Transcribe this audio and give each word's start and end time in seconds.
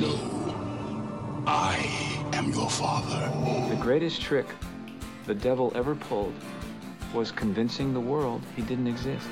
No. 0.00 1.44
I 1.46 2.20
am 2.32 2.52
your 2.52 2.68
father. 2.68 3.30
The 3.68 3.80
greatest 3.80 4.20
trick 4.20 4.46
the 5.26 5.34
devil 5.34 5.72
ever 5.74 5.94
pulled 5.94 6.34
was 7.12 7.30
convincing 7.30 7.94
the 7.94 8.00
world 8.00 8.42
he 8.56 8.62
didn't 8.62 8.88
exist. 8.88 9.26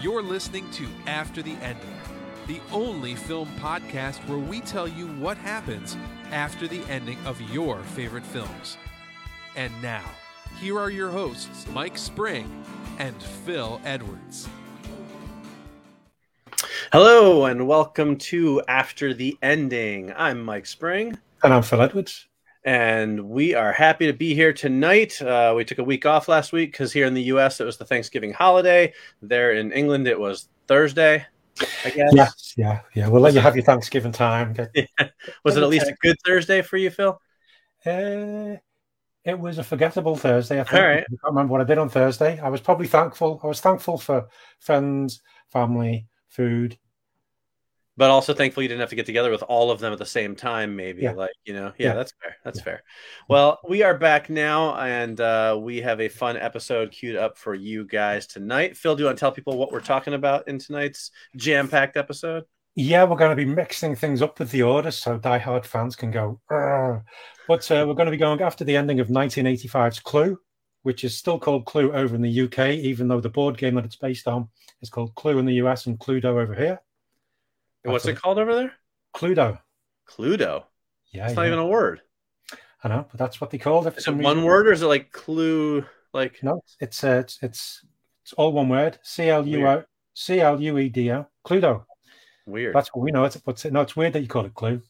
You're 0.00 0.22
listening 0.22 0.68
to 0.72 0.88
After 1.06 1.40
the 1.40 1.54
Ending, 1.62 2.00
the 2.48 2.60
only 2.72 3.14
film 3.14 3.48
podcast 3.60 4.16
where 4.28 4.38
we 4.38 4.60
tell 4.60 4.88
you 4.88 5.06
what 5.06 5.36
happens 5.36 5.96
after 6.32 6.66
the 6.66 6.82
ending 6.90 7.18
of 7.24 7.40
your 7.52 7.78
favorite 7.78 8.26
films. 8.26 8.76
And 9.54 9.72
now, 9.80 10.04
here 10.60 10.78
are 10.78 10.90
your 10.90 11.10
hosts, 11.10 11.66
Mike 11.72 11.96
Spring 11.96 12.64
and 12.98 13.22
Phil 13.22 13.80
Edwards. 13.84 14.48
Hello 16.90 17.44
and 17.44 17.68
welcome 17.68 18.16
to 18.16 18.62
After 18.66 19.12
the 19.12 19.36
Ending. 19.42 20.10
I'm 20.16 20.42
Mike 20.42 20.64
Spring. 20.64 21.18
And 21.42 21.52
I'm 21.52 21.62
Phil 21.62 21.82
Edwards. 21.82 22.28
And 22.64 23.28
we 23.28 23.54
are 23.54 23.72
happy 23.72 24.06
to 24.06 24.14
be 24.14 24.34
here 24.34 24.54
tonight. 24.54 25.20
Uh, 25.20 25.52
we 25.54 25.66
took 25.66 25.76
a 25.76 25.84
week 25.84 26.06
off 26.06 26.28
last 26.28 26.50
week 26.50 26.72
because 26.72 26.90
here 26.90 27.04
in 27.04 27.12
the 27.12 27.24
US 27.24 27.60
it 27.60 27.64
was 27.64 27.76
the 27.76 27.84
Thanksgiving 27.84 28.32
holiday. 28.32 28.94
There 29.20 29.52
in 29.52 29.70
England 29.70 30.08
it 30.08 30.18
was 30.18 30.48
Thursday, 30.66 31.26
I 31.84 31.90
guess. 31.90 32.10
Yes, 32.14 32.54
yeah, 32.56 32.80
yeah. 32.94 33.06
We'll 33.06 33.20
let 33.20 33.34
you 33.34 33.40
have 33.40 33.54
your 33.54 33.64
Thanksgiving 33.66 34.12
time. 34.12 34.56
Yeah. 34.74 34.86
Was 35.44 35.58
it 35.58 35.62
at 35.62 35.68
least 35.68 35.88
a 35.88 35.96
good 36.00 36.16
Thursday 36.24 36.62
for 36.62 36.78
you, 36.78 36.88
Phil? 36.88 37.20
Uh, 37.84 38.56
it 39.24 39.38
was 39.38 39.58
a 39.58 39.62
forgettable 39.62 40.16
Thursday. 40.16 40.58
I 40.58 40.64
think. 40.64 40.80
All 40.80 40.88
right. 40.88 41.00
I 41.00 41.04
can't 41.04 41.20
remember 41.24 41.52
what 41.52 41.60
I 41.60 41.64
did 41.64 41.76
on 41.76 41.90
Thursday. 41.90 42.40
I 42.40 42.48
was 42.48 42.62
probably 42.62 42.86
thankful. 42.86 43.40
I 43.44 43.46
was 43.46 43.60
thankful 43.60 43.98
for 43.98 44.26
friends, 44.58 45.20
family, 45.52 46.06
food, 46.38 46.78
but 47.96 48.10
also 48.10 48.32
thankfully, 48.32 48.64
you 48.64 48.68
didn't 48.68 48.80
have 48.80 48.90
to 48.90 48.96
get 48.96 49.06
together 49.06 49.30
with 49.30 49.42
all 49.42 49.70
of 49.72 49.80
them 49.80 49.92
at 49.92 49.98
the 49.98 50.06
same 50.06 50.36
time 50.36 50.76
maybe 50.76 51.02
Yeah. 51.02 51.12
like 51.12 51.32
you 51.44 51.52
know 51.52 51.72
yeah, 51.78 51.88
Yeah. 51.88 51.94
that's 51.94 52.12
fair 52.22 52.36
that's 52.44 52.60
fair 52.60 52.82
well 53.28 53.58
we 53.68 53.82
are 53.82 53.98
back 53.98 54.30
now 54.30 54.76
and 54.76 55.20
uh, 55.20 55.58
we 55.60 55.80
have 55.80 56.00
a 56.00 56.08
fun 56.08 56.36
episode 56.36 56.92
queued 56.92 57.16
up 57.16 57.36
for 57.36 57.54
you 57.54 57.84
guys 57.84 58.26
tonight 58.28 58.76
phil 58.76 58.94
do 58.94 59.02
you 59.02 59.06
want 59.06 59.18
to 59.18 59.20
tell 59.20 59.32
people 59.32 59.58
what 59.58 59.72
we're 59.72 59.80
talking 59.80 60.14
about 60.14 60.46
in 60.48 60.58
tonight's 60.60 61.10
jam-packed 61.36 61.96
episode 61.96 62.44
Yeah, 62.76 63.02
we're 63.04 63.16
going 63.16 63.36
to 63.36 63.44
be 63.44 63.52
mixing 63.62 63.96
things 63.96 64.22
up 64.22 64.38
with 64.38 64.50
the 64.52 64.62
order 64.62 64.92
so 64.92 65.18
diehard 65.18 65.64
fans 65.64 65.96
can 65.96 66.12
go. 66.12 66.40
"Arr." 66.50 67.04
But 67.48 67.68
uh, 67.72 67.84
we're 67.88 67.94
going 67.98 68.06
to 68.12 68.12
be 68.18 68.24
going 68.26 68.40
after 68.42 68.62
the 68.64 68.76
ending 68.76 69.00
of 69.00 69.08
1985's 69.08 69.98
Clue, 70.00 70.38
which 70.82 71.04
is 71.04 71.16
still 71.16 71.38
called 71.38 71.66
Clue 71.66 71.92
over 71.92 72.14
in 72.14 72.22
the 72.22 72.40
UK, 72.42 72.70
even 72.70 73.08
though 73.08 73.20
the 73.20 73.28
board 73.28 73.58
game 73.58 73.74
that 73.74 73.84
it's 73.84 73.96
based 73.96 74.28
on 74.28 74.48
is 74.80 74.90
called 74.90 75.14
Clue 75.14 75.38
in 75.38 75.46
the 75.46 75.54
US 75.54 75.86
and 75.86 75.98
Cluedo 75.98 76.40
over 76.40 76.54
here. 76.54 76.80
And 77.84 77.92
what's 77.92 78.06
it 78.06 78.20
called 78.20 78.38
over 78.38 78.54
there 78.54 78.72
Cluedo. 79.14 79.60
cluedo 80.08 80.64
Yeah, 81.10 81.26
it's 81.26 81.36
not 81.36 81.46
even 81.46 81.58
a 81.58 81.66
word 81.66 82.02
I 82.82 82.88
know, 82.88 83.06
but 83.10 83.18
that's 83.18 83.40
what 83.40 83.50
they 83.50 83.58
called 83.58 83.86
it. 83.86 83.96
Is 83.96 84.06
it 84.06 84.10
one 84.12 84.18
reason. 84.18 84.44
word 84.44 84.68
or 84.68 84.72
is 84.72 84.82
it 84.82 84.86
like 84.86 85.10
clue 85.10 85.84
like 86.12 86.42
No, 86.42 86.62
it's 86.80 87.02
uh, 87.02 87.20
it's 87.22 87.38
it's 87.42 87.84
it's 88.22 88.32
all 88.34 88.52
one 88.52 88.68
word. 88.68 88.98
C 89.02 89.28
L 89.28 89.46
U 89.46 89.66
O 89.66 89.84
C 90.14 90.40
L 90.40 90.60
U 90.60 90.78
E 90.78 90.88
D 90.88 91.10
O. 91.12 91.26
Cluedo. 91.46 91.84
weird 92.46 92.74
That's 92.74 92.88
what 92.94 93.02
we 93.02 93.10
know. 93.10 93.24
It's 93.24 93.36
but 93.36 93.64
no, 93.72 93.80
it's 93.80 93.96
weird 93.96 94.12
that 94.12 94.20
you 94.20 94.28
call 94.28 94.46
it 94.46 94.54
Clue. 94.54 94.82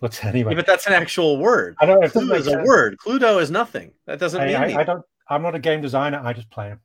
But 0.00 0.24
anyway, 0.24 0.52
Yeah, 0.52 0.56
but 0.56 0.66
that's 0.66 0.86
an 0.86 0.92
actual 0.92 1.38
word 1.38 1.76
I 1.80 1.86
don't 1.86 2.00
know 2.00 2.06
if 2.06 2.12
clue 2.12 2.32
is 2.32 2.46
a 2.46 2.62
word 2.64 2.96
cluedo 2.98 3.40
is 3.40 3.50
nothing 3.50 3.92
that 4.06 4.18
doesn't 4.18 4.44
mean 4.44 4.56
I, 4.56 4.58
I, 4.58 4.62
anything 4.64 4.80
I 4.80 4.84
don't. 4.84 5.04
I'm 5.28 5.42
not 5.42 5.54
a 5.54 5.60
game 5.60 5.80
designer. 5.80 6.20
I 6.22 6.32
just 6.32 6.50
play 6.50 6.70
them, 6.70 6.80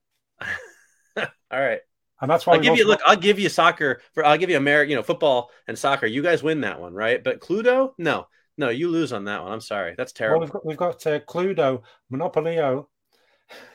all 1.18 1.60
right 1.60 1.80
and 2.22 2.32
that's 2.32 2.46
why 2.48 2.54
I'll 2.54 2.62
give 2.62 2.78
you 2.78 2.88
look. 2.88 3.02
I'll 3.06 3.18
give 3.18 3.40
you 3.40 3.50
soccer 3.50 4.02
for. 4.14 4.26
I'll 4.26 4.38
give 4.38 4.50
you 4.50 4.58
American, 4.58 4.92
you 4.92 4.96
know, 4.96 5.04
football 5.04 5.52
and 5.68 5.78
soccer. 5.78 6.06
You 6.06 6.24
guys 6.24 6.42
win 6.42 6.62
that 6.62 6.80
one, 6.80 6.94
right? 6.94 7.22
But 7.24 7.42
Cluedo, 7.42 7.92
no, 7.98 8.28
no, 8.58 8.70
you 8.70 8.90
lose 8.90 9.12
on 9.12 9.26
that 9.26 9.44
one. 9.44 9.52
I'm 9.52 9.62
sorry, 9.62 9.96
that's 9.98 10.14
Well, 10.20 10.40
terrible. 10.40 10.42
we've 10.42 10.52
got 10.52 10.66
we've 10.66 10.78
got 10.78 11.08
uh, 11.08 11.20
Cluedo, 11.20 11.84
Monopolio. 12.12 12.88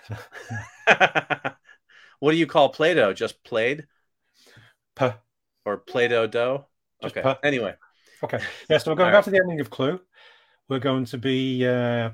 what 2.19 2.33
do 2.33 2.37
you 2.37 2.47
call 2.47 2.71
Play-Doh? 2.71 3.12
Just 3.12 3.45
played 3.45 3.87
P. 4.97 5.11
or 5.65 5.77
Play-Doh 5.77 6.27
dough? 6.27 6.67
Just 7.03 7.17
Okay. 7.17 7.34
P. 7.34 7.47
Anyway, 7.47 7.75
Okay, 8.22 8.41
yeah. 8.69 8.78
So 8.78 8.91
we're 8.91 8.97
going 8.97 9.12
right. 9.12 9.25
to 9.25 9.31
the 9.31 9.38
ending 9.38 9.60
of 9.60 9.70
Clue. 9.70 10.00
We're 10.69 10.78
going 10.78 11.04
to 11.06 11.19
be 11.19 11.66
uh, 11.66 12.10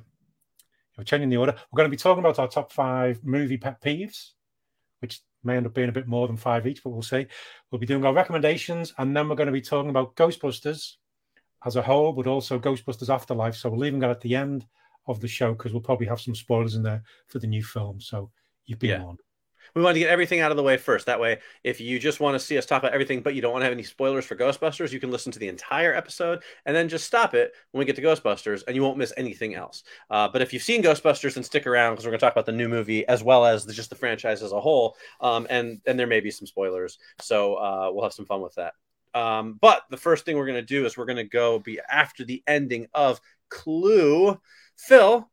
we're 0.97 1.05
changing 1.05 1.29
the 1.29 1.37
order. 1.37 1.53
We're 1.53 1.77
going 1.79 1.91
to 1.91 1.97
be 1.97 2.01
talking 2.01 2.21
about 2.21 2.39
our 2.39 2.49
top 2.49 2.73
five 2.73 3.23
movie 3.25 3.59
pet 3.59 3.81
peeves, 3.83 4.31
which 5.01 5.21
may 5.45 5.57
end 5.57 5.67
up 5.67 5.75
being 5.75 5.89
a 5.89 5.93
bit 5.93 6.07
more 6.09 6.27
than 6.27 6.37
five 6.37 6.67
each, 6.67 6.83
but 6.83 6.91
we'll 6.91 7.03
see. 7.03 7.27
We'll 7.71 7.79
be 7.79 7.87
doing 7.87 8.05
our 8.05 8.15
recommendations, 8.15 8.95
and 8.99 9.17
then 9.17 9.29
we're 9.29 9.37
going 9.37 9.47
to 9.49 9.53
be 9.53 9.61
talking 9.61 9.91
about 9.91 10.17
Ghostbusters 10.17 10.95
as 11.65 11.77
a 11.77 11.83
whole, 11.83 12.13
but 12.13 12.27
also 12.27 12.59
Ghostbusters 12.59 13.13
Afterlife. 13.13 13.57
So 13.57 13.71
we're 13.71 13.79
leaving 13.79 14.01
that 14.01 14.11
at 14.11 14.21
the 14.21 14.37
end 14.37 14.67
of 15.07 15.21
the 15.21 15.29
show 15.29 15.53
because 15.53 15.73
we'll 15.73 15.83
probably 15.83 16.07
have 16.07 16.21
some 16.21 16.35
spoilers 16.35 16.75
in 16.75 16.83
there 16.83 17.03
for 17.29 17.39
the 17.39 17.47
new 17.47 17.63
film. 17.63 18.01
So 18.01 18.31
you've 18.65 18.79
been 18.79 18.91
Yeah. 18.91 19.03
warned. 19.03 19.21
We 19.77 19.83
want 19.83 19.95
to 19.95 20.01
get 20.01 20.09
everything 20.09 20.41
out 20.41 20.51
of 20.51 20.57
the 20.57 20.63
way 20.63 20.79
first. 20.79 21.05
That 21.05 21.21
way, 21.21 21.39
if 21.63 21.83
you 21.83 21.99
just 21.99 22.19
want 22.19 22.35
to 22.35 22.39
see 22.39 22.57
us 22.57 22.65
talk 22.65 22.83
about 22.83 22.95
everything, 22.95 23.21
but 23.21 23.35
you 23.35 23.43
don't 23.43 23.53
want 23.53 23.61
to 23.61 23.67
have 23.67 23.75
any 23.75 23.83
spoilers 23.83 24.25
for 24.25 24.35
Ghostbusters, 24.35 24.91
you 24.91 24.99
can 24.99 25.11
listen 25.11 25.31
to 25.33 25.39
the 25.39 25.49
entire 25.49 25.95
episode 25.95 26.43
and 26.65 26.75
then 26.75 26.89
just 26.89 27.05
stop 27.05 27.35
it 27.35 27.53
when 27.71 27.81
we 27.81 27.85
get 27.85 27.95
to 27.97 28.03
Ghostbusters, 28.03 28.65
and 28.67 28.75
you 28.75 28.83
won't 28.83 28.97
miss 28.97 29.13
anything 29.19 29.55
else. 29.55 29.85
Uh, 30.11 30.29
but 30.29 30.41
if 30.41 30.55
you've 30.55 30.63
seen 30.63 30.83
Ghostbusters, 30.83 31.35
then 31.35 31.45
stick 31.45 31.67
around 31.67 31.93
because 31.93 32.07
we're 32.07 32.13
going 32.13 32.21
to 32.21 32.25
talk 32.25 32.33
about 32.33 32.47
the 32.47 32.53
new 32.53 32.69
movie 32.69 33.07
as 33.07 33.23
well 33.23 33.45
as 33.45 33.67
the, 33.67 33.73
just 33.75 33.91
the 33.91 33.97
franchise 33.97 34.43
as 34.43 34.53
a 34.53 34.61
whole. 34.61 34.97
Um, 35.21 35.47
and 35.51 35.83
and 35.87 36.01
there 36.01 36.07
may 36.07 36.21
be 36.21 36.31
some 36.31 36.47
spoilers, 36.47 36.99
so 37.21 37.57
uh, 37.57 37.91
we'll 37.93 38.05
have 38.05 38.15
some 38.15 38.27
fun 38.27 38.41
with 38.41 38.55
that. 38.55 38.73
Um, 39.15 39.59
but 39.61 39.83
the 39.91 39.99
first 39.99 40.25
thing 40.25 40.39
we're 40.39 40.47
going 40.47 40.57
to 40.57 40.63
do 40.63 40.87
is 40.87 40.97
we're 40.97 41.05
going 41.05 41.17
to 41.17 41.25
go 41.25 41.59
be 41.59 41.81
after 41.87 42.25
the 42.25 42.43
ending 42.47 42.87
of 42.95 43.21
Clue. 43.51 44.41
Phil, 44.77 45.29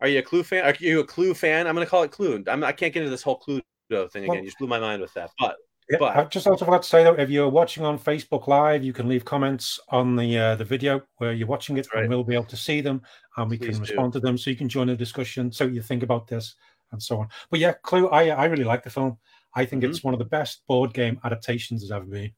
are 0.00 0.08
you 0.08 0.18
a 0.18 0.22
Clue 0.22 0.42
fan? 0.42 0.64
Are 0.64 0.74
you 0.78 1.00
a 1.00 1.04
Clue 1.04 1.34
fan? 1.34 1.66
I'm 1.66 1.74
going 1.74 1.86
to 1.86 1.90
call 1.90 2.02
it 2.02 2.10
Clue. 2.10 2.42
I'm, 2.46 2.62
I 2.64 2.72
can't 2.72 2.92
get 2.92 3.00
into 3.00 3.10
this 3.10 3.22
whole 3.22 3.36
Clue 3.36 3.60
thing 3.90 4.00
again. 4.24 4.26
Well- 4.28 4.36
you 4.38 4.44
just 4.44 4.58
blew 4.58 4.68
my 4.68 4.78
mind 4.80 5.02
with 5.02 5.12
that. 5.14 5.30
But 5.38 5.56
Yeah, 5.90 5.96
But- 5.98 6.16
I 6.16 6.24
just 6.24 6.46
also 6.46 6.64
forgot 6.66 6.82
to 6.82 6.88
say 6.88 7.02
though, 7.04 7.14
if 7.14 7.30
you're 7.30 7.48
watching 7.48 7.84
on 7.84 7.98
Facebook 7.98 8.46
Live, 8.46 8.84
you 8.84 8.92
can 8.92 9.08
leave 9.08 9.24
comments 9.24 9.80
on 9.88 10.16
the 10.16 10.38
uh, 10.38 10.54
the 10.56 10.64
video 10.64 11.00
where 11.16 11.32
you're 11.32 11.48
watching 11.48 11.78
it, 11.78 11.86
Right. 11.94 12.00
and 12.02 12.10
we'll 12.10 12.24
be 12.24 12.34
able 12.34 12.44
to 12.44 12.56
see 12.56 12.80
them, 12.82 13.00
and 13.38 13.48
we 13.50 13.56
Please 13.58 13.66
can 13.76 13.76
do. 13.76 13.80
respond 13.92 14.12
to 14.12 14.20
them, 14.20 14.36
so 14.36 14.50
you 14.50 14.56
can 14.56 14.68
join 14.68 14.86
the 14.88 14.96
discussion, 14.96 15.50
so 15.50 15.64
you 15.64 15.80
think 15.82 16.02
about 16.02 16.26
this 16.28 16.54
and 16.92 17.02
so 17.02 17.18
on. 17.20 17.28
But 17.50 17.60
yeah, 17.60 17.72
Clue, 17.82 18.08
I 18.08 18.28
I 18.28 18.44
really 18.46 18.64
like 18.64 18.82
the 18.84 18.90
film. 18.90 19.18
I 19.54 19.64
think 19.64 19.82
Mm-hmm. 19.82 19.90
it's 19.90 20.04
one 20.04 20.12
of 20.14 20.18
the 20.18 20.26
best 20.26 20.62
board 20.68 20.92
game 20.92 21.18
adaptations 21.24 21.80
there's 21.80 21.90
ever 21.92 22.04
been. 22.04 22.32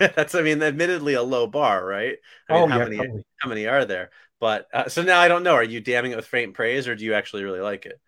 that's, 0.00 0.34
I 0.34 0.40
mean, 0.40 0.62
admittedly 0.62 1.12
a 1.14 1.22
low 1.22 1.46
bar, 1.46 1.84
right? 1.84 2.16
I 2.48 2.52
mean, 2.54 2.62
oh 2.62 2.66
how 2.68 2.78
yeah, 2.78 2.84
many 2.84 2.96
totally. 2.96 3.24
how 3.42 3.48
many 3.50 3.66
are 3.66 3.84
there? 3.84 4.10
But 4.40 4.66
uh, 4.72 4.88
so 4.88 5.02
now 5.02 5.20
I 5.20 5.28
don't 5.28 5.42
know. 5.42 5.54
Are 5.54 5.62
you 5.62 5.80
damning 5.80 6.12
it 6.12 6.16
with 6.16 6.26
faint 6.26 6.54
praise, 6.54 6.88
or 6.88 6.94
do 6.94 7.04
you 7.04 7.14
actually 7.14 7.44
really 7.44 7.60
like 7.60 7.86
it? 7.86 8.00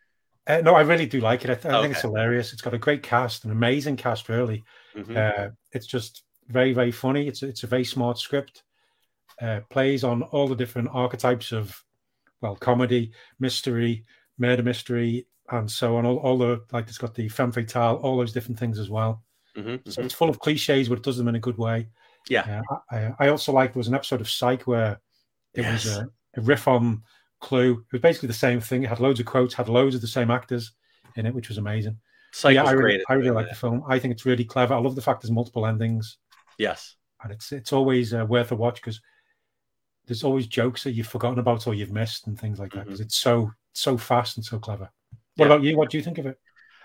Uh, 0.47 0.61
no, 0.63 0.75
I 0.75 0.81
really 0.81 1.07
do 1.07 1.21
like 1.21 1.45
it. 1.45 1.51
I, 1.51 1.55
th- 1.55 1.73
I 1.73 1.81
think 1.81 1.93
it's 1.93 2.03
hilarious. 2.03 2.53
It's 2.53 2.63
got 2.63 2.75
a 2.75 2.79
great 2.79 3.03
cast, 3.03 3.45
an 3.45 3.53
amazing 3.53 3.97
cast, 3.97 4.29
really. 4.29 4.65
Mhm. 4.97 5.17
Uh, 5.17 5.51
it's 5.73 5.87
just 5.87 6.25
very, 6.49 6.73
very 6.73 6.91
funny. 6.91 7.29
It's 7.29 7.43
it's 7.43 7.63
a 7.63 7.69
very 7.69 7.85
smart 7.85 8.19
script. 8.19 8.65
Uh, 9.41 9.61
plays 9.71 10.05
on 10.05 10.23
all 10.23 10.47
the 10.49 10.55
different 10.57 10.89
archetypes 10.93 11.53
of, 11.53 11.83
well, 12.41 12.57
comedy, 12.57 13.13
mystery, 13.41 14.05
murder 14.39 14.63
mystery, 14.63 15.27
and 15.51 15.71
so 15.71 15.97
on. 15.97 16.07
All, 16.07 16.19
all 16.19 16.39
the 16.39 16.63
like, 16.73 16.89
it's 16.89 16.99
got 16.99 17.15
the 17.15 17.29
femme 17.29 17.53
fatale, 17.53 17.97
all 17.97 18.17
those 18.17 18.33
different 18.33 18.59
things 18.59 18.79
as 18.79 18.91
well. 18.91 19.23
Mhm, 19.57 19.81
So 19.91 20.01
mhm. 20.01 20.05
it's 20.05 20.15
full 20.15 20.29
of 20.29 20.39
cliches, 20.39 20.89
but 20.89 20.99
it 20.99 21.05
does 21.05 21.17
them 21.17 21.29
in 21.29 21.35
a 21.35 21.41
good 21.41 21.59
way. 21.59 21.89
Yeah. 22.29 22.63
Uh, 22.71 22.77
I, 22.91 23.27
I 23.27 23.29
also 23.29 23.53
like 23.53 23.73
there 23.73 23.81
was 23.81 23.89
an 23.89 23.95
episode 23.95 24.21
of 24.21 24.31
Psych 24.31 24.63
where 24.67 25.01
it 25.55 25.67
was 25.67 25.87
a, 25.87 26.09
a 26.37 26.41
riff 26.41 26.69
on 26.69 27.03
Clue. 27.41 27.73
It 27.87 27.93
was 27.93 28.01
basically 28.03 28.29
the 28.29 28.35
same 28.35 28.61
thing. 28.61 28.83
It 28.83 28.89
had 28.89 29.01
loads 29.01 29.21
of 29.21 29.27
quotes, 29.27 29.55
had 29.55 29.69
loads 29.69 29.95
of 29.95 30.01
the 30.01 30.07
same 30.07 30.31
actors 30.31 30.73
in 31.17 31.27
it, 31.27 31.35
which 31.35 31.49
was 31.49 31.59
amazing. 31.59 31.99
Psych 32.33 32.55
yeah, 32.55 32.63
was 32.63 32.71
I 32.71 32.75
really, 32.75 32.97
great. 32.97 33.05
I 33.09 33.15
really 33.15 33.31
like 33.31 33.49
the 33.49 33.55
film. 33.55 33.83
I 33.89 33.99
think 33.99 34.13
it's 34.13 34.25
really 34.25 34.45
clever. 34.45 34.75
I 34.75 34.79
love 34.79 34.95
the 34.95 35.03
fact 35.03 35.23
there's 35.23 35.31
multiple 35.31 35.67
endings, 35.67 36.17
Yes. 36.59 36.97
and 37.23 37.33
it's 37.33 37.53
it's 37.53 37.73
always 37.73 38.15
uh, 38.15 38.25
worth 38.27 38.53
a 38.53 38.57
watch 38.57 38.77
because 38.77 39.01
there's 40.07 40.25
always 40.25 40.47
jokes 40.47 40.83
that 40.85 40.93
you've 40.93 41.07
forgotten 41.07 41.39
about 41.39 41.67
or 41.67 41.75
you've 41.75 41.93
missed 41.93 42.27
and 42.27 42.39
things 42.39 42.59
like 42.59 42.73
that 42.73 42.87
because 42.87 43.01
it's 43.01 43.17
so 43.17 43.51
so 43.73 43.97
fast 43.99 44.37
and 44.37 44.45
so 44.45 44.59
clever. 44.59 44.91
What 45.37 45.47
Yeah. 45.47 45.55
about 45.55 45.63
you? 45.63 45.77
What 45.77 45.91
do 45.91 45.97
you 45.99 46.03
think 46.03 46.19
of 46.19 46.27
it? 46.27 46.39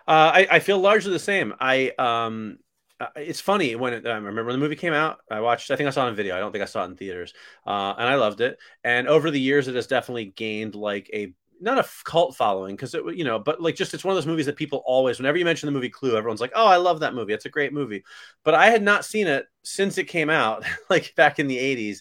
Uh, 0.08 0.32
I, 0.34 0.48
I 0.52 0.60
feel 0.60 0.80
largely 0.80 1.12
the 1.12 1.20
same. 1.20 1.54
I 1.60 1.92
um, 1.98 2.60
uh, 3.00 3.08
it's 3.16 3.42
funny 3.42 3.76
when 3.76 3.94
it, 3.94 4.08
I 4.08 4.16
remember 4.16 4.44
when 4.44 4.54
the 4.54 4.64
movie 4.64 4.76
came 4.76 4.94
out. 4.94 5.20
I 5.30 5.40
watched. 5.40 5.70
I 5.70 5.76
think 5.76 5.88
I 5.88 5.92
saw 5.92 6.06
it 6.06 6.10
on 6.10 6.16
video. 6.16 6.36
I 6.36 6.40
don't 6.40 6.52
think 6.52 6.64
I 6.64 6.66
saw 6.66 6.84
it 6.84 6.88
in 6.88 6.96
theaters. 6.96 7.34
Uh, 7.66 7.94
and 7.98 8.08
I 8.08 8.16
loved 8.16 8.42
it. 8.42 8.58
And 8.84 9.08
over 9.08 9.30
the 9.30 9.40
years, 9.40 9.68
it 9.68 9.76
has 9.76 9.88
definitely 9.88 10.26
gained 10.26 10.74
like 10.74 11.10
a 11.14 11.34
not 11.60 11.80
a 11.80 11.88
cult 12.04 12.36
following 12.36 12.76
because 12.76 12.94
it 12.96 13.04
you 13.16 13.24
know, 13.24 13.38
but 13.40 13.62
like 13.62 13.76
just 13.76 13.94
it's 13.94 14.04
one 14.04 14.14
of 14.14 14.18
those 14.18 14.28
movies 14.28 14.48
that 14.48 14.56
people 14.56 14.82
always, 14.86 15.20
whenever 15.20 15.38
you 15.38 15.46
mention 15.46 15.68
the 15.68 15.74
movie 15.74 15.90
Clue, 15.90 16.18
everyone's 16.18 16.42
like, 16.42 16.54
oh, 16.56 16.66
I 16.66 16.78
love 16.78 17.00
that 17.02 17.14
movie. 17.14 17.34
It's 17.34 17.46
a 17.46 17.50
great 17.50 17.74
movie. 17.74 18.04
But 18.44 18.56
I 18.56 18.70
had 18.70 18.82
not 18.82 19.06
seen 19.06 19.28
it 19.28 19.46
since 19.64 19.98
it 19.98 20.06
came 20.06 20.30
out, 20.30 20.66
like 20.90 21.14
back 21.16 21.40
in 21.40 21.48
the 21.48 21.58
'80s. 21.58 22.00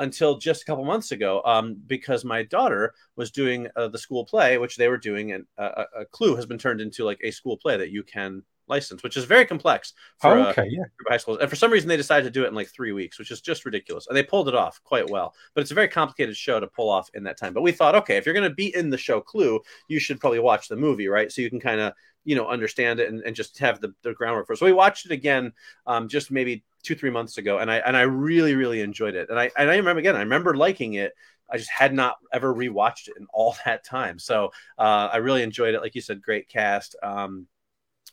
Until 0.00 0.38
just 0.38 0.62
a 0.62 0.64
couple 0.64 0.84
months 0.84 1.10
ago, 1.10 1.42
um, 1.44 1.76
because 1.88 2.24
my 2.24 2.44
daughter 2.44 2.94
was 3.16 3.32
doing 3.32 3.66
uh, 3.74 3.88
the 3.88 3.98
school 3.98 4.24
play, 4.24 4.56
which 4.56 4.76
they 4.76 4.86
were 4.86 4.96
doing, 4.96 5.32
and 5.32 5.44
uh, 5.58 5.86
a, 5.96 6.02
a 6.02 6.04
Clue 6.04 6.36
has 6.36 6.46
been 6.46 6.56
turned 6.56 6.80
into 6.80 7.04
like 7.04 7.18
a 7.24 7.32
school 7.32 7.56
play 7.56 7.76
that 7.76 7.90
you 7.90 8.04
can 8.04 8.44
license, 8.68 9.02
which 9.02 9.16
is 9.16 9.24
very 9.24 9.44
complex 9.44 9.92
for 10.20 10.38
Oh, 10.38 10.42
uh, 10.42 10.54
yeah. 10.56 10.78
group 10.78 11.06
of 11.06 11.10
high 11.10 11.16
schools. 11.16 11.38
And 11.40 11.50
for 11.50 11.56
some 11.56 11.70
reason, 11.72 11.88
they 11.88 11.96
decided 11.96 12.24
to 12.24 12.30
do 12.30 12.44
it 12.44 12.48
in 12.48 12.54
like 12.54 12.68
three 12.68 12.92
weeks, 12.92 13.18
which 13.18 13.30
is 13.30 13.40
just 13.40 13.64
ridiculous. 13.64 14.06
And 14.06 14.16
they 14.16 14.22
pulled 14.22 14.48
it 14.48 14.54
off 14.54 14.80
quite 14.84 15.08
well. 15.08 15.34
But 15.54 15.62
it's 15.62 15.70
a 15.70 15.74
very 15.74 15.88
complicated 15.88 16.36
show 16.36 16.60
to 16.60 16.66
pull 16.66 16.90
off 16.90 17.10
in 17.14 17.24
that 17.24 17.38
time. 17.38 17.54
But 17.54 17.62
we 17.62 17.72
thought, 17.72 17.94
okay, 17.94 18.16
if 18.16 18.26
you're 18.26 18.34
going 18.34 18.48
to 18.48 18.54
be 18.54 18.74
in 18.74 18.90
the 18.90 18.98
show 18.98 19.20
Clue, 19.20 19.60
you 19.88 19.98
should 19.98 20.20
probably 20.20 20.40
watch 20.40 20.68
the 20.68 20.76
movie, 20.76 21.08
right? 21.08 21.30
So 21.30 21.42
you 21.42 21.50
can 21.50 21.60
kind 21.60 21.80
of 21.80 21.92
you 22.24 22.34
know 22.34 22.46
understand 22.46 23.00
it 23.00 23.08
and, 23.08 23.22
and 23.22 23.34
just 23.34 23.58
have 23.58 23.80
the, 23.80 23.94
the 24.02 24.12
groundwork 24.12 24.46
for 24.46 24.52
it. 24.52 24.58
So 24.58 24.66
we 24.66 24.72
watched 24.72 25.06
it 25.06 25.12
again, 25.12 25.52
um, 25.86 26.08
just 26.08 26.30
maybe 26.30 26.62
two 26.82 26.94
three 26.94 27.10
months 27.10 27.38
ago, 27.38 27.58
and 27.58 27.70
I 27.70 27.76
and 27.78 27.96
I 27.96 28.02
really 28.02 28.54
really 28.54 28.82
enjoyed 28.82 29.14
it. 29.14 29.30
And 29.30 29.38
I 29.38 29.50
and 29.56 29.70
I 29.70 29.76
remember 29.76 30.00
again, 30.00 30.16
I 30.16 30.20
remember 30.20 30.54
liking 30.54 30.94
it. 30.94 31.12
I 31.50 31.56
just 31.56 31.70
had 31.70 31.94
not 31.94 32.16
ever 32.30 32.54
rewatched 32.54 33.08
it 33.08 33.14
in 33.18 33.26
all 33.32 33.56
that 33.64 33.84
time. 33.84 34.18
So 34.18 34.52
uh, 34.78 35.08
I 35.12 35.16
really 35.18 35.42
enjoyed 35.42 35.74
it. 35.74 35.80
Like 35.80 35.94
you 35.94 36.02
said, 36.02 36.20
great 36.20 36.48
cast. 36.48 36.96
Um, 37.02 37.46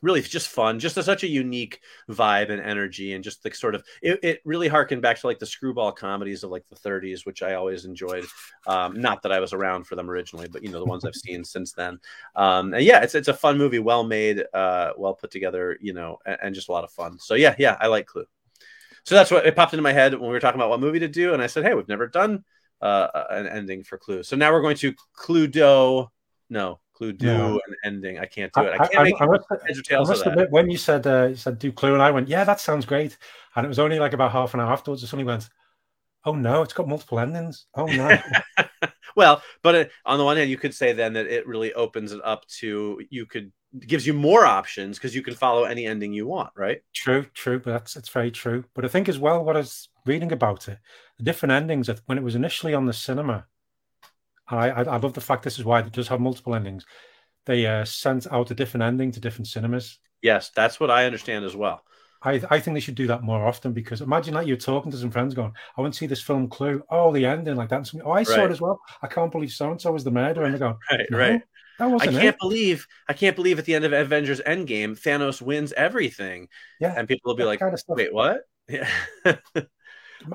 really 0.05 0.21
just 0.21 0.49
fun 0.49 0.79
just 0.79 0.97
a, 0.97 1.03
such 1.03 1.23
a 1.23 1.27
unique 1.27 1.81
vibe 2.11 2.51
and 2.51 2.61
energy 2.61 3.13
and 3.13 3.23
just 3.23 3.41
the 3.41 3.51
sort 3.51 3.73
of 3.73 3.83
it, 4.03 4.19
it 4.21 4.41
really 4.45 4.67
harkened 4.67 5.01
back 5.01 5.19
to 5.19 5.25
like 5.25 5.39
the 5.39 5.45
screwball 5.45 5.91
comedies 5.91 6.43
of 6.43 6.51
like 6.51 6.63
the 6.67 6.75
30s 6.75 7.25
which 7.25 7.41
i 7.41 7.55
always 7.55 7.85
enjoyed. 7.85 8.23
Um, 8.67 9.01
not 9.01 9.23
that 9.23 9.31
i 9.31 9.39
was 9.39 9.51
around 9.51 9.85
for 9.87 9.95
them 9.95 10.09
originally 10.09 10.47
but 10.47 10.61
you 10.61 10.69
know 10.69 10.77
the 10.77 10.85
ones 10.85 11.03
i've 11.05 11.15
seen 11.15 11.43
since 11.43 11.73
then. 11.73 11.99
Um, 12.35 12.75
and 12.75 12.83
yeah 12.83 13.01
it's, 13.01 13.15
it's 13.15 13.27
a 13.27 13.33
fun 13.33 13.57
movie 13.57 13.79
well 13.79 14.03
made 14.03 14.43
uh, 14.53 14.91
well 14.95 15.15
put 15.15 15.31
together 15.31 15.77
you 15.81 15.93
know 15.93 16.19
and, 16.25 16.37
and 16.43 16.55
just 16.55 16.69
a 16.69 16.71
lot 16.71 16.83
of 16.83 16.91
fun. 16.91 17.17
So 17.19 17.33
yeah 17.33 17.55
yeah 17.57 17.75
i 17.81 17.87
like 17.87 18.05
clue. 18.05 18.25
So 19.05 19.15
that's 19.15 19.31
what 19.31 19.47
it 19.47 19.55
popped 19.55 19.73
into 19.73 19.83
my 19.83 19.93
head 19.93 20.13
when 20.13 20.29
we 20.29 20.29
were 20.29 20.39
talking 20.39 20.59
about 20.59 20.69
what 20.69 20.79
movie 20.79 20.99
to 20.99 21.07
do 21.07 21.33
and 21.33 21.41
i 21.41 21.47
said 21.47 21.63
hey 21.63 21.73
we've 21.73 21.89
never 21.89 22.07
done 22.07 22.43
uh, 22.81 23.07
an 23.29 23.47
ending 23.47 23.83
for 23.83 23.97
clue. 23.97 24.21
So 24.21 24.35
now 24.35 24.51
we're 24.51 24.61
going 24.61 24.77
to 24.77 24.93
cluedo 25.17 26.09
no 26.49 26.79
Clue 26.95 27.13
do 27.13 27.25
No. 27.25 27.59
an 27.67 27.75
ending. 27.83 28.19
I 28.19 28.25
can't 28.25 28.51
do 28.53 28.61
it. 28.61 28.71
I 28.71 28.83
I, 28.83 28.87
can't 28.87 28.99
I, 28.99 29.03
make 29.03 29.21
I 29.21 29.25
must, 29.25 29.45
heads 29.67 29.79
or 29.79 29.81
I 29.81 29.89
tails 29.89 30.09
of 30.09 30.15
must 30.15 30.27
admit, 30.27 30.49
when 30.51 30.69
you 30.69 30.77
said 30.77 31.05
uh, 31.05 31.27
you 31.27 31.35
said 31.35 31.59
do 31.59 31.71
Clue, 31.71 31.93
and 31.93 32.01
I 32.01 32.11
went, 32.11 32.27
yeah, 32.29 32.43
that 32.43 32.59
sounds 32.59 32.85
great. 32.85 33.17
And 33.55 33.65
it 33.65 33.69
was 33.69 33.79
only 33.79 33.99
like 33.99 34.13
about 34.13 34.31
half 34.31 34.53
an 34.53 34.59
hour 34.59 34.71
afterwards, 34.71 35.03
I 35.03 35.07
suddenly 35.07 35.25
went, 35.25 35.49
oh 36.25 36.33
no, 36.33 36.61
it's 36.61 36.73
got 36.73 36.87
multiple 36.87 37.19
endings. 37.19 37.67
Oh 37.75 37.85
no. 37.85 38.17
well, 39.15 39.41
but 39.61 39.75
uh, 39.75 39.85
on 40.05 40.17
the 40.17 40.25
one 40.25 40.37
hand, 40.37 40.49
you 40.49 40.57
could 40.57 40.73
say 40.73 40.93
then 40.93 41.13
that 41.13 41.27
it 41.27 41.47
really 41.47 41.73
opens 41.73 42.11
it 42.11 42.21
up 42.23 42.45
to 42.59 43.01
you 43.09 43.25
could 43.25 43.51
gives 43.87 44.07
you 44.07 44.13
more 44.13 44.45
options 44.45 44.97
because 44.97 45.13
you 45.13 45.21
can 45.21 45.35
follow 45.35 45.65
any 45.65 45.85
ending 45.85 46.13
you 46.13 46.27
want, 46.27 46.49
right? 46.55 46.81
True, 46.93 47.25
true, 47.33 47.59
but 47.59 47.71
that's 47.71 47.95
it's 47.95 48.09
very 48.09 48.31
true. 48.31 48.63
But 48.73 48.85
I 48.85 48.87
think 48.87 49.09
as 49.09 49.19
well, 49.19 49.43
what 49.43 49.55
I 49.55 49.59
was 49.59 49.89
reading 50.05 50.31
about 50.31 50.67
it, 50.67 50.79
the 51.17 51.23
different 51.23 51.51
endings 51.53 51.89
when 52.05 52.17
it 52.17 52.23
was 52.23 52.35
initially 52.35 52.73
on 52.73 52.85
the 52.85 52.93
cinema, 52.93 53.45
I 54.47 54.69
I, 54.69 54.83
I 54.83 54.97
love 54.97 55.13
the 55.13 55.21
fact 55.21 55.43
this 55.43 55.59
is 55.59 55.65
why 55.65 55.79
it 55.79 55.91
does 55.91 56.07
have 56.07 56.19
multiple 56.19 56.55
endings. 56.55 56.85
They 57.45 57.65
uh, 57.65 57.85
sent 57.85 58.25
out 58.31 58.51
a 58.51 58.55
different 58.55 58.83
ending 58.83 59.11
to 59.11 59.19
different 59.19 59.47
cinemas. 59.47 59.99
Yes, 60.21 60.51
that's 60.55 60.79
what 60.79 60.89
I 60.89 61.05
understand 61.05 61.45
as 61.45 61.55
well. 61.55 61.83
I 62.23 62.41
I 62.49 62.59
think 62.59 62.73
they 62.73 62.79
should 62.79 62.95
do 62.95 63.07
that 63.07 63.21
more 63.23 63.45
often 63.45 63.73
because 63.73 64.01
imagine 64.01 64.33
that 64.33 64.47
you're 64.47 64.57
talking 64.57 64.91
to 64.91 64.97
some 64.97 65.11
friends 65.11 65.35
going, 65.35 65.53
I 65.77 65.81
want 65.81 65.93
to 65.93 65.97
see 65.97 66.07
this 66.07 66.23
film 66.23 66.47
Clue. 66.49 66.81
Oh, 66.89 67.11
the 67.11 67.25
ending 67.25 67.55
like 67.55 67.69
that. 67.69 67.93
And 67.93 68.01
oh, 68.03 68.11
I 68.11 68.23
saw 68.23 68.45
it 68.45 68.51
as 68.51 68.61
well. 68.61 68.79
I 69.01 69.07
can't 69.07 69.31
believe 69.31 69.51
so 69.51 69.69
and 69.71 69.79
so 69.79 69.91
was 69.91 70.03
the 70.03 70.11
murderer. 70.11 70.45
And 70.45 70.55
they 70.55 70.59
go, 70.59 70.77
Right, 70.91 71.05
no, 71.11 71.17
right. 71.17 71.41
That 71.77 71.85
I 71.85 71.87
wasn't 71.87 72.11
can't 72.13 72.35
it. 72.35 72.39
believe 72.39 72.87
I 73.07 73.13
can't 73.13 73.35
believe 73.35 73.59
at 73.59 73.65
the 73.65 73.75
end 73.75 73.85
of 73.85 73.93
Avengers 73.93 74.41
Endgame, 74.41 74.97
Thanos 74.99 75.41
wins 75.41 75.73
everything, 75.73 76.47
Yeah. 76.79 76.93
and 76.97 77.07
people 77.07 77.29
will 77.29 77.35
be 77.35 77.43
like, 77.43 77.59
kind 77.59 77.73
of 77.73 77.81
"Wait, 77.89 78.13
what?" 78.13 78.41
Yeah. 78.69 78.89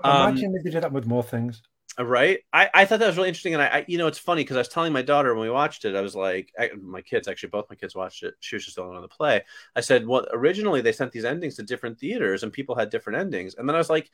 Imagine 0.04 0.54
if 0.54 0.62
they 0.62 0.70
did 0.70 0.82
that 0.82 0.92
with 0.92 1.06
more 1.06 1.22
things. 1.22 1.62
Uh, 2.00 2.04
right? 2.04 2.40
I, 2.52 2.70
I 2.72 2.84
thought 2.84 3.00
that 3.00 3.06
was 3.08 3.16
really 3.16 3.28
interesting 3.28 3.52
and 3.54 3.62
I, 3.62 3.66
I 3.66 3.84
you 3.88 3.98
know 3.98 4.06
it's 4.06 4.18
funny 4.18 4.42
because 4.42 4.56
i 4.56 4.60
was 4.60 4.68
telling 4.68 4.92
my 4.92 5.02
daughter 5.02 5.34
when 5.34 5.42
we 5.42 5.50
watched 5.50 5.84
it 5.84 5.94
i 5.96 6.00
was 6.00 6.14
like 6.14 6.52
I, 6.58 6.70
my 6.80 7.02
kids 7.02 7.28
actually 7.28 7.50
both 7.50 7.68
my 7.68 7.76
kids 7.76 7.94
watched 7.94 8.22
it. 8.22 8.34
She 8.40 8.56
was 8.56 8.64
just 8.64 8.76
the 8.76 8.84
one 8.86 8.96
on 8.96 9.02
the 9.02 9.08
play. 9.08 9.42
I 9.76 9.80
said 9.80 10.06
well 10.06 10.26
originally 10.32 10.80
they 10.80 10.92
sent 10.92 11.12
these 11.12 11.24
endings 11.24 11.56
to 11.56 11.62
different 11.62 11.98
theaters 11.98 12.42
and 12.42 12.52
people 12.52 12.74
had 12.74 12.90
different 12.90 13.18
endings. 13.18 13.54
And 13.56 13.68
then 13.68 13.74
i 13.74 13.78
was 13.78 13.90
like 13.90 14.10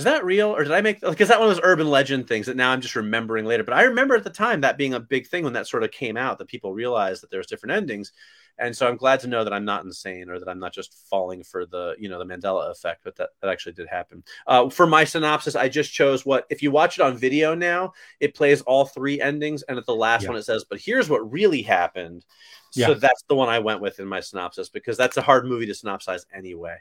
is 0.00 0.04
that 0.04 0.24
real 0.24 0.48
or 0.48 0.64
did 0.64 0.72
i 0.72 0.80
make 0.80 1.02
like 1.02 1.20
is 1.20 1.28
that 1.28 1.38
one 1.38 1.48
of 1.48 1.54
those 1.54 1.62
urban 1.64 1.86
legend 1.86 2.26
things 2.26 2.46
that 2.46 2.56
now 2.56 2.70
i'm 2.70 2.80
just 2.80 2.96
remembering 2.96 3.44
later 3.44 3.62
but 3.62 3.74
i 3.74 3.82
remember 3.82 4.16
at 4.16 4.24
the 4.24 4.30
time 4.30 4.62
that 4.62 4.78
being 4.78 4.94
a 4.94 5.00
big 5.00 5.26
thing 5.28 5.44
when 5.44 5.52
that 5.52 5.66
sort 5.66 5.82
of 5.84 5.90
came 5.90 6.16
out 6.16 6.38
that 6.38 6.48
people 6.48 6.72
realized 6.72 7.22
that 7.22 7.30
there's 7.30 7.46
different 7.46 7.72
endings. 7.74 8.12
And 8.58 8.76
so 8.76 8.88
i'm 8.88 8.96
glad 8.96 9.20
to 9.20 9.26
know 9.26 9.44
that 9.44 9.52
i'm 9.52 9.64
not 9.64 9.84
insane 9.84 10.30
or 10.30 10.38
that 10.38 10.48
i'm 10.48 10.58
not 10.58 10.72
just 10.72 10.94
falling 11.10 11.42
for 11.42 11.66
the 11.66 11.94
you 11.98 12.08
know 12.08 12.18
the 12.18 12.24
mandela 12.24 12.70
effect 12.70 13.02
but 13.04 13.16
that, 13.16 13.30
that 13.40 13.50
actually 13.50 13.72
did 13.72 13.88
happen. 13.88 14.22
Uh, 14.46 14.68
for 14.70 14.86
my 14.86 15.04
synopsis 15.04 15.54
i 15.54 15.68
just 15.68 15.92
chose 15.92 16.24
what 16.24 16.46
if 16.50 16.62
you 16.62 16.70
watch 16.70 16.98
it 16.98 17.02
on 17.02 17.16
video 17.16 17.54
now 17.54 17.92
it 18.20 18.34
plays 18.34 18.62
all 18.62 18.84
three 18.86 19.20
endings 19.20 19.62
and 19.62 19.76
at 19.78 19.86
the 19.86 19.94
last 19.94 20.22
Yeah. 20.22 20.28
one 20.30 20.38
it 20.38 20.44
says 20.44 20.64
but 20.64 20.80
here's 20.80 21.08
what 21.10 21.30
really 21.30 21.62
happened. 21.62 22.24
So 22.70 22.94
that's 22.94 23.22
the 23.28 23.34
one 23.34 23.48
i 23.48 23.58
went 23.58 23.80
with 23.80 23.98
in 24.00 24.06
my 24.06 24.20
synopsis 24.20 24.68
because 24.68 24.96
that's 24.96 25.16
a 25.16 25.22
hard 25.22 25.44
movie 25.46 25.66
to 25.66 25.72
synopsize 25.72 26.24
anyway. 26.32 26.76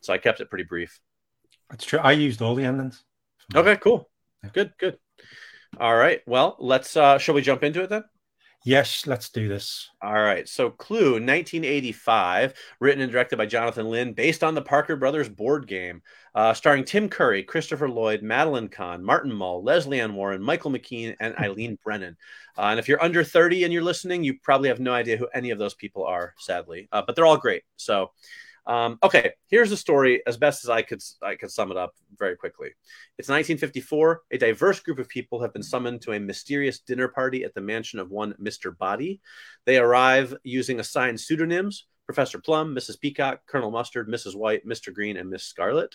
So 0.00 0.12
i 0.12 0.18
kept 0.18 0.40
it 0.40 0.48
pretty 0.50 0.64
brief 0.64 1.00
That's 1.70 1.84
true. 1.84 1.98
I 1.98 2.12
used 2.12 2.40
all 2.42 2.54
the 2.54 2.64
endings. 2.64 3.04
okay 3.54 3.76
cool 3.76 4.08
Yeah. 4.42 4.50
good 4.52 4.72
good 4.78 4.98
all 5.80 5.94
right 5.96 6.20
well 6.26 6.56
let's 6.58 6.96
uh 6.96 7.18
shall 7.18 7.34
we 7.34 7.42
jump 7.42 7.62
into 7.62 7.82
it 7.82 7.90
then 7.90 8.04
Yes, 8.64 9.06
let's 9.06 9.30
do 9.30 9.48
this. 9.48 9.88
All 10.02 10.12
right. 10.12 10.46
So 10.48 10.68
Clue, 10.70 11.12
1985, 11.12 12.54
written 12.80 13.00
and 13.00 13.10
directed 13.10 13.36
by 13.36 13.46
Jonathan 13.46 13.88
Lynn, 13.88 14.12
based 14.14 14.42
on 14.42 14.54
the 14.56 14.60
Parker 14.60 14.96
Brothers 14.96 15.28
board 15.28 15.68
game, 15.68 16.02
uh, 16.34 16.52
starring 16.52 16.84
Tim 16.84 17.08
Curry, 17.08 17.44
Christopher 17.44 17.88
Lloyd, 17.88 18.20
Madeline 18.20 18.68
Kahn, 18.68 19.02
Martin 19.02 19.32
Mull, 19.32 19.62
Lesley 19.62 20.00
Ann 20.00 20.12
Warren, 20.14 20.42
Michael 20.42 20.72
McKean, 20.72 21.14
and 21.20 21.36
Eileen 21.36 21.78
Brennan. 21.84 22.16
Uh, 22.58 22.62
and 22.62 22.80
if 22.80 22.88
you're 22.88 23.02
under 23.02 23.22
30 23.22 23.62
and 23.62 23.72
you're 23.72 23.80
listening, 23.82 24.24
you 24.24 24.34
probably 24.42 24.68
have 24.68 24.80
no 24.80 24.92
idea 24.92 25.16
who 25.16 25.28
any 25.32 25.50
of 25.50 25.58
those 25.58 25.74
people 25.74 26.04
are, 26.04 26.34
sadly. 26.38 26.88
Uh, 26.90 27.02
but 27.06 27.14
they're 27.14 27.26
all 27.26 27.38
great. 27.38 27.62
So, 27.76 28.10
um, 28.68 28.98
okay, 29.02 29.32
here's 29.48 29.70
the 29.70 29.76
story 29.76 30.22
as 30.26 30.36
best 30.36 30.62
as 30.62 30.70
I 30.70 30.82
could 30.82 31.02
I 31.22 31.34
could 31.34 31.50
sum 31.50 31.70
it 31.70 31.76
up 31.76 31.94
very 32.18 32.36
quickly. 32.36 32.68
It's 33.18 33.28
1954. 33.28 34.22
A 34.30 34.38
diverse 34.38 34.80
group 34.80 34.98
of 34.98 35.08
people 35.08 35.40
have 35.40 35.54
been 35.54 35.62
summoned 35.62 36.02
to 36.02 36.12
a 36.12 36.20
mysterious 36.20 36.78
dinner 36.78 37.08
party 37.08 37.44
at 37.44 37.54
the 37.54 37.62
mansion 37.62 37.98
of 37.98 38.10
one 38.10 38.34
Mr. 38.34 38.76
Body. 38.76 39.20
They 39.64 39.78
arrive 39.78 40.36
using 40.44 40.80
assigned 40.80 41.18
pseudonyms 41.18 41.86
Professor 42.08 42.38
Plum, 42.38 42.74
Mrs. 42.74 42.98
Peacock, 42.98 43.40
Colonel 43.46 43.70
Mustard, 43.70 44.08
Mrs. 44.08 44.34
White, 44.34 44.66
Mr. 44.66 44.94
Green, 44.94 45.18
and 45.18 45.28
Miss 45.28 45.44
Scarlet, 45.44 45.94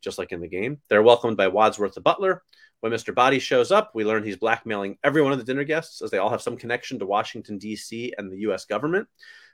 just 0.00 0.18
like 0.18 0.32
in 0.32 0.40
the 0.40 0.48
game. 0.48 0.80
They're 0.88 1.04
welcomed 1.04 1.36
by 1.36 1.46
Wadsworth 1.46 1.94
the 1.94 2.00
butler. 2.00 2.42
When 2.80 2.90
Mr. 2.90 3.14
Body 3.14 3.38
shows 3.38 3.70
up, 3.70 3.92
we 3.94 4.04
learn 4.04 4.24
he's 4.24 4.36
blackmailing 4.36 4.98
every 5.04 5.22
one 5.22 5.30
of 5.30 5.38
the 5.38 5.44
dinner 5.44 5.62
guests 5.62 6.02
as 6.02 6.10
they 6.10 6.18
all 6.18 6.30
have 6.30 6.42
some 6.42 6.56
connection 6.56 6.98
to 6.98 7.06
Washington, 7.06 7.58
D.C. 7.58 8.12
and 8.18 8.30
the 8.30 8.38
U.S. 8.38 8.64
government. 8.64 9.06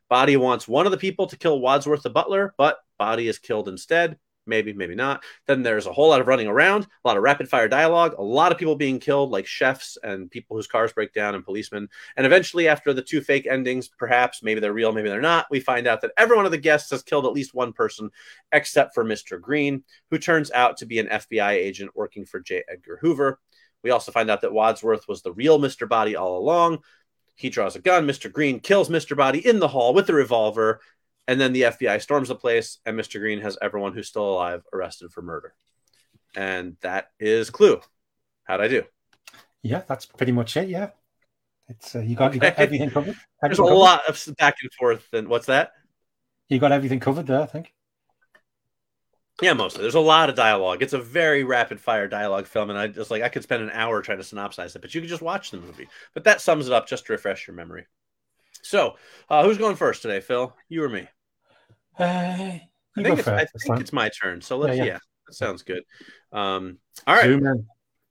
Body 0.08 0.36
wants 0.36 0.66
one 0.66 0.86
of 0.86 0.92
the 0.92 0.98
people 0.98 1.26
to 1.26 1.36
kill 1.36 1.60
Wadsworth 1.60 2.02
the 2.02 2.10
butler, 2.10 2.54
but 2.56 2.78
Body 2.98 3.28
is 3.28 3.38
killed 3.38 3.68
instead. 3.68 4.18
Maybe, 4.48 4.72
maybe 4.72 4.94
not. 4.94 5.22
Then 5.46 5.62
there's 5.62 5.86
a 5.86 5.92
whole 5.92 6.08
lot 6.08 6.22
of 6.22 6.26
running 6.26 6.46
around, 6.48 6.84
a 6.84 7.08
lot 7.08 7.18
of 7.18 7.22
rapid 7.22 7.50
fire 7.50 7.68
dialogue, 7.68 8.14
a 8.16 8.22
lot 8.22 8.50
of 8.50 8.56
people 8.56 8.76
being 8.76 8.98
killed, 8.98 9.30
like 9.30 9.46
chefs 9.46 9.98
and 10.02 10.30
people 10.30 10.56
whose 10.56 10.66
cars 10.66 10.90
break 10.90 11.12
down 11.12 11.34
and 11.34 11.44
policemen. 11.44 11.88
And 12.16 12.24
eventually, 12.24 12.66
after 12.66 12.94
the 12.94 13.02
two 13.02 13.20
fake 13.20 13.46
endings, 13.46 13.88
perhaps 13.88 14.42
maybe 14.42 14.60
they're 14.60 14.72
real, 14.72 14.90
maybe 14.90 15.10
they're 15.10 15.20
not, 15.20 15.46
we 15.50 15.60
find 15.60 15.86
out 15.86 16.00
that 16.00 16.12
every 16.16 16.34
one 16.34 16.46
of 16.46 16.50
the 16.50 16.56
guests 16.56 16.90
has 16.90 17.02
killed 17.02 17.26
at 17.26 17.32
least 17.32 17.52
one 17.52 17.74
person, 17.74 18.10
except 18.50 18.94
for 18.94 19.04
Mr. 19.04 19.38
Green, 19.38 19.84
who 20.10 20.16
turns 20.16 20.50
out 20.52 20.78
to 20.78 20.86
be 20.86 20.98
an 20.98 21.08
FBI 21.08 21.50
agent 21.50 21.90
working 21.94 22.24
for 22.24 22.40
J. 22.40 22.64
Edgar 22.72 22.98
Hoover. 23.02 23.38
We 23.84 23.90
also 23.90 24.12
find 24.12 24.30
out 24.30 24.40
that 24.40 24.52
Wadsworth 24.52 25.06
was 25.08 25.20
the 25.20 25.32
real 25.32 25.58
Mr. 25.58 25.86
Body 25.86 26.16
all 26.16 26.38
along. 26.38 26.78
He 27.38 27.50
draws 27.50 27.76
a 27.76 27.80
gun. 27.80 28.04
Mr. 28.06 28.30
Green 28.32 28.58
kills 28.58 28.88
Mr. 28.88 29.16
Body 29.16 29.38
in 29.46 29.60
the 29.60 29.68
hall 29.68 29.94
with 29.94 30.10
a 30.10 30.12
revolver. 30.12 30.80
And 31.28 31.40
then 31.40 31.52
the 31.52 31.62
FBI 31.62 32.02
storms 32.02 32.28
the 32.28 32.34
place, 32.34 32.78
and 32.84 32.98
Mr. 32.98 33.20
Green 33.20 33.40
has 33.42 33.56
everyone 33.62 33.92
who's 33.92 34.08
still 34.08 34.28
alive 34.28 34.64
arrested 34.72 35.12
for 35.12 35.22
murder. 35.22 35.54
And 36.34 36.76
that 36.80 37.10
is 37.20 37.50
Clue. 37.50 37.80
How'd 38.44 38.60
I 38.60 38.68
do? 38.68 38.82
Yeah, 39.62 39.82
that's 39.86 40.06
pretty 40.06 40.32
much 40.32 40.56
it. 40.56 40.68
Yeah, 40.68 40.90
it's 41.68 41.94
uh, 41.94 42.00
you 42.00 42.16
got 42.16 42.34
you 42.34 42.40
got 42.40 42.54
Okay. 42.54 42.62
everything 42.62 42.90
covered. 42.90 43.14
There's 43.42 43.58
a 43.58 43.62
covered? 43.62 43.74
lot 43.74 44.08
of 44.08 44.36
back 44.38 44.56
and 44.62 44.72
forth. 44.72 45.06
And 45.12 45.28
what's 45.28 45.46
that? 45.46 45.72
You 46.48 46.58
got 46.58 46.72
everything 46.72 46.98
covered 46.98 47.26
there, 47.26 47.42
I 47.42 47.46
think. 47.46 47.72
Yeah, 49.40 49.52
mostly. 49.52 49.82
There's 49.82 49.94
a 49.94 50.00
lot 50.00 50.28
of 50.28 50.34
dialogue. 50.34 50.82
It's 50.82 50.92
a 50.92 50.98
very 50.98 51.44
rapid 51.44 51.80
fire 51.80 52.08
dialogue 52.08 52.46
film, 52.46 52.70
and 52.70 52.78
I 52.78 52.88
just 52.88 53.10
like 53.10 53.22
I 53.22 53.28
could 53.28 53.44
spend 53.44 53.62
an 53.62 53.70
hour 53.70 54.02
trying 54.02 54.18
to 54.18 54.24
synopsize 54.24 54.74
it, 54.74 54.82
but 54.82 54.94
you 54.94 55.00
could 55.00 55.10
just 55.10 55.22
watch 55.22 55.50
the 55.52 55.58
movie. 55.58 55.88
But 56.12 56.24
that 56.24 56.40
sums 56.40 56.66
it 56.66 56.72
up 56.72 56.88
just 56.88 57.06
to 57.06 57.12
refresh 57.12 57.46
your 57.46 57.54
memory. 57.54 57.86
So, 58.62 58.96
uh, 59.28 59.44
who's 59.44 59.58
going 59.58 59.76
first 59.76 60.02
today, 60.02 60.20
Phil? 60.20 60.54
You 60.68 60.82
or 60.84 60.88
me? 60.88 61.08
Uh, 61.98 62.04
I 62.04 63.02
think, 63.02 63.18
it's, 63.18 63.28
I 63.28 63.44
think 63.44 63.80
it's 63.80 63.92
my 63.92 64.08
turn. 64.08 64.40
So 64.40 64.58
let's 64.58 64.76
Yeah, 64.76 64.84
yeah, 64.84 64.92
yeah. 64.92 64.98
that 65.26 65.34
sounds 65.34 65.62
good. 65.62 65.84
Um, 66.32 66.78
all 67.06 67.14
right. 67.14 67.30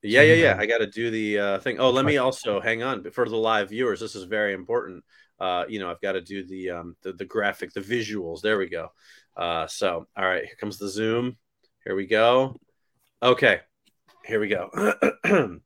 Yeah, 0.04 0.22
yeah, 0.22 0.34
yeah. 0.36 0.56
I 0.58 0.66
got 0.66 0.78
to 0.78 0.88
do 0.88 1.12
the 1.12 1.40
uh, 1.40 1.60
thing. 1.60 1.80
Oh, 1.80 1.90
let 1.90 2.06
me 2.06 2.18
also 2.18 2.62
hang 2.62 2.84
on 2.84 3.10
for 3.12 3.28
the 3.28 3.36
live 3.36 3.70
viewers. 3.70 4.00
This 4.00 4.16
is 4.16 4.24
very 4.24 4.54
important. 4.54 5.04
Uh, 5.40 5.66
you 5.68 5.80
know, 5.80 5.90
I've 5.90 6.02
got 6.02 6.14
to 6.14 6.22
do 6.22 6.46
the 6.46 6.70
um, 6.72 6.96
the, 7.02 7.14
the 7.14 7.26
graphic, 7.26 7.74
the 7.74 7.82
visuals. 7.82 8.42
There 8.42 8.58
we 8.58 8.70
go. 8.70 8.90
Uh, 9.38 9.68
so, 9.68 10.08
all 10.18 10.26
right, 10.26 10.46
here 10.46 10.56
comes 10.60 10.78
the 10.78 10.90
zoom. 10.90 11.38
Here 11.84 11.96
we 11.96 12.08
go. 12.08 12.60
Okay, 13.22 13.60
here 14.26 14.40
we 14.40 14.48
go. 14.48 14.70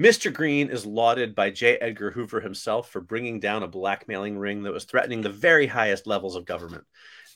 Mr. 0.00 0.32
Green 0.32 0.68
is 0.68 0.86
lauded 0.86 1.34
by 1.34 1.50
J. 1.50 1.76
Edgar 1.76 2.10
Hoover 2.10 2.40
himself 2.40 2.90
for 2.90 3.00
bringing 3.00 3.40
down 3.40 3.62
a 3.62 3.68
blackmailing 3.68 4.38
ring 4.38 4.62
that 4.62 4.72
was 4.72 4.84
threatening 4.84 5.22
the 5.22 5.28
very 5.28 5.66
highest 5.66 6.06
levels 6.06 6.36
of 6.36 6.44
government. 6.44 6.84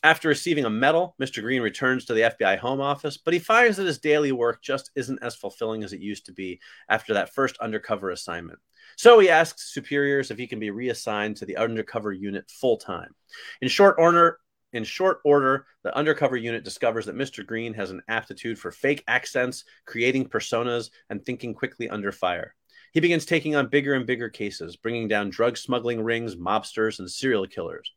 After 0.03 0.29
receiving 0.29 0.65
a 0.65 0.69
medal, 0.69 1.15
Mr. 1.19 1.41
Green 1.41 1.61
returns 1.61 2.05
to 2.05 2.13
the 2.13 2.21
FBI 2.21 2.59
home 2.59 2.79
office, 2.79 3.17
but 3.17 3.33
he 3.33 3.39
finds 3.39 3.77
that 3.77 3.87
his 3.87 3.97
daily 3.97 4.31
work 4.31 4.61
just 4.61 4.91
isn't 4.95 5.19
as 5.23 5.35
fulfilling 5.35 5.83
as 5.83 5.91
it 5.91 5.99
used 5.99 6.27
to 6.27 6.33
be 6.33 6.59
after 6.87 7.15
that 7.15 7.33
first 7.33 7.57
undercover 7.57 8.11
assignment. 8.11 8.59
So 8.95 9.19
he 9.19 9.29
asks 9.29 9.73
superiors 9.73 10.29
if 10.29 10.37
he 10.37 10.47
can 10.47 10.59
be 10.59 10.71
reassigned 10.71 11.37
to 11.37 11.45
the 11.45 11.57
undercover 11.57 12.11
unit 12.11 12.49
full 12.49 12.77
time. 12.77 13.13
In 13.61 13.67
short 13.69 13.95
order, 13.97 14.39
in 14.77 14.83
short 14.83 15.19
order, 15.25 15.65
the 15.83 15.95
undercover 15.97 16.37
unit 16.37 16.63
discovers 16.63 17.07
that 17.07 17.15
Mr. 17.15 17.45
Green 17.45 17.73
has 17.73 17.89
an 17.89 18.01
aptitude 18.07 18.59
for 18.59 18.71
fake 18.71 19.03
accents, 19.07 19.65
creating 19.85 20.29
personas, 20.29 20.91
and 21.09 21.25
thinking 21.25 21.53
quickly 21.53 21.89
under 21.89 22.11
fire. 22.11 22.53
He 22.93 22.99
begins 22.99 23.25
taking 23.25 23.55
on 23.55 23.67
bigger 23.67 23.95
and 23.95 24.05
bigger 24.05 24.29
cases, 24.29 24.77
bringing 24.77 25.07
down 25.07 25.31
drug 25.31 25.57
smuggling 25.57 26.01
rings, 26.01 26.35
mobsters, 26.35 26.99
and 26.99 27.09
serial 27.09 27.47
killers. 27.47 27.91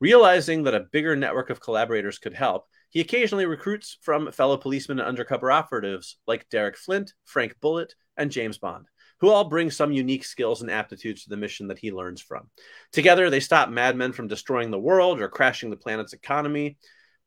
Realizing 0.00 0.64
that 0.64 0.74
a 0.74 0.86
bigger 0.92 1.16
network 1.16 1.48
of 1.48 1.60
collaborators 1.60 2.18
could 2.18 2.34
help, 2.34 2.66
he 2.90 3.00
occasionally 3.00 3.46
recruits 3.46 3.96
from 4.02 4.30
fellow 4.32 4.56
policemen 4.56 4.98
and 4.98 5.08
undercover 5.08 5.50
operatives 5.50 6.18
like 6.26 6.48
Derek 6.50 6.76
Flint, 6.76 7.14
Frank 7.24 7.54
Bullitt, 7.60 7.94
and 8.16 8.30
James 8.30 8.58
Bond 8.58 8.86
who 9.20 9.30
all 9.30 9.44
bring 9.44 9.70
some 9.70 9.92
unique 9.92 10.24
skills 10.24 10.62
and 10.62 10.70
aptitudes 10.70 11.24
to 11.24 11.30
the 11.30 11.36
mission 11.36 11.68
that 11.68 11.78
he 11.78 11.92
learns 11.92 12.20
from. 12.20 12.48
Together, 12.92 13.30
they 13.30 13.40
stop 13.40 13.70
madmen 13.70 14.12
from 14.12 14.28
destroying 14.28 14.70
the 14.70 14.78
world 14.78 15.20
or 15.20 15.28
crashing 15.28 15.70
the 15.70 15.76
planet's 15.76 16.12
economy. 16.12 16.76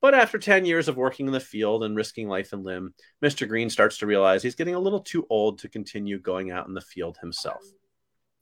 But 0.02 0.14
after 0.14 0.38
10 0.38 0.66
years 0.66 0.88
of 0.88 0.96
working 0.96 1.28
in 1.28 1.34
the 1.34 1.40
field 1.40 1.84
and 1.84 1.96
risking 1.96 2.30
life 2.30 2.54
and 2.54 2.64
limb, 2.64 2.94
Mr. 3.24 3.48
Green 3.48 3.70
starts 3.70 3.98
to 3.98 4.06
realize 4.06 4.42
he's 4.42 4.56
getting 4.56 4.76
a 4.76 4.80
little 4.80 5.02
too 5.02 5.26
old 5.30 5.60
to 5.60 5.70
continue 5.70 6.20
going 6.20 6.52
out 6.52 6.68
in 6.68 6.74
the 6.74 6.82
field 6.82 7.18
himself. 7.20 7.62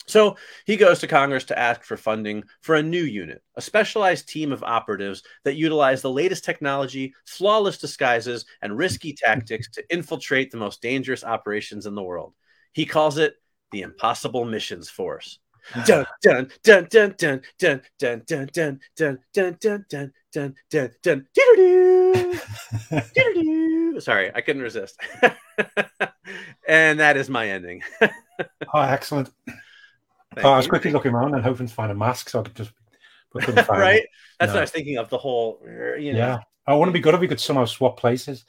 So 0.08 0.38
he 0.66 0.78
goes 0.78 1.00
to 1.00 1.08
Congress 1.08 1.44
to 1.46 1.60
ask 1.60 1.84
for 1.84 1.98
funding 1.98 2.44
for 2.62 2.76
a 2.76 2.84
new 2.84 3.04
unit, 3.04 3.42
a 3.56 3.62
specialized 3.62 4.30
team 4.30 4.54
of 4.54 4.64
operatives 4.64 5.22
that 5.44 5.58
utilize 5.58 6.02
the 6.02 6.10
latest 6.10 6.46
technology, 6.46 7.14
flawless 7.26 7.78
disguises, 7.78 8.46
and 8.62 8.78
risky 8.78 9.14
tactics 9.14 9.70
to 9.72 9.84
infiltrate 9.92 10.50
the 10.50 10.58
most 10.58 10.82
dangerous 10.82 11.26
operations 11.26 11.86
in 11.86 11.96
the 11.96 12.04
world. 12.04 12.34
He 12.78 12.86
calls 12.86 13.18
it 13.18 13.34
the 13.72 13.82
Impossible 13.82 14.46
Missions 14.46 14.88
Force. 14.88 15.40
Dun 15.88 16.06
dun 16.22 16.52
dun 16.62 16.88
dun 16.92 17.12
dun 17.18 17.42
dun 17.58 17.82
dun 17.98 18.22
dun 18.28 18.52
dun 18.54 18.80
dun 18.96 19.20
dun 19.34 19.84
dun 19.90 20.14
dun 20.30 20.54
dun 20.70 20.94
dun 21.02 21.26
dun 21.34 22.40
dun 23.16 24.00
Sorry, 24.00 24.32
I 24.36 24.42
couldn't 24.42 24.62
resist. 24.62 24.96
and 26.68 27.00
that 27.00 27.18
is 27.18 27.32
my 27.32 27.50
ending. 27.50 27.82
oh, 28.02 28.82
excellent. 28.82 29.32
Oh, 30.38 30.52
I 30.52 30.58
was 30.58 30.68
quickly 30.68 30.92
looking 30.92 31.14
around 31.14 31.34
and 31.34 31.44
hoping 31.44 31.66
to 31.66 31.74
find 31.74 31.92
a 31.92 31.96
mask 31.96 32.30
so 32.30 32.42
I 32.42 32.44
could 32.44 32.54
just 32.54 32.72
right. 33.34 34.04
That's 34.40 34.52
no. 34.52 34.54
what 34.54 34.58
I 34.58 34.62
was 34.62 34.70
thinking 34.70 35.00
of. 35.00 35.10
The 35.10 35.18
whole, 35.18 35.64
you 36.00 36.14
know. 36.14 36.20
Yeah, 36.20 36.38
I 36.68 36.76
want 36.76 36.90
to 36.90 36.94
be 36.94 37.00
good 37.00 37.16
if 37.16 37.22
we 37.22 37.28
could 37.28 37.40
somehow 37.40 37.66
swap 37.66 37.98
places 37.98 38.46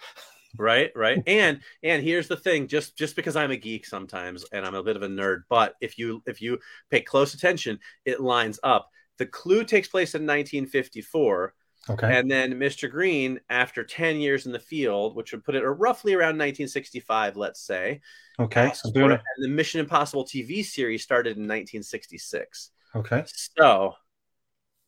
right 0.58 0.90
right. 0.94 1.22
And 1.26 1.60
and 1.82 2.02
here's 2.02 2.28
the 2.28 2.36
thing 2.36 2.68
just 2.68 2.96
just 2.96 3.16
because 3.16 3.36
i'm 3.36 3.50
a 3.50 3.56
geek 3.56 3.86
sometimes 3.86 4.44
and 4.52 4.66
i'm 4.66 4.74
a 4.74 4.82
bit 4.82 4.96
of 4.96 5.02
a 5.02 5.08
nerd 5.08 5.42
but 5.48 5.74
if 5.80 5.98
you 5.98 6.22
if 6.26 6.40
you 6.42 6.58
pay 6.90 7.00
close 7.00 7.34
attention 7.34 7.78
it 8.04 8.20
lines 8.20 8.58
up. 8.62 8.90
The 9.18 9.26
clue 9.26 9.64
takes 9.64 9.88
place 9.88 10.14
in 10.14 10.22
1954 10.22 11.54
okay. 11.90 12.18
and 12.18 12.30
then 12.30 12.54
mr 12.54 12.88
green 12.88 13.40
after 13.50 13.82
10 13.82 14.20
years 14.20 14.46
in 14.46 14.52
the 14.52 14.60
field 14.60 15.16
which 15.16 15.32
would 15.32 15.44
put 15.44 15.56
it 15.56 15.64
roughly 15.64 16.14
around 16.14 16.38
1965 16.38 17.36
let's 17.36 17.60
say 17.60 18.00
okay 18.38 18.68
uh, 18.68 18.72
so 18.72 18.92
doing 18.92 19.10
it. 19.10 19.20
and 19.36 19.44
the 19.44 19.48
mission 19.48 19.80
impossible 19.80 20.24
tv 20.24 20.64
series 20.64 21.02
started 21.02 21.30
in 21.30 21.42
1966 21.42 22.70
okay. 22.94 23.24
So 23.56 23.94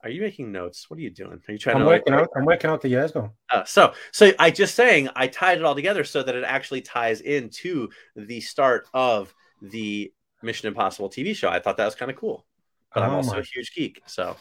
are 0.02 0.11
you 0.11 0.21
making 0.23 0.50
notes? 0.52 0.88
What 0.88 0.99
are 0.99 1.02
you 1.02 1.11
doing? 1.11 1.40
Are 1.47 1.52
you 1.52 1.59
trying 1.59 1.76
I'm 1.76 1.83
to? 1.83 1.88
Working 1.88 2.14
like, 2.14 2.23
out, 2.23 2.28
I'm 2.37 2.45
working 2.45 2.71
out 2.71 2.80
the 2.80 2.88
years 2.88 3.12
going. 3.12 3.30
Uh, 3.50 3.64
so, 3.64 3.92
so 4.12 4.33
I 4.38 4.50
just 4.50 4.75
saying 4.75 5.09
I 5.14 5.26
tied 5.26 5.59
it 5.59 5.64
all 5.64 5.75
together 5.75 6.04
so 6.04 6.23
that 6.23 6.35
it 6.35 6.45
actually 6.45 6.80
ties 6.80 7.21
into 7.21 7.88
the 8.16 8.40
start 8.40 8.88
of 8.95 9.35
the 9.61 10.12
Mission 10.42 10.69
Impossible 10.69 11.11
TV 11.11 11.35
show. 11.35 11.49
I 11.49 11.61
thought 11.61 11.76
that 11.76 11.85
was 11.85 11.95
kind 11.95 12.11
of 12.11 12.16
cool. 12.16 12.47
But 12.95 13.02
oh 13.02 13.07
I'm 13.07 13.14
also 13.14 13.33
my. 13.33 13.38
a 13.40 13.42
huge 13.42 13.73
geek, 13.75 14.00
so. 14.07 14.37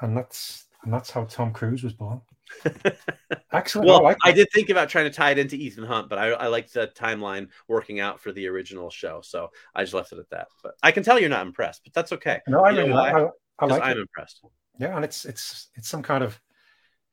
And 0.00 0.16
that's 0.16 0.64
and 0.82 0.92
that's 0.92 1.10
how 1.10 1.24
Tom 1.24 1.52
Cruise 1.52 1.82
was 1.82 1.92
born. 1.92 2.20
Excellent. 3.52 3.88
well, 3.88 3.98
I, 3.98 4.10
like 4.10 4.18
I, 4.24 4.32
did 4.32 4.48
think 4.52 4.70
about 4.70 4.88
trying 4.88 5.06
to 5.06 5.10
tie 5.10 5.32
it 5.32 5.38
into 5.38 5.56
Ethan 5.56 5.84
Hunt, 5.84 6.08
but 6.08 6.18
I, 6.18 6.28
I 6.28 6.46
like 6.46 6.70
the 6.70 6.88
timeline 6.88 7.48
working 7.66 7.98
out 7.98 8.20
for 8.20 8.30
the 8.32 8.46
original 8.46 8.88
show, 8.88 9.20
so 9.22 9.50
I 9.74 9.82
just 9.82 9.94
left 9.94 10.12
it 10.12 10.18
at 10.18 10.30
that. 10.30 10.48
But 10.62 10.74
I 10.82 10.92
can 10.92 11.02
tell 11.02 11.18
you're 11.18 11.28
not 11.28 11.46
impressed, 11.46 11.82
but 11.84 11.92
that's 11.92 12.12
okay. 12.12 12.40
No, 12.46 12.60
I 12.60 12.70
really 12.70 12.92
like. 12.92 13.14
I, 13.14 13.28
I 13.58 13.66
like 13.66 13.82
I'm 13.82 13.96
it. 13.96 14.00
impressed. 14.00 14.42
Yeah, 14.78 14.96
and 14.96 15.04
it's 15.04 15.24
it's 15.24 15.68
it's 15.74 15.88
some 15.88 16.02
kind 16.02 16.22
of 16.22 16.40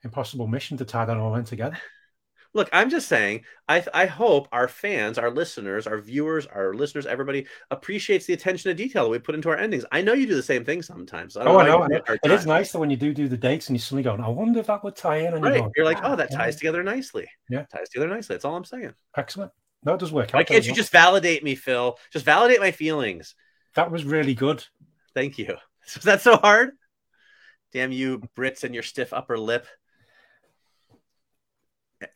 impossible 0.04 0.48
mission 0.48 0.78
to 0.78 0.86
tie 0.86 1.06
that 1.06 1.18
all 1.18 1.36
in 1.36 1.46
together. 1.46 1.78
Look, 2.56 2.70
I'm 2.72 2.92
just 2.92 3.08
saying, 3.08 3.46
I 3.68 3.84
I 3.96 4.06
hope 4.06 4.48
our 4.52 4.68
fans, 4.68 5.18
our 5.18 5.32
listeners, 5.32 5.88
our 5.88 5.98
viewers, 5.98 6.46
our 6.46 6.76
listeners, 6.76 7.08
everybody 7.08 7.48
appreciates 7.72 8.28
the 8.28 8.34
attention 8.34 8.70
to 8.70 8.76
detail 8.76 9.06
that 9.06 9.10
we 9.10 9.18
put 9.18 9.34
into 9.34 9.50
our 9.50 9.58
endings. 9.58 9.86
I 9.92 10.04
know 10.04 10.14
you 10.14 10.28
do 10.28 10.36
the 10.36 10.44
same 10.44 10.64
thing 10.64 10.84
sometimes. 10.84 11.36
I 11.36 11.46
oh, 11.46 11.58
I 11.58 11.68
know. 11.68 11.84
It 11.84 12.32
is 12.32 12.46
nice 12.46 12.72
that 12.72 12.80
when 12.80 12.92
you 12.92 12.98
do 12.98 13.12
do 13.12 13.28
the 13.28 13.38
dates 13.38 13.70
and 13.70 13.76
you 13.76 13.80
suddenly 13.80 14.04
go, 14.04 14.16
I 14.16 14.30
wonder 14.30 14.60
if 14.60 14.68
that 14.68 14.84
would 14.84 14.96
tie 14.96 15.18
in. 15.18 15.34
And 15.34 15.44
right. 15.44 15.64
you 15.76 15.82
are 15.82 15.86
like, 15.86 15.98
oh, 16.04 16.12
ah, 16.12 16.16
that 16.16 16.32
ties 16.32 16.54
yeah. 16.54 16.60
together 16.60 16.84
nicely. 16.84 17.28
Yeah. 17.50 17.64
ties 17.64 17.90
together 17.90 18.08
nicely. 18.08 18.36
That's 18.36 18.46
all 18.46 18.56
I'm 18.56 18.66
saying. 18.66 18.94
Excellent. 19.18 19.52
No, 19.84 19.96
it 19.96 20.00
does 20.00 20.12
work. 20.12 20.32
Why 20.32 20.44
can't 20.44 20.66
you 20.66 20.74
just 20.74 20.92
validate 20.92 21.44
me, 21.44 21.56
Phil? 21.56 21.98
Just 22.12 22.24
validate 22.24 22.60
my 22.60 22.72
feelings. 22.72 23.36
That 23.76 23.92
was 23.92 24.06
really 24.06 24.36
good. 24.36 24.64
Thank 25.14 25.38
you. 25.38 25.56
Was 25.96 26.04
that 26.04 26.22
so 26.22 26.38
hard? 26.38 26.72
Damn 27.74 27.92
you, 27.92 28.22
Brits, 28.38 28.64
and 28.64 28.74
your 28.74 28.84
stiff 28.84 29.14
upper 29.14 29.38
lip. 29.38 29.66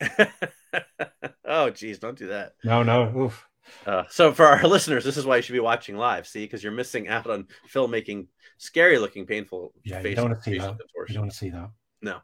oh, 1.44 1.70
geez, 1.70 1.98
don't 1.98 2.18
do 2.18 2.28
that. 2.28 2.52
No, 2.64 2.82
no. 2.82 3.12
Oof. 3.16 3.48
Uh, 3.86 4.04
so, 4.08 4.32
for 4.32 4.46
our 4.46 4.62
listeners, 4.68 5.04
this 5.04 5.16
is 5.16 5.26
why 5.26 5.36
you 5.36 5.42
should 5.42 5.52
be 5.52 5.60
watching 5.60 5.96
live. 5.96 6.26
See, 6.26 6.44
because 6.44 6.62
you're 6.62 6.72
missing 6.72 7.08
out 7.08 7.28
on 7.28 7.48
Phil 7.66 7.88
making 7.88 8.28
scary 8.58 8.98
looking, 8.98 9.26
painful. 9.26 9.72
Yeah, 9.84 10.00
you 10.00 10.14
don't 10.14 10.30
want 10.30 10.42
to 10.42 10.50
see 10.50 10.58
that. 10.58 10.78
You 11.08 11.14
don't 11.14 11.22
want 11.22 11.32
to 11.32 11.36
see 11.36 11.50
that. 11.50 11.70
No. 12.00 12.20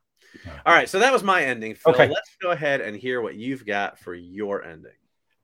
no. 0.46 0.52
All 0.64 0.74
right, 0.74 0.88
so 0.88 1.00
that 1.00 1.12
was 1.12 1.22
my 1.22 1.42
ending. 1.42 1.74
Phil, 1.74 1.92
okay. 1.92 2.08
let's 2.08 2.36
go 2.40 2.50
ahead 2.50 2.80
and 2.80 2.96
hear 2.96 3.20
what 3.20 3.34
you've 3.34 3.66
got 3.66 3.98
for 3.98 4.14
your 4.14 4.62
ending. 4.62 4.92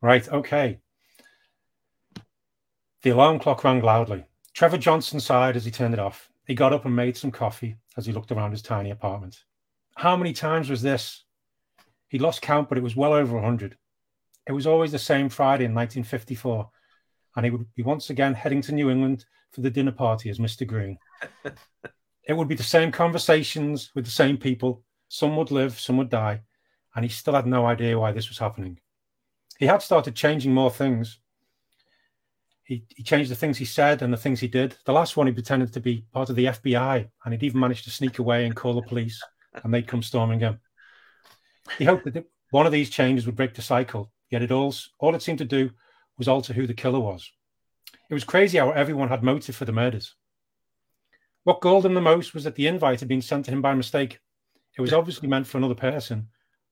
Right. 0.00 0.26
Okay. 0.28 0.78
The 3.02 3.10
alarm 3.10 3.38
clock 3.38 3.64
rang 3.64 3.82
loudly. 3.82 4.24
Trevor 4.54 4.78
Johnson 4.78 5.20
sighed 5.20 5.56
as 5.56 5.64
he 5.64 5.70
turned 5.70 5.94
it 5.94 6.00
off. 6.00 6.30
He 6.50 6.56
got 6.56 6.72
up 6.72 6.84
and 6.84 6.96
made 6.96 7.16
some 7.16 7.30
coffee 7.30 7.76
as 7.96 8.06
he 8.06 8.12
looked 8.12 8.32
around 8.32 8.50
his 8.50 8.60
tiny 8.60 8.90
apartment. 8.90 9.44
How 9.94 10.16
many 10.16 10.32
times 10.32 10.68
was 10.68 10.82
this? 10.82 11.22
He 12.08 12.18
lost 12.18 12.42
count, 12.42 12.68
but 12.68 12.76
it 12.76 12.82
was 12.82 12.96
well 12.96 13.12
over 13.12 13.36
a 13.36 13.40
100. 13.40 13.76
It 14.48 14.52
was 14.52 14.66
always 14.66 14.90
the 14.90 14.98
same 14.98 15.28
Friday 15.28 15.66
in 15.66 15.74
1954, 15.76 16.68
and 17.36 17.44
he 17.44 17.52
would 17.52 17.72
be 17.76 17.84
once 17.84 18.10
again 18.10 18.34
heading 18.34 18.62
to 18.62 18.74
New 18.74 18.90
England 18.90 19.26
for 19.52 19.60
the 19.60 19.70
dinner 19.70 19.92
party 19.92 20.28
as 20.28 20.40
Mr. 20.40 20.66
Green. 20.66 20.98
it 22.24 22.32
would 22.32 22.48
be 22.48 22.56
the 22.56 22.64
same 22.64 22.90
conversations 22.90 23.92
with 23.94 24.04
the 24.04 24.10
same 24.10 24.36
people. 24.36 24.82
Some 25.06 25.36
would 25.36 25.52
live, 25.52 25.78
some 25.78 25.98
would 25.98 26.10
die, 26.10 26.40
and 26.96 27.04
he 27.04 27.08
still 27.08 27.34
had 27.34 27.46
no 27.46 27.64
idea 27.64 27.96
why 27.96 28.10
this 28.10 28.28
was 28.28 28.38
happening. 28.38 28.80
He 29.60 29.66
had 29.66 29.82
started 29.82 30.16
changing 30.16 30.52
more 30.52 30.72
things, 30.72 31.20
he, 32.70 32.84
he 32.94 33.02
changed 33.02 33.32
the 33.32 33.34
things 33.34 33.58
he 33.58 33.64
said 33.64 34.00
and 34.00 34.12
the 34.12 34.16
things 34.16 34.38
he 34.38 34.46
did. 34.46 34.76
The 34.84 34.92
last 34.92 35.16
one, 35.16 35.26
he 35.26 35.32
pretended 35.32 35.72
to 35.72 35.80
be 35.80 36.04
part 36.12 36.30
of 36.30 36.36
the 36.36 36.44
FBI, 36.44 37.08
and 37.24 37.34
he'd 37.34 37.42
even 37.42 37.58
managed 37.58 37.82
to 37.84 37.90
sneak 37.90 38.20
away 38.20 38.46
and 38.46 38.54
call 38.54 38.74
the 38.74 38.82
police, 38.82 39.20
and 39.64 39.74
they'd 39.74 39.88
come 39.88 40.04
storming 40.04 40.38
him. 40.38 40.60
He 41.78 41.84
hoped 41.84 42.04
that 42.04 42.24
one 42.50 42.66
of 42.66 42.72
these 42.72 42.88
changes 42.88 43.26
would 43.26 43.34
break 43.34 43.54
the 43.54 43.60
cycle, 43.60 44.12
yet 44.30 44.42
it 44.42 44.52
all, 44.52 44.72
all 45.00 45.16
it 45.16 45.22
seemed 45.22 45.38
to 45.38 45.44
do 45.44 45.70
was 46.16 46.28
alter 46.28 46.52
who 46.52 46.68
the 46.68 46.72
killer 46.72 47.00
was. 47.00 47.28
It 48.08 48.14
was 48.14 48.22
crazy 48.22 48.58
how 48.58 48.70
everyone 48.70 49.08
had 49.08 49.24
motive 49.24 49.56
for 49.56 49.64
the 49.64 49.72
murders. 49.72 50.14
What 51.42 51.60
galled 51.60 51.84
him 51.84 51.94
the 51.94 52.00
most 52.00 52.34
was 52.34 52.44
that 52.44 52.54
the 52.54 52.68
invite 52.68 53.00
had 53.00 53.08
been 53.08 53.20
sent 53.20 53.46
to 53.46 53.50
him 53.50 53.62
by 53.62 53.74
mistake. 53.74 54.20
It 54.78 54.80
was 54.80 54.92
obviously 54.92 55.28
meant 55.28 55.48
for 55.48 55.58
another 55.58 55.74
person, 55.74 56.28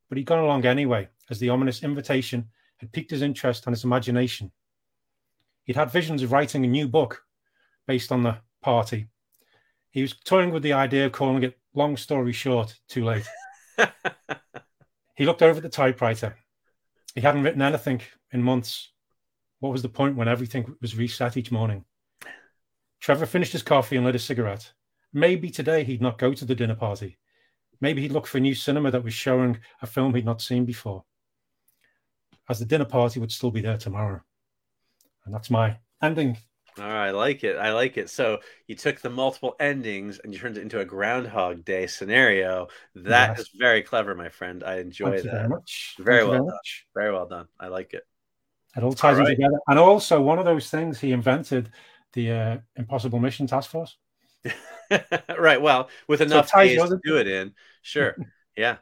but 0.09 0.17
he'd 0.17 0.27
gone 0.27 0.45
along 0.45 0.65
anyway, 0.65 1.09
as 1.29 1.41
the 1.41 1.49
ominous 1.49 1.83
invitation 1.83 2.51
had 2.77 2.93
piqued 2.93 3.11
his 3.11 3.23
interest 3.23 3.67
and 3.67 3.75
his 3.75 3.83
imagination. 3.83 4.53
He'd 5.69 5.77
had 5.77 5.91
visions 5.91 6.23
of 6.23 6.33
writing 6.33 6.65
a 6.65 6.67
new 6.67 6.89
book 6.89 7.25
based 7.87 8.11
on 8.11 8.23
the 8.23 8.39
party. 8.63 9.09
He 9.91 10.01
was 10.01 10.15
toying 10.25 10.51
with 10.51 10.63
the 10.63 10.73
idea 10.73 11.05
of 11.05 11.13
calling 11.13 11.43
it 11.43 11.59
Long 11.75 11.99
Story 11.99 12.33
Short, 12.33 12.75
Too 12.89 13.05
Late. 13.05 13.29
he 15.15 15.27
looked 15.27 15.43
over 15.43 15.59
at 15.59 15.63
the 15.63 15.69
typewriter. 15.69 16.39
He 17.15 17.21
hadn't 17.21 17.43
written 17.43 17.61
anything 17.61 18.01
in 18.33 18.43
months. 18.43 18.93
What 19.61 19.73
was 19.73 19.83
the 19.83 19.91
point 19.91 20.17
when 20.17 20.27
everything 20.27 20.75
was 20.81 20.97
reset 20.97 21.37
each 21.37 21.53
morning? 21.53 21.85
Trevor 22.99 23.27
finished 23.27 23.53
his 23.53 23.63
coffee 23.63 23.97
and 23.97 24.07
lit 24.07 24.17
a 24.17 24.19
cigarette. 24.19 24.73
Maybe 25.13 25.51
today 25.51 25.85
he'd 25.85 26.01
not 26.01 26.17
go 26.17 26.33
to 26.33 26.47
the 26.47 26.55
dinner 26.55 26.77
party. 26.77 27.19
Maybe 27.83 28.01
he'd 28.01 28.13
look 28.13 28.27
for 28.27 28.39
a 28.39 28.41
new 28.41 28.55
cinema 28.55 28.91
that 28.91 29.05
was 29.05 29.13
showing 29.13 29.59
a 29.83 29.87
film 29.87 30.15
he'd 30.15 30.25
not 30.25 30.41
seen 30.41 30.65
before. 30.65 31.05
As 32.49 32.59
the 32.59 32.65
dinner 32.65 32.87
party 32.87 33.21
would 33.21 33.33
still 33.33 33.51
be 33.51 33.61
there 33.61 33.77
tomorrow 33.77 34.23
and 35.29 35.35
that's 35.35 35.51
my 35.51 35.77
ending. 36.03 36.39
All 36.79 36.85
right, 36.85 37.09
I 37.09 37.11
like 37.11 37.45
it. 37.45 37.57
I 37.57 37.75
like 37.75 37.99
it. 37.99 38.09
So 38.09 38.39
you 38.67 38.75
took 38.75 39.01
the 39.01 39.11
multiple 39.11 39.55
endings 39.61 40.21
and 40.21 40.33
you 40.33 40.41
turned 40.41 40.57
it 40.57 40.63
into 40.63 40.81
a 40.81 40.87
Groundhog 40.87 41.67
Day 41.67 41.87
scenario. 41.87 42.69
That 42.95 43.31
Yes. 43.31 43.41
is 43.41 43.51
very 43.55 43.83
clever, 43.83 44.15
my 44.15 44.31
friend. 44.31 44.65
I 44.65 44.79
enjoy 44.79 45.11
Thank 45.11 45.25
you 45.25 45.31
very 45.31 45.43
that. 45.43 45.49
much. 45.51 45.97
Very 45.99 46.19
Thank 46.21 46.29
well 46.29 46.31
very 46.31 46.39
done. 46.39 46.47
much. 46.47 46.87
Very 46.95 47.13
well 47.13 47.27
done. 47.27 47.47
I 47.61 47.69
like 47.69 47.93
it. 47.93 48.05
It 48.75 48.83
all 48.83 48.93
ties 48.95 49.19
All 49.19 49.27
in 49.27 49.33
together. 49.33 49.59
And 49.67 49.79
also, 49.79 50.23
one 50.23 50.39
of 50.39 50.47
those 50.47 50.71
things 50.71 50.99
he 50.99 51.13
invented, 51.13 51.71
the 52.15 52.33
uh, 52.33 52.57
Impossible 52.77 53.19
Mission 53.19 53.47
Task 53.47 53.71
Force. 53.71 53.99
right. 55.39 55.61
Well, 55.61 55.91
with 56.07 56.23
enough 56.23 56.51
ties 56.51 56.77
days 56.77 56.89
to 56.89 56.99
do 57.05 57.19
it 57.19 57.27
in, 57.27 57.55
sure. 57.83 58.17
yeah. 58.57 58.79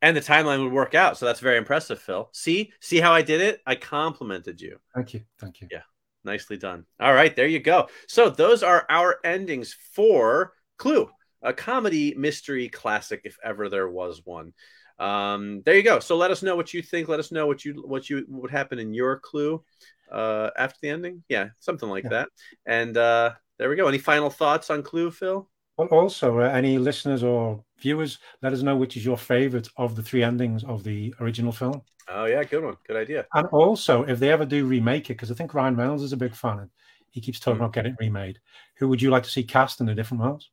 And 0.00 0.16
the 0.16 0.22
timeline 0.22 0.62
would 0.62 0.72
work 0.72 0.94
out. 0.94 1.18
So 1.18 1.26
that's 1.26 1.40
very 1.40 1.58
impressive, 1.58 2.00
Phil. 2.00 2.30
See, 2.32 2.72
see 2.80 3.00
how 3.00 3.12
I 3.12 3.20
did 3.20 3.42
it? 3.42 3.60
I 3.66 3.74
complimented 3.74 4.60
you. 4.60 4.78
Thank 4.94 5.12
you. 5.12 5.22
Thank 5.38 5.60
you. 5.60 5.68
Yeah. 5.70 5.82
Nicely 6.24 6.56
done. 6.56 6.84
All 7.00 7.14
right, 7.14 7.34
there 7.34 7.46
you 7.46 7.60
go. 7.60 7.88
So 8.06 8.28
those 8.28 8.62
are 8.62 8.84
our 8.88 9.18
endings 9.24 9.74
for 9.94 10.52
Clue, 10.76 11.08
a 11.42 11.52
comedy 11.52 12.14
mystery 12.14 12.68
classic, 12.68 13.22
if 13.24 13.38
ever 13.42 13.68
there 13.68 13.88
was 13.88 14.22
one. 14.24 14.52
Um, 14.98 15.62
there 15.64 15.76
you 15.76 15.82
go. 15.82 15.98
So 16.00 16.16
let 16.16 16.30
us 16.30 16.42
know 16.42 16.56
what 16.56 16.74
you 16.74 16.82
think. 16.82 17.08
Let 17.08 17.20
us 17.20 17.32
know 17.32 17.46
what 17.46 17.64
you 17.64 17.82
what 17.86 18.10
you 18.10 18.26
would 18.28 18.50
happen 18.50 18.78
in 18.78 18.92
your 18.92 19.18
Clue 19.18 19.64
uh, 20.12 20.50
after 20.58 20.78
the 20.82 20.90
ending. 20.90 21.24
Yeah, 21.28 21.48
something 21.58 21.88
like 21.88 22.04
Yeah. 22.04 22.10
that. 22.10 22.28
And 22.66 22.96
uh, 22.96 23.32
there 23.58 23.70
we 23.70 23.76
go. 23.76 23.88
Any 23.88 23.98
final 23.98 24.28
thoughts 24.28 24.68
on 24.68 24.82
Clue, 24.82 25.10
Phil? 25.10 25.48
Well, 25.78 25.88
also, 25.88 26.40
uh, 26.40 26.42
any 26.42 26.76
listeners 26.76 27.22
or 27.22 27.64
viewers, 27.78 28.18
let 28.42 28.52
us 28.52 28.60
know 28.60 28.76
which 28.76 28.98
is 28.98 29.04
your 29.04 29.16
favorite 29.16 29.68
of 29.78 29.96
the 29.96 30.02
three 30.02 30.22
endings 30.22 30.62
of 30.64 30.84
the 30.84 31.14
original 31.20 31.52
film. 31.52 31.80
Oh 32.10 32.26
yeah, 32.26 32.44
good 32.44 32.64
one. 32.64 32.76
Good 32.86 32.96
idea. 32.96 33.26
And 33.34 33.46
also, 33.48 34.02
if 34.04 34.18
they 34.18 34.30
ever 34.30 34.44
do 34.44 34.66
remake 34.66 35.10
it, 35.10 35.14
because 35.14 35.30
I 35.30 35.34
think 35.34 35.54
Ryan 35.54 35.76
Reynolds 35.76 36.02
is 36.02 36.12
a 36.12 36.16
big 36.16 36.34
fan, 36.34 36.58
and 36.58 36.70
he 37.10 37.20
keeps 37.20 37.38
talking 37.38 37.56
Hmm. 37.56 37.62
about 37.62 37.72
getting 37.72 37.92
it 37.92 37.98
remade. 38.00 38.40
Who 38.76 38.88
would 38.88 39.00
you 39.00 39.10
like 39.10 39.22
to 39.24 39.30
see 39.30 39.44
cast 39.44 39.80
in 39.80 39.86
the 39.86 39.94
different 39.94 40.22
roles? 40.22 40.50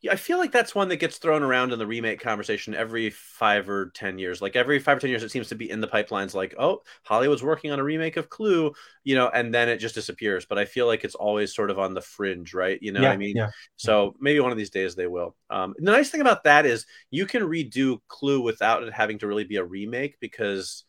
Yeah, 0.00 0.12
I 0.12 0.16
feel 0.16 0.38
like 0.38 0.50
that's 0.50 0.74
one 0.74 0.88
that 0.88 0.96
gets 0.96 1.18
thrown 1.18 1.42
around 1.44 1.72
in 1.72 1.78
the 1.78 1.86
remake 1.86 2.20
conversation 2.20 2.74
every 2.74 3.10
five 3.10 3.68
or 3.68 3.90
ten 3.94 4.18
years. 4.18 4.42
Like 4.42 4.56
every 4.56 4.80
five 4.80 4.96
or 4.96 5.00
ten 5.00 5.10
years, 5.10 5.22
it 5.22 5.30
seems 5.30 5.48
to 5.48 5.54
be 5.54 5.70
in 5.70 5.80
the 5.80 5.86
pipelines. 5.86 6.34
Like, 6.34 6.54
oh, 6.58 6.82
Hollywood's 7.04 7.42
working 7.42 7.70
on 7.70 7.78
a 7.78 7.84
remake 7.84 8.16
of 8.16 8.28
Clue, 8.28 8.72
you 9.04 9.14
know, 9.14 9.28
and 9.28 9.54
then 9.54 9.68
it 9.68 9.76
just 9.78 9.94
disappears. 9.94 10.44
But 10.44 10.58
I 10.58 10.64
feel 10.64 10.86
like 10.86 11.04
it's 11.04 11.14
always 11.14 11.54
sort 11.54 11.70
of 11.70 11.78
on 11.78 11.94
the 11.94 12.00
fringe, 12.00 12.52
right? 12.52 12.78
You 12.82 12.92
know 12.92 13.00
yeah, 13.00 13.08
what 13.08 13.14
I 13.14 13.18
mean? 13.18 13.36
Yeah. 13.36 13.50
So 13.76 14.14
maybe 14.18 14.40
one 14.40 14.50
of 14.52 14.58
these 14.58 14.70
days 14.70 14.96
they 14.96 15.06
will. 15.06 15.36
Um, 15.50 15.74
the 15.78 15.92
nice 15.92 16.10
thing 16.10 16.20
about 16.20 16.44
that 16.44 16.66
is 16.66 16.86
you 17.10 17.26
can 17.26 17.42
redo 17.42 18.00
Clue 18.08 18.40
without 18.40 18.82
it 18.82 18.92
having 18.92 19.18
to 19.20 19.28
really 19.28 19.44
be 19.44 19.56
a 19.56 19.64
remake 19.64 20.18
because 20.20 20.84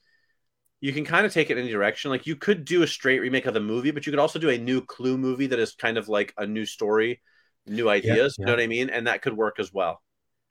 you 0.81 0.91
can 0.91 1.05
kind 1.05 1.25
of 1.25 1.31
take 1.31 1.50
it 1.50 1.57
in 1.57 1.63
any 1.63 1.71
direction. 1.71 2.11
Like 2.11 2.27
you 2.27 2.35
could 2.35 2.65
do 2.65 2.83
a 2.83 2.88
straight 2.88 3.19
remake 3.19 3.45
of 3.45 3.53
the 3.53 3.59
movie, 3.59 3.91
but 3.91 4.05
you 4.05 4.11
could 4.11 4.19
also 4.19 4.39
do 4.39 4.50
a 4.50 4.57
new 4.57 4.81
Clue 4.81 5.17
movie 5.17 5.47
that 5.47 5.59
is 5.59 5.75
kind 5.75 5.97
of 5.97 6.09
like 6.09 6.33
a 6.38 6.45
new 6.45 6.65
story, 6.65 7.21
new 7.67 7.88
ideas. 7.88 8.35
You 8.38 8.45
know 8.45 8.51
what 8.53 8.59
I 8.61 8.67
mean? 8.67 8.89
And 8.89 9.07
that 9.07 9.21
could 9.21 9.38
work 9.38 9.59
as 9.59 9.71
well. 9.71 10.01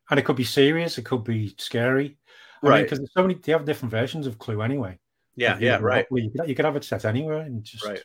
And 0.09 0.19
it 0.19 0.25
could 0.25 0.37
be 0.37 0.45
serious, 0.45 0.99
it 0.99 1.05
could 1.05 1.25
be 1.25 1.55
scary. 1.59 2.17
I 2.63 2.69
Right. 2.69 2.83
Because 2.83 2.99
there's 2.99 3.13
so 3.13 3.23
many, 3.23 3.35
they 3.35 3.53
have 3.53 3.65
different 3.65 3.91
versions 3.91 4.27
of 4.27 4.39
Clue 4.39 4.63
anyway. 4.63 4.99
Yeah, 5.37 5.57
yeah, 5.59 5.79
right, 5.81 6.07
You 6.11 6.31
could, 6.31 6.49
you 6.49 6.55
could 6.55 6.65
have 6.65 6.77
it 6.77 6.85
set 6.85 7.05
anywhere 7.05 7.41
and 7.41 7.63
just. 7.65 7.85
right. 7.85 8.03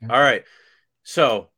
Yeah. 0.00 0.08
All 0.10 0.20
right. 0.20 0.44
So, 1.02 1.50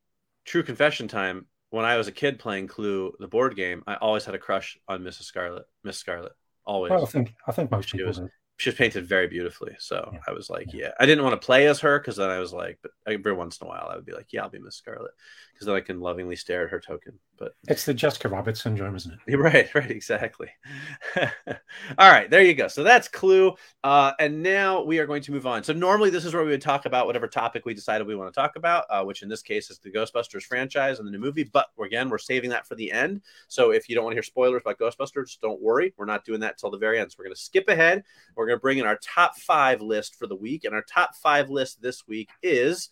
true 0.45 0.63
confession 0.63 1.09
time. 1.09 1.47
When 1.71 1.85
I 1.85 1.99
was 1.99 2.09
a 2.09 2.13
kid 2.13 2.39
playing 2.41 2.67
Clue, 2.67 3.13
the 3.21 3.29
board 3.29 3.55
game, 3.55 3.85
I 3.87 3.95
always 3.97 4.25
had 4.25 4.35
a 4.35 4.39
crush 4.39 4.77
on 4.89 5.03
Mrs. 5.03 5.23
Scarlet. 5.25 5.67
Miss 5.85 5.99
Scarlet, 5.99 6.33
always. 6.65 6.91
Well, 6.91 7.03
I 7.03 7.07
think 7.07 7.35
I 7.47 7.53
think 7.53 7.71
most 7.71 7.93
people 7.93 8.09
was- 8.09 8.19
do. 8.19 8.29
She 8.61 8.69
was 8.69 8.77
painted 8.77 9.07
very 9.07 9.27
beautifully. 9.27 9.75
So 9.79 10.11
Yeah. 10.13 10.19
I 10.29 10.33
was 10.33 10.51
like, 10.51 10.73
Yeah. 10.73 10.83
yeah. 10.87 10.91
I 11.01 11.07
didn't 11.07 11.25
want 11.25 11.41
to 11.41 11.45
play 11.45 11.67
as 11.67 11.81
her 11.81 11.99
because 11.99 12.17
then 12.17 12.29
I 12.29 12.39
was 12.41 12.53
like, 12.53 12.79
but 12.83 12.93
every 13.07 13.33
once 13.33 13.59
in 13.59 13.67
a 13.67 13.71
while 13.71 13.89
I 13.91 13.97
would 13.97 14.05
be 14.05 14.13
like, 14.13 14.33
yeah, 14.35 14.43
I'll 14.43 14.51
be 14.51 14.59
Miss 14.59 14.77
Scarlet 14.77 15.13
because 15.61 15.67
then 15.67 15.77
I 15.77 15.81
can 15.81 16.01
lovingly 16.01 16.37
stare 16.37 16.65
at 16.65 16.71
her 16.71 16.81
token. 16.81 17.19
But 17.37 17.53
It's 17.69 17.85
the 17.85 17.93
Jessica 17.93 18.31
Rabbit 18.31 18.57
syndrome, 18.57 18.97
isn't 18.97 19.13
it? 19.27 19.37
Right, 19.37 19.75
right, 19.75 19.91
exactly. 19.91 20.49
All 21.19 22.11
right, 22.11 22.31
there 22.31 22.41
you 22.41 22.55
go. 22.55 22.67
So 22.67 22.83
that's 22.83 23.09
Clue. 23.09 23.53
Uh, 23.85 24.13
and 24.19 24.43
now 24.43 24.83
we 24.83 24.99
are 25.01 25.07
going 25.07 25.21
to 25.21 25.33
move 25.33 25.47
on. 25.47 25.63
So 25.63 25.75
normally 25.75 26.09
this 26.09 26.25
is 26.25 26.33
where 26.33 26.45
we 26.45 26.51
would 26.51 26.63
talk 26.63 26.87
about 26.87 27.07
whatever 27.07 27.29
topic 27.29 27.67
we 27.67 27.75
decided 27.75 28.07
we 28.07 28.17
want 28.17 28.33
to 28.33 28.41
talk 28.41 28.57
about, 28.57 28.87
uh, 28.89 29.05
which 29.05 29.21
in 29.21 29.29
this 29.29 29.43
case 29.43 29.71
is 29.71 29.79
the 29.79 29.91
Ghostbusters 29.91 30.45
franchise 30.45 30.99
and 30.99 31.07
the 31.07 31.13
new 31.13 31.19
movie. 31.19 31.45
But 31.45 31.67
again, 31.85 32.09
we're 32.09 32.17
saving 32.17 32.49
that 32.51 32.67
for 32.67 32.75
the 32.75 32.91
end. 32.91 33.21
So 33.49 33.71
if 33.71 33.87
you 33.87 33.95
don't 33.95 34.05
want 34.05 34.13
to 34.13 34.17
hear 34.17 34.23
spoilers 34.23 34.63
about 34.65 34.79
Ghostbusters, 34.79 35.39
don't 35.41 35.61
worry. 35.61 35.93
We're 35.99 36.07
not 36.07 36.25
doing 36.25 36.41
that 36.41 36.57
till 36.57 36.71
the 36.71 36.79
very 36.79 36.99
end. 36.99 37.13
So 37.13 37.17
we're 37.19 37.27
going 37.27 37.37
to 37.37 37.41
skip 37.43 37.69
ahead. 37.69 38.03
We're 38.35 38.47
going 38.47 38.57
to 38.57 38.63
bring 38.63 38.79
in 38.79 38.87
our 38.87 38.99
top 39.03 39.37
five 39.37 39.83
list 39.83 40.15
for 40.15 40.27
the 40.27 40.37
week. 40.37 40.65
And 40.65 40.75
our 40.75 40.85
top 40.85 41.15
five 41.17 41.51
list 41.51 41.83
this 41.83 42.09
week 42.09 42.31
is 42.43 42.89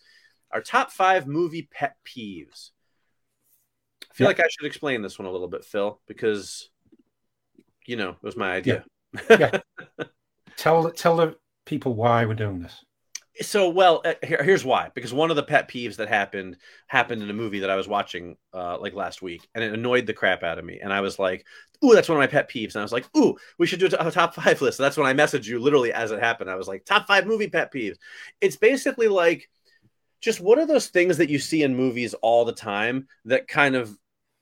our 0.51 0.61
top 0.61 0.91
five 0.91 1.27
movie 1.27 1.67
pet 1.71 1.95
peeves. 2.05 2.71
I 4.09 4.13
feel 4.13 4.25
Yeah. 4.25 4.29
like 4.29 4.39
I 4.39 4.47
should 4.49 4.65
explain 4.65 5.01
this 5.01 5.19
one 5.19 5.27
a 5.27 5.31
little 5.31 5.47
bit, 5.47 5.63
Phil, 5.65 5.99
because 6.07 6.69
you 7.85 7.95
know 7.95 8.11
it 8.11 8.23
was 8.23 8.37
my 8.37 8.51
idea. 8.53 8.83
Yeah. 9.29 9.59
Tell 10.57 10.91
tell 10.91 11.15
the 11.15 11.37
people 11.65 11.93
why 11.93 12.25
we're 12.25 12.33
doing 12.33 12.59
this. 12.59 12.83
So, 13.41 13.69
well, 13.69 14.01
uh, 14.03 14.15
here, 14.21 14.43
here's 14.43 14.65
why. 14.65 14.89
Because 14.93 15.13
one 15.13 15.29
of 15.29 15.37
the 15.37 15.43
pet 15.43 15.69
peeves 15.69 15.95
that 15.95 16.09
happened 16.09 16.57
happened 16.87 17.23
in 17.23 17.29
a 17.29 17.33
movie 17.33 17.59
that 17.59 17.69
I 17.69 17.77
was 17.77 17.87
watching 17.87 18.35
uh, 18.53 18.77
like 18.77 18.93
last 18.93 19.21
week, 19.21 19.47
and 19.55 19.63
it 19.63 19.73
annoyed 19.73 20.05
the 20.05 20.13
crap 20.13 20.43
out 20.43 20.59
of 20.59 20.65
me. 20.65 20.79
And 20.83 20.91
I 20.91 20.99
was 20.99 21.17
like, 21.17 21.45
"Ooh, 21.85 21.93
that's 21.93 22.09
one 22.09 22.17
of 22.17 22.21
my 22.21 22.27
pet 22.27 22.49
peeves." 22.49 22.73
And 22.75 22.81
I 22.81 22.83
was 22.83 22.91
like, 22.91 23.05
"Ooh, 23.15 23.37
we 23.57 23.65
should 23.67 23.79
do 23.79 23.85
a 23.97 24.11
top 24.11 24.33
five 24.35 24.61
list." 24.61 24.75
So 24.77 24.83
that's 24.83 24.97
when 24.97 25.07
I 25.07 25.13
messaged 25.13 25.47
you 25.47 25.59
literally 25.59 25.93
as 25.93 26.11
it 26.11 26.19
happened. 26.19 26.49
I 26.49 26.55
was 26.55 26.67
like, 26.67 26.83
"Top 26.83 27.07
five 27.07 27.25
movie 27.25 27.47
pet 27.49 27.71
peeves." 27.73 27.95
It's 28.41 28.57
basically 28.57 29.07
like 29.07 29.49
just 30.19 30.39
what 30.41 30.59
are 30.59 30.65
those 30.65 30.87
things 30.87 31.17
that 31.17 31.29
you 31.29 31.39
see 31.39 31.63
in 31.63 31.75
movies 31.75 32.13
all 32.15 32.45
the 32.45 32.53
time 32.53 33.07
that 33.25 33.47
kind 33.47 33.75
of 33.75 33.95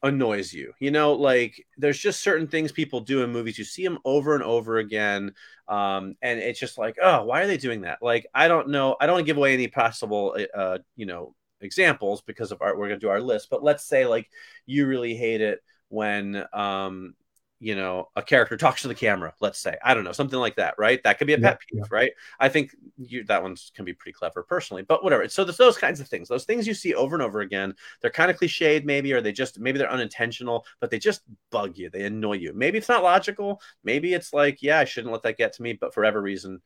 annoys 0.03 0.53
you? 0.53 0.73
You 0.79 0.91
know 0.91 1.13
like 1.13 1.65
there's 1.77 1.99
just 1.99 2.21
certain 2.21 2.47
things 2.47 2.71
people 2.71 3.01
do 3.01 3.23
in 3.23 3.31
movies. 3.31 3.57
You 3.57 3.65
see 3.65 3.83
them 3.83 3.99
over 4.05 4.35
and 4.35 4.43
over 4.43 4.77
again 4.77 5.33
um 5.67 6.15
and 6.21 6.39
it's 6.39 6.59
just 6.59 6.77
like 6.77 6.97
oh 7.01 7.25
why 7.25 7.41
are 7.41 7.47
they 7.47 7.57
doing 7.57 7.81
that? 7.81 7.99
Like 8.01 8.27
i 8.33 8.47
don't 8.47 8.69
know. 8.69 8.95
I 8.99 9.05
don't 9.05 9.15
want 9.15 9.25
to 9.25 9.29
give 9.29 9.37
away 9.37 9.53
any 9.53 9.67
possible 9.67 10.37
uh 10.55 10.79
you 10.95 11.05
know 11.05 11.35
examples 11.61 12.21
because 12.21 12.51
of 12.51 12.61
our 12.61 12.77
we're 12.77 12.87
going 12.87 12.99
to 12.99 13.05
do 13.05 13.09
our 13.09 13.21
list 13.21 13.49
but 13.49 13.63
let's 13.63 13.83
say 13.83 14.05
like 14.05 14.29
you 14.67 14.85
really 14.85 15.15
hate 15.15 15.41
it 15.41 15.59
when 15.89 16.45
um 16.53 17.15
you 17.59 17.75
know 17.75 18.07
a 18.15 18.21
character 18.21 18.55
talks 18.55 18.83
to 18.83 18.87
the 18.87 18.93
camera 18.95 19.33
let's 19.39 19.59
say. 19.59 19.75
I 19.83 19.93
don't 19.93 20.03
know 20.03 20.11
something 20.11 20.39
like 20.39 20.57
that 20.57 20.75
right? 20.77 21.01
That 21.03 21.17
could 21.17 21.27
be 21.27 21.33
a 21.33 21.37
Yeah, 21.37 21.39
pet 21.39 21.59
peeve 21.59 21.91
right? 21.91 22.11
I 22.39 22.49
think 22.49 22.75
you 22.97 23.23
that 23.25 23.41
one 23.41 23.55
can 23.75 23.85
be 23.85 23.93
pretty 23.93 24.13
clever 24.13 24.43
personally 24.43 24.83
but 24.83 25.03
whatever. 25.03 25.27
So 25.29 25.43
there's 25.43 25.57
those 25.57 25.77
kinds 25.77 25.99
of 25.99 26.07
things 26.07 26.27
those 26.27 26.45
things 26.45 26.67
you 26.67 26.73
see 26.75 26.93
over 26.93 27.15
and 27.15 27.23
over 27.23 27.41
again 27.41 27.73
they're 28.01 28.11
kind 28.11 28.29
of 28.29 28.37
cliched 28.39 28.85
maybe 28.85 29.11
or 29.13 29.21
they 29.21 29.31
just 29.31 29.59
maybe 29.59 29.79
they're 29.79 29.91
unintentional 29.91 30.65
but 30.79 30.91
they 30.91 30.99
just 30.99 31.21
bug 31.51 31.77
you 31.77 31.89
they 31.89 32.05
annoy 32.05 32.33
you. 32.33 32.53
Maybe 32.53 32.77
it's 32.77 32.89
not 32.89 33.03
logical 33.03 33.61
maybe 33.83 34.13
it's 34.13 34.33
like 34.33 34.61
yeah 34.61 34.79
i 34.79 34.85
shouldn't 34.85 35.11
let 35.11 35.23
that 35.23 35.37
get 35.37 35.53
to 35.53 35.61
me 35.63 35.73
but 35.73 35.93
for 35.93 36.01
whatever 36.01 36.21
reason 36.21 36.61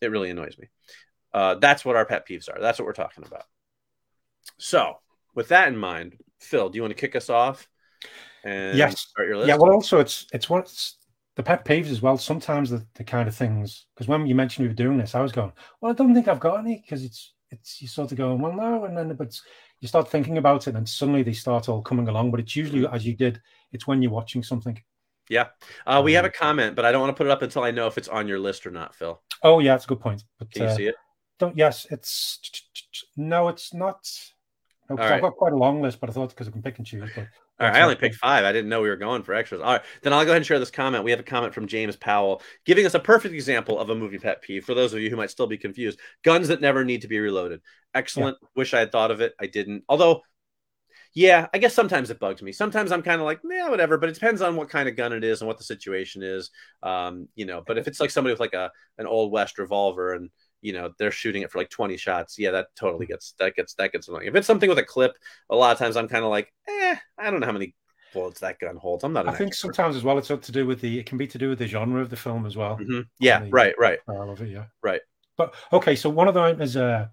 it 0.00 0.10
really 0.10 0.30
annoys 0.30 0.58
me. 0.58 0.68
Uh, 1.34 1.54
that's 1.56 1.84
what 1.84 1.96
our 1.96 2.06
pet 2.06 2.26
peeves 2.28 2.48
are 2.48 2.60
that's 2.60 2.78
what 2.78 2.86
we're 2.86 2.92
talking 2.92 3.24
about. 3.24 3.44
So 4.58 4.98
with 5.34 5.48
that 5.48 5.68
in 5.68 5.76
mind 5.76 6.18
phil 6.40 6.68
do 6.70 6.76
you 6.76 6.82
want 6.82 6.90
to 6.96 7.00
kick 7.00 7.14
us 7.14 7.30
off 7.30 7.68
Yes. 8.44 9.00
start 9.00 9.28
your 9.28 9.36
list 9.38 9.48
Yeah, 9.48 9.56
well, 9.56 9.72
also 9.72 10.00
it's 10.00 10.26
it's 10.32 10.48
what's 10.50 10.98
the 11.36 11.42
pet 11.42 11.64
peeves 11.64 11.90
as 11.90 12.02
well. 12.02 12.18
Sometimes 12.18 12.70
the, 12.70 12.86
the 12.94 13.04
kind 13.04 13.28
of 13.28 13.34
things 13.34 13.86
because 13.94 14.08
when 14.08 14.26
you 14.26 14.34
mentioned 14.34 14.64
we 14.64 14.68
were 14.68 14.74
doing 14.74 14.98
this, 14.98 15.14
I 15.14 15.20
was 15.20 15.32
going, 15.32 15.52
well, 15.80 15.92
I 15.92 15.94
don't 15.94 16.14
think 16.14 16.28
I've 16.28 16.40
got 16.40 16.58
any 16.60 16.82
because 16.84 17.04
it's 17.04 17.34
it's 17.50 17.82
you 17.82 17.88
sort 17.88 18.12
of 18.12 18.18
going, 18.18 18.40
well, 18.40 18.52
no, 18.52 18.84
and 18.84 18.96
then 18.96 19.14
but 19.14 19.38
you 19.80 19.88
start 19.88 20.08
thinking 20.08 20.38
about 20.38 20.68
it, 20.68 20.74
and 20.74 20.88
suddenly 20.88 21.22
they 21.22 21.32
start 21.32 21.68
all 21.68 21.82
coming 21.82 22.08
along. 22.08 22.30
But 22.30 22.40
it's 22.40 22.56
usually 22.56 22.86
as 22.86 23.06
you 23.06 23.14
did, 23.14 23.40
it's 23.72 23.86
when 23.86 24.02
you're 24.02 24.12
watching 24.12 24.42
something. 24.42 24.80
Yeah. 25.28 25.48
Uh, 25.86 26.02
we 26.04 26.12
have 26.14 26.24
a 26.24 26.30
comment, 26.30 26.76
but 26.76 26.84
I 26.84 26.92
don't 26.92 27.00
want 27.00 27.10
to 27.16 27.18
put 27.18 27.26
it 27.26 27.30
up 27.30 27.42
until 27.42 27.62
I 27.62 27.70
know 27.70 27.86
if 27.86 27.96
it's 27.96 28.08
on 28.08 28.28
your 28.28 28.38
list 28.38 28.66
or 28.66 28.70
not, 28.70 28.94
Phil. 28.94 29.20
Oh 29.42 29.60
yeah, 29.60 29.74
it's 29.74 29.84
a 29.84 29.88
good 29.88 30.00
point. 30.00 30.24
But 30.38 30.50
Can 30.50 30.62
you 30.62 30.68
uh, 30.68 30.76
see 30.76 30.86
it? 30.88 30.94
don't 31.38 31.56
yes, 31.56 31.86
it's 31.90 32.38
no, 33.16 33.48
it's 33.48 33.72
not. 33.72 34.06
No, 34.90 34.96
'cause 34.96 35.04
All 35.04 35.10
right. 35.10 35.16
I've 35.16 35.22
got 35.22 35.36
quite 35.36 35.52
a 35.52 35.56
long 35.56 35.80
list, 35.80 36.00
but 36.00 36.10
I 36.10 36.12
thought 36.12 36.30
because 36.30 36.48
I 36.48 36.50
can 36.50 36.62
pick 36.62 36.78
and 36.78 36.86
choose. 36.86 37.10
But 37.14 37.26
All 37.60 37.68
right, 37.68 37.76
I 37.76 37.82
only 37.82 37.94
picked 37.94 38.16
five. 38.16 38.44
I 38.44 38.50
didn't 38.52 38.70
know 38.70 38.80
we 38.80 38.88
were 38.88 38.96
going 38.96 39.22
for 39.22 39.34
extras. 39.34 39.60
All 39.60 39.72
right, 39.72 39.82
then 40.02 40.12
I'll 40.12 40.24
go 40.24 40.30
ahead 40.30 40.38
and 40.38 40.46
share 40.46 40.58
this 40.58 40.70
comment. 40.70 41.04
We 41.04 41.10
have 41.12 41.20
a 41.20 41.24
comment 41.24 41.54
from 41.54 41.66
James 41.66 41.96
Powell 41.96 42.42
giving 42.64 42.86
us 42.86 42.94
a 42.94 43.00
perfect 43.00 43.34
example 43.34 43.78
of 43.78 43.90
a 43.90 43.94
movie 43.94 44.18
pet 44.18 44.42
peeve 44.42 44.64
for 44.64 44.74
those 44.74 44.92
of 44.92 45.00
you 45.00 45.10
who 45.10 45.16
might 45.16 45.30
still 45.30 45.46
be 45.46 45.58
confused. 45.58 46.00
Guns 46.24 46.48
that 46.48 46.60
never 46.60 46.84
need 46.84 47.02
to 47.02 47.08
be 47.08 47.20
reloaded. 47.20 47.60
Excellent. 47.94 48.38
Wish 48.56 48.74
I 48.74 48.80
had 48.80 48.90
thought 48.90 49.10
of 49.10 49.20
it. 49.20 49.34
I 49.38 49.46
didn't. 49.46 49.84
Although, 49.88 50.22
yeah, 51.14 51.46
I 51.52 51.58
guess 51.58 51.74
sometimes 51.74 52.10
it 52.10 52.18
bugs 52.18 52.42
me. 52.42 52.52
Sometimes 52.52 52.90
I'm 52.90 53.02
kind 53.02 53.20
of 53.20 53.26
like, 53.26 53.40
yeah, 53.48 53.68
whatever. 53.68 53.98
But 53.98 54.08
it 54.08 54.14
depends 54.14 54.40
on 54.40 54.56
what 54.56 54.70
kind 54.70 54.88
of 54.88 54.96
gun 54.96 55.12
it 55.12 55.22
is 55.22 55.40
and 55.40 55.46
what 55.46 55.58
the 55.58 55.64
situation 55.64 56.22
is. 56.22 56.50
Um, 56.82 57.28
you 57.34 57.44
know, 57.44 57.62
but 57.64 57.78
if 57.78 57.86
it's 57.86 58.00
like 58.00 58.10
somebody 58.10 58.32
with 58.32 58.40
like 58.40 58.54
a 58.54 58.72
an 58.98 59.06
old 59.06 59.30
west 59.30 59.58
revolver 59.58 60.14
and 60.14 60.30
you 60.62 60.72
know 60.72 60.90
they're 60.98 61.10
shooting 61.10 61.42
it 61.42 61.50
for 61.50 61.58
like 61.58 61.68
20 61.70 61.96
shots 61.96 62.38
yeah 62.38 62.50
that 62.52 62.68
totally 62.76 63.04
gets 63.04 63.34
that 63.38 63.54
gets 63.54 63.74
that 63.74 63.92
gets 63.92 64.08
annoying 64.08 64.28
if 64.28 64.34
it's 64.34 64.46
something 64.46 64.68
with 64.68 64.78
a 64.78 64.84
clip 64.84 65.12
a 65.50 65.54
lot 65.56 65.72
of 65.72 65.78
times 65.78 65.96
i'm 65.96 66.08
kind 66.08 66.24
of 66.24 66.30
like 66.30 66.52
eh 66.68 66.96
i 67.18 67.30
don't 67.30 67.40
know 67.40 67.46
how 67.46 67.52
many 67.52 67.74
bullets 68.14 68.40
that 68.40 68.58
gun 68.60 68.76
holds 68.76 69.02
i'm 69.04 69.12
not 69.12 69.28
I 69.28 69.32
think 69.32 69.48
expert. 69.48 69.74
sometimes 69.74 69.96
as 69.96 70.04
well, 70.04 70.18
it's 70.18 70.28
to 70.28 70.52
do 70.52 70.66
with 70.66 70.80
the. 70.80 70.98
It 70.98 71.06
can 71.06 71.18
be 71.18 71.26
to 71.26 71.38
do 71.38 71.48
with 71.48 71.58
the 71.58 71.66
genre 71.66 72.00
of 72.00 72.10
the 72.10 72.16
film 72.16 72.44
as 72.46 72.56
well. 72.56 72.78
Mhm. 72.78 73.06
yeah 73.18 73.40
the- 73.40 73.50
right 73.50 73.74
right 73.78 74.00
style 74.02 74.30
of 74.30 74.40
it, 74.42 74.48
yeah. 74.50 74.66
Right. 74.82 75.00
But 75.38 75.54
okay, 75.72 75.96
so 75.96 76.10
one 76.10 76.28
of 76.28 76.34
them 76.34 76.60
is 76.60 76.76
uh 76.76 77.08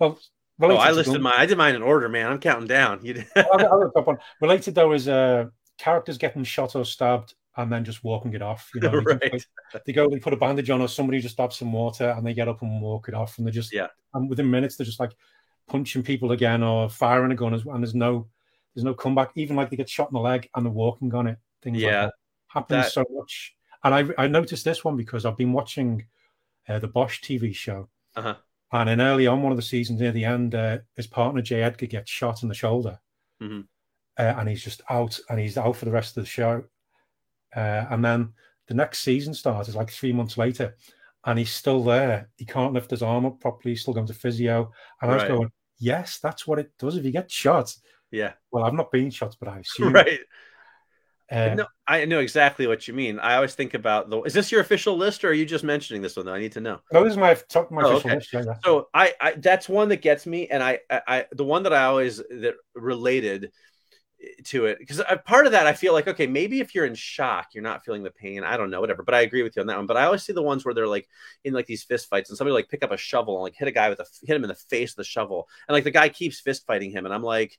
well, 0.00 0.18
Oh, 0.60 0.76
I 0.76 0.90
listed 0.90 1.14
Gun- 1.14 1.22
mine. 1.22 1.34
I 1.36 1.46
did 1.46 1.56
mine 1.58 1.74
in 1.74 1.82
order, 1.82 2.08
man. 2.08 2.30
I'm 2.30 2.38
counting 2.40 2.66
down. 2.68 3.04
You 3.04 3.14
did. 3.14 3.26
I'll, 3.36 3.46
I'll 3.66 3.80
go 3.80 3.90
top 3.94 4.06
one. 4.06 4.18
Related 4.40 4.74
though 4.74 4.92
is 4.92 5.08
uh, 5.08 5.46
characters 5.78 6.18
getting 6.18 6.44
shot 6.44 6.74
or 6.76 6.84
stabbed 6.84 7.34
and 7.56 7.70
then 7.70 7.84
just 7.84 8.02
walking 8.04 8.32
it 8.34 8.42
off. 8.42 8.70
You 8.74 8.80
know, 8.82 8.90
they, 8.90 8.98
right. 9.30 9.46
they 9.86 9.92
go, 9.92 10.08
they 10.08 10.18
put 10.18 10.32
a 10.32 10.36
bandage 10.36 10.70
on, 10.70 10.80
or 10.80 10.88
somebody 10.88 11.20
just 11.20 11.36
dabs 11.36 11.56
some 11.56 11.72
water, 11.72 12.10
and 12.16 12.26
they 12.26 12.34
get 12.34 12.48
up 12.48 12.62
and 12.62 12.80
walk 12.80 13.08
it 13.08 13.14
off, 13.14 13.38
and 13.38 13.46
they're 13.46 13.52
just 13.52 13.72
Yeah. 13.72 13.88
And 14.14 14.28
within 14.28 14.50
minutes, 14.50 14.76
they're 14.76 14.84
just 14.86 15.00
like 15.00 15.12
punching 15.68 16.02
people 16.02 16.32
again 16.32 16.62
or 16.62 16.88
firing 16.88 17.32
a 17.32 17.34
gun, 17.36 17.54
as- 17.54 17.64
and 17.64 17.82
there's 17.82 17.94
no, 17.94 18.28
there's 18.74 18.84
no 18.84 18.94
comeback. 18.94 19.30
Even 19.36 19.56
like 19.56 19.70
they 19.70 19.76
get 19.76 19.88
shot 19.88 20.08
in 20.10 20.14
the 20.14 20.20
leg 20.20 20.48
and 20.54 20.64
they're 20.64 20.72
walking 20.72 21.14
on 21.14 21.26
it. 21.26 21.38
Things 21.62 21.78
Yeah, 21.78 21.86
like 22.04 22.06
that 22.06 22.14
happens 22.48 22.84
that- 22.84 22.92
so 22.92 23.04
much. 23.10 23.54
And 23.84 23.94
I 23.94 24.22
I 24.24 24.26
noticed 24.28 24.64
this 24.64 24.84
one 24.84 24.96
because 24.96 25.24
I've 25.26 25.36
been 25.36 25.52
watching 25.52 26.06
uh, 26.68 26.78
the 26.78 26.88
Bosch 26.88 27.20
TV 27.20 27.52
show. 27.54 27.88
Uh-huh. 28.14 28.36
And 28.72 28.88
in 28.88 29.00
early 29.00 29.26
on 29.26 29.42
one 29.42 29.50
of 29.52 29.56
the 29.56 29.62
seasons 29.62 30.00
near 30.00 30.12
the 30.12 30.24
end, 30.24 30.54
uh, 30.54 30.78
his 30.94 31.06
partner 31.06 31.42
J. 31.42 31.62
Edgar 31.62 31.86
gets 31.86 32.10
shot 32.10 32.42
in 32.42 32.48
the 32.48 32.54
shoulder, 32.54 32.98
Mhm. 33.42 33.66
uh, 34.18 34.34
and 34.38 34.48
he's 34.48 34.62
just 34.62 34.80
out, 34.88 35.18
and 35.28 35.38
he's 35.40 35.58
out 35.58 35.76
for 35.76 35.84
the 35.84 35.90
rest 35.90 36.16
of 36.16 36.22
the 36.22 36.28
show. 36.28 36.64
Uh, 37.54 37.86
and 37.90 38.04
then 38.04 38.32
the 38.68 38.74
next 38.74 39.00
season 39.00 39.34
starts 39.34 39.68
is 39.68 39.76
like 39.76 39.90
three 39.90 40.12
months 40.12 40.38
later, 40.38 40.76
and 41.24 41.38
he's 41.38 41.52
still 41.52 41.82
there. 41.84 42.28
He 42.36 42.44
can't 42.44 42.72
lift 42.72 42.90
his 42.90 43.02
arm 43.02 43.26
up 43.26 43.40
properly. 43.40 43.72
He's 43.72 43.82
still 43.82 43.94
going 43.94 44.06
to 44.06 44.14
physio. 44.14 44.72
And 45.00 45.10
I 45.10 45.14
was 45.14 45.24
going, 45.24 45.50
yes, 45.78 46.18
that's 46.22 46.46
what 46.46 46.58
it 46.58 46.72
does. 46.78 46.96
If 46.96 47.04
you 47.04 47.10
get 47.12 47.30
shot, 47.30 47.74
Yeah. 48.10 48.32
well, 48.50 48.64
I've 48.64 48.74
not 48.74 48.90
been 48.90 49.10
shot, 49.10 49.36
but 49.38 49.48
I 49.48 49.58
assume. 49.64 49.92
Right. 49.92 50.20
Uh, 51.30 51.54
no, 51.54 51.66
I 51.88 52.04
know 52.04 52.18
exactly 52.18 52.66
what 52.66 52.86
you 52.86 52.92
mean. 52.92 53.18
I 53.18 53.36
always 53.36 53.54
think 53.54 53.72
about 53.72 54.10
the. 54.10 54.20
Is 54.22 54.34
this 54.34 54.52
your 54.52 54.60
official 54.60 54.98
list, 54.98 55.24
or 55.24 55.28
are 55.30 55.32
you 55.32 55.46
just 55.46 55.64
mentioning 55.64 56.02
this 56.02 56.14
one? 56.14 56.26
Though 56.26 56.34
I 56.34 56.38
need 56.40 56.52
to 56.52 56.60
know. 56.60 56.80
no, 56.92 57.02
this 57.04 57.12
is 57.12 57.16
my 57.16 57.32
top 57.48 57.70
my 57.70 57.80
Oh, 57.82 57.92
official 57.92 58.10
okay. 58.10 58.16
list. 58.16 58.32
Yeah, 58.34 58.42
yeah. 58.46 58.54
So 58.62 58.88
I, 58.92 59.14
I 59.18 59.32
that's 59.32 59.66
one 59.66 59.88
that 59.88 60.02
gets 60.02 60.26
me, 60.26 60.48
and 60.48 60.62
I, 60.62 60.80
I, 60.90 61.00
I 61.08 61.26
the 61.32 61.44
one 61.44 61.62
that 61.62 61.72
I 61.72 61.84
always 61.84 62.18
that 62.18 62.54
related 62.74 63.50
to 64.44 64.66
it 64.66 64.78
because 64.78 65.02
part 65.24 65.46
of 65.46 65.52
that 65.52 65.66
I 65.66 65.72
feel 65.72 65.92
like 65.92 66.06
okay 66.06 66.26
maybe 66.26 66.60
if 66.60 66.74
you're 66.74 66.84
in 66.86 66.94
shock 66.94 67.48
you're 67.54 67.62
not 67.62 67.84
feeling 67.84 68.02
the 68.04 68.10
pain 68.10 68.44
I 68.44 68.56
don't 68.56 68.70
know 68.70 68.80
whatever 68.80 69.02
but 69.02 69.14
I 69.14 69.22
agree 69.22 69.42
with 69.42 69.56
you 69.56 69.62
on 69.62 69.66
that 69.68 69.76
one 69.76 69.86
but 69.86 69.96
I 69.96 70.04
always 70.04 70.22
see 70.22 70.32
the 70.32 70.42
ones 70.42 70.64
where 70.64 70.74
they're 70.74 70.86
like 70.86 71.08
in 71.44 71.54
like 71.54 71.66
these 71.66 71.82
fist 71.82 72.08
fights 72.08 72.30
and 72.30 72.38
somebody 72.38 72.54
like 72.54 72.68
pick 72.68 72.84
up 72.84 72.92
a 72.92 72.96
shovel 72.96 73.36
and 73.36 73.42
like 73.42 73.56
hit 73.56 73.68
a 73.68 73.72
guy 73.72 73.88
with 73.88 74.00
a 74.00 74.06
hit 74.24 74.36
him 74.36 74.44
in 74.44 74.48
the 74.48 74.54
face 74.54 74.92
with 74.92 75.04
the 75.04 75.10
shovel 75.10 75.48
and 75.66 75.74
like 75.74 75.84
the 75.84 75.90
guy 75.90 76.08
keeps 76.08 76.40
fist 76.40 76.66
fighting 76.66 76.90
him 76.92 77.04
and 77.04 77.14
I'm 77.14 77.22
like 77.22 77.58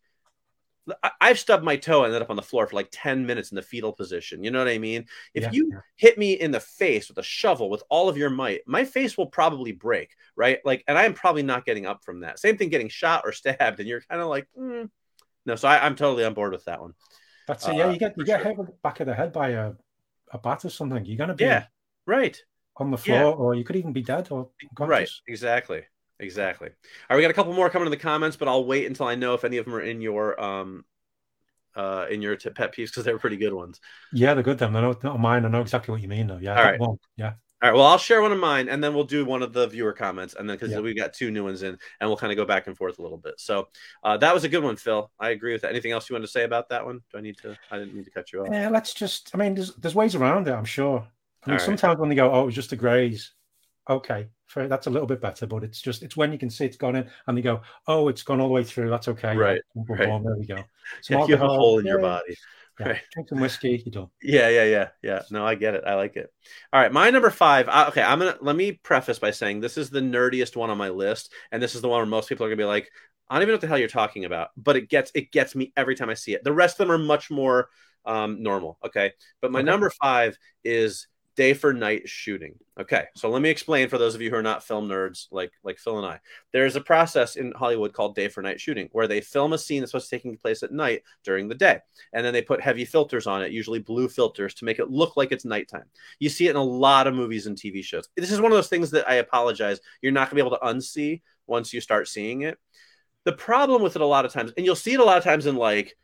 I've 1.21 1.39
stubbed 1.39 1.63
my 1.63 1.77
toe 1.77 1.99
and 2.03 2.07
ended 2.07 2.21
up 2.21 2.29
on 2.29 2.35
the 2.35 2.41
floor 2.41 2.67
for 2.67 2.75
like 2.75 2.89
10 2.91 3.25
minutes 3.25 3.51
in 3.51 3.55
the 3.55 3.61
fetal 3.61 3.93
position 3.93 4.43
you 4.43 4.51
know 4.51 4.59
what 4.59 4.67
I 4.67 4.77
mean 4.77 5.05
if 5.33 5.45
Yeah, 5.45 5.49
you 5.49 5.65
yeah. 5.69 5.79
hit 5.95 6.17
me 6.17 6.33
in 6.33 6.51
the 6.51 6.59
face 6.59 7.07
with 7.07 7.17
a 7.17 7.23
shovel 7.23 7.69
with 7.69 7.83
all 7.89 8.09
of 8.09 8.17
your 8.17 8.29
might, 8.29 8.61
my 8.67 8.83
face 8.83 9.17
will 9.17 9.27
probably 9.27 9.71
break, 9.71 10.09
right? 10.35 10.59
Like, 10.65 10.83
and 10.87 10.97
I 10.97 11.05
am 11.05 11.13
probably 11.13 11.43
not 11.43 11.65
getting 11.65 11.85
up 11.85 12.03
from 12.03 12.21
that. 12.21 12.39
Same 12.39 12.57
thing 12.57 12.67
getting 12.69 12.89
shot 12.89 13.21
or 13.25 13.31
stabbed, 13.33 13.79
and 13.79 13.87
you're 13.87 14.01
kind 14.01 14.21
of 14.21 14.27
like, 14.27 14.47
mm. 14.59 14.89
No. 15.45 15.55
So 15.55 15.67
I, 15.67 15.85
I'm 15.85 15.95
totally 15.95 16.25
on 16.25 16.33
board 16.33 16.53
with 16.53 16.65
that 16.65 16.81
one. 16.81 16.93
That's 17.47 17.67
it. 17.67 17.75
Yeah, 17.75 17.89
Uh, 17.89 17.93
you 17.93 17.99
get 17.99 18.17
you 18.17 18.25
get 18.25 18.39
sure. 18.39 18.49
hit 18.49 18.57
with 18.57 18.67
the 18.67 18.73
back 18.83 18.99
of 18.99 19.07
the 19.07 19.13
head 19.13 19.33
by 19.33 19.49
a, 19.49 19.71
a 20.31 20.37
bat 20.37 20.65
or 20.65 20.69
something. 20.69 21.05
You're 21.05 21.17
gonna 21.17 21.35
be 21.35 21.45
Yeah, 21.45 21.65
right, 22.05 22.37
on 22.77 22.91
the 22.91 22.97
Yeah. 22.97 23.19
floor, 23.19 23.35
or 23.35 23.55
you 23.55 23.63
could 23.63 23.75
even 23.75 23.93
be 23.93 24.01
dead 24.01 24.29
or 24.31 24.49
right, 24.79 25.09
exactly, 25.27 25.83
exactly. 26.19 26.69
All 26.69 26.75
right, 27.09 27.17
we 27.17 27.21
got 27.21 27.31
a 27.31 27.33
couple 27.33 27.53
more 27.53 27.69
coming 27.69 27.87
in 27.87 27.91
the 27.91 27.97
comments, 27.97 28.37
but 28.37 28.47
I'll 28.47 28.65
wait 28.65 28.85
until 28.87 29.07
I 29.07 29.15
know 29.15 29.33
if 29.33 29.43
any 29.43 29.57
of 29.57 29.65
them 29.65 29.75
are 29.75 29.81
in 29.81 30.01
your 30.01 30.39
um, 30.41 30.85
uh, 31.75 32.05
in 32.09 32.21
your 32.21 32.35
t- 32.35 32.49
pet 32.49 32.73
peeves 32.73 32.87
because 32.87 33.03
they're 33.03 33.19
pretty 33.19 33.37
good 33.37 33.53
ones. 33.53 33.79
Yeah, 34.13 34.33
they're 34.33 34.43
good. 34.43 34.59
Them. 34.59 34.73
they're 34.73 34.81
not, 34.81 35.03
not 35.03 35.19
mine. 35.19 35.45
I 35.45 35.49
know 35.49 35.61
exactly 35.61 35.91
what 35.91 36.01
you 36.01 36.07
mean, 36.07 36.27
though. 36.27 36.37
Yeah, 36.37 36.57
All 36.57 36.63
right. 36.63 36.79
one. 36.79 36.97
Yeah, 37.17 37.33
All 37.63 37.69
right. 37.69 37.75
Well, 37.77 37.85
I'll 37.87 37.97
share 37.97 38.21
one 38.21 38.33
of 38.33 38.39
mine, 38.39 38.67
and 38.67 38.83
then 38.83 38.93
we'll 38.93 39.05
do 39.05 39.23
one 39.23 39.41
of 39.41 39.53
the 39.53 39.65
viewer 39.67 39.93
comments, 39.93 40.35
and 40.37 40.49
then 40.49 40.57
because 40.57 40.71
Yeah. 40.71 40.81
we 40.81 40.93
got 40.93 41.13
two 41.13 41.31
new 41.31 41.45
ones 41.45 41.63
in, 41.63 41.77
and 42.01 42.09
we'll 42.09 42.17
kind 42.17 42.29
of 42.31 42.35
go 42.35 42.43
back 42.43 42.67
and 42.67 42.75
forth 42.77 42.99
a 42.99 43.01
little 43.01 43.17
bit. 43.17 43.35
So 43.39 43.69
uh, 44.03 44.17
that 44.17 44.33
was 44.33 44.43
a 44.43 44.49
good 44.49 44.63
one, 44.63 44.75
Phil. 44.75 45.09
I 45.17 45.29
agree 45.29 45.53
with 45.53 45.61
that. 45.61 45.71
Anything 45.71 45.93
else 45.93 46.09
you 46.09 46.13
want 46.13 46.25
to 46.25 46.31
say 46.31 46.43
about 46.43 46.67
that 46.69 46.85
one? 46.85 46.99
Do 47.11 47.17
I 47.17 47.21
need 47.21 47.37
to? 47.37 47.57
I 47.71 47.79
didn't 47.79 47.95
need 47.95 48.03
to 48.03 48.11
cut 48.11 48.33
you 48.33 48.41
off. 48.41 48.49
yeah. 48.51 48.67
Let's 48.67 48.93
just. 48.93 49.31
I 49.33 49.37
mean, 49.37 49.55
there's 49.55 49.73
there's 49.75 49.95
ways 49.95 50.13
around 50.13 50.49
it. 50.49 50.51
I'm 50.51 50.65
sure. 50.65 50.99
I 51.45 51.49
mean, 51.49 51.53
All 51.53 51.53
right. 51.53 51.61
sometimes 51.61 51.99
when 51.99 52.09
they 52.09 52.15
go, 52.15 52.29
"Oh, 52.29 52.43
it 52.43 52.45
was 52.47 52.55
just 52.55 52.73
a 52.73 52.75
graze," 52.75 53.31
okay, 53.89 54.27
fair, 54.47 54.67
that's 54.67 54.87
a 54.87 54.89
little 54.89 55.07
bit 55.07 55.21
better. 55.21 55.47
But 55.47 55.63
it's 55.63 55.81
just 55.81 56.03
it's 56.03 56.17
when 56.17 56.33
you 56.33 56.37
can 56.37 56.49
see 56.49 56.65
it's 56.65 56.75
gone 56.77 56.97
in, 56.97 57.09
and 57.27 57.37
they 57.37 57.41
go, 57.41 57.61
"Oh, 57.87 58.09
it's 58.09 58.23
gone 58.23 58.41
all 58.41 58.47
the 58.47 58.53
way 58.53 58.65
through." 58.65 58.89
That's 58.89 59.07
okay. 59.07 59.37
Right, 59.37 59.61
right. 59.75 59.97
there 60.23 60.35
we 60.37 60.45
go. 60.45 60.55
Some 61.01 61.19
Yeah, 61.19 61.25
you 61.27 61.37
have 61.37 61.45
a 61.45 61.47
hole 61.47 61.79
in 61.79 61.85
your 61.85 61.99
body. 61.99 62.35
Yeah, 62.79 62.87
Right. 62.87 63.01
drink 63.11 63.29
some 63.29 63.39
whiskey. 63.39 63.83
You. 63.85 64.09
Yeah, 64.21 64.47
yeah, 64.49 64.63
yeah, 64.63 64.89
yeah. 65.01 65.21
No, 65.31 65.45
I 65.45 65.55
get 65.55 65.75
it. 65.75 65.83
I 65.85 65.95
like 65.95 66.15
it. 66.15 66.31
All 66.71 66.79
right, 66.81 66.91
my 66.91 67.09
number 67.09 67.29
five. 67.29 67.67
I, 67.67 67.87
okay, 67.89 68.01
I'm 68.01 68.19
gonna 68.19 68.37
let 68.41 68.55
me 68.55 68.71
preface 68.71 69.19
by 69.19 69.31
saying 69.31 69.59
this 69.59 69.77
is 69.77 69.89
the 69.89 69.99
nerdiest 69.99 70.55
one 70.55 70.69
on 70.69 70.77
my 70.77 70.89
list, 70.89 71.33
and 71.51 71.61
this 71.61 71.75
is 71.75 71.81
the 71.81 71.89
one 71.89 71.97
where 71.99 72.05
most 72.05 72.29
people 72.29 72.45
are 72.45 72.49
gonna 72.49 72.57
be 72.57 72.63
like, 72.63 72.89
I 73.29 73.35
don't 73.35 73.41
even 73.43 73.49
know 73.51 73.55
what 73.55 73.61
the 73.61 73.67
hell 73.67 73.77
you're 73.77 73.89
talking 73.89 74.23
about, 74.25 74.49
but 74.55 74.77
it 74.77 74.89
gets 74.89 75.11
it 75.13 75.31
gets 75.31 75.55
me 75.55 75.73
every 75.75 75.95
time 75.95 76.09
I 76.09 76.13
see 76.13 76.33
it. 76.33 76.43
The 76.43 76.53
rest 76.53 76.79
of 76.79 76.87
them 76.87 76.95
are 76.95 77.03
much 77.03 77.29
more 77.29 77.67
um, 78.05 78.41
normal. 78.41 78.77
Okay, 78.85 79.11
but 79.41 79.51
my 79.51 79.61
Okay. 79.61 79.65
number 79.65 79.89
five 79.89 80.37
is 80.63 81.07
day 81.35 81.53
for 81.53 81.73
night 81.73 82.07
shooting. 82.07 82.55
Okay, 82.79 83.05
so 83.15 83.29
let 83.29 83.41
me 83.41 83.49
explain 83.49 83.89
for 83.89 83.97
those 83.97 84.15
of 84.15 84.21
you 84.21 84.29
who 84.29 84.35
are 84.35 84.43
not 84.43 84.63
film 84.63 84.87
nerds 84.87 85.27
like 85.31 85.51
like 85.63 85.77
Phil 85.77 85.97
and 85.97 86.05
I. 86.05 86.19
There's 86.51 86.75
a 86.75 86.81
process 86.81 87.35
in 87.35 87.53
Hollywood 87.55 87.93
called 87.93 88.15
day 88.15 88.27
for 88.27 88.41
night 88.41 88.59
shooting, 88.59 88.89
where 88.91 89.07
they 89.07 89.21
film 89.21 89.53
a 89.53 89.57
scene 89.57 89.81
that's 89.81 89.91
supposed 89.91 90.09
to 90.09 90.15
be 90.15 90.19
taking 90.19 90.37
place 90.37 90.63
at 90.63 90.71
night 90.71 91.03
during 91.23 91.47
the 91.47 91.55
day 91.55 91.79
and 92.13 92.25
then 92.25 92.33
they 92.33 92.41
put 92.41 92.61
heavy 92.61 92.85
filters 92.85 93.27
on 93.27 93.41
it, 93.41 93.51
usually 93.51 93.79
blue 93.79 94.07
filters, 94.07 94.53
to 94.55 94.65
make 94.65 94.79
it 94.79 94.89
look 94.89 95.17
like 95.17 95.31
it's 95.31 95.45
nighttime. 95.45 95.85
You 96.19 96.29
see 96.29 96.47
it 96.47 96.51
in 96.51 96.55
a 96.55 96.63
lot 96.63 97.07
of 97.07 97.15
movies 97.15 97.47
and 97.47 97.57
TV 97.57 97.83
shows. 97.83 98.07
This 98.15 98.31
is 98.31 98.39
one 98.39 98.51
of 98.51 98.57
those 98.57 98.69
things 98.69 98.91
that 98.91 99.09
I 99.09 99.15
apologize, 99.15 99.79
you're 100.01 100.11
not 100.11 100.29
going 100.29 100.37
to 100.37 100.43
be 100.43 100.47
able 100.47 100.57
to 100.57 100.65
unsee 100.65 101.21
once 101.47 101.73
you 101.73 101.81
start 101.81 102.07
seeing 102.07 102.41
it. 102.41 102.57
The 103.25 103.33
problem 103.33 103.81
with 103.81 103.95
it 103.95 104.01
a 104.01 104.05
lot 104.05 104.25
of 104.25 104.33
times, 104.33 104.51
and 104.55 104.65
you'll 104.65 104.75
see 104.75 104.93
it 104.93 104.99
a 104.99 105.03
lot 105.03 105.17
of 105.17 105.23
times 105.23 105.45
in 105.45 105.55
like 105.55 105.95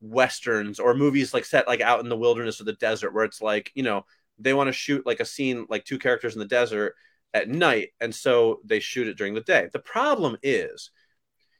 westerns 0.00 0.80
or 0.80 0.94
movies 0.94 1.32
like 1.32 1.44
set 1.44 1.68
like 1.68 1.80
out 1.80 2.00
in 2.00 2.08
the 2.08 2.16
wilderness 2.16 2.60
or 2.60 2.64
the 2.64 2.72
desert, 2.74 3.12
where 3.12 3.24
it's 3.24 3.42
like 3.42 3.70
you 3.74 3.82
know 3.82 4.04
they 4.38 4.54
want 4.54 4.68
to 4.68 4.72
shoot 4.72 5.06
like 5.06 5.20
a 5.20 5.24
scene 5.24 5.66
like 5.68 5.84
two 5.84 5.98
characters 5.98 6.34
in 6.34 6.40
the 6.40 6.46
desert 6.46 6.94
at 7.34 7.48
night, 7.48 7.90
and 8.00 8.14
so 8.14 8.60
they 8.64 8.80
shoot 8.80 9.08
it 9.08 9.16
during 9.16 9.34
the 9.34 9.40
day. 9.40 9.68
The 9.72 9.78
problem 9.78 10.36
is 10.42 10.90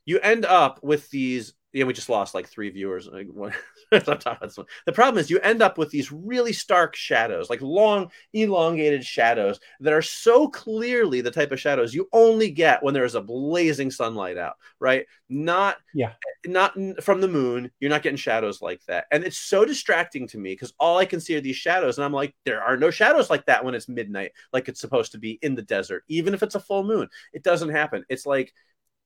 you 0.04 0.18
end 0.18 0.44
up 0.44 0.80
with 0.82 1.08
these 1.10 1.54
yeah 1.72 1.84
we 1.84 1.92
just 1.92 2.08
lost 2.08 2.34
like 2.34 2.48
three 2.48 2.70
viewers 2.70 3.06
like, 3.06 3.26
what- 3.32 3.52
I'm 3.92 4.00
talking 4.00 4.22
about 4.24 4.40
this 4.40 4.56
one. 4.56 4.66
the 4.86 4.92
problem 4.92 5.20
is 5.20 5.28
you 5.30 5.38
end 5.40 5.60
up 5.62 5.76
with 5.76 5.90
these 5.90 6.10
really 6.10 6.52
stark 6.54 6.96
shadows 6.96 7.50
like 7.50 7.60
long 7.60 8.10
elongated 8.32 9.04
shadows 9.04 9.60
that 9.80 9.92
are 9.92 10.00
so 10.02 10.48
clearly 10.48 11.20
the 11.20 11.30
type 11.30 11.52
of 11.52 11.60
shadows 11.60 11.92
you 11.94 12.08
only 12.12 12.50
get 12.50 12.82
when 12.82 12.94
there's 12.94 13.14
a 13.14 13.20
blazing 13.20 13.90
sunlight 13.90 14.38
out 14.38 14.54
right 14.80 15.06
not 15.28 15.76
Yeah. 15.94 16.12
not 16.46 16.74
from 17.02 17.20
the 17.20 17.28
moon 17.28 17.70
you're 17.80 17.90
not 17.90 18.02
getting 18.02 18.16
shadows 18.16 18.62
like 18.62 18.80
that 18.86 19.06
and 19.10 19.24
it's 19.24 19.38
so 19.38 19.64
distracting 19.64 20.26
to 20.28 20.38
me 20.38 20.52
because 20.52 20.72
all 20.80 20.96
i 20.98 21.04
can 21.04 21.20
see 21.20 21.36
are 21.36 21.40
these 21.40 21.56
shadows 21.56 21.98
and 21.98 22.04
i'm 22.04 22.12
like 22.12 22.34
there 22.44 22.62
are 22.62 22.76
no 22.78 22.90
shadows 22.90 23.28
like 23.30 23.44
that 23.46 23.64
when 23.64 23.74
it's 23.74 23.88
midnight 23.88 24.32
like 24.52 24.68
it's 24.68 24.80
supposed 24.80 25.12
to 25.12 25.18
be 25.18 25.38
in 25.42 25.54
the 25.54 25.62
desert 25.62 26.02
even 26.08 26.32
if 26.34 26.42
it's 26.42 26.54
a 26.54 26.60
full 26.60 26.84
moon 26.84 27.08
it 27.34 27.42
doesn't 27.42 27.70
happen 27.70 28.04
it's 28.08 28.24
like 28.26 28.52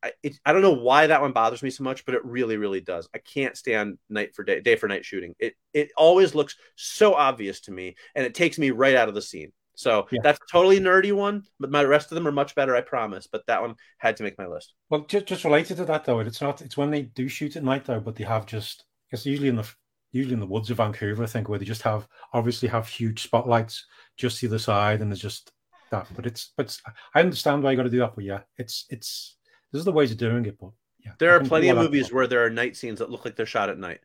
I, 0.02 0.12
it, 0.22 0.38
I 0.44 0.52
don't 0.52 0.62
know 0.62 0.72
why 0.72 1.06
that 1.06 1.20
one 1.20 1.32
bothers 1.32 1.62
me 1.62 1.70
so 1.70 1.84
much, 1.84 2.04
but 2.04 2.14
it 2.14 2.24
really, 2.24 2.56
really 2.56 2.80
does. 2.80 3.08
I 3.14 3.18
can't 3.18 3.56
stand 3.56 3.98
night 4.08 4.34
for 4.34 4.44
day, 4.44 4.60
day 4.60 4.76
for 4.76 4.88
night 4.88 5.04
shooting. 5.04 5.34
It 5.38 5.54
it 5.72 5.90
always 5.96 6.34
looks 6.34 6.56
so 6.76 7.14
obvious 7.14 7.60
to 7.62 7.72
me, 7.72 7.96
and 8.14 8.24
it 8.26 8.34
takes 8.34 8.58
me 8.58 8.70
right 8.70 8.94
out 8.94 9.08
of 9.08 9.14
the 9.14 9.22
scene. 9.22 9.52
So 9.74 10.08
Yeah. 10.10 10.20
that's 10.22 10.38
a 10.38 10.52
totally 10.52 10.80
nerdy 10.80 11.12
one, 11.12 11.44
but 11.60 11.70
my 11.70 11.84
rest 11.84 12.10
of 12.10 12.14
them 12.16 12.26
are 12.28 12.32
much 12.32 12.54
better, 12.54 12.74
I 12.76 12.80
promise. 12.80 13.26
But 13.26 13.46
that 13.46 13.62
one 13.62 13.74
had 13.98 14.16
to 14.18 14.22
make 14.22 14.38
my 14.38 14.46
list. 14.46 14.74
Well, 14.90 15.04
just, 15.06 15.26
just 15.26 15.44
related 15.44 15.78
to 15.78 15.84
that 15.86 16.04
though, 16.04 16.20
it's 16.20 16.40
not. 16.40 16.62
It's 16.62 16.76
when 16.76 16.90
they 16.90 17.02
do 17.02 17.28
shoot 17.28 17.56
at 17.56 17.64
night 17.64 17.84
though, 17.84 18.00
but 18.00 18.16
they 18.16 18.24
have 18.24 18.46
just. 18.46 18.84
It's 19.10 19.26
usually 19.26 19.48
in 19.48 19.56
the 19.56 19.68
usually 20.12 20.34
in 20.34 20.40
the 20.40 20.46
woods 20.46 20.70
of 20.70 20.78
Vancouver, 20.78 21.22
I 21.24 21.26
think, 21.26 21.48
where 21.48 21.58
they 21.58 21.64
just 21.64 21.82
have 21.82 22.08
obviously 22.32 22.68
have 22.68 22.88
huge 22.88 23.22
spotlights 23.22 23.84
just 24.16 24.38
to 24.40 24.48
the 24.48 24.58
side, 24.58 25.00
and 25.00 25.10
there's 25.10 25.20
just 25.20 25.52
that. 25.90 26.08
But 26.14 26.26
it's 26.26 26.52
but 26.56 26.76
I 27.14 27.20
understand 27.20 27.62
why 27.62 27.70
you 27.72 27.76
got 27.76 27.84
to 27.84 27.90
do 27.90 27.98
that, 27.98 28.14
but 28.14 28.24
yeah, 28.24 28.40
it's 28.58 28.86
it's 28.90 29.35
there's 29.72 29.86
other 29.86 29.92
ways 29.92 30.10
of 30.12 30.18
doing 30.18 30.46
it, 30.46 30.58
but 30.60 30.70
yeah, 31.04 31.12
There 31.18 31.30
are 31.32 31.40
plenty 31.40 31.68
of 31.68 31.76
movies 31.76 32.12
where 32.12 32.26
there 32.26 32.44
are 32.44 32.50
night 32.50 32.76
scenes 32.76 32.98
that 32.98 33.10
look 33.10 33.24
like 33.24 33.36
they're 33.36 33.46
shot 33.46 33.70
at 33.70 33.78
night. 33.78 34.00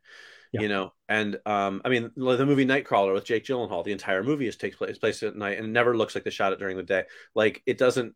Yeah. 0.52 0.62
You 0.62 0.67
know, 0.67 0.93
and 1.08 1.39
um, 1.45 1.82
I 1.86 1.89
mean, 1.89 2.12
like 2.17 2.38
the 2.38 2.45
movie 2.45 2.65
Nightcrawler 2.65 3.13
with 3.13 3.24
Jake 3.24 3.45
Gyllenhaal, 3.45 3.86
the 3.86 3.93
entire 3.93 4.21
movie 4.21 4.47
is 4.47 4.58
takes 4.58 4.76
place, 4.76 4.97
place 4.97 5.24
at 5.24 5.36
night 5.36 5.58
and 5.58 5.65
it 5.65 5.71
never 5.71 5.95
looks 5.95 6.13
like 6.13 6.26
they 6.26 6.30
shot 6.30 6.52
it 6.52 6.60
during 6.60 6.76
the 6.76 6.84
day. 6.84 7.04
Like 7.34 7.63
it 7.65 7.78
doesn't. 7.78 8.15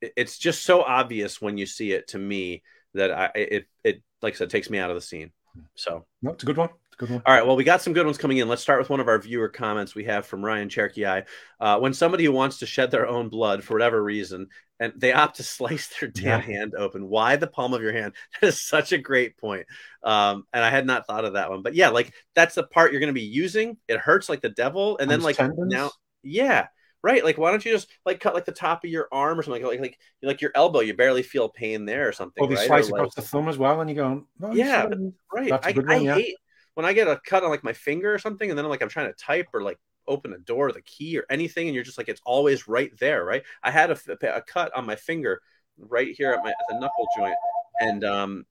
It's 0.00 0.38
just 0.38 0.64
so 0.64 0.82
obvious 0.82 1.40
when 1.42 1.58
you 1.58 1.66
see 1.66 1.92
it 1.92 2.08
to 2.08 2.18
me 2.18 2.62
that 2.94 3.10
I 3.10 3.30
it 3.34 3.66
it 3.82 4.02
like 4.20 4.34
I 4.34 4.36
said 4.36 4.50
takes 4.50 4.70
me 4.70 4.78
out 4.78 4.90
of 4.90 4.96
the 4.96 5.00
scene. 5.00 5.32
So 5.74 6.06
No, 6.22 6.30
it's 6.30 6.44
a 6.44 6.46
good 6.46 6.56
one. 6.56 6.68
It's 6.68 6.94
a 6.94 6.98
good 6.98 7.10
one. 7.10 7.22
all 7.26 7.34
right, 7.34 7.44
well, 7.46 7.56
we 7.56 7.64
got 7.64 7.82
some 7.82 7.92
good 7.94 8.06
ones 8.06 8.18
coming 8.18 8.38
in. 8.38 8.48
Let's 8.48 8.62
start 8.62 8.78
with 8.78 8.90
one 8.90 9.00
of 9.00 9.08
our 9.08 9.18
viewer 9.18 9.48
comments 9.48 9.94
we 9.94 10.04
have 10.04 10.24
from 10.24 10.44
Ryan 10.44 10.68
Cherokee 10.68 11.04
Eye. 11.06 11.24
Uh, 11.60 11.78
when 11.80 11.94
somebody 11.94 12.24
who 12.24 12.32
wants 12.32 12.58
to 12.58 12.66
shed 12.66 12.90
their 12.92 13.08
own 13.08 13.28
blood 13.28 13.64
for 13.64 13.74
whatever 13.74 14.02
reason, 14.02 14.48
and 14.82 14.92
they 14.96 15.12
opt 15.12 15.36
to 15.36 15.42
slice 15.56 15.88
their 15.98 16.08
damn 16.08 16.40
Yeah. 16.40 16.40
hand 16.40 16.74
open, 16.74 17.08
why 17.08 17.36
the 17.36 17.46
palm 17.46 17.72
of 17.74 17.82
your 17.82 17.92
hand? 17.92 18.14
That 18.40 18.48
is 18.48 18.60
such 18.60 18.92
a 18.92 18.98
great 18.98 19.36
point. 19.38 19.66
Um, 20.02 20.44
and 20.52 20.64
I 20.64 20.70
had 20.70 20.86
not 20.86 21.06
thought 21.06 21.24
of 21.24 21.34
that 21.34 21.50
one, 21.50 21.62
but 21.62 21.74
yeah, 21.74 21.88
like 21.90 22.12
that's 22.34 22.54
the 22.54 22.64
part 22.64 22.90
you're 22.92 23.00
going 23.00 23.08
to 23.14 23.20
be 23.20 23.22
using. 23.22 23.76
It 23.88 23.98
hurts 23.98 24.28
like 24.28 24.40
the 24.42 24.48
devil, 24.50 24.98
and 24.98 25.10
then 25.10 25.20
Those 25.20 25.24
like 25.26 25.36
tendons? 25.36 25.72
now, 25.72 25.90
yeah. 26.22 26.66
Right, 27.04 27.24
like 27.24 27.36
why 27.36 27.50
don't 27.50 27.64
you 27.64 27.72
just 27.72 27.88
like 28.06 28.20
cut 28.20 28.32
like 28.32 28.44
the 28.44 28.52
top 28.52 28.84
of 28.84 28.90
your 28.90 29.08
arm 29.10 29.36
or 29.38 29.42
something 29.42 29.64
like 29.64 29.80
like 29.80 29.98
like 30.22 30.40
your 30.40 30.52
elbow? 30.54 30.78
You 30.80 30.94
barely 30.94 31.24
feel 31.24 31.48
pain 31.48 31.84
there 31.84 32.06
or 32.06 32.12
something. 32.12 32.44
Or 32.44 32.46
they 32.46 32.54
right? 32.54 32.66
slice 32.68 32.86
Or, 32.90 32.96
across 32.98 33.16
like- 33.16 33.24
the 33.24 33.28
thumb 33.28 33.48
as 33.48 33.58
well, 33.58 33.80
and 33.80 33.90
you 33.90 33.96
go, 33.96 34.24
no, 34.38 34.52
Yeah, 34.52 34.88
right. 35.34 35.50
I, 35.52 35.70
I 35.70 35.72
one, 35.72 36.04
yeah. 36.04 36.14
hate 36.14 36.36
when 36.74 36.86
I 36.86 36.92
get 36.92 37.08
a 37.08 37.20
cut 37.26 37.42
on 37.42 37.50
like 37.50 37.64
my 37.64 37.72
finger 37.72 38.14
or 38.14 38.18
something, 38.20 38.48
and 38.48 38.56
then 38.56 38.64
I'm 38.64 38.70
like 38.70 38.82
I'm 38.82 38.88
trying 38.88 39.08
to 39.08 39.14
type 39.14 39.48
or 39.52 39.62
like 39.62 39.78
open 40.12 40.32
a 40.32 40.38
door, 40.38 40.68
or 40.68 40.72
the 40.72 40.82
key 40.82 41.18
or 41.18 41.24
anything, 41.30 41.66
and 41.66 41.74
you're 41.74 41.84
just 41.84 41.98
like 41.98 42.08
it's 42.08 42.22
always 42.24 42.68
right 42.68 42.92
there, 42.98 43.24
right? 43.24 43.42
I 43.62 43.70
had 43.70 43.90
a, 43.90 44.36
a 44.36 44.42
cut 44.42 44.74
on 44.76 44.86
my 44.86 44.96
finger 44.96 45.40
right 45.78 46.14
here 46.16 46.32
at 46.32 46.44
my 46.44 46.50
at 46.50 46.56
the 46.68 46.78
knuckle 46.78 47.08
joint, 47.16 47.34
and 47.80 48.04
um, 48.04 48.46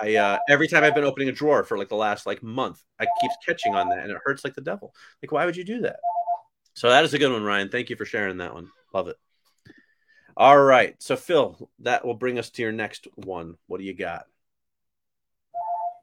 I 0.00 0.16
uh, 0.16 0.38
every 0.48 0.68
time 0.68 0.84
I've 0.84 0.94
been 0.94 1.04
opening 1.04 1.28
a 1.28 1.32
drawer 1.32 1.64
for 1.64 1.78
like 1.78 1.88
the 1.88 1.96
last 1.96 2.26
like 2.26 2.42
month, 2.42 2.82
I 3.00 3.06
keeps 3.20 3.36
catching 3.44 3.74
on 3.74 3.88
that, 3.88 4.00
and 4.00 4.10
it 4.10 4.18
hurts 4.24 4.44
like 4.44 4.54
the 4.54 4.60
devil. 4.60 4.94
Like, 5.22 5.32
why 5.32 5.44
would 5.44 5.56
you 5.56 5.64
do 5.64 5.80
that? 5.80 6.00
So 6.74 6.90
that 6.90 7.04
is 7.04 7.14
a 7.14 7.18
good 7.18 7.32
one, 7.32 7.42
Ryan. 7.42 7.68
Thank 7.68 7.90
you 7.90 7.96
for 7.96 8.04
sharing 8.04 8.38
that 8.38 8.54
one. 8.54 8.70
Love 8.94 9.08
it. 9.08 9.16
All 10.36 10.56
right, 10.56 10.94
so 11.02 11.16
Phil, 11.16 11.68
that 11.80 12.04
will 12.04 12.14
bring 12.14 12.38
us 12.38 12.50
to 12.50 12.62
your 12.62 12.70
next 12.70 13.08
one. 13.16 13.56
What 13.66 13.78
do 13.78 13.84
you 13.84 13.94
got? 13.94 14.26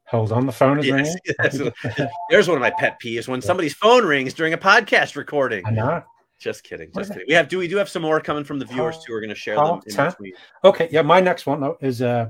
Hold 0.08 0.32
on, 0.32 0.46
the 0.46 0.52
phone 0.52 0.80
is 0.80 0.86
Yes, 0.86 1.16
ringing. 1.44 1.74
yes. 1.98 2.02
There's 2.30 2.48
one 2.48 2.58
of 2.58 2.62
my 2.62 2.72
pet 2.72 2.98
peeves 3.04 3.28
when 3.28 3.42
somebody's 3.42 3.74
phone 3.74 4.06
rings 4.06 4.34
during 4.34 4.54
a 4.54 4.58
podcast 4.58 5.16
recording. 5.16 5.66
I 5.66 5.72
know. 5.72 6.04
Just 6.40 6.64
kidding. 6.64 6.90
Just 6.96 7.12
kidding. 7.12 7.26
We 7.28 7.34
have 7.34 7.48
do 7.48 7.58
we 7.58 7.68
do 7.68 7.78
have 7.78 7.90
some 7.90 8.02
more 8.04 8.20
coming 8.20 8.44
from 8.44 8.60
the 8.60 8.66
viewers 8.66 8.98
too? 9.04 9.14
We're 9.14 9.22
going 9.22 9.30
to 9.30 9.36
share 9.36 9.56
them 9.56 9.66
Oh, 9.66 9.82
in 9.86 9.94
ten. 9.94 10.10
between. 10.12 10.34
Okay, 10.64 10.90
yeah, 10.92 11.02
my 11.02 11.20
next 11.22 11.46
one 11.48 11.60
though 11.62 11.78
is 11.82 12.02
uh 12.02 12.28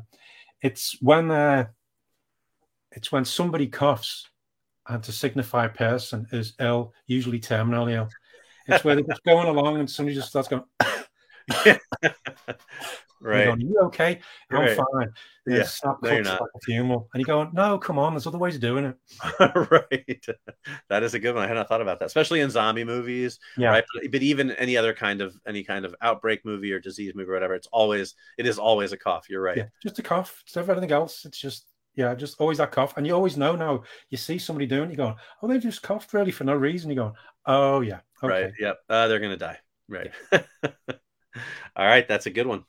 it's 0.61 0.95
when 1.01 1.31
uh 1.31 1.65
it's 2.91 3.11
when 3.11 3.25
somebody 3.25 3.67
coughs 3.67 4.29
and 4.87 5.03
to 5.03 5.11
signify 5.11 5.65
a 5.65 5.69
person 5.69 6.27
is 6.31 6.53
ill, 6.59 6.93
usually 7.07 7.39
terminally 7.39 7.93
ill. 7.95 8.07
It's 8.67 8.83
where 8.83 8.95
they're 8.95 9.03
just 9.03 9.23
going 9.23 9.47
along 9.47 9.79
and 9.79 9.89
somebody 9.89 10.15
just 10.15 10.29
starts 10.29 10.47
going, 10.47 10.63
Right. 13.21 13.45
Going, 13.45 13.57
Are 13.63 13.65
you 13.65 13.79
okay? 13.85 14.19
I'm 14.51 14.59
Right. 14.59 14.77
fine. 14.77 15.09
Yeah. 15.47 15.57
Yeah. 15.57 15.63
Snap 15.63 15.97
No, 16.03 16.09
cuts 16.09 16.29
like 16.29 16.49
a 16.55 16.59
funeral. 16.59 17.09
And 17.13 17.21
you're 17.21 17.25
going, 17.25 17.49
No, 17.53 17.79
come 17.79 17.97
on, 17.97 18.13
there's 18.13 18.27
other 18.27 18.37
ways 18.37 18.55
of 18.55 18.61
doing 18.61 18.85
it. 18.85 18.95
right. 19.71 20.25
That 20.89 21.01
is 21.01 21.13
a 21.15 21.19
good 21.19 21.33
one. 21.33 21.43
I 21.43 21.47
had 21.47 21.53
not 21.55 21.67
thought 21.67 21.81
about 21.81 21.99
that, 21.99 22.05
especially 22.05 22.41
in 22.41 22.51
zombie 22.51 22.83
movies, 22.83 23.39
Yeah. 23.57 23.69
right? 23.69 23.83
But, 23.95 24.11
but 24.11 24.21
even 24.21 24.51
any 24.51 24.77
other 24.77 24.93
kind 24.93 25.21
of 25.21 25.35
any 25.47 25.63
kind 25.63 25.85
of 25.85 25.95
outbreak 26.01 26.45
movie 26.45 26.71
or 26.71 26.79
disease 26.79 27.13
movie 27.15 27.29
or 27.31 27.33
whatever, 27.33 27.55
it's 27.55 27.67
always 27.71 28.15
it 28.37 28.45
is 28.45 28.59
always 28.59 28.91
a 28.91 28.97
cough. 28.97 29.27
You're 29.29 29.41
right. 29.41 29.57
Yeah. 29.57 29.67
Just 29.81 29.97
a 29.97 30.03
cough. 30.03 30.43
It's 30.45 30.55
never 30.55 30.73
anything 30.73 30.91
else. 30.91 31.25
It's 31.25 31.39
just 31.39 31.71
yeah, 31.95 32.13
just 32.13 32.39
always 32.39 32.57
that 32.59 32.71
cough. 32.73 32.95
And 32.97 33.07
you 33.07 33.13
always 33.15 33.37
know 33.37 33.55
now 33.55 33.83
you 34.09 34.17
see 34.17 34.37
somebody 34.37 34.67
doing 34.67 34.91
it, 34.91 34.97
you're 34.97 35.05
going, 35.07 35.15
Oh, 35.41 35.47
they 35.47 35.57
just 35.57 35.81
coughed 35.81 36.13
really 36.13 36.31
for 36.31 36.43
no 36.43 36.53
reason. 36.53 36.91
You're 36.91 37.05
going, 37.05 37.15
Oh 37.47 37.79
yeah. 37.79 38.01
Okay. 38.21 38.43
Right. 38.43 38.53
Yep. 38.59 38.77
Uh, 38.89 39.07
they're 39.07 39.19
gonna 39.19 39.37
die. 39.37 39.59
Right. 39.87 40.11
All 41.75 41.85
right. 41.85 42.07
That's 42.07 42.25
a 42.25 42.31
good 42.31 42.47
one. 42.47 42.65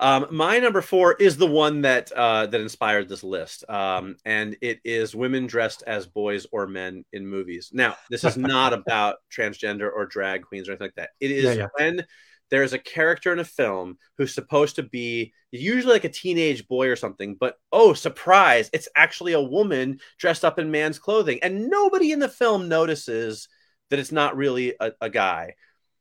Um, 0.00 0.28
my 0.30 0.58
number 0.58 0.80
four 0.80 1.14
is 1.14 1.36
the 1.36 1.46
one 1.46 1.80
that 1.82 2.12
uh, 2.12 2.46
that 2.46 2.60
inspired 2.60 3.08
this 3.08 3.24
list, 3.24 3.68
um, 3.68 4.16
and 4.24 4.56
it 4.60 4.78
is 4.84 5.14
women 5.14 5.46
dressed 5.46 5.82
as 5.86 6.06
boys 6.06 6.46
or 6.52 6.68
men 6.68 7.04
in 7.12 7.26
movies. 7.26 7.70
Now, 7.72 7.96
this 8.08 8.22
is 8.22 8.36
not 8.36 8.72
about 8.72 9.16
transgender 9.32 9.90
or 9.92 10.06
drag 10.06 10.42
queens 10.42 10.68
or 10.68 10.72
anything 10.72 10.86
like 10.86 10.94
that. 10.94 11.10
It 11.18 11.32
is 11.32 11.44
Yeah, 11.44 11.52
yeah. 11.52 11.66
when 11.76 12.06
there 12.50 12.62
is 12.62 12.72
a 12.72 12.78
character 12.78 13.32
in 13.32 13.40
a 13.40 13.44
film 13.44 13.98
who's 14.16 14.34
supposed 14.34 14.76
to 14.76 14.84
be 14.84 15.32
usually 15.50 15.92
like 15.92 16.04
a 16.04 16.08
teenage 16.08 16.68
boy 16.68 16.88
or 16.88 16.96
something, 16.96 17.34
but 17.34 17.56
oh, 17.72 17.92
surprise, 17.92 18.70
it's 18.72 18.88
actually 18.94 19.32
a 19.32 19.42
woman 19.42 19.98
dressed 20.16 20.44
up 20.44 20.60
in 20.60 20.70
man's 20.70 21.00
clothing, 21.00 21.40
and 21.42 21.68
nobody 21.68 22.12
in 22.12 22.20
the 22.20 22.28
film 22.28 22.68
notices 22.68 23.48
that 23.90 23.98
it's 23.98 24.12
not 24.12 24.36
really 24.36 24.74
a, 24.78 24.92
a 25.00 25.10
guy 25.10 25.54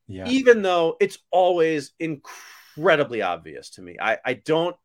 Yeah. 0.07 0.27
even 0.29 0.61
though 0.61 0.95
it's 0.99 1.17
always 1.31 1.91
incredibly 1.99 3.21
obvious 3.21 3.71
to 3.71 3.81
me. 3.81 3.97
I, 4.01 4.17
I 4.25 4.33
don't 4.33 4.75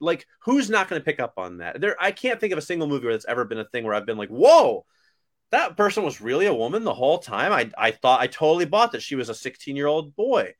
like 0.00 0.26
who's 0.40 0.68
not 0.68 0.88
going 0.88 1.00
to 1.00 1.04
pick 1.04 1.20
up 1.20 1.34
on 1.36 1.58
that. 1.58 1.80
There, 1.80 1.96
I 2.00 2.10
can't 2.10 2.40
think 2.40 2.52
of 2.52 2.58
a 2.58 2.62
single 2.62 2.88
movie 2.88 3.04
where 3.06 3.14
that's 3.14 3.24
ever 3.26 3.44
been 3.44 3.58
a 3.58 3.64
thing 3.64 3.84
where 3.84 3.94
I've 3.94 4.06
been 4.06 4.18
like, 4.18 4.28
whoa, 4.28 4.84
that 5.52 5.76
person 5.76 6.02
was 6.02 6.20
really 6.20 6.46
a 6.46 6.54
woman 6.54 6.82
the 6.84 6.92
whole 6.94 7.18
time. 7.18 7.52
I, 7.52 7.70
I 7.78 7.90
thought 7.92 8.20
I 8.20 8.26
totally 8.26 8.64
bought 8.66 8.92
that 8.92 9.02
she 9.02 9.14
was 9.14 9.28
a 9.28 9.34
16 9.34 9.76
year 9.76 9.86
old 9.86 10.16
boy. 10.16 10.54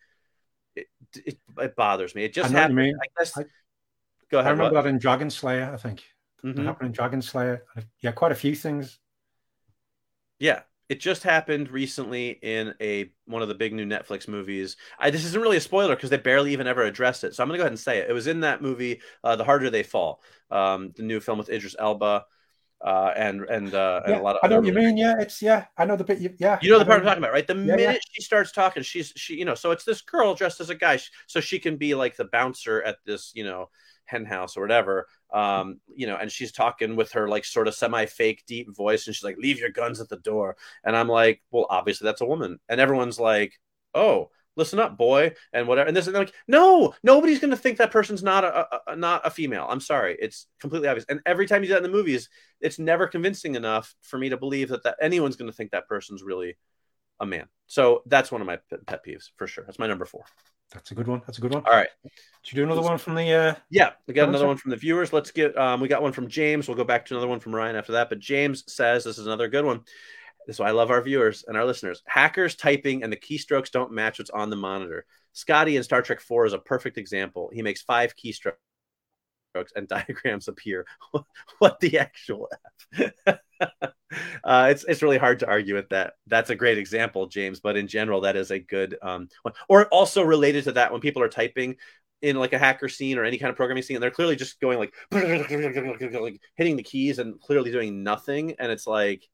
It, 0.77 0.87
it, 1.17 1.39
it 1.59 1.75
bothers 1.77 2.15
me. 2.15 2.25
It 2.25 2.33
just 2.35 2.51
I 2.51 2.53
know 2.53 2.55
what 2.63 2.71
you 2.71 2.77
happened. 2.77 2.77
mean. 2.77 2.97
I 3.03 3.07
guess. 3.21 3.37
I- 3.39 3.45
Go 4.31 4.39
ahead. 4.41 4.49
I 4.49 4.51
remember 4.53 4.75
what? 4.75 4.83
that 4.85 4.89
in 4.91 4.99
Dragonslayer, 4.99 5.73
I 5.73 5.77
think. 5.77 6.03
It 6.45 6.55
Mhm. 6.57 6.65
happened 6.65 6.89
in 6.89 6.93
Dragonslayer. 6.93 7.61
Yeah, 8.01 8.13
quite 8.13 8.33
a 8.33 8.37
few 8.37 8.55
things. 8.57 8.99
Yeah, 10.39 10.63
it 10.89 11.01
just 11.01 11.23
happened 11.23 11.71
recently 11.71 12.39
in 12.43 12.75
a 12.81 13.11
one 13.27 13.43
of 13.43 13.49
the 13.49 13.55
big 13.55 13.73
new 13.73 13.87
Netflix 13.87 14.29
movies. 14.29 14.77
I, 14.99 15.11
this 15.11 15.25
isn't 15.25 15.41
really 15.41 15.57
a 15.57 15.61
spoiler 15.61 15.97
because 15.97 16.11
they 16.11 16.17
barely 16.17 16.53
even 16.53 16.67
ever 16.67 16.83
addressed 16.83 17.25
it. 17.25 17.35
So 17.35 17.43
I'm 17.43 17.49
gonna 17.49 17.59
go 17.59 17.63
ahead 17.63 17.73
and 17.73 17.79
say 17.81 17.99
it. 17.99 18.11
It 18.11 18.13
was 18.13 18.27
in 18.27 18.41
that 18.41 18.63
movie, 18.63 19.01
uh, 19.25 19.37
The 19.37 19.45
Harder 19.45 19.71
They 19.71 19.83
Fall, 19.83 20.23
um, 20.51 20.93
the 20.97 21.03
new 21.03 21.21
film 21.21 21.39
with 21.39 21.49
Idris 21.51 21.77
Elba, 21.79 22.25
uh, 22.85 23.13
and 23.17 23.43
and, 23.43 23.75
uh, 23.75 24.03
and 24.07 24.15
a 24.15 24.21
lot 24.21 24.37
of. 24.37 24.43
I 24.45 24.49
know 24.49 24.57
what 24.57 24.67
you 24.67 24.73
mean. 24.73 24.97
Yeah, 24.97 25.15
it's 25.19 25.43
yeah. 25.43 25.67
I 25.77 25.85
know 25.87 25.97
the 25.97 26.05
bit. 26.05 26.21
You, 26.21 26.35
yeah, 26.39 26.59
You 26.61 26.71
know 26.71 26.79
the 26.79 26.85
part 26.85 27.01
I'm 27.01 27.05
talking 27.07 27.23
about, 27.23 27.33
right? 27.33 27.47
The 27.47 27.55
Yeah, 27.65 27.77
yeah. 27.79 27.87
minute 27.87 28.01
she 28.13 28.23
starts 28.23 28.53
talking, 28.53 28.83
she's 28.83 29.13
she, 29.17 29.35
you 29.35 29.45
know, 29.45 29.55
so 29.55 29.71
it's 29.71 29.85
this 29.85 30.03
girl 30.03 30.35
dressed 30.35 30.61
as 30.61 30.71
a 30.71 30.75
guy, 30.75 30.99
so 31.27 31.41
she 31.41 31.59
can 31.59 31.77
be 31.77 31.95
like 31.95 32.17
the 32.17 32.25
bouncer 32.27 32.83
at 32.83 32.99
this, 33.05 33.33
you 33.35 33.45
know, 33.45 33.71
hen 34.07 34.25
house 34.25 34.57
or 34.57 34.63
whatever. 34.63 35.07
Um, 35.33 35.81
you 35.95 36.07
know, 36.07 36.17
and 36.17 36.31
she's 36.33 36.53
talking 36.53 36.97
with 36.97 37.13
her 37.13 37.29
like 37.29 37.45
sort 37.45 37.69
of 37.69 37.75
semi-fake 37.75 38.45
deep 38.47 38.75
voice, 38.75 39.07
and 39.07 39.15
she's 39.15 39.25
like, 39.25 39.37
"Leave 39.39 39.59
your 39.59 39.71
guns 39.71 40.01
at 40.01 40.09
the 40.09 40.17
door." 40.17 40.57
And 40.85 40.97
I'm 40.97 41.09
like, 41.09 41.43
"Well, 41.51 41.67
obviously 41.69 42.07
that's 42.07 42.21
a 42.21 42.27
woman," 42.27 42.59
and 42.69 42.81
everyone's 42.81 43.21
like, 43.21 43.61
"Oh." 43.95 44.31
Listen 44.59 44.79
up, 44.79 44.97
boy, 44.97 45.35
and 45.53 45.69
whatever. 45.69 45.87
And 45.87 45.95
this 45.95 46.07
they're 46.07 46.15
like, 46.15 46.33
no, 46.49 46.95
nobody's 47.03 47.41
going 47.41 47.51
to 47.51 47.59
think 47.59 47.77
that 47.77 47.91
person's 47.91 48.23
not 48.23 48.43
a, 48.43 48.61
a, 48.61 48.81
a 48.87 48.97
not 48.97 49.27
a 49.27 49.31
female. 49.31 49.67
I'm 49.69 49.81
sorry, 49.81 50.17
it's 50.19 50.47
completely 50.61 50.89
obvious. 50.89 51.05
And 51.11 51.21
every 51.27 51.47
time 51.47 51.63
you 51.63 51.69
do 51.69 51.75
that 51.75 51.85
in 51.85 51.91
the 51.91 51.95
movies, 51.95 52.31
it's 52.63 52.79
never 52.79 53.07
convincing 53.07 53.55
enough 53.55 53.95
for 54.01 54.17
me 54.19 54.31
to 54.31 54.39
believe 54.39 54.71
that, 54.71 54.85
that 54.85 54.97
anyone's 54.99 55.37
going 55.37 55.51
to 55.51 55.55
think 55.55 55.73
that 55.73 55.87
person's 55.87 56.23
really 56.23 56.57
a 57.21 57.27
man. 57.27 57.49
So 57.67 58.03
that's 58.07 58.33
one 58.33 58.41
of 58.41 58.47
my 58.47 58.59
pet 58.87 59.05
peeves 59.07 59.29
for 59.37 59.47
sure. 59.47 59.65
That's 59.67 59.79
my 59.79 59.89
number 59.89 60.07
four. 60.07 60.25
That's 60.73 60.91
a 60.91 60.95
good 60.95 61.07
one. 61.07 61.23
That's 61.27 61.39
a 61.39 61.41
good 61.41 61.55
one. 61.55 61.65
All 61.65 61.73
right. 61.73 61.89
Should 62.43 62.57
you 62.57 62.65
do 62.65 62.71
another 62.71 62.83
one 62.87 62.99
from 62.99 63.15
the? 63.15 63.33
uh 63.33 63.55
Yeah, 63.71 63.91
we 64.07 64.15
got 64.15 64.29
another 64.29 64.47
one 64.47 64.57
from 64.57 64.71
the 64.71 64.77
viewers. 64.77 65.13
Let's 65.13 65.31
get 65.31 65.57
um 65.57 65.81
we 65.81 65.89
got 65.89 66.03
one 66.03 66.13
from 66.13 66.29
James. 66.29 66.69
We'll 66.69 66.77
go 66.77 66.85
back 66.85 67.07
to 67.07 67.15
another 67.15 67.29
one 67.29 67.41
from 67.41 67.55
Ryan 67.55 67.77
after 67.77 67.93
that. 67.93 68.09
But 68.09 68.19
James 68.19 68.65
says 68.73 69.05
this 69.05 69.19
is 69.19 69.27
another 69.27 69.49
good 69.49 69.65
one. 69.65 69.81
This 70.47 70.57
is 70.57 70.61
why 70.61 70.69
I 70.69 70.73
love 70.73 70.91
our 70.91 71.03
viewers 71.03 71.45
and 71.47 71.57
our 71.57 71.65
listeners. 71.65 72.03
Hackers 72.07 72.55
typing 72.55 73.03
and 73.03 73.13
the 73.13 73.17
keystrokes 73.17 73.71
don't 73.71 73.93
match 73.93 74.19
what's 74.19 74.31
on 74.31 74.51
the 74.51 74.57
monitor. 74.57 75.05
Scotty 75.33 75.77
in 75.77 75.83
Star 75.83 76.03
Trek 76.03 76.21
4 76.21 76.47
is 76.47 76.53
a 76.53 76.59
perfect 76.59 76.99
example. 76.99 77.51
He 77.53 77.63
makes 77.63 77.83
five 77.83 78.15
keystrokes 78.17 78.55
and 79.75 79.89
diagrams 79.89 80.49
appear. 80.49 80.87
what 81.59 81.81
the 81.81 81.99
actual 81.99 82.49
F? 82.97 83.39
uh, 84.45 84.69
it's 84.71 84.85
it's 84.85 85.03
really 85.03 85.19
hard 85.19 85.41
to 85.41 85.49
argue 85.49 85.75
with 85.75 85.89
that. 85.91 86.15
That's 86.27 86.51
a 86.51 86.57
great 86.57 86.79
example, 86.79 87.27
James. 87.27 87.61
But 87.61 87.77
in 87.77 87.87
general, 87.89 88.23
that 88.23 88.37
is 88.37 88.51
a 88.51 88.59
good 88.59 88.97
um, 89.03 89.29
one. 89.43 89.55
Or 89.69 89.87
also 89.87 90.23
related 90.23 90.65
to 90.65 90.73
that, 90.73 90.93
when 90.93 91.01
people 91.01 91.23
are 91.23 91.29
typing 91.29 91.77
in 92.23 92.37
like 92.37 92.53
a 92.53 92.59
hacker 92.59 92.89
scene 92.89 93.19
or 93.19 93.25
any 93.25 93.39
kind 93.39 93.51
of 93.51 93.57
programming 93.57 93.83
scene, 93.83 93.97
and 93.97 94.03
they're 94.03 94.11
clearly 94.11 94.37
just 94.37 94.61
going 94.61 94.79
like, 94.79 94.95
like 95.13 96.41
hitting 96.57 96.77
the 96.77 96.83
keys 96.83 97.19
and 97.19 97.41
clearly 97.41 97.71
doing 97.71 98.03
nothing, 98.03 98.55
and 98.59 98.73
it's 98.73 98.87
like 98.87 99.29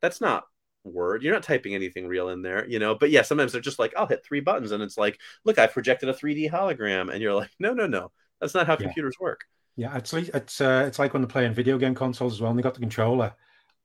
that's 0.00 0.20
not 0.20 0.44
word. 0.84 1.22
You're 1.22 1.34
not 1.34 1.42
typing 1.42 1.74
anything 1.74 2.06
real 2.06 2.28
in 2.30 2.42
there, 2.42 2.66
you 2.66 2.78
know. 2.78 2.94
But 2.94 3.10
yeah, 3.10 3.22
sometimes 3.22 3.52
they're 3.52 3.60
just 3.60 3.78
like, 3.78 3.94
I'll 3.96 4.06
hit 4.06 4.24
three 4.24 4.40
buttons, 4.40 4.72
and 4.72 4.82
it's 4.82 4.98
like, 4.98 5.18
look, 5.44 5.58
I've 5.58 5.72
projected 5.72 6.08
a 6.08 6.14
3D 6.14 6.50
hologram, 6.50 7.12
and 7.12 7.22
you're 7.22 7.34
like, 7.34 7.50
no, 7.58 7.72
no, 7.74 7.86
no, 7.86 8.12
that's 8.40 8.54
not 8.54 8.66
how 8.66 8.74
Yeah. 8.74 8.86
computers 8.86 9.16
work. 9.20 9.44
Yeah, 9.76 9.96
it's 9.96 10.12
like 10.12 10.28
it's 10.32 10.60
uh, 10.60 10.84
it's 10.86 10.98
like 10.98 11.12
when 11.12 11.22
they're 11.22 11.28
playing 11.28 11.52
video 11.54 11.78
game 11.78 11.94
consoles 11.94 12.34
as 12.34 12.40
well, 12.40 12.50
and 12.50 12.58
they 12.58 12.62
got 12.62 12.74
the 12.74 12.80
controller, 12.80 13.34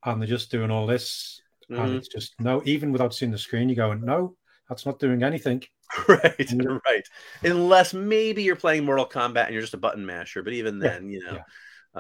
and 0.05 0.21
they're 0.21 0.27
just 0.27 0.49
doing 0.51 0.71
all 0.71 0.87
this, 0.87 1.41
and 1.75 1.93
Mhm. 1.93 1.97
it's 1.97 2.07
just 2.07 2.33
no. 2.39 2.61
Even 2.65 2.91
without 2.91 3.13
seeing 3.13 3.31
the 3.31 3.37
screen, 3.37 3.67
you're 3.69 3.75
going, 3.75 4.01
no, 4.01 4.35
that's 4.69 4.85
not 4.85 4.99
doing 4.99 5.23
anything. 5.23 5.63
right 6.07 6.53
right 6.85 7.03
unless 7.43 7.93
maybe 7.93 8.43
you're 8.43 8.55
playing 8.55 8.85
mortal 8.85 9.05
kombat 9.05 9.45
and 9.45 9.53
you're 9.53 9.61
just 9.61 9.73
a 9.73 9.77
button 9.77 10.05
masher 10.05 10.41
but 10.41 10.53
even 10.53 10.79
Yeah, 10.79 10.93
then 10.93 11.09
you 11.09 11.21
know 11.23 11.39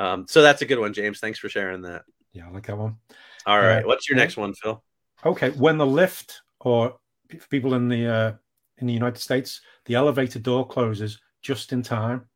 um 0.01 0.25
so 0.29 0.41
that's 0.41 0.61
a 0.61 0.65
good 0.65 0.79
one 0.79 0.93
james 0.93 1.19
thanks 1.19 1.39
for 1.39 1.49
sharing 1.49 1.81
that 1.81 2.03
Yeah, 2.33 2.47
I 2.47 2.51
like 2.51 2.67
that 2.67 2.77
one. 2.77 2.97
all 3.45 3.59
Yeah. 3.59 3.67
right 3.67 3.85
what's 3.85 4.09
your 4.09 4.17
next 4.17 4.37
one 4.37 4.53
phil 4.53 4.83
Okay, 5.25 5.51
when 5.51 5.77
the 5.77 5.85
lift 5.85 6.41
or 6.59 6.97
people 7.49 7.73
in 7.75 7.87
the 7.87 8.07
uh, 8.07 8.33
in 8.77 8.87
the 8.87 8.93
United 8.93 9.19
States, 9.19 9.61
the 9.85 9.95
elevator 9.95 10.39
door 10.39 10.67
closes 10.67 11.19
just 11.41 11.73
in 11.73 11.83
time. 11.83 12.27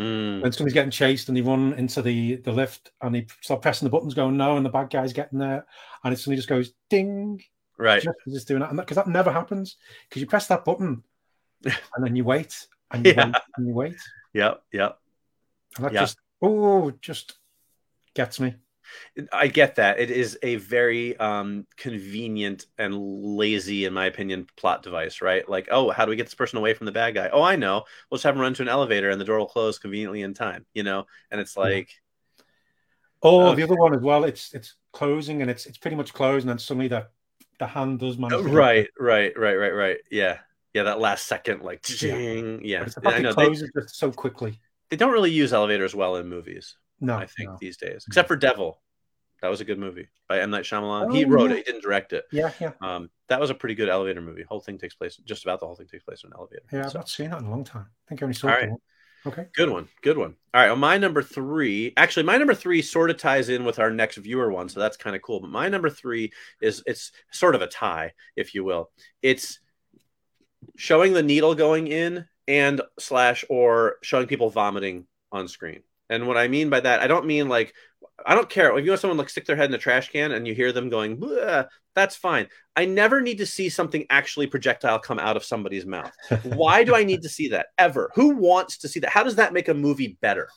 Hmm. 0.00 0.40
When 0.40 0.50
somebody's 0.50 0.72
getting 0.72 0.90
chased 0.90 1.28
and 1.28 1.36
they 1.36 1.42
run 1.42 1.74
into 1.74 2.00
the 2.00 2.36
the 2.36 2.52
lift 2.52 2.90
and 3.02 3.14
they 3.14 3.26
start 3.42 3.60
pressing 3.60 3.84
the 3.84 3.90
buttons, 3.90 4.14
going 4.14 4.34
no, 4.34 4.56
and 4.56 4.64
the 4.64 4.70
bad 4.70 4.88
guy's 4.88 5.12
getting 5.12 5.38
there, 5.38 5.66
and 6.02 6.14
it 6.14 6.16
suddenly 6.16 6.36
just 6.36 6.48
goes 6.48 6.72
ding, 6.88 7.42
right 7.76 8.00
just 8.02 8.16
it's 8.24 8.44
doing 8.46 8.60
that, 8.60 8.70
and 8.70 8.78
because 8.78 8.96
that, 8.96 9.08
never 9.08 9.30
happens 9.30 9.76
because 10.08 10.22
you 10.22 10.26
press 10.26 10.46
that 10.46 10.64
button 10.64 11.02
and 11.64 11.74
then 12.02 12.16
you 12.16 12.24
wait 12.24 12.66
and 12.92 13.04
you 13.04 13.12
Yeah. 13.12 13.26
wait 13.26 13.34
and 13.58 13.66
you 13.68 13.74
wait, 13.74 13.96
yep 14.32 14.62
yep 14.72 14.98
and 15.76 15.84
that 15.84 15.92
Yeah. 15.92 16.00
just 16.00 16.16
oh 16.40 16.90
just 17.02 17.34
gets 18.14 18.40
me. 18.40 18.54
I 19.32 19.46
get 19.48 19.76
that. 19.76 19.98
It 20.00 20.10
is 20.10 20.38
a 20.42 20.56
very 20.56 21.16
um, 21.18 21.66
convenient 21.76 22.66
and 22.78 22.94
lazy, 22.96 23.84
in 23.84 23.92
my 23.92 24.06
opinion, 24.06 24.46
plot 24.56 24.82
device, 24.82 25.20
right? 25.20 25.48
Like, 25.48 25.68
oh, 25.70 25.90
how 25.90 26.04
do 26.04 26.10
we 26.10 26.16
get 26.16 26.26
this 26.26 26.34
person 26.34 26.58
away 26.58 26.74
from 26.74 26.86
the 26.86 26.92
bad 26.92 27.14
guy? 27.14 27.28
Oh, 27.32 27.42
I 27.42 27.56
know. 27.56 27.84
We'll 28.10 28.16
just 28.18 28.24
have 28.24 28.34
him 28.34 28.40
run 28.40 28.54
to 28.54 28.62
an 28.62 28.68
elevator 28.68 29.10
and 29.10 29.20
the 29.20 29.24
door 29.24 29.38
will 29.38 29.46
close 29.46 29.78
conveniently 29.78 30.22
in 30.22 30.34
time, 30.34 30.66
you 30.74 30.82
know? 30.82 31.06
And 31.30 31.40
it's 31.40 31.56
like. 31.56 31.90
Oh, 33.22 33.48
Okay. 33.48 33.56
the 33.56 33.62
other 33.64 33.76
one 33.76 33.94
as 33.94 34.00
well, 34.00 34.24
it's 34.24 34.54
it's 34.54 34.76
closing 34.92 35.42
and 35.42 35.50
it's 35.50 35.66
it's 35.66 35.76
pretty 35.76 35.96
much 35.96 36.14
closed, 36.14 36.44
and 36.44 36.50
then 36.50 36.58
suddenly 36.58 36.88
the 36.88 37.06
the 37.58 37.66
hand 37.66 37.98
does 38.00 38.16
manage. 38.16 38.38
to- 38.42 38.48
Right, 38.48 38.88
right, 38.98 39.38
right, 39.38 39.54
right, 39.56 39.74
right. 39.74 39.98
Yeah. 40.10 40.38
Yeah, 40.72 40.84
that 40.84 41.00
last 41.00 41.26
second, 41.26 41.62
like, 41.62 41.84
Yeah. 42.00 42.14
Yeah. 42.62 42.78
But 42.78 42.86
It's 42.86 42.94
the 42.94 43.08
I 43.10 43.18
know 43.18 43.30
it 43.30 43.36
they, 43.36 43.44
closes 43.44 43.70
just 43.76 43.96
so 43.96 44.10
quickly. 44.12 44.58
they 44.88 44.96
don't 44.96 45.12
really 45.12 45.30
use 45.32 45.52
elevators 45.52 45.94
well 45.94 46.16
in 46.16 46.28
movies, 46.28 46.76
No, 47.00 47.16
I 47.16 47.26
think, 47.26 47.50
no. 47.50 47.56
these 47.60 47.76
days, 47.76 48.04
except 48.06 48.28
for 48.28 48.36
Devil. 48.36 48.80
That 49.42 49.48
was 49.48 49.62
a 49.62 49.64
good 49.64 49.78
movie 49.78 50.08
by 50.28 50.40
M. 50.40 50.50
Night 50.50 50.64
Shyamalan. 50.64 51.14
he 51.16 51.24
Oh, 51.24 51.28
wrote 51.28 51.50
yeah. 51.50 51.56
it, 51.56 51.58
he 51.58 51.62
didn't 51.62 51.82
direct 51.82 52.12
it. 52.12 52.24
Yeah, 52.30 52.52
yeah, 52.60 52.72
Um, 52.82 53.08
that 53.28 53.40
was 53.40 53.48
a 53.48 53.54
pretty 53.54 53.74
good 53.74 53.88
elevator 53.88 54.20
movie. 54.20 54.42
Whole 54.42 54.60
thing 54.60 54.76
takes 54.76 54.94
place, 54.94 55.16
just 55.16 55.44
about 55.44 55.60
the 55.60 55.66
whole 55.66 55.74
thing 55.76 55.86
takes 55.88 56.04
place 56.04 56.22
in 56.24 56.28
an 56.28 56.34
elevator. 56.36 56.62
yeah. 56.70 56.84
I've 56.84 56.90
So- 56.92 56.98
not 56.98 57.08
seen 57.08 57.30
that 57.30 57.40
in 57.40 57.46
a 57.46 57.50
long 57.50 57.64
time. 57.64 57.86
I 57.88 58.08
think 58.08 58.22
I 58.22 58.24
only 58.26 58.34
saw 58.34 58.48
it 58.48 58.50
right. 58.50 58.70
Okay. 59.26 59.46
Good 59.54 59.68
one. 59.70 59.88
Good 60.02 60.16
one. 60.18 60.34
All 60.54 60.60
right. 60.60 60.68
Well, 60.68 60.76
my 60.76 60.96
number 60.98 61.22
three, 61.22 61.92
actually, 61.96 62.22
my 62.24 62.36
number 62.38 62.54
three 62.54 62.80
sort 62.82 63.10
of 63.10 63.16
ties 63.18 63.48
in 63.50 63.64
with 63.64 63.78
our 63.78 63.90
next 63.90 64.16
viewer 64.16 64.50
one, 64.50 64.68
so 64.70 64.80
that's 64.80 64.96
kind 64.96 65.14
of 65.16 65.20
cool. 65.22 65.40
But 65.40 65.50
my 65.50 65.68
number 65.68 65.90
three 65.90 66.32
is 66.62 66.82
it's 66.86 67.12
sort 67.30 67.54
of 67.54 67.60
a 67.62 67.66
tie, 67.66 68.12
if 68.36 68.54
you 68.54 68.64
will. 68.64 68.90
It's 69.22 69.58
showing 70.76 71.12
the 71.12 71.22
needle 71.22 71.54
going 71.54 71.86
in 71.86 72.26
and 72.48 72.80
slash 72.98 73.44
or 73.48 73.96
showing 74.02 74.26
people 74.26 74.50
vomiting 74.50 75.06
on 75.32 75.48
screen. 75.48 75.82
And 76.10 76.26
what 76.26 76.36
I 76.36 76.48
mean 76.48 76.68
by 76.68 76.80
that, 76.80 77.00
I 77.00 77.06
don't 77.06 77.24
mean 77.24 77.48
like 77.48 77.72
I 78.26 78.34
don't 78.34 78.50
care 78.50 78.76
if 78.76 78.84
you 78.84 78.90
want 78.90 79.00
someone 79.00 79.16
like 79.16 79.30
stick 79.30 79.46
their 79.46 79.56
head 79.56 79.70
in 79.70 79.74
a 79.74 79.78
trash 79.78 80.10
can 80.10 80.32
and 80.32 80.46
you 80.46 80.54
hear 80.54 80.72
them 80.72 80.90
going, 80.90 81.22
that's 81.94 82.16
fine. 82.16 82.48
I 82.76 82.84
never 82.84 83.20
need 83.20 83.38
to 83.38 83.46
see 83.46 83.68
something 83.68 84.06
actually 84.10 84.46
projectile 84.46 84.98
come 84.98 85.18
out 85.18 85.36
of 85.36 85.44
somebody's 85.44 85.86
mouth. 85.86 86.12
Why 86.44 86.84
do 86.84 86.94
I 86.94 87.04
need 87.04 87.22
to 87.22 87.28
see 87.28 87.48
that 87.48 87.68
ever? 87.78 88.10
Who 88.14 88.36
wants 88.36 88.78
to 88.78 88.88
see 88.88 89.00
that? 89.00 89.10
How 89.10 89.22
does 89.22 89.36
that 89.36 89.52
make 89.52 89.68
a 89.68 89.74
movie 89.74 90.18
better? 90.20 90.48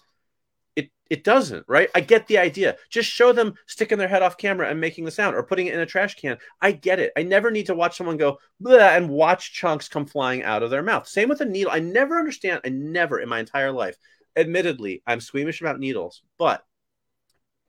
It 0.76 0.90
it 1.10 1.24
doesn't, 1.24 1.66
right? 1.68 1.90
I 1.94 2.02
get 2.02 2.28
the 2.28 2.40
idea. 2.40 2.78
Just 2.90 3.10
show 3.10 3.32
them 3.32 3.54
sticking 3.68 4.00
their 4.00 4.08
head 4.08 4.24
off 4.24 4.38
camera 4.38 4.70
and 4.70 4.82
making 4.82 5.06
the 5.06 5.12
sound 5.12 5.36
or 5.36 5.44
putting 5.44 5.68
it 5.68 5.76
in 5.76 5.80
a 5.80 5.86
trash 5.86 6.16
can. 6.16 6.38
I 6.62 6.72
get 6.72 7.00
it. 7.00 7.12
I 7.16 7.24
never 7.24 7.52
need 7.52 7.68
to 7.68 7.76
watch 7.76 7.98
someone 7.98 8.18
go 8.18 8.40
and 8.66 9.10
watch 9.10 9.54
chunks 9.54 9.88
come 9.88 10.06
flying 10.06 10.44
out 10.44 10.64
of 10.64 10.72
their 10.72 10.84
mouth. 10.84 11.08
Same 11.08 11.30
with 11.30 11.42
a 11.42 11.46
needle. 11.46 11.72
I 11.72 11.80
never 11.80 12.18
understand. 12.18 12.62
I 12.66 12.70
never 12.70 13.20
in 13.20 13.30
my 13.30 13.40
entire 13.40 13.72
life. 13.72 13.98
Admittedly, 14.36 15.04
I'm 15.06 15.20
squeamish 15.20 15.62
about 15.62 15.80
needles, 15.80 16.22
but 16.38 16.64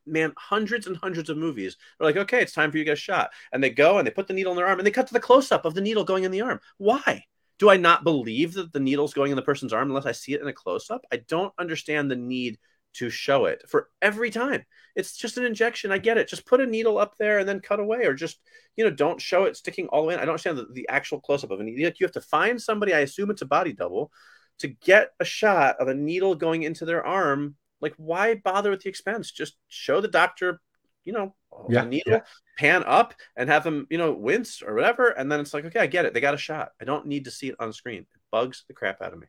man, 0.07 0.33
hundreds 0.37 0.87
and 0.87 0.97
hundreds 0.97 1.31
of 1.31 1.37
movies 1.37 1.77
They're 1.99 2.07
like, 2.07 2.17
okay, 2.17 2.43
it's 2.43 2.53
time 2.53 2.71
for 2.71 2.79
you 2.79 2.85
to 2.85 2.91
get 2.91 2.99
shot. 2.99 3.31
And 3.53 3.63
they 3.63 3.71
go 3.71 3.99
and 3.99 4.07
they 4.07 4.11
put 4.11 4.27
the 4.29 4.35
needle 4.35 4.53
in 4.53 4.57
their 4.57 4.67
arm 4.67 4.79
and 4.79 4.87
they 4.87 4.91
cut 4.91 5.07
to 5.07 5.15
the 5.15 5.21
close 5.21 5.53
up 5.53 5.65
of 5.65 5.75
the 5.75 5.81
needle 5.81 6.05
going 6.05 6.25
in 6.25 6.31
the 6.31 6.43
arm. 6.43 6.61
Why? 6.79 7.25
Do 7.59 7.71
I 7.71 7.77
not 7.77 8.05
believe 8.05 8.55
that 8.55 8.73
the 8.73 8.81
needle's 8.81 9.15
going 9.15 9.31
in 9.31 9.37
the 9.37 9.43
person's 9.43 9.73
arm 9.73 9.89
unless 9.89 10.07
I 10.07 10.13
see 10.13 10.35
it 10.35 10.41
in 10.41 10.49
a 10.49 10.53
close 10.53 10.91
up? 10.91 11.05
I 11.13 11.19
don't 11.29 11.55
understand 11.59 12.11
the 12.11 12.17
need 12.17 12.59
to 12.95 13.11
show 13.11 13.47
it 13.47 13.63
for 13.69 13.91
every 14.03 14.31
time. 14.31 14.65
It's 14.97 15.17
just 15.17 15.37
an 15.37 15.45
injection. 15.45 15.93
I 15.93 15.99
get 15.99 16.19
it. 16.19 16.29
Just 16.29 16.47
put 16.47 16.61
a 16.61 16.67
needle 16.67 16.99
up 16.99 17.17
there 17.19 17.39
and 17.39 17.49
then 17.49 17.61
cut 17.61 17.81
away, 17.81 18.05
or 18.07 18.15
just 18.15 18.39
you 18.77 18.85
know, 18.85 18.91
don't 18.91 19.21
show 19.21 19.45
it 19.45 19.57
sticking 19.57 19.89
all 19.89 20.03
the 20.03 20.09
way 20.09 20.15
in. 20.15 20.21
I 20.21 20.25
don't 20.25 20.31
understand 20.31 20.59
the, 20.59 20.67
the 20.73 20.89
actual 20.89 21.21
close 21.21 21.43
up 21.43 21.51
of. 21.51 21.61
Like 21.61 22.01
you 22.01 22.05
have 22.07 22.13
to 22.13 22.21
find 22.21 22.61
somebody. 22.61 22.95
I 22.95 23.01
assume 23.01 23.31
it's 23.31 23.43
a 23.43 23.47
body 23.47 23.73
double 23.73 24.13
to 24.59 24.69
get 24.69 25.11
a 25.21 25.25
shot 25.25 25.77
of 25.81 25.89
a 25.89 25.95
needle 25.95 26.35
going 26.35 26.63
into 26.63 26.85
their 26.85 27.05
arm. 27.05 27.57
Like, 27.81 27.95
why 27.97 28.37
bother 28.37 28.71
with 28.71 28.83
the 28.83 28.89
expense? 28.89 29.31
Just 29.31 29.57
show 29.69 30.01
the 30.01 30.09
doctor, 30.09 30.61
you 31.05 31.13
know, 31.13 31.35
Yeah, 31.69 31.85
needle, 31.85 32.13
yeah. 32.15 32.21
pan 32.59 32.83
up, 32.85 33.15
and 33.37 33.49
have 33.49 33.65
them, 33.65 33.87
you 33.91 33.99
know, 33.99 34.13
wince 34.13 34.63
or 34.63 34.75
whatever. 34.75 35.09
And 35.09 35.31
then 35.31 35.41
it's 35.41 35.53
like, 35.55 35.65
okay, 35.67 35.81
I 35.81 35.87
get 35.87 36.05
it. 36.05 36.15
They 36.15 36.21
got 36.21 36.35
a 36.35 36.39
shot. 36.39 36.71
I 36.81 36.85
don't 36.85 37.07
need 37.07 37.25
to 37.27 37.31
see 37.31 37.49
it 37.49 37.57
on 37.59 37.73
screen. 37.73 38.03
It 38.03 38.21
bugs 38.31 38.65
the 38.69 38.75
crap 38.75 39.03
out 39.03 39.13
of 39.13 39.19
me. 39.19 39.27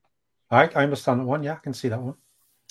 I, 0.49 0.67
I 0.67 0.83
understand 0.83 1.19
that 1.19 1.25
one. 1.25 1.43
Yeah, 1.43 1.53
I 1.53 1.55
can 1.57 1.73
see 1.73 1.89
that 1.89 2.01
one. 2.01 2.15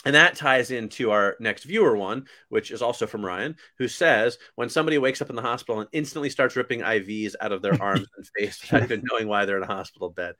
And 0.04 0.14
that 0.14 0.36
ties 0.36 0.70
into 0.70 1.10
our 1.10 1.36
next 1.40 1.64
viewer 1.64 1.96
one, 1.96 2.26
which 2.48 2.70
is 2.70 2.82
also 2.82 3.06
from 3.06 3.24
Ryan, 3.24 3.56
who 3.78 3.88
says 3.88 4.38
when 4.54 4.68
somebody 4.68 4.98
wakes 4.98 5.22
up 5.22 5.30
in 5.30 5.36
the 5.36 5.42
hospital 5.42 5.80
and 5.80 5.88
instantly 5.92 6.30
starts 6.30 6.56
ripping 6.56 6.80
IVs 6.80 7.34
out 7.40 7.52
of 7.52 7.62
their 7.62 7.80
arms 7.80 8.06
and 8.16 8.26
face 8.36 8.60
without 8.70 8.82
even 8.82 9.02
knowing 9.10 9.28
why 9.28 9.44
they're 9.44 9.56
in 9.56 9.62
a 9.62 9.66
hospital 9.66 10.10
bed. 10.10 10.34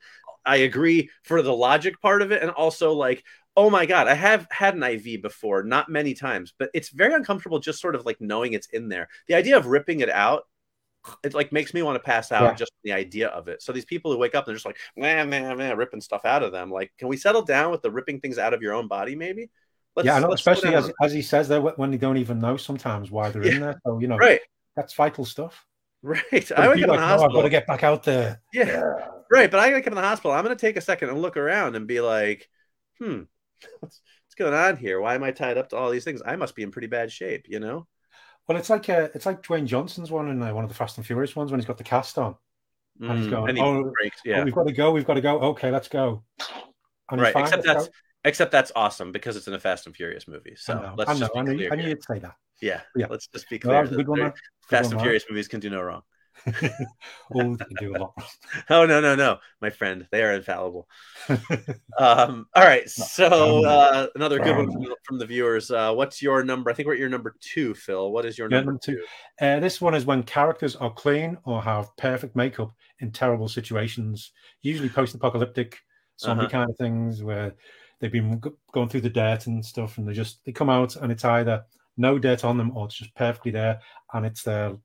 I 0.45 0.57
agree 0.57 1.09
for 1.23 1.41
the 1.41 1.53
logic 1.53 1.99
part 2.01 2.21
of 2.21 2.31
it. 2.31 2.41
And 2.41 2.51
also, 2.51 2.93
like, 2.93 3.23
oh 3.57 3.69
my 3.69 3.85
God, 3.85 4.07
I 4.07 4.13
have 4.13 4.47
had 4.51 4.75
an 4.75 4.83
IV 4.83 5.21
before, 5.21 5.63
not 5.63 5.89
many 5.89 6.13
times, 6.13 6.53
but 6.57 6.69
it's 6.73 6.89
very 6.89 7.13
uncomfortable 7.13 7.59
just 7.59 7.81
sort 7.81 7.95
of 7.95 8.05
like 8.05 8.19
knowing 8.19 8.53
it's 8.53 8.67
in 8.67 8.89
there. 8.89 9.07
The 9.27 9.35
idea 9.35 9.57
of 9.57 9.67
ripping 9.67 10.01
it 10.01 10.09
out. 10.09 10.43
It 11.23 11.33
like 11.33 11.51
makes 11.51 11.73
me 11.73 11.81
want 11.81 11.95
to 11.95 11.99
pass 11.99 12.31
out 12.31 12.43
Yeah. 12.43 12.53
just 12.53 12.71
the 12.83 12.93
idea 12.93 13.27
of 13.29 13.47
it. 13.47 13.61
So 13.61 13.71
these 13.71 13.85
people 13.85 14.11
who 14.11 14.17
wake 14.17 14.35
up 14.35 14.45
and 14.45 14.49
they're 14.51 14.55
just 14.55 14.65
like, 14.65 14.77
man, 14.97 15.29
man, 15.29 15.57
man, 15.57 15.77
ripping 15.77 16.01
stuff 16.01 16.25
out 16.25 16.43
of 16.43 16.51
them. 16.51 16.71
Like, 16.71 16.91
can 16.97 17.07
we 17.07 17.17
settle 17.17 17.41
down 17.41 17.71
with 17.71 17.81
the 17.81 17.91
ripping 17.91 18.19
things 18.19 18.37
out 18.37 18.53
of 18.53 18.61
your 18.61 18.73
own 18.73 18.87
body? 18.87 19.15
Maybe. 19.15 19.49
Let's, 19.95 20.07
yeah, 20.07 20.15
I 20.15 20.19
know, 20.19 20.29
let's 20.29 20.43
slow 20.43 20.53
especially 20.53 20.75
as, 20.75 20.91
as 21.01 21.13
he 21.13 21.21
says 21.21 21.47
there, 21.47 21.61
when 21.61 21.91
they 21.91 21.97
don't 21.97 22.17
even 22.17 22.39
know 22.39 22.57
sometimes 22.57 23.11
why 23.11 23.29
they're 23.29 23.43
in 23.43 23.59
there. 23.59 23.79
So 23.85 23.99
you 23.99 24.07
know, 24.07 24.17
right, 24.17 24.41
that's 24.75 24.93
vital 24.93 25.25
stuff. 25.25 25.65
right. 26.01 26.21
But 26.31 26.59
I 26.59 26.65
if 26.65 26.69
wake 26.71 26.79
you're 26.79 26.91
up 26.91 26.95
in 26.95 27.01
the 27.01 27.07
like, 27.07 27.17
"No, 27.19 27.23
I've 27.25 27.33
got 27.33 27.41
to 27.43 27.49
get 27.49 27.67
back 27.67 27.83
out 27.83 28.03
there. 28.03 28.41
yeah, 28.53 28.81
right. 29.31 29.49
But 29.49 29.59
I 29.59 29.71
wake 29.71 29.87
up 29.87 29.93
in 29.93 29.95
the 29.95 30.01
hospital. 30.01 30.31
I'm 30.33 30.43
going 30.43 30.55
to 30.55 30.59
take 30.59 30.77
a 30.77 30.81
second 30.81 31.09
and 31.09 31.21
look 31.21 31.37
around 31.37 31.75
and 31.75 31.87
be 31.87 32.01
like, 32.01 32.49
hmm, 32.99 33.21
what's, 33.79 34.01
what's 34.25 34.35
going 34.37 34.53
on 34.53 34.77
here? 34.77 34.99
Why 34.99 35.15
am 35.15 35.23
I 35.23 35.31
tied 35.31 35.57
up 35.57 35.69
to 35.69 35.77
all 35.77 35.91
these 35.91 36.03
things? 36.03 36.21
I 36.25 36.35
must 36.35 36.55
be 36.55 36.63
in 36.63 36.71
pretty 36.71 36.87
bad 36.87 37.11
shape, 37.11 37.45
you 37.47 37.59
know? 37.59 37.87
Well, 38.47 38.57
it's 38.57 38.69
like 38.69 38.89
uh, 38.89 39.09
it's 39.15 39.25
like 39.25 39.41
Dwayne 39.43 39.65
Johnson's 39.65 40.11
one 40.11 40.29
in 40.29 40.41
uh, 40.41 40.53
one 40.53 40.63
of 40.63 40.69
the 40.69 40.75
Fast 40.75 40.97
and 40.97 41.05
Furious 41.05 41.35
ones 41.35 41.51
when 41.51 41.59
he's 41.59 41.65
got 41.67 41.77
the 41.77 41.83
cast 41.83 42.17
on. 42.17 42.35
And 43.01 43.17
he's 43.19 43.27
Mm, 43.27 43.31
going, 43.31 43.49
and 43.49 43.57
he 43.57 43.63
"Oh, 43.63 43.91
breaks. 43.99 44.21
Oh, 44.25 44.29
Yeah, 44.29 44.43
we've 44.43 44.53
got 44.55 44.67
to 44.67 44.73
go. 44.73 44.91
We've 44.91 45.05
got 45.05 45.15
to 45.15 45.21
go. 45.21 45.39
Okay, 45.39 45.69
let's 45.71 45.87
go. 45.89 46.23
And 47.11 47.19
right. 47.19 47.33
fine, 47.33 47.43
Except 47.43 47.63
that's 47.65 47.87
go. 47.87 47.91
except 48.23 48.51
that's 48.51 48.71
awesome 48.75 49.11
because 49.11 49.35
it's 49.35 49.47
in 49.47 49.53
a 49.53 49.59
Fast 49.59 49.85
and 49.87 49.95
Furious 49.95 50.27
movie. 50.27 50.51
I 50.51 50.55
So 50.57 50.73
know. 50.75 50.93
let's 50.97 51.09
I 51.09 51.13
know. 51.13 51.19
just 51.19 51.33
be 51.33 51.39
I 51.39 51.43
knew, 51.43 51.57
clear 51.57 51.73
I 51.73 51.75
knew 51.75 51.87
you'd 51.89 52.03
say 52.03 52.19
that. 52.19 52.35
Yeah, 52.61 52.81
Yeah. 52.95 53.07
Let's 53.09 53.27
just 53.27 53.49
be 53.49 53.57
No, 53.57 53.61
clear. 53.69 53.83
a 53.83 53.87
good 53.87 54.07
one. 54.07 54.19
they're- 54.19 54.29
Good 54.29 54.69
Fast 54.69 54.85
one, 54.87 54.93
and. 54.93 55.01
Furious 55.01 55.25
movies 55.29 55.47
can 55.49 55.59
do 55.59 55.69
no 55.69 55.81
wrong. 55.81 56.01
Oh, 57.33 57.55
they 57.55 57.75
do 57.79 57.95
a 57.95 57.97
lot. 57.97 58.13
Oh 58.69 58.85
no, 58.85 59.01
no, 59.01 59.15
no, 59.15 59.37
my 59.61 59.69
friend, 59.69 60.07
they 60.11 60.23
are 60.23 60.33
infallible. 60.33 60.87
Um, 61.97 62.45
all 62.53 62.63
right, 62.65 62.89
so 62.89 63.65
uh, 63.65 64.07
another 64.15 64.37
good 64.39 64.57
one 64.57 64.69
from 64.69 64.83
the, 64.83 64.95
from 65.03 65.17
the 65.17 65.25
viewers. 65.25 65.71
Uh, 65.71 65.93
what's 65.93 66.21
your 66.21 66.43
number? 66.43 66.69
I 66.69 66.73
think 66.73 66.87
we're 66.87 66.93
at 66.95 66.99
your 66.99 67.07
number 67.09 67.35
two, 67.39 67.73
Phil. 67.73 68.11
What 68.11 68.25
is 68.25 68.37
your 68.37 68.49
Yeah, 68.49 68.57
number, 68.57 68.73
number 68.73 68.81
two. 68.83 68.97
two? 68.97 69.45
Uh, 69.45 69.59
this 69.61 69.79
one 69.79 69.95
is 69.95 70.05
when 70.05 70.23
characters 70.23 70.75
are 70.75 70.91
clean 70.91 71.37
or 71.45 71.61
have 71.61 71.95
perfect 71.95 72.35
makeup 72.35 72.73
in 72.99 73.11
terrible 73.11 73.47
situations, 73.47 74.31
usually 74.61 74.89
post-apocalyptic 74.89 75.77
zombie 76.19 76.43
Uh-huh. 76.45 76.51
kind 76.51 76.69
of 76.69 76.75
things 76.77 77.23
where 77.23 77.53
they've 78.01 78.11
been 78.11 78.41
g- 78.41 78.49
going 78.73 78.89
through 78.89 79.01
the 79.01 79.09
dirt 79.09 79.47
and 79.47 79.65
stuff, 79.65 79.97
and 79.97 80.05
they 80.07 80.13
just 80.13 80.43
they 80.45 80.51
come 80.51 80.69
out 80.69 80.97
and 80.97 81.13
it's 81.13 81.23
either 81.25 81.63
no 81.95 82.19
dirt 82.19 82.43
on 82.43 82.57
them 82.57 82.75
or 82.75 82.87
it's 82.87 82.95
just 82.95 83.15
perfectly 83.15 83.51
there, 83.51 83.79
and 84.13 84.25
it's 84.25 84.43
their 84.43 84.75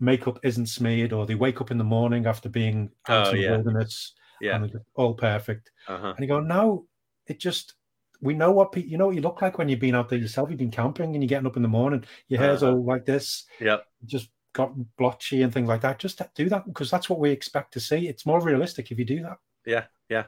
makeup 0.00 0.38
isn't 0.42 0.66
smeared, 0.66 1.12
or 1.12 1.26
they 1.26 1.34
wake 1.34 1.60
up 1.60 1.70
in 1.70 1.78
the 1.78 1.84
morning 1.84 2.26
after 2.26 2.48
being 2.48 2.90
out 3.08 3.28
Oh, 3.28 3.30
in 3.30 3.36
the 3.36 3.42
yeah. 3.42 3.50
wilderness 3.52 4.12
Yeah. 4.40 4.56
and 4.56 4.70
they're 4.70 4.82
all 4.94 5.14
perfect. 5.14 5.70
Uh-huh. 5.88 6.08
And 6.16 6.18
you 6.20 6.26
go, 6.26 6.40
no, 6.40 6.86
it 7.26 7.38
just 7.40 7.74
we 8.20 8.34
know 8.34 8.52
what 8.52 8.72
pe- 8.72 8.82
you 8.86 8.96
know 8.96 9.06
what 9.06 9.14
you 9.16 9.20
look 9.22 9.42
like 9.42 9.58
when 9.58 9.68
you've 9.68 9.80
been 9.80 9.94
out 9.94 10.08
there 10.08 10.18
yourself. 10.18 10.48
You've 10.48 10.58
been 10.58 10.70
camping 10.70 11.14
and 11.14 11.22
you're 11.22 11.28
getting 11.28 11.46
up 11.46 11.56
in 11.56 11.62
the 11.62 11.68
morning, 11.68 12.04
your 12.28 12.40
hair's 12.40 12.62
Uh-huh. 12.62 12.72
all 12.72 12.84
like 12.84 13.04
this, 13.04 13.44
yeah, 13.60 13.78
just 14.06 14.30
got 14.52 14.72
blotchy 14.96 15.42
and 15.42 15.52
things 15.52 15.68
like 15.68 15.80
that. 15.82 15.98
Just 15.98 16.22
do 16.34 16.48
that 16.48 16.64
because 16.66 16.90
that's 16.90 17.10
what 17.10 17.18
we 17.18 17.30
expect 17.30 17.72
to 17.72 17.80
see. 17.80 18.08
It's 18.08 18.24
more 18.24 18.40
realistic 18.40 18.90
if 18.92 18.98
you 18.98 19.04
do 19.04 19.22
that. 19.22 19.38
Yeah. 19.66 19.84
Yeah. 20.08 20.24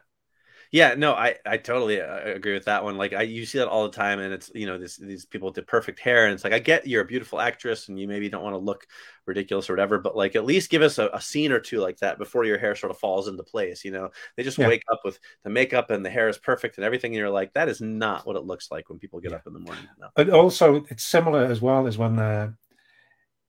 Yeah, 0.72 0.94
no, 0.94 1.12
I, 1.12 1.37
I 1.46 1.57
totally 1.59 2.00
uh, 2.00 2.33
agree 2.35 2.55
with 2.55 2.64
that 2.64 2.83
one. 2.85 2.96
Like, 2.96 3.12
I 3.12 3.22
you 3.22 3.46
see 3.46 3.59
that 3.59 3.68
all 3.68 3.85
the 3.85 3.96
time, 3.96 4.18
and 4.18 4.33
it's 4.33 4.50
you 4.55 4.66
know 4.66 4.79
this 4.79 4.96
these 4.96 5.24
people 5.24 5.46
with 5.46 5.55
the 5.55 5.62
perfect 5.62 6.00
hair, 6.00 6.24
and 6.24 6.35
it's 6.35 6.44
like 6.44 6.52
I 6.52 6.59
get 6.59 6.87
you're 6.87 7.02
a 7.02 7.07
beautiful 7.07 7.40
actress, 7.40 7.88
and 7.88 7.98
you 7.98 8.09
maybe 8.09 8.29
don't 8.29 8.42
want 8.42 8.55
to 8.55 8.59
look 8.59 8.87
ridiculous 9.26 9.70
or 9.70 9.72
whatever, 9.74 9.98
but 9.98 10.16
like 10.16 10.37
at 10.37 10.44
least 10.44 10.70
give 10.70 10.83
us 10.83 10.98
a, 10.98 11.09
a 11.12 11.20
scene 11.20 11.52
or 11.52 11.61
two 11.61 11.79
like 11.81 11.98
that 11.98 12.18
before 12.18 12.44
your 12.44 12.59
hair 12.59 12.74
sort 12.74 12.90
of 12.90 12.98
falls 12.98 13.29
into 13.29 13.42
place. 13.42 13.85
You 13.85 13.92
know, 13.92 14.11
they 14.37 14.42
just 14.42 14.59
Yeah. 14.59 14.68
wake 14.68 14.83
up 14.92 15.00
with 15.05 15.18
the 15.44 15.50
makeup 15.50 15.90
and 15.90 16.05
the 16.05 16.11
hair 16.11 16.29
is 16.29 16.38
perfect 16.38 16.76
and 16.79 16.85
everything, 16.85 17.12
and 17.12 17.18
you're 17.18 17.31
like, 17.31 17.52
that 17.55 17.68
is 17.68 17.81
not 17.81 18.26
what 18.26 18.37
it 18.37 18.44
looks 18.44 18.70
like 18.70 18.88
when 18.88 18.98
people 18.98 19.20
get 19.20 19.31
Yeah. 19.31 19.37
up 19.38 19.46
in 19.46 19.52
the 19.52 19.61
morning. 19.61 19.87
No. 19.98 20.09
But 20.16 20.31
also, 20.31 20.85
it's 20.90 21.05
similar 21.05 21.44
as 21.44 21.61
well 21.61 21.87
as 21.87 21.96
when 21.96 22.18
uh, 22.18 22.52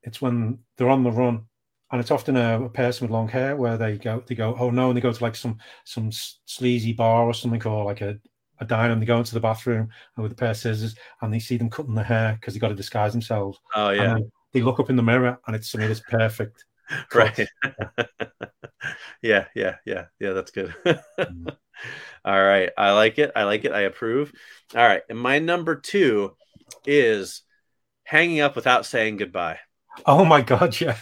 it's 0.02 0.22
when 0.22 0.60
they're 0.76 0.88
on 0.90 1.02
the 1.02 1.12
run, 1.12 1.47
and 1.90 2.00
it's 2.00 2.10
often 2.10 2.36
a, 2.36 2.64
a 2.64 2.68
person 2.68 3.06
with 3.06 3.12
long 3.12 3.28
hair 3.28 3.56
where 3.56 3.76
they 3.76 3.96
go, 3.96 4.22
they 4.26 4.34
go, 4.34 4.54
oh 4.58 4.70
no, 4.70 4.88
and 4.88 4.96
they 4.96 5.00
go 5.00 5.12
to 5.12 5.22
like 5.22 5.36
some 5.36 5.58
some 5.84 6.10
sleazy 6.12 6.92
bar 6.92 7.24
or 7.24 7.34
something, 7.34 7.64
or 7.66 7.84
like 7.84 8.00
a 8.00 8.18
a 8.60 8.64
diner, 8.64 8.92
and 8.92 9.00
they 9.00 9.06
go 9.06 9.18
into 9.18 9.34
the 9.34 9.40
bathroom 9.40 9.88
and 10.16 10.22
with 10.22 10.32
a 10.32 10.34
pair 10.34 10.50
of 10.50 10.56
scissors, 10.56 10.96
and 11.22 11.32
they 11.32 11.38
see 11.38 11.56
them 11.56 11.70
cutting 11.70 11.94
their 11.94 12.04
hair 12.04 12.36
because 12.40 12.54
they 12.54 12.60
got 12.60 12.68
to 12.68 12.74
disguise 12.74 13.12
themselves. 13.12 13.58
Oh 13.74 13.90
And 13.96 14.08
yeah, 14.08 14.16
then 14.16 14.32
they 14.52 14.62
look 14.62 14.80
up 14.80 14.90
in 14.90 14.96
the 14.96 15.02
mirror, 15.02 15.38
and 15.46 15.54
it's 15.56 15.70
something 15.70 15.88
that's 15.88 16.00
perfect. 16.00 16.64
right. 17.14 17.48
yeah, 19.22 19.46
yeah, 19.54 19.76
yeah, 19.84 20.06
yeah. 20.18 20.32
That's 20.32 20.50
good. 20.50 20.74
Mm. 21.30 21.50
All 22.24 22.42
right, 22.42 22.70
I 22.76 22.92
like 22.92 23.18
it. 23.18 23.32
I 23.36 23.44
like 23.44 23.64
it. 23.64 23.72
I 23.72 23.80
approve. 23.82 24.32
All 24.74 24.84
right, 24.86 25.02
and 25.08 25.18
my 25.18 25.38
number 25.38 25.76
two 25.76 26.36
is 26.86 27.42
hanging 28.04 28.40
up 28.40 28.56
without 28.56 28.86
saying 28.86 29.16
goodbye. 29.16 29.58
Oh 30.06 30.24
my 30.24 30.42
god, 30.42 30.80
yeah. 30.80 30.96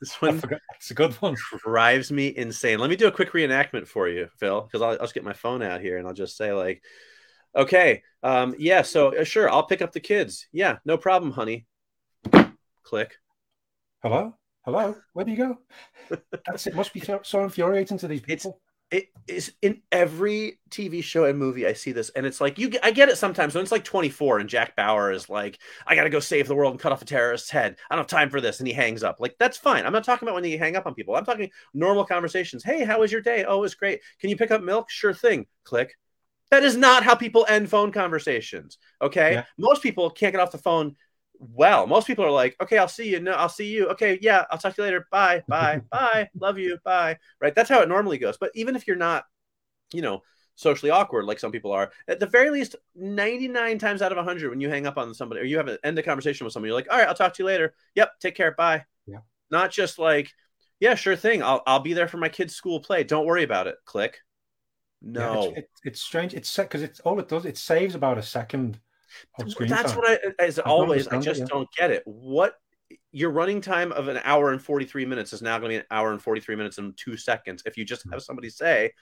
This 0.00 0.20
one, 0.22 0.40
it's 0.76 0.90
a 0.90 0.94
good 0.94 1.12
one. 1.14 1.36
drives 1.62 2.10
me 2.10 2.34
insane. 2.34 2.78
Let 2.78 2.88
me 2.88 2.96
do 2.96 3.06
a 3.06 3.12
quick 3.12 3.32
reenactment 3.32 3.86
for 3.86 4.08
you, 4.08 4.28
Phil, 4.38 4.62
because 4.62 4.80
I'll, 4.80 4.92
I'll 4.92 4.98
just 4.98 5.14
get 5.14 5.24
my 5.24 5.34
phone 5.34 5.62
out 5.62 5.82
here 5.82 5.98
and 5.98 6.06
I'll 6.06 6.14
just 6.14 6.36
say 6.38 6.52
like, 6.54 6.82
okay, 7.54 8.02
um, 8.22 8.54
yeah, 8.58 8.80
so 8.82 9.14
uh, 9.14 9.24
sure, 9.24 9.50
I'll 9.50 9.66
pick 9.66 9.82
up 9.82 9.92
the 9.92 10.00
kids. 10.00 10.46
Yeah, 10.52 10.78
no 10.86 10.96
problem, 10.96 11.32
honey. 11.32 11.66
Click. 12.82 13.16
Hello? 14.02 14.34
Hello? 14.64 14.96
Where 15.12 15.24
do 15.24 15.30
you 15.32 15.36
go? 15.36 15.58
That's 16.46 16.66
it. 16.66 16.74
Must 16.74 16.92
be 16.94 17.00
so, 17.00 17.20
so 17.22 17.42
infuriating 17.44 17.98
to 17.98 18.08
these 18.08 18.20
It's- 18.20 18.44
people. 18.44 18.60
It 18.90 19.06
is 19.28 19.52
in 19.62 19.82
every 19.92 20.58
TV 20.68 21.00
show 21.00 21.24
and 21.24 21.38
movie 21.38 21.64
I 21.64 21.74
see 21.74 21.92
this, 21.92 22.10
and 22.10 22.26
it's 22.26 22.40
like 22.40 22.58
you. 22.58 22.72
I 22.82 22.90
get 22.90 23.08
it 23.08 23.16
sometimes 23.18 23.54
when 23.54 23.62
it's 23.62 23.70
like 23.70 23.84
24 23.84 24.40
and 24.40 24.48
Jack 24.48 24.74
Bauer 24.74 25.12
is 25.12 25.28
like, 25.28 25.58
"I 25.86 25.94
got 25.94 26.02
to 26.04 26.10
go 26.10 26.18
save 26.18 26.48
the 26.48 26.56
world 26.56 26.72
and 26.72 26.80
cut 26.80 26.90
off 26.90 27.00
a 27.00 27.04
terrorist's 27.04 27.50
head. 27.50 27.76
I 27.88 27.94
don't 27.94 28.00
have 28.02 28.08
time 28.08 28.30
for 28.30 28.40
this," 28.40 28.58
and 28.58 28.66
he 28.66 28.74
hangs 28.74 29.04
up. 29.04 29.20
Like 29.20 29.36
that's 29.38 29.56
fine. 29.56 29.86
I'm 29.86 29.92
not 29.92 30.02
talking 30.02 30.26
about 30.26 30.34
when 30.34 30.44
you 30.44 30.58
hang 30.58 30.74
up 30.74 30.86
on 30.86 30.94
people. 30.94 31.14
I'm 31.14 31.24
talking 31.24 31.50
normal 31.72 32.04
conversations. 32.04 32.64
Hey, 32.64 32.82
how 32.84 32.98
was 32.98 33.12
your 33.12 33.20
day? 33.20 33.44
Oh, 33.44 33.58
it 33.58 33.60
was 33.60 33.76
great. 33.76 34.00
Can 34.18 34.28
you 34.28 34.36
pick 34.36 34.50
up 34.50 34.62
milk? 34.62 34.90
Sure 34.90 35.14
thing. 35.14 35.46
Click. 35.62 35.96
That 36.50 36.64
is 36.64 36.76
not 36.76 37.04
how 37.04 37.14
people 37.14 37.46
end 37.48 37.70
phone 37.70 37.92
conversations. 37.92 38.78
Okay, 39.00 39.34
Yeah. 39.34 39.44
most 39.56 39.82
people 39.82 40.10
can't 40.10 40.32
get 40.32 40.40
off 40.40 40.50
the 40.50 40.58
phone. 40.58 40.96
Well, 41.40 41.86
most 41.86 42.06
people 42.06 42.24
are 42.24 42.30
like, 42.30 42.54
okay, 42.60 42.76
I'll 42.76 42.86
see 42.88 43.08
you. 43.08 43.18
No, 43.18 43.32
I'll 43.32 43.48
see 43.48 43.66
you. 43.66 43.88
Okay, 43.88 44.18
yeah, 44.20 44.44
I'll 44.50 44.58
talk 44.58 44.74
to 44.74 44.82
you 44.82 44.84
later. 44.84 45.06
Bye, 45.10 45.42
bye, 45.48 45.80
bye. 45.90 46.28
Love 46.38 46.58
you. 46.58 46.78
Bye. 46.84 47.18
Right. 47.40 47.54
That's 47.54 47.70
how 47.70 47.80
it 47.80 47.88
normally 47.88 48.18
goes. 48.18 48.36
But 48.36 48.50
even 48.54 48.76
if 48.76 48.86
you're 48.86 48.96
not, 48.96 49.24
you 49.92 50.02
know, 50.02 50.22
socially 50.54 50.90
awkward 50.90 51.24
like 51.24 51.38
some 51.38 51.50
people 51.50 51.72
are, 51.72 51.92
at 52.08 52.20
the 52.20 52.26
very 52.26 52.50
least, 52.50 52.76
99 52.94 53.78
times 53.78 54.02
out 54.02 54.12
of 54.12 54.16
100, 54.16 54.50
when 54.50 54.60
you 54.60 54.68
hang 54.68 54.86
up 54.86 54.98
on 54.98 55.14
somebody 55.14 55.40
or 55.40 55.44
you 55.44 55.56
have 55.56 55.68
an 55.68 55.78
end 55.82 55.98
a 55.98 56.02
conversation 56.02 56.44
with 56.44 56.52
somebody, 56.52 56.68
you're 56.70 56.78
like, 56.78 56.90
all 56.90 56.98
right, 56.98 57.08
I'll 57.08 57.14
talk 57.14 57.32
to 57.34 57.42
you 57.42 57.46
later. 57.46 57.74
Yep, 57.94 58.10
take 58.20 58.34
care. 58.34 58.52
Bye. 58.52 58.84
Yeah. 59.06 59.20
Not 59.50 59.70
just 59.70 59.98
like, 59.98 60.30
yeah, 60.78 60.94
sure 60.94 61.16
thing. 61.16 61.42
I'll 61.42 61.62
I'll 61.66 61.80
be 61.80 61.94
there 61.94 62.08
for 62.08 62.18
my 62.18 62.28
kid's 62.28 62.54
school 62.54 62.80
play. 62.80 63.02
Don't 63.04 63.26
worry 63.26 63.44
about 63.44 63.66
it. 63.66 63.76
Click. 63.86 64.18
Yeah, 65.02 65.10
No. 65.12 65.42
it's, 65.44 65.58
it, 65.58 65.70
it's 65.84 66.00
strange. 66.02 66.34
It's 66.34 66.54
because 66.54 66.82
it's 66.82 67.00
all 67.00 67.18
it 67.18 67.28
does. 67.28 67.46
It 67.46 67.56
saves 67.56 67.94
about 67.94 68.18
a 68.18 68.22
second 68.22 68.74
of 68.76 68.80
That's 69.38 69.92
time. 69.92 69.96
what 69.96 70.10
I, 70.10 70.18
as 70.44 70.58
always, 70.58 71.08
I 71.08 71.16
understand 71.16 71.26
it, 71.26 71.30
just 71.30 71.40
yeah. 71.40 71.46
don't 71.46 71.68
get 71.76 71.90
it. 71.90 72.02
What 72.06 72.54
your 73.12 73.30
running 73.30 73.60
time 73.60 73.92
of 73.92 74.08
an 74.08 74.20
hour 74.24 74.52
and 74.52 74.62
43 74.62 75.04
minutes 75.06 75.32
is 75.32 75.42
now 75.42 75.58
going 75.58 75.70
to 75.70 75.74
be 75.74 75.80
an 75.80 75.86
hour 75.90 76.12
and 76.12 76.22
43 76.22 76.56
minutes 76.56 76.78
and 76.78 76.96
two 76.96 77.16
seconds 77.16 77.62
if 77.66 77.76
you 77.76 77.84
just 77.84 78.06
Mm-hmm. 78.06 78.12
have 78.12 78.22
somebody 78.22 78.50
say, 78.50 78.92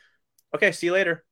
okay, 0.54 0.72
see 0.72 0.86
you 0.86 0.92
later, 0.92 1.24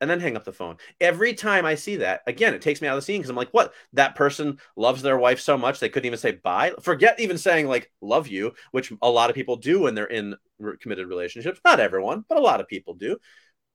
and 0.00 0.10
then 0.10 0.20
hang 0.20 0.36
up 0.36 0.44
the 0.44 0.52
phone. 0.52 0.76
Every 1.00 1.34
time 1.34 1.64
I 1.64 1.76
see 1.76 1.96
that, 1.96 2.22
again, 2.26 2.54
it 2.54 2.62
takes 2.62 2.82
me 2.82 2.88
out 2.88 2.96
of 2.96 2.98
the 2.98 3.02
scene 3.02 3.20
because 3.20 3.30
I'm 3.30 3.36
like, 3.36 3.50
what? 3.52 3.72
That 3.92 4.16
person 4.16 4.58
loves 4.76 5.02
their 5.02 5.16
wife 5.18 5.40
so 5.40 5.56
much 5.56 5.78
they 5.80 5.88
couldn't 5.88 6.06
even 6.06 6.18
say 6.18 6.32
bye. 6.32 6.72
Forget 6.80 7.20
even 7.20 7.38
saying 7.38 7.68
like 7.68 7.90
love 8.00 8.28
you, 8.28 8.52
which 8.72 8.92
a 9.02 9.10
lot 9.10 9.30
of 9.30 9.36
people 9.36 9.56
do 9.56 9.80
when 9.82 9.94
they're 9.94 10.06
in 10.06 10.34
committed 10.80 11.08
relationships. 11.08 11.60
Not 11.64 11.80
everyone, 11.80 12.24
but 12.28 12.38
a 12.38 12.42
lot 12.42 12.60
of 12.60 12.68
people 12.68 12.94
do. 12.94 13.18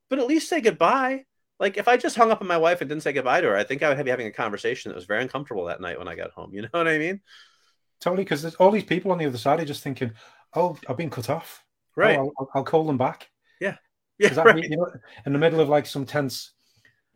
But 0.10 0.20
at 0.20 0.28
least 0.28 0.50
say 0.50 0.62
goodbye. 0.62 1.26
Like 1.60 1.78
if 1.78 1.88
I 1.88 1.98
just 1.98 2.16
hung 2.16 2.32
up 2.32 2.42
on 2.42 2.48
my 2.48 2.58
wife 2.58 2.82
and 2.82 2.90
didn't 2.90 3.04
say 3.04 3.14
goodbye 3.14 3.42
to 3.42 3.48
her, 3.48 3.56
I 3.58 3.64
think 3.64 3.82
I 3.84 3.90
would 3.94 4.04
be 4.04 4.12
having 4.12 4.28
a 4.28 4.32
conversation 4.32 4.90
that 4.90 4.96
was 4.96 5.06
very 5.06 5.22
uncomfortable 5.24 5.66
that 5.66 5.82
night 5.82 5.98
when 5.98 6.08
I 6.08 6.16
got 6.16 6.32
home. 6.32 6.54
You 6.54 6.64
know 6.64 6.68
what 6.72 6.88
I 6.88 6.98
mean? 6.98 7.22
Totally, 8.00 8.24
because 8.24 8.42
there's 8.44 8.56
all 8.56 8.72
these 8.72 8.84
people 8.84 9.12
on 9.12 9.18
the 9.18 9.26
other 9.26 9.40
side 9.40 9.60
are 9.60 9.66
just 9.66 9.82
thinking, 9.84 10.12
"Oh, 10.54 10.78
I've 10.88 10.98
been 10.98 11.10
cut 11.10 11.30
off. 11.30 11.64
Oh, 12.02 12.02
Right. 12.02 12.18
I'll, 12.18 12.32
I'll- 12.40 12.50
I'll 12.56 12.64
call 12.64 12.86
them 12.86 12.98
back." 12.98 13.30
yeah. 13.60 13.78
Does 14.20 14.36
that 14.36 14.46
right. 14.46 14.64
you 14.64 14.78
know, 14.78 14.92
in 15.26 15.34
the 15.34 15.40
middle 15.40 15.60
of 15.60 15.70
like 15.70 15.86
some 15.86 16.06
tense 16.06 16.52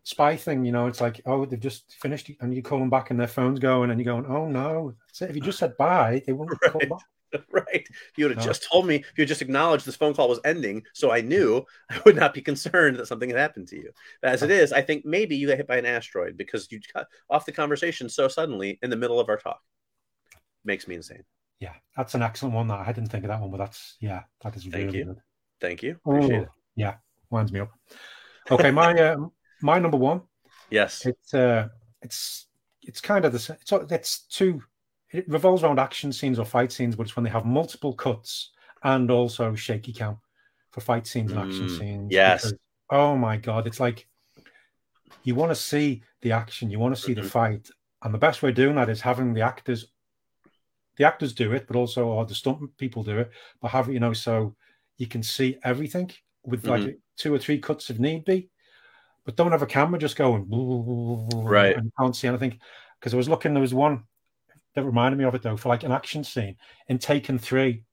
spy 0.04 0.36
thing, 0.36 0.66
you 0.66 0.72
know, 0.72 0.88
it's 0.88 1.02
like, 1.02 1.22
"Oh, 1.26 1.46
they've 1.46 1.60
just 1.60 1.94
finished," 2.00 2.32
and 2.42 2.54
you 2.54 2.64
call 2.64 2.80
them 2.80 2.89
back, 2.89 3.12
and 3.12 3.20
their 3.20 3.28
phone's 3.28 3.60
going, 3.60 3.92
and 3.92 4.00
you're 4.02 4.12
going, 4.14 4.26
"Oh 4.26 4.48
no!" 4.48 4.96
That's 5.08 5.22
it. 5.22 5.30
If 5.30 5.36
you 5.36 5.42
just 5.44 5.60
said 5.60 5.78
bye, 5.78 6.24
they 6.26 6.34
won't 6.34 6.50
call 6.62 6.80
Right. 6.82 6.89
back. 6.89 7.00
right. 7.51 7.65
If 7.73 8.11
you 8.17 8.25
would 8.25 8.36
have 8.36 8.43
just 8.43 8.67
told 8.71 8.86
me, 8.88 8.95
if 8.97 9.17
you 9.17 9.21
had 9.23 9.27
just 9.27 9.41
acknowledged 9.41 9.86
this 9.86 9.95
phone 9.95 10.13
call 10.13 10.29
was 10.29 10.39
ending, 10.45 10.84
so 10.93 11.11
I 11.11 11.21
knew, 11.21 11.63
I 11.89 12.01
would 12.05 12.15
not 12.15 12.34
be 12.34 12.41
concerned 12.41 12.97
that 12.97 13.07
something 13.07 13.29
had 13.29 13.39
happened 13.39 13.67
to 13.69 13.77
you. 13.77 13.91
But 14.21 14.32
as 14.32 14.43
it 14.43 14.51
is, 14.51 14.73
I 14.73 14.82
think 14.82 15.05
maybe 15.05 15.36
you 15.36 15.47
got 15.47 15.57
hit 15.57 15.67
by 15.67 15.77
an 15.77 15.86
asteroid 15.86 16.38
because 16.38 16.71
you 16.71 16.79
cut 16.93 17.07
off 17.29 17.45
the 17.45 17.51
conversation 17.51 18.09
so 18.09 18.27
suddenly 18.27 18.79
in 18.82 18.89
the 18.89 18.95
middle 18.97 19.19
of 19.19 19.29
our 19.29 19.38
talk. 19.38 19.61
Makes 20.63 20.88
me 20.88 20.95
insane. 20.95 21.23
Yeah, 21.59 21.73
that's 21.95 22.15
an 22.15 22.21
excellent 22.21 22.55
one. 22.55 22.67
That 22.67 22.88
I 22.88 22.91
didn't 22.91 23.09
think 23.09 23.23
of 23.23 23.29
that 23.29 23.39
one, 23.39 23.51
but 23.51 23.57
that's 23.57 23.97
yeah, 23.99 24.23
that 24.43 24.55
is 24.55 24.67
Thank 24.67 24.88
really 24.88 24.99
you. 24.99 25.05
good. 25.05 25.17
Thank 25.59 25.84
you. 25.84 25.97
Appreciate 26.05 26.39
Oh, 26.39 26.41
it. 26.43 26.49
yeah, 26.75 26.95
winds 27.29 27.51
me 27.51 27.59
up. 27.59 27.71
Okay, 28.49 28.71
my 28.71 28.93
uh, 28.93 29.17
my 29.61 29.79
number 29.79 29.97
one. 29.97 30.21
Yes. 30.69 31.05
It's 31.05 31.34
uh, 31.34 31.67
it's 32.01 32.47
it's 32.82 33.01
kind 33.01 33.25
of 33.25 33.32
the 33.34 33.39
sa- 33.39 33.55
it's 33.61 33.71
it's 33.91 34.19
two. 34.27 34.61
It 35.14 35.28
revolves 35.28 35.64
around 35.64 35.80
action 35.80 36.12
scenes 36.14 36.39
or 36.39 36.45
fight 36.45 36.72
scenes, 36.72 36.95
but 36.95 37.03
it's 37.03 37.16
when 37.16 37.24
they 37.24 37.30
have 37.30 37.45
multiple 37.45 37.93
cuts 37.93 38.51
and 38.84 39.12
also 39.12 39.53
shaky 39.55 39.93
cam 39.93 40.18
for 40.72 40.82
fight 40.82 41.05
scenes 41.05 41.32
and 41.32 41.39
action 41.39 41.68
Mm, 41.68 41.78
scenes. 41.78 42.12
yes. 42.12 42.43
because, 42.43 42.57
oh 42.89 43.16
my 43.18 43.38
god, 43.38 43.68
it's 43.68 43.80
like 43.80 44.07
you 45.24 45.36
want 45.36 45.51
to 45.51 45.55
see 45.55 46.03
the 46.22 46.32
action, 46.32 46.70
you 46.72 46.80
want 46.80 46.95
to 46.95 47.01
see 47.01 47.14
the 47.14 47.24
fight, 47.24 47.70
and 48.03 48.14
the 48.14 48.18
best 48.18 48.41
way 48.41 48.49
of 48.49 48.55
doing 48.55 48.76
that 48.76 48.89
is 48.89 49.01
having 49.01 49.34
the 49.34 49.41
actors. 49.41 49.88
The 50.97 51.05
actors 51.05 51.34
do 51.34 51.51
it, 51.53 51.68
but 51.68 51.76
also 51.76 52.07
or 52.07 52.26
the 52.26 52.36
stunt 52.36 52.76
people 52.78 53.03
do 53.03 53.20
it, 53.20 53.32
but 53.62 53.70
have 53.70 53.89
you 53.89 53.99
know, 53.99 54.14
so 54.14 54.55
you 54.97 55.07
can 55.07 55.24
see 55.24 55.57
everything 55.64 56.12
with 56.43 56.68
like 56.68 56.82
Mm-hmm. 56.82 56.91
two 57.18 57.34
or 57.34 57.39
three 57.39 57.59
cuts 57.59 57.89
if 57.89 57.99
need 57.99 58.26
be 58.26 58.49
but 59.26 59.36
don't 59.36 59.51
have 59.51 59.62
a 59.62 59.68
camera 59.68 59.99
just 59.99 60.16
going 60.16 60.47
Right. 61.43 61.76
and 61.76 61.91
can't 61.99 62.16
see 62.16 62.28
anything. 62.28 62.59
Because 62.99 63.14
I 63.14 63.18
was 63.18 63.30
looking, 63.30 63.53
there 63.53 63.62
was 63.62 63.74
one 63.74 64.03
that 64.76 64.84
reminded 64.84 65.17
me 65.17 65.26
of 65.26 65.36
it 65.36 65.41
though 65.41 65.57
for 65.57 65.69
like 65.69 65.84
an 65.84 65.91
action 65.91 66.24
scene 66.24 66.55
in 66.88 66.97
Taken 66.97 67.38
Three, 67.38 67.84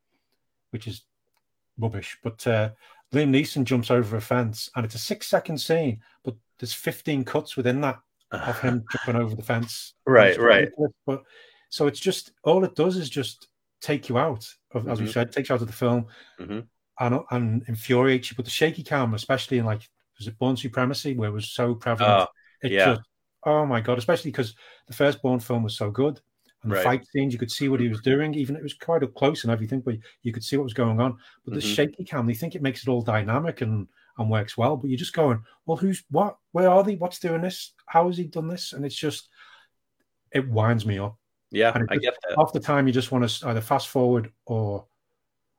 which 0.70 0.87
is 0.87 1.03
rubbish. 1.79 2.18
But 2.22 2.47
uh, 2.47 2.70
Liam 3.12 3.31
Neeson 3.31 3.64
jumps 3.64 3.91
over 3.91 4.16
a 4.16 4.20
fence, 4.20 4.70
and 4.76 4.85
it's 4.85 4.95
a 4.95 4.99
six-second 4.99 5.59
scene, 5.59 6.01
but 6.24 6.35
there's 6.59 6.74
15 6.74 7.24
cuts 7.24 7.57
within 7.57 7.81
that 7.81 7.99
of 8.33 8.61
him 8.61 8.85
jumping 8.93 9.20
over 9.20 9.35
the 9.35 9.43
fence. 9.43 9.95
Right, 10.07 10.39
right. 10.39 10.68
But 11.07 11.22
so 11.70 11.87
it's 11.87 12.01
just 12.01 12.33
all 12.45 12.64
it 12.64 12.74
does 12.74 12.97
is 12.97 13.09
just 13.11 13.49
take 13.81 14.09
you 14.09 14.18
out 14.18 14.47
of, 14.72 14.89
as 14.89 15.01
we 15.01 15.07
Mhm. 15.07 15.12
said, 15.12 15.33
takes 15.33 15.49
you 15.49 15.55
out 15.55 15.61
of 15.62 15.66
the 15.68 15.72
film 15.72 16.07
Mhm. 16.39 16.66
and 17.01 17.20
and 17.31 17.64
infuriates 17.68 18.31
you. 18.31 18.37
But 18.37 18.45
the 18.45 18.51
shaky 18.51 18.83
cam, 18.83 19.14
especially 19.14 19.59
in 19.59 19.64
like 19.66 19.89
was 20.18 20.26
it 20.26 20.39
Bourne 20.39 20.57
Supremacy, 20.57 21.14
where 21.14 21.29
it 21.29 21.33
was 21.33 21.51
so 21.51 21.74
prevalent. 21.74 22.29
Oh, 22.29 22.33
it 22.62 22.72
yeah. 22.72 22.95
just 22.97 23.03
oh 23.45 23.64
my 23.64 23.81
god, 23.81 23.99
especially 23.99 24.31
because 24.33 24.55
the 24.89 24.93
first 24.95 25.22
Bourne 25.22 25.39
film 25.41 25.62
was 25.62 25.76
so 25.76 25.91
good. 25.91 26.20
And 26.63 26.73
the 26.73 26.81
fight 26.81 27.07
scenes, 27.07 27.33
you 27.33 27.39
could 27.39 27.51
see 27.53 27.69
what 27.69 27.79
he 27.81 27.89
was 27.89 28.01
doing. 28.01 28.35
Even 28.35 28.57
it 28.57 28.63
was 28.63 28.75
quite 28.75 29.03
up 29.05 29.15
close 29.15 29.45
and 29.45 29.53
everything, 29.53 29.81
but 29.81 29.97
you 30.23 30.33
could 30.33 30.43
see 30.43 30.57
what 30.57 30.65
was 30.65 30.75
going 30.75 31.01
on. 31.01 31.17
But 31.45 31.55
the 31.55 31.61
Mhm. 31.61 31.75
shaky 31.75 32.05
cam, 32.05 32.27
they 32.27 32.35
think 32.35 32.55
it 32.57 32.63
makes 32.63 32.83
it 32.83 32.89
all 32.89 33.03
dynamic 33.03 33.61
and 33.61 33.87
and 34.19 34.29
works 34.29 34.57
well. 34.59 34.77
But 34.77 34.91
you're 34.91 34.99
just 34.99 35.13
going, 35.13 35.41
well, 35.67 35.77
who's 35.77 36.03
what? 36.11 36.37
Where 36.51 36.69
are 36.69 36.83
they? 36.83 36.97
What's 36.97 37.21
doing 37.21 37.41
this? 37.41 37.73
How 37.87 38.09
has 38.09 38.17
he 38.17 38.25
done 38.27 38.49
this? 38.49 38.73
And 38.73 38.85
it's 38.85 38.97
just, 38.97 39.29
it 40.33 40.49
winds 40.49 40.85
me 40.85 40.99
up. 40.99 41.17
yeah, 41.53 41.71
I 41.73 41.79
just- 41.79 42.03
get 42.03 42.15
that. 42.29 42.37
Half 42.37 42.53
the 42.53 42.59
time, 42.59 42.89
you 42.89 42.93
just 42.93 43.13
want 43.13 43.29
to 43.29 43.49
either 43.49 43.61
fast 43.61 43.87
forward 43.89 44.33
or 44.47 44.87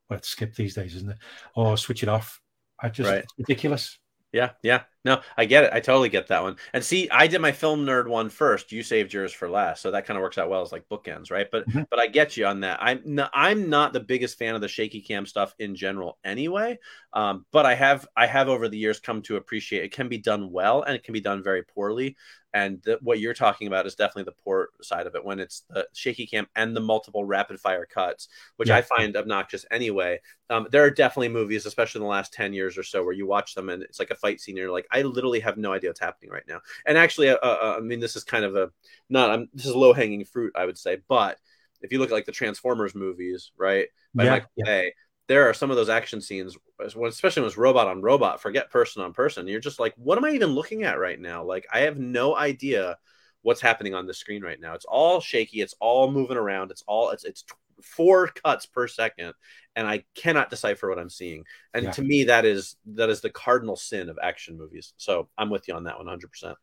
well, 0.10 0.18
it's 0.18 0.28
skip 0.28 0.54
these 0.56 0.76
days, 0.76 0.96
isn't 0.96 1.12
it? 1.12 1.18
Or 1.56 1.78
switch 1.78 2.04
it 2.04 2.10
off. 2.10 2.42
I 2.82 2.90
just 2.90 3.10
Right. 3.10 3.24
it's 3.24 3.34
ridiculous. 3.38 3.98
Yeah, 4.34 4.52
yeah. 4.62 4.84
No, 5.06 5.22
I 5.38 5.46
get 5.46 5.64
it. 5.64 5.70
I 5.72 5.80
totally 5.80 6.10
get 6.10 6.28
that 6.28 6.44
one. 6.44 6.58
And 6.74 6.84
see, 6.84 7.10
I 7.10 7.28
did 7.28 7.40
my 7.40 7.54
film 7.54 7.86
nerd 7.86 8.10
one 8.10 8.30
first. 8.30 8.74
You 8.74 8.84
saved 8.84 9.14
yours 9.14 9.32
for 9.32 9.50
last, 9.50 9.82
so 9.82 9.92
that 9.92 10.06
kind 10.06 10.18
of 10.18 10.22
works 10.22 10.38
out 10.38 10.50
well 10.50 10.62
as 10.62 10.74
like 10.74 10.90
bookends, 10.90 11.32
right? 11.32 11.48
But 11.50 11.66
Mhm. 11.66 11.86
but 11.90 12.00
I 12.00 12.08
get 12.08 12.36
you 12.36 12.46
on 12.46 12.60
that. 12.62 12.80
I'm 12.82 13.02
not, 13.06 13.32
I'm 13.34 13.70
not 13.70 13.94
the 13.94 14.02
biggest 14.02 14.38
fan 14.38 14.56
of 14.56 14.62
the 14.62 14.68
shaky 14.68 15.00
cam 15.02 15.26
stuff 15.26 15.56
in 15.58 15.74
general, 15.74 16.20
anyway. 16.26 16.80
Um, 17.14 17.46
but 17.54 17.66
I 17.66 17.76
have 17.76 18.08
I 18.18 18.28
have 18.28 18.50
over 18.50 18.68
the 18.68 18.78
years 18.78 19.00
come 19.00 19.22
to 19.24 19.38
appreciate 19.38 19.84
it 19.84 19.94
can 19.94 20.10
be 20.10 20.18
done 20.18 20.52
well 20.52 20.82
and 20.84 20.96
it 20.96 21.04
can 21.06 21.14
be 21.14 21.22
done 21.22 21.42
very 21.44 21.64
poorly. 21.64 22.18
And 22.54 22.82
the, 22.84 22.98
what 23.02 23.20
you're 23.20 23.36
talking 23.36 23.68
about 23.68 23.86
is 23.86 23.94
definitely 23.96 24.24
the 24.24 24.44
poor 24.44 24.70
side 24.82 25.06
of 25.06 25.14
it 25.16 25.24
when 25.24 25.40
it's 25.40 25.64
the 25.70 25.88
shaky 25.94 26.26
cam 26.26 26.48
and 26.56 26.76
the 26.76 26.80
multiple 26.82 27.24
rapid 27.24 27.60
fire 27.60 27.86
cuts, 27.86 28.28
which 28.58 28.70
Yeah. 28.70 28.72
I 28.72 28.82
find 28.82 29.16
obnoxious 29.16 29.66
anyway. 29.70 30.20
Um, 30.50 30.68
there 30.72 30.84
are 30.84 30.90
definitely 30.90 31.30
movies, 31.30 31.68
especially 31.68 32.00
in 32.00 32.04
the 32.04 32.10
last 32.10 32.34
10 32.34 32.54
years 32.54 32.76
or 32.78 32.82
so, 32.84 33.04
where 33.04 33.14
you 33.14 33.28
watch 33.28 33.54
them 33.54 33.70
and 33.70 33.84
it's 33.84 34.00
like 34.00 34.10
a 34.10 34.16
fight 34.16 34.42
scene. 34.42 34.54
And 34.54 34.64
you're 34.64 34.72
like, 34.72 34.88
I 34.92 35.02
literally 35.04 35.40
have 35.42 35.58
no 35.58 35.74
idea 35.74 35.90
what's 35.90 36.00
happening 36.00 36.32
right 36.32 36.48
now. 36.48 36.62
And 36.86 36.98
actually, 36.98 37.30
uh, 37.30 37.38
uh, 37.38 37.76
I 37.78 37.82
mean, 37.82 38.00
this 38.00 38.16
is 38.16 38.24
kind 38.24 38.46
of 38.46 38.56
a 38.56 38.72
not, 39.10 39.32
I'm, 39.32 39.50
this 39.54 39.66
is 39.66 39.76
low 39.76 39.94
hanging 39.94 40.26
fruit, 40.26 40.54
I 40.56 40.66
would 40.66 40.78
say. 40.78 40.98
But 41.08 41.38
if 41.82 41.92
you 41.92 42.00
look 42.00 42.10
at 42.10 42.14
like 42.14 42.26
the 42.26 42.32
Transformers 42.32 42.96
movies, 42.96 43.52
right, 43.58 43.88
by 44.16 44.26
Yeah, 44.26 44.32
Michael 44.32 44.50
yeah. 44.56 44.66
Bay, 44.66 44.94
there 45.28 45.48
are 45.48 45.54
some 45.54 45.70
of 45.70 45.78
those 45.78 45.90
action 45.90 46.22
scenes, 46.22 46.58
especially 46.80 47.42
when 47.42 47.48
it's 47.48 47.58
robot 47.58 47.88
on 47.88 48.02
robot, 48.02 48.42
forget 48.42 48.72
person 48.72 49.04
on 49.04 49.14
person. 49.14 49.48
You're 49.48 49.60
just 49.60 49.80
like, 49.80 49.94
what 49.96 50.18
am 50.18 50.26
I 50.26 50.32
even 50.32 50.50
looking 50.50 50.84
at 50.84 51.00
right 51.00 51.20
now? 51.20 51.44
Like, 51.44 51.68
I 51.72 51.82
have 51.82 51.98
no 51.98 52.36
idea 52.36 52.98
what's 53.44 53.62
happening 53.62 53.94
on 53.94 54.08
the 54.08 54.14
screen 54.14 54.44
right 54.44 54.60
now. 54.60 54.74
It's 54.74 54.86
all 54.86 55.22
shaky. 55.22 55.62
It's 55.62 55.76
all 55.80 56.12
moving 56.12 56.38
around. 56.38 56.72
It's 56.72 56.84
all 56.88 57.12
it's 57.12 57.24
it's 57.26 57.46
four 57.84 58.28
cuts 58.28 58.66
per 58.66 58.88
second, 58.88 59.34
and 59.76 59.88
I 59.88 60.04
cannot 60.16 60.50
decipher 60.50 60.90
what 60.90 61.00
I'm 61.00 61.10
seeing. 61.10 61.46
And 61.74 61.86
Yeah. 61.86 61.92
to 61.92 62.02
me, 62.02 62.26
that 62.26 62.46
is 62.46 62.76
that 62.88 63.10
is 63.10 63.22
the 63.22 63.30
cardinal 63.30 63.76
sin 63.76 64.10
of 64.10 64.20
action 64.22 64.58
movies. 64.58 64.94
So 64.98 65.30
I'm 65.38 65.50
with 65.50 65.68
you 65.68 65.76
on 65.76 65.84
that 65.86 65.98
one, 65.98 66.08
hundred 66.08 66.32
percent. 66.32 66.58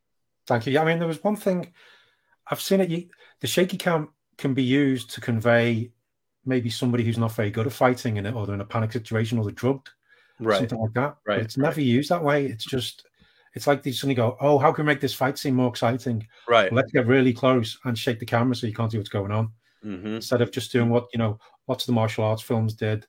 Thank 0.46 0.66
you. 0.66 0.72
Yeah, 0.72 0.82
I 0.82 0.84
mean, 0.84 0.98
there 0.98 1.08
was 1.08 1.22
one 1.24 1.36
thing 1.36 1.72
I've 2.48 2.60
seen 2.60 2.80
it. 2.80 2.90
You, 2.90 3.08
the 3.40 3.46
shaky 3.46 3.76
cam 3.76 4.10
can 4.38 4.54
be 4.54 4.62
used 4.62 5.10
to 5.10 5.20
convey 5.20 5.90
maybe 6.44 6.70
somebody 6.70 7.02
who's 7.02 7.18
not 7.18 7.32
very 7.32 7.50
good 7.50 7.66
at 7.66 7.72
fighting 7.72 8.18
in 8.18 8.26
it, 8.26 8.34
or 8.34 8.46
they're 8.46 8.54
in 8.54 8.60
a 8.60 8.64
panic 8.64 8.92
situation, 8.92 9.38
or 9.38 9.44
they're 9.44 9.52
drugged, 9.52 9.90
Right. 10.38 10.58
something 10.58 10.78
like 10.78 10.92
that. 10.92 11.16
But 11.24 11.32
Right, 11.32 11.40
it's 11.40 11.56
never 11.56 11.80
used 11.80 12.10
that 12.10 12.22
way. 12.22 12.46
It's 12.46 12.64
just, 12.64 13.06
it's 13.54 13.66
like 13.66 13.82
they 13.82 13.90
suddenly 13.90 14.14
go, 14.14 14.36
"Oh, 14.40 14.58
how 14.58 14.70
can 14.70 14.84
we 14.84 14.92
make 14.92 15.00
this 15.00 15.14
fight 15.14 15.38
seem 15.38 15.56
more 15.56 15.68
exciting? 15.68 16.28
Right. 16.46 16.72
Let's 16.72 16.92
get 16.92 17.06
really 17.06 17.32
close 17.32 17.78
and 17.84 17.98
shake 17.98 18.20
the 18.20 18.26
camera 18.26 18.54
so 18.54 18.68
you 18.68 18.74
can't 18.74 18.92
see 18.92 18.98
what's 18.98 19.08
going 19.08 19.32
on." 19.32 19.52
Hmm 19.87 20.16
Instead 20.16 20.43
of 20.43 20.51
just 20.51 20.72
doing 20.72 20.91
what 20.91 21.07
you 21.12 21.18
know, 21.18 21.39
lots 21.68 21.84
of 21.84 21.87
the 21.87 21.93
martial 21.93 22.24
arts 22.24 22.43
films 22.43 22.74
did, 22.74 23.07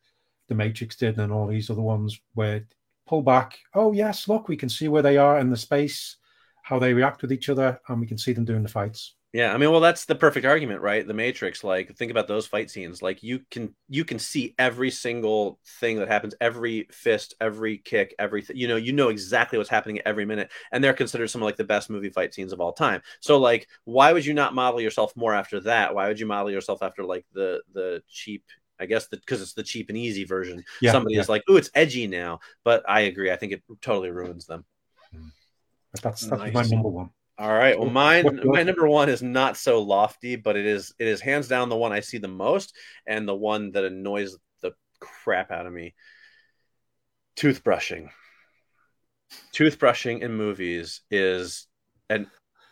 The 0.48 0.56
Matrix 0.56 0.96
did, 0.96 1.18
and 1.18 1.34
all 1.34 1.48
these 1.48 1.70
other 1.70 1.82
ones 1.82 2.20
where 2.36 2.66
pull 3.08 3.22
back. 3.22 3.60
Oh 3.74 3.94
yes, 3.94 4.28
look, 4.28 4.48
we 4.48 4.58
can 4.58 4.70
see 4.70 4.88
where 4.88 5.02
they 5.02 5.18
are 5.18 5.40
in 5.40 5.50
the 5.50 5.58
space, 5.58 6.18
how 6.64 6.80
they 6.80 6.94
react 6.94 7.22
with 7.22 7.32
each 7.32 7.50
other, 7.50 7.80
and 7.88 8.00
we 8.00 8.08
can 8.08 8.18
see 8.18 8.34
them 8.34 8.46
doing 8.46 8.64
the 8.64 8.70
fights. 8.70 9.16
Yeah, 9.34 9.54
I 9.54 9.58
mean, 9.58 9.70
well, 9.72 9.82
that's 9.82 10.06
the 10.06 10.16
perfect 10.16 10.46
argument, 10.46 10.82
right? 10.82 11.06
The 11.06 11.14
Matrix. 11.14 11.62
Like, 11.64 11.96
think 11.98 12.12
about 12.12 12.30
those 12.30 12.48
fight 12.48 12.72
scenes. 12.72 13.02
Like, 13.02 13.22
you 13.22 13.42
can 13.52 13.76
you 13.90 14.06
can 14.06 14.20
see 14.20 14.56
every 14.58 14.90
single 14.90 15.60
thing 15.80 15.98
that 16.00 16.08
happens, 16.08 16.34
every 16.40 16.88
fist, 16.92 17.36
every 17.42 17.78
kick, 17.78 18.16
everything. 18.20 18.56
You 18.56 18.70
know, 18.70 18.78
you 18.78 18.94
know 18.94 19.10
exactly 19.10 19.58
what's 19.58 19.70
happening 19.70 20.00
every 20.06 20.26
minute, 20.26 20.50
and 20.72 20.82
they're 20.82 20.94
considered 20.94 21.28
some 21.28 21.42
of 21.42 21.46
like 21.46 21.58
the 21.58 21.66
best 21.66 21.90
movie 21.90 22.10
fight 22.10 22.34
scenes 22.34 22.54
of 22.54 22.62
all 22.62 22.72
time. 22.72 23.02
So, 23.20 23.38
like, 23.38 23.68
why 23.84 24.14
would 24.14 24.26
you 24.26 24.34
not 24.34 24.56
model 24.56 24.80
yourself 24.80 25.14
more 25.18 25.36
after 25.36 25.60
that? 25.62 25.94
Why 25.94 26.08
would 26.08 26.20
you 26.22 26.26
model 26.26 26.50
yourself 26.50 26.82
after 26.82 27.04
like 27.04 27.26
the 27.34 27.62
the 27.74 28.02
cheap? 28.08 28.46
I 28.80 28.86
guess 28.86 29.08
because 29.08 29.42
it's 29.42 29.54
the 29.54 29.64
cheap 29.64 29.90
and 29.90 29.98
easy 29.98 30.24
version. 30.24 30.64
Yeah, 30.80 30.94
Somebody 30.94 31.16
yeah. 31.16 31.22
is 31.22 31.30
like, 31.30 31.44
"Ooh, 31.50 31.58
it's 31.58 31.72
edgy 31.76 32.08
now," 32.08 32.40
but 32.64 32.84
I 32.88 33.02
agree. 33.02 33.30
I 33.32 33.36
think 33.36 33.52
it 33.52 33.64
totally 33.82 34.12
ruins 34.12 34.46
them. 34.46 34.64
But 35.92 36.02
that's 36.02 36.26
that's 36.26 36.54
my 36.54 36.64
number 36.64 36.90
one. 36.90 37.10
All 37.40 37.54
right. 37.54 37.80
Well, 37.80 37.90
mine, 37.90 38.40
my 38.44 38.64
number 38.64 38.88
one 38.88 39.10
is 39.10 39.22
not 39.22 39.58
so 39.58 39.82
lofty, 39.82 40.36
but 40.36 40.56
it 40.56 40.66
is 40.66 40.94
it 40.98 41.08
is 41.08 41.22
hands 41.22 41.48
down 41.48 41.70
the 41.70 41.78
one 41.78 41.92
I 41.92 42.00
see 42.00 42.18
the 42.18 42.28
most, 42.28 42.76
and 43.06 43.28
the 43.28 43.36
one 43.36 43.72
that 43.72 43.84
annoys 43.84 44.36
the 44.62 44.74
crap 45.00 45.52
out 45.52 45.68
of 45.68 45.74
me. 45.74 45.94
Toothbrushing. 47.36 48.10
Toothbrushing 49.54 50.22
in 50.22 50.34
movies 50.34 51.02
is 51.12 51.68
an 52.10 52.28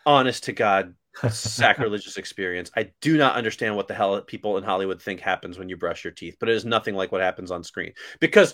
honest 0.05 0.45
to 0.45 0.53
God 0.53 0.95
sacrilegious 1.30 2.18
experience. 2.18 2.72
I 2.76 2.91
do 3.01 3.18
not 3.18 3.36
understand 3.36 3.76
what 3.76 3.88
the 3.88 3.93
hell 3.93 4.22
people 4.22 4.57
in 4.57 4.63
Hollywood 4.63 5.01
think 5.01 5.20
happens 5.20 5.57
when 5.57 5.70
you 5.70 5.78
brush 5.78 6.03
your 6.03 6.13
teeth, 6.13 6.38
but 6.39 6.49
it 6.49 6.55
is 6.55 6.66
nothing 6.66 6.95
like 6.95 7.11
what 7.11 7.22
happens 7.22 7.51
on 7.51 7.63
screen 7.63 7.93
because 8.20 8.53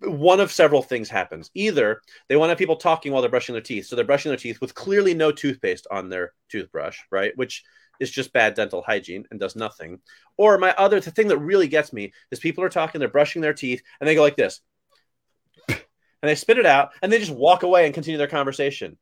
one 0.00 0.40
of 0.40 0.50
several 0.50 0.82
things 0.82 1.08
happens. 1.08 1.50
Either 1.54 2.00
they 2.28 2.36
want 2.36 2.48
to 2.48 2.52
have 2.52 2.58
people 2.58 2.76
talking 2.76 3.12
while 3.12 3.22
they're 3.22 3.30
brushing 3.30 3.52
their 3.52 3.62
teeth, 3.62 3.86
so 3.86 3.96
they're 3.96 4.04
brushing 4.04 4.30
their 4.30 4.36
teeth 4.36 4.60
with 4.60 4.74
clearly 4.74 5.14
no 5.14 5.32
toothpaste 5.32 5.86
on 5.90 6.08
their 6.08 6.32
toothbrush, 6.48 6.98
right? 7.10 7.32
Which 7.36 7.62
is 8.00 8.10
just 8.10 8.32
bad 8.32 8.54
dental 8.54 8.82
hygiene 8.82 9.26
and 9.30 9.38
does 9.38 9.54
nothing. 9.54 10.00
Or 10.36 10.58
my 10.58 10.74
other 10.76 11.00
the 11.00 11.10
thing 11.10 11.28
that 11.28 11.38
really 11.38 11.68
gets 11.68 11.92
me 11.92 12.12
is 12.30 12.40
people 12.40 12.64
are 12.64 12.68
talking, 12.68 12.98
they're 12.98 13.08
brushing 13.08 13.42
their 13.42 13.54
teeth, 13.54 13.82
and 14.00 14.08
they 14.08 14.14
go 14.14 14.22
like 14.22 14.36
this. 14.36 14.60
And 15.68 16.28
they 16.28 16.36
spit 16.36 16.58
it 16.58 16.66
out 16.66 16.90
and 17.02 17.12
they 17.12 17.18
just 17.18 17.32
walk 17.32 17.64
away 17.64 17.84
and 17.84 17.92
continue 17.92 18.16
their 18.16 18.28
conversation. 18.28 18.96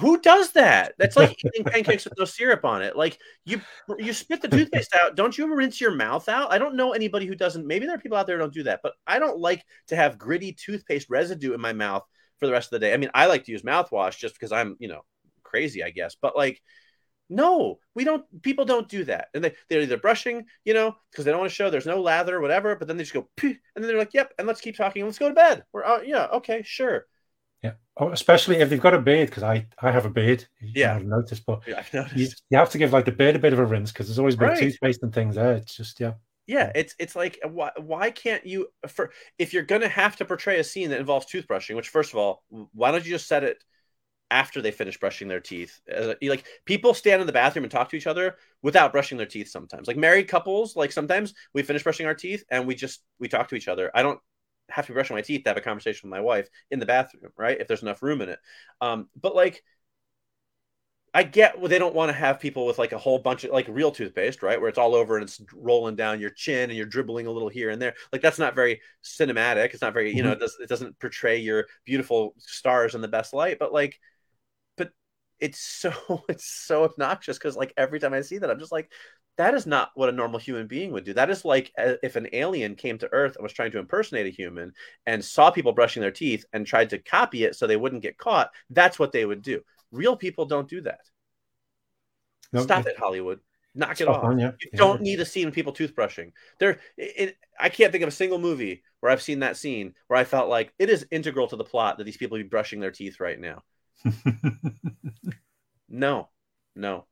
Who 0.00 0.20
does 0.20 0.52
that? 0.52 0.94
That's 0.98 1.16
like 1.16 1.36
eating 1.44 1.64
pancakes 1.64 2.04
with 2.04 2.14
no 2.18 2.24
syrup 2.24 2.64
on 2.64 2.82
it. 2.82 2.96
Like 2.96 3.18
you 3.44 3.60
you 3.98 4.12
spit 4.12 4.42
the 4.42 4.48
toothpaste 4.48 4.94
out. 4.94 5.16
Don't 5.16 5.36
you 5.36 5.54
rinse 5.54 5.80
your 5.80 5.94
mouth 5.94 6.28
out? 6.28 6.52
I 6.52 6.58
don't 6.58 6.76
know 6.76 6.92
anybody 6.92 7.26
who 7.26 7.34
doesn't. 7.34 7.66
Maybe 7.66 7.86
there 7.86 7.94
are 7.94 8.00
people 8.00 8.18
out 8.18 8.26
there 8.26 8.36
who 8.36 8.42
don't 8.42 8.52
do 8.52 8.64
that, 8.64 8.80
but 8.82 8.92
I 9.06 9.18
don't 9.18 9.38
like 9.38 9.64
to 9.88 9.96
have 9.96 10.18
gritty 10.18 10.52
toothpaste 10.52 11.08
residue 11.08 11.54
in 11.54 11.60
my 11.60 11.72
mouth 11.72 12.04
for 12.38 12.46
the 12.46 12.52
rest 12.52 12.66
of 12.72 12.80
the 12.80 12.86
day. 12.86 12.92
I 12.92 12.96
mean, 12.98 13.10
I 13.14 13.26
like 13.26 13.44
to 13.44 13.52
use 13.52 13.62
mouthwash 13.62 14.18
just 14.18 14.34
because 14.34 14.52
I'm, 14.52 14.76
you 14.78 14.88
know, 14.88 15.02
crazy, 15.42 15.82
I 15.82 15.90
guess. 15.90 16.16
But 16.20 16.36
like, 16.36 16.60
no, 17.30 17.78
we 17.94 18.04
don't. 18.04 18.24
People 18.42 18.66
don't 18.66 18.88
do 18.88 19.04
that, 19.04 19.28
and 19.32 19.42
they 19.44 19.54
they're 19.70 19.80
either 19.80 19.96
brushing, 19.96 20.44
you 20.64 20.74
know, 20.74 20.94
because 21.10 21.24
they 21.24 21.30
don't 21.30 21.40
want 21.40 21.50
to 21.50 21.54
show 21.54 21.70
there's 21.70 21.86
no 21.86 22.02
lather 22.02 22.36
or 22.36 22.40
whatever. 22.42 22.76
But 22.76 22.88
then 22.88 22.98
they 22.98 23.04
just 23.04 23.14
go, 23.14 23.26
and 23.42 23.58
then 23.74 23.86
they're 23.86 23.96
like, 23.96 24.12
"Yep," 24.12 24.34
and 24.38 24.46
let's 24.46 24.60
keep 24.60 24.76
talking. 24.76 25.04
Let's 25.04 25.18
go 25.18 25.28
to 25.28 25.34
bed. 25.34 25.64
We're, 25.72 25.84
uh, 25.84 26.02
yeah, 26.02 26.26
okay, 26.34 26.62
sure. 26.62 27.06
Oh, 27.98 28.10
especially 28.10 28.56
if 28.56 28.70
they've 28.70 28.80
got 28.80 28.94
a 28.94 28.98
beard, 29.00 29.28
because 29.28 29.42
I 29.42 29.66
I 29.80 29.90
have 29.90 30.06
a 30.06 30.10
beard. 30.10 30.46
Yeah. 30.60 30.94
haven't 30.94 31.08
noticed, 31.10 31.44
but 31.44 31.60
Yeah, 31.66 31.78
I've 31.78 31.92
noticed. 31.92 32.16
you, 32.16 32.28
you 32.50 32.58
have 32.58 32.70
to 32.70 32.78
give 32.78 32.92
like 32.92 33.04
the 33.04 33.12
beard 33.12 33.36
a 33.36 33.38
bit 33.38 33.52
of 33.52 33.58
a 33.58 33.66
rinse 33.66 33.92
because 33.92 34.06
there's 34.08 34.18
always 34.18 34.36
bit 34.36 34.46
Right. 34.46 34.58
toothpaste 34.58 35.02
and 35.02 35.12
things 35.12 35.34
there. 35.34 35.54
It's 35.54 35.76
just 35.76 36.00
yeah. 36.00 36.14
Yeah, 36.46 36.72
it's 36.74 36.94
it's 36.98 37.14
like 37.14 37.38
uh, 37.44 37.48
why 37.48 37.70
why 37.76 38.10
can't 38.10 38.44
you 38.46 38.68
uh, 38.82 38.88
for 38.88 39.12
if 39.38 39.52
you're 39.52 39.62
gonna 39.62 39.88
have 39.88 40.16
to 40.16 40.24
portray 40.24 40.58
a 40.58 40.64
scene 40.64 40.90
that 40.90 41.00
involves 41.00 41.26
toothbrushing, 41.26 41.76
which 41.76 41.90
first 41.90 42.12
of 42.12 42.18
all, 42.18 42.42
why 42.72 42.90
don't 42.90 43.04
you 43.04 43.10
just 43.12 43.28
set 43.28 43.44
it 43.44 43.62
after 44.30 44.62
they 44.62 44.70
finish 44.70 44.98
brushing 44.98 45.28
their 45.28 45.40
teeth? 45.40 45.78
As 45.86 46.06
a- 46.08 46.28
like 46.28 46.44
people 46.64 46.94
stand 46.94 47.20
in 47.20 47.26
the 47.26 47.32
bathroom 47.32 47.64
and 47.64 47.70
talk 47.70 47.90
to 47.90 47.96
each 47.96 48.06
other 48.06 48.36
without 48.62 48.92
brushing 48.92 49.18
their 49.18 49.26
teeth 49.26 49.48
sometimes. 49.50 49.86
Like 49.86 49.96
married 49.98 50.28
couples, 50.28 50.76
like 50.76 50.92
sometimes 50.92 51.34
we 51.54 51.62
finish 51.62 51.82
brushing 51.82 52.06
our 52.06 52.14
teeth 52.14 52.44
and 52.50 52.66
we 52.66 52.74
just 52.74 53.02
we 53.20 53.28
talk 53.28 53.48
to 53.48 53.54
each 53.54 53.68
other. 53.68 53.90
I 53.94 54.02
don't 54.02 54.18
have 54.72 54.86
to 54.86 54.92
be 54.92 54.94
brushing 54.94 55.16
my 55.16 55.22
teeth 55.22 55.44
to 55.44 55.50
have 55.50 55.56
a 55.56 55.60
conversation 55.60 56.08
with 56.08 56.16
my 56.16 56.22
wife 56.22 56.48
in 56.70 56.78
the 56.78 56.86
bathroom, 56.86 57.32
right? 57.36 57.60
If 57.60 57.68
there's 57.68 57.82
enough 57.82 58.02
room 58.02 58.20
in 58.22 58.28
it. 58.30 58.38
Um, 58.80 59.08
but 59.20 59.34
like 59.34 59.62
I 61.14 61.24
get 61.24 61.58
well, 61.58 61.68
they 61.68 61.78
don't 61.78 61.94
want 61.94 62.08
to 62.08 62.14
have 62.14 62.40
people 62.40 62.64
with 62.64 62.78
like 62.78 62.92
a 62.92 62.98
whole 62.98 63.18
bunch 63.18 63.44
of 63.44 63.50
like 63.50 63.68
real 63.68 63.90
toothpaste, 63.90 64.42
right? 64.42 64.58
Where 64.58 64.70
it's 64.70 64.78
all 64.78 64.94
over 64.94 65.16
and 65.16 65.24
it's 65.24 65.42
rolling 65.54 65.94
down 65.94 66.20
your 66.20 66.30
chin 66.30 66.70
and 66.70 66.76
you're 66.76 66.86
dribbling 66.86 67.26
a 67.26 67.30
little 67.30 67.50
here 67.50 67.68
and 67.68 67.80
there. 67.82 67.94
Like 68.12 68.22
that's 68.22 68.38
not 68.38 68.54
very 68.54 68.80
cinematic. 69.04 69.74
It's 69.74 69.82
not 69.82 69.92
very, 69.92 70.14
you 70.14 70.22
know, 70.22 70.32
it, 70.32 70.40
does, 70.40 70.56
it 70.58 70.70
doesn't 70.70 70.98
portray 70.98 71.38
your 71.38 71.66
beautiful 71.84 72.34
stars 72.38 72.94
in 72.94 73.02
the 73.02 73.08
best 73.08 73.34
light. 73.34 73.58
But 73.58 73.74
like, 73.74 74.00
but 74.78 74.92
it's 75.38 75.60
so 75.60 75.92
it's 76.30 76.46
so 76.46 76.84
obnoxious 76.84 77.38
because 77.38 77.56
like 77.56 77.74
every 77.76 78.00
time 78.00 78.14
I 78.14 78.22
see 78.22 78.38
that, 78.38 78.50
I'm 78.50 78.58
just 78.58 78.72
like, 78.72 78.90
that 79.36 79.54
is 79.54 79.66
not 79.66 79.90
what 79.94 80.08
a 80.08 80.12
normal 80.12 80.38
human 80.38 80.66
being 80.66 80.92
would 80.92 81.04
do. 81.04 81.14
That 81.14 81.30
is 81.30 81.44
like 81.44 81.72
uh, 81.78 81.94
if 82.02 82.16
an 82.16 82.28
alien 82.32 82.74
came 82.74 82.98
to 82.98 83.12
Earth 83.12 83.36
and 83.36 83.42
was 83.42 83.52
trying 83.52 83.70
to 83.72 83.78
impersonate 83.78 84.26
a 84.26 84.30
human 84.30 84.72
and 85.06 85.24
saw 85.24 85.50
people 85.50 85.72
brushing 85.72 86.02
their 86.02 86.10
teeth 86.10 86.44
and 86.52 86.66
tried 86.66 86.90
to 86.90 86.98
copy 86.98 87.44
it 87.44 87.56
so 87.56 87.66
they 87.66 87.76
wouldn't 87.76 88.02
get 88.02 88.18
caught. 88.18 88.50
That's 88.70 88.98
what 88.98 89.12
they 89.12 89.24
would 89.24 89.42
do. 89.42 89.62
Real 89.90 90.16
people 90.16 90.44
don't 90.44 90.68
do 90.68 90.82
that. 90.82 91.00
No, 92.52 92.62
Stop 92.62 92.86
it, 92.86 92.98
Hollywood. 92.98 93.40
Knock 93.74 94.00
it 94.02 94.08
off. 94.08 94.22
on, 94.24 94.38
yeah. 94.38 94.52
You 94.60 94.68
Yeah. 94.72 94.78
don't 94.78 95.00
need 95.00 95.20
a 95.20 95.24
scene 95.24 95.48
of 95.48 95.54
people 95.54 95.72
toothbrushing. 95.72 96.32
There, 96.58 96.80
it, 96.98 97.38
I 97.58 97.70
can't 97.70 97.90
think 97.90 98.02
of 98.02 98.08
a 98.08 98.12
single 98.12 98.38
movie 98.38 98.82
where 99.00 99.10
I've 99.10 99.22
seen 99.22 99.40
that 99.40 99.56
scene 99.56 99.94
where 100.08 100.18
I 100.20 100.24
felt 100.24 100.50
like 100.50 100.74
it 100.78 100.90
is 100.90 101.06
integral 101.10 101.48
to 101.48 101.56
the 101.56 101.64
plot 101.64 101.96
that 101.98 102.04
these 102.04 102.18
people 102.18 102.36
be 102.36 102.42
brushing 102.44 102.80
their 102.80 102.90
teeth 102.90 103.18
right 103.20 103.40
now. 103.40 103.62
No, 105.88 106.30
no, 106.74 107.06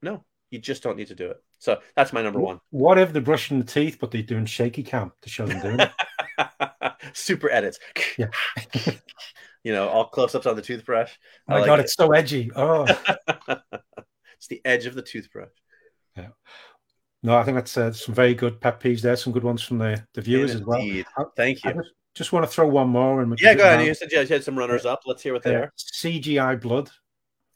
no. 0.00 0.24
You 0.50 0.58
just 0.60 0.82
don't 0.82 0.96
need 0.96 1.08
to 1.08 1.14
do 1.14 1.30
it. 1.30 1.42
So 1.62 1.78
that's 1.94 2.12
my 2.12 2.22
number 2.22 2.40
one. 2.40 2.58
What 2.70 2.98
if 2.98 3.12
they're 3.12 3.22
brushing 3.22 3.60
the 3.60 3.64
teeth, 3.64 3.98
but 4.00 4.10
they're 4.10 4.20
doing 4.20 4.46
shaky 4.46 4.82
cam 4.82 5.12
to 5.22 5.28
show 5.28 5.46
them 5.46 5.60
doing 5.60 5.78
it? 5.78 5.92
Super 7.12 7.48
edits. 7.52 7.78
Yeah. 8.18 8.30
you 9.62 9.72
know, 9.72 9.88
all 9.88 10.06
close 10.08 10.34
ups 10.34 10.46
on 10.46 10.56
the 10.56 10.62
toothbrush. 10.62 11.12
Oh 11.48 11.52
I 11.52 11.54
my 11.54 11.58
like 11.60 11.66
god, 11.68 11.78
it. 11.78 11.82
it's 11.84 11.94
so 11.94 12.10
edgy. 12.10 12.50
Oh 12.56 12.84
it's 13.48 14.48
the 14.48 14.60
edge 14.64 14.86
of 14.86 14.96
the 14.96 15.02
toothbrush. 15.02 15.52
Yeah. 16.16 16.30
No, 17.22 17.36
I 17.36 17.44
think 17.44 17.54
that's 17.58 17.76
uh, 17.76 17.92
some 17.92 18.12
very 18.12 18.34
good 18.34 18.60
pet 18.60 18.80
peeves 18.80 19.00
there. 19.00 19.14
Some 19.14 19.32
good 19.32 19.44
ones 19.44 19.62
from 19.62 19.78
the, 19.78 20.04
the 20.14 20.20
viewers 20.20 20.56
as 20.56 20.64
well. 20.64 20.80
Indeed. 20.80 21.06
I- 21.16 21.24
Thank 21.36 21.64
I 21.64 21.68
you. 21.68 21.74
just, 21.76 21.90
just 22.16 22.32
want 22.32 22.44
to 22.44 22.50
throw 22.50 22.66
one 22.66 22.88
more. 22.88 23.22
And 23.22 23.38
Yeah, 23.40 23.54
go 23.54 23.62
ahead. 23.62 23.86
You 23.86 23.94
said 23.94 24.10
you 24.10 24.18
had 24.26 24.42
some 24.42 24.58
runners 24.58 24.84
up. 24.84 25.02
Let's 25.06 25.22
hear 25.22 25.32
what 25.32 25.44
they 25.44 25.54
Uh, 25.54 25.60
are. 25.60 25.72
CGI 25.78 26.60
blood. 26.60 26.90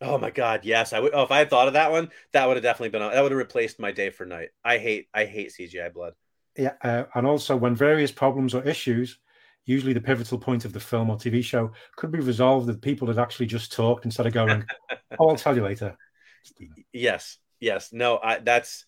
Oh 0.01 0.19
my 0.19 0.31
god, 0.31 0.65
yes. 0.65 0.93
I 0.93 1.01
would. 1.01 1.15
Oh, 1.15 1.23
if 1.23 1.31
I 1.31 1.39
had 1.39 1.51
thought 1.51 1.69
of 1.69 1.75
that 1.75 1.91
one, 1.91 2.11
that 2.33 2.47
would 2.47 2.57
have 2.57 2.63
definitely 2.65 2.91
been. 2.91 3.01
That 3.01 3.23
would 3.23 3.33
have 3.33 3.39
replaced 3.39 3.79
my 3.79 3.93
day 3.93 4.11
for 4.11 4.27
night. 4.27 4.51
I 4.65 4.79
hate. 4.79 5.09
I 5.15 5.25
hate 5.25 5.53
CGI 5.53 5.93
blood. 5.93 6.15
Yeah, 6.57 6.73
uh, 6.83 7.05
and 7.15 7.27
also 7.27 7.57
when 7.57 7.75
various 7.75 8.13
problems 8.13 8.55
or 8.55 8.63
issues, 8.63 9.19
usually 9.65 9.93
the 9.93 10.01
pivotal 10.01 10.39
point 10.39 10.65
of 10.65 10.73
the 10.73 10.81
film 10.81 11.11
or 11.11 11.17
TV 11.17 11.43
show, 11.43 11.73
could 11.97 12.13
be 12.13 12.21
resolved 12.21 12.67
with 12.67 12.83
people 12.83 13.09
that 13.09 13.19
actually 13.19 13.47
just 13.47 13.73
talked 13.73 14.05
instead 14.05 14.27
of 14.27 14.33
going, 14.33 14.65
"Oh, 15.19 15.31
I'll 15.31 15.37
tell 15.37 15.57
you 15.57 15.65
later." 15.65 15.97
Yes, 16.93 17.39
yes. 17.61 17.93
No, 17.93 18.19
I, 18.23 18.39
that's 18.39 18.85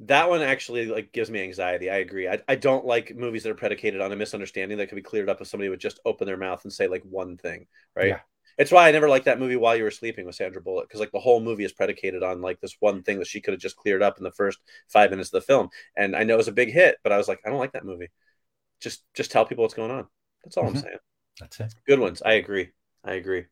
that 0.00 0.28
one 0.28 0.42
actually 0.42 0.86
like 0.86 1.12
gives 1.12 1.30
me 1.30 1.42
anxiety. 1.42 1.90
I 1.90 1.96
agree. 1.96 2.28
I, 2.28 2.40
I 2.48 2.56
don't 2.56 2.84
like 2.84 3.14
movies 3.14 3.44
that 3.44 3.50
are 3.50 3.54
predicated 3.54 4.00
on 4.00 4.12
a 4.12 4.16
misunderstanding 4.16 4.78
that 4.78 4.88
could 4.88 4.96
be 4.96 5.02
cleared 5.02 5.28
up 5.28 5.40
if 5.40 5.46
somebody 5.48 5.68
would 5.68 5.80
just 5.80 6.00
open 6.04 6.26
their 6.26 6.36
mouth 6.36 6.64
and 6.64 6.72
say 6.72 6.88
like 6.88 7.02
one 7.02 7.36
thing, 7.36 7.66
right? 7.94 8.08
Yeah. 8.08 8.20
It's 8.58 8.70
why 8.70 8.88
I 8.88 8.92
never 8.92 9.08
liked 9.08 9.24
that 9.24 9.38
movie 9.40 9.56
While 9.56 9.76
You 9.76 9.84
Were 9.84 9.90
Sleeping 9.90 10.26
with 10.26 10.34
Sandra 10.36 10.62
Bullock 10.62 10.88
because 10.88 11.00
like 11.00 11.12
the 11.12 11.18
whole 11.20 11.40
movie 11.40 11.64
is 11.64 11.72
predicated 11.72 12.22
on 12.22 12.40
like 12.40 12.60
this 12.60 12.76
one 12.80 13.02
thing 13.02 13.18
that 13.18 13.26
she 13.26 13.40
could 13.40 13.52
have 13.54 13.60
just 13.60 13.76
cleared 13.76 14.02
up 14.02 14.18
in 14.18 14.24
the 14.24 14.30
first 14.32 14.58
five 14.88 15.10
minutes 15.10 15.28
of 15.32 15.40
the 15.42 15.46
film. 15.46 15.70
And 15.96 16.14
I 16.14 16.24
know 16.24 16.34
it 16.34 16.38
was 16.38 16.48
a 16.48 16.52
big 16.52 16.72
hit, 16.72 16.96
but 17.02 17.12
I 17.12 17.16
was 17.18 17.28
like, 17.28 17.40
I 17.44 17.50
don't 17.50 17.58
like 17.58 17.72
that 17.72 17.84
movie. 17.84 18.08
Just 18.80 19.02
just 19.14 19.30
tell 19.30 19.46
people 19.46 19.62
what's 19.62 19.74
going 19.74 19.90
on. 19.90 20.06
That's 20.44 20.56
all 20.56 20.66
I'm 20.66 20.74
Mhm. 20.74 20.82
saying. 20.82 20.98
That's 21.40 21.60
it. 21.60 21.74
Good 21.86 21.98
ones. 21.98 22.22
I 22.22 22.34
agree. 22.34 22.70
I 23.04 23.14
agree. 23.14 23.44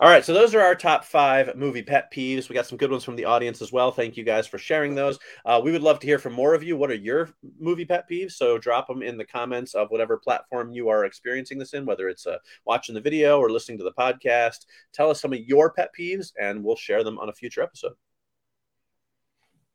All 0.00 0.08
right, 0.08 0.24
so 0.24 0.34
those 0.34 0.54
are 0.54 0.60
our 0.60 0.74
top 0.74 1.04
five 1.04 1.54
movie 1.56 1.82
pet 1.82 2.12
peeves. 2.12 2.48
We 2.48 2.54
got 2.54 2.66
some 2.66 2.78
good 2.78 2.90
ones 2.90 3.04
from 3.04 3.16
the 3.16 3.24
audience 3.24 3.62
as 3.62 3.72
well. 3.72 3.92
Thank 3.92 4.16
you 4.16 4.24
guys 4.24 4.46
for 4.46 4.58
sharing 4.58 4.94
those. 4.94 5.18
Uh, 5.44 5.60
we 5.62 5.72
would 5.72 5.82
love 5.82 6.00
to 6.00 6.06
hear 6.06 6.18
from 6.18 6.32
more 6.32 6.54
of 6.54 6.62
you. 6.62 6.76
What 6.76 6.90
are 6.90 6.94
your 6.94 7.30
movie 7.60 7.84
pet 7.84 8.08
peeves? 8.10 8.32
So 8.32 8.58
drop 8.58 8.88
them 8.88 9.02
in 9.02 9.16
the 9.16 9.24
comments 9.24 9.74
of 9.74 9.90
whatever 9.90 10.16
platform 10.16 10.72
you 10.72 10.88
are 10.88 11.04
experiencing 11.04 11.58
this 11.58 11.74
in, 11.74 11.86
whether 11.86 12.08
it's 12.08 12.26
uh, 12.26 12.38
watching 12.64 12.94
the 12.94 13.00
video 13.00 13.38
or 13.38 13.50
listening 13.50 13.78
to 13.78 13.84
the 13.84 13.92
podcast. 13.92 14.66
Tell 14.92 15.10
us 15.10 15.20
some 15.20 15.32
of 15.32 15.40
your 15.40 15.72
pet 15.72 15.90
peeves, 15.98 16.32
and 16.40 16.64
we'll 16.64 16.76
share 16.76 17.04
them 17.04 17.18
on 17.18 17.28
a 17.28 17.34
future 17.34 17.62
episode. 17.62 17.94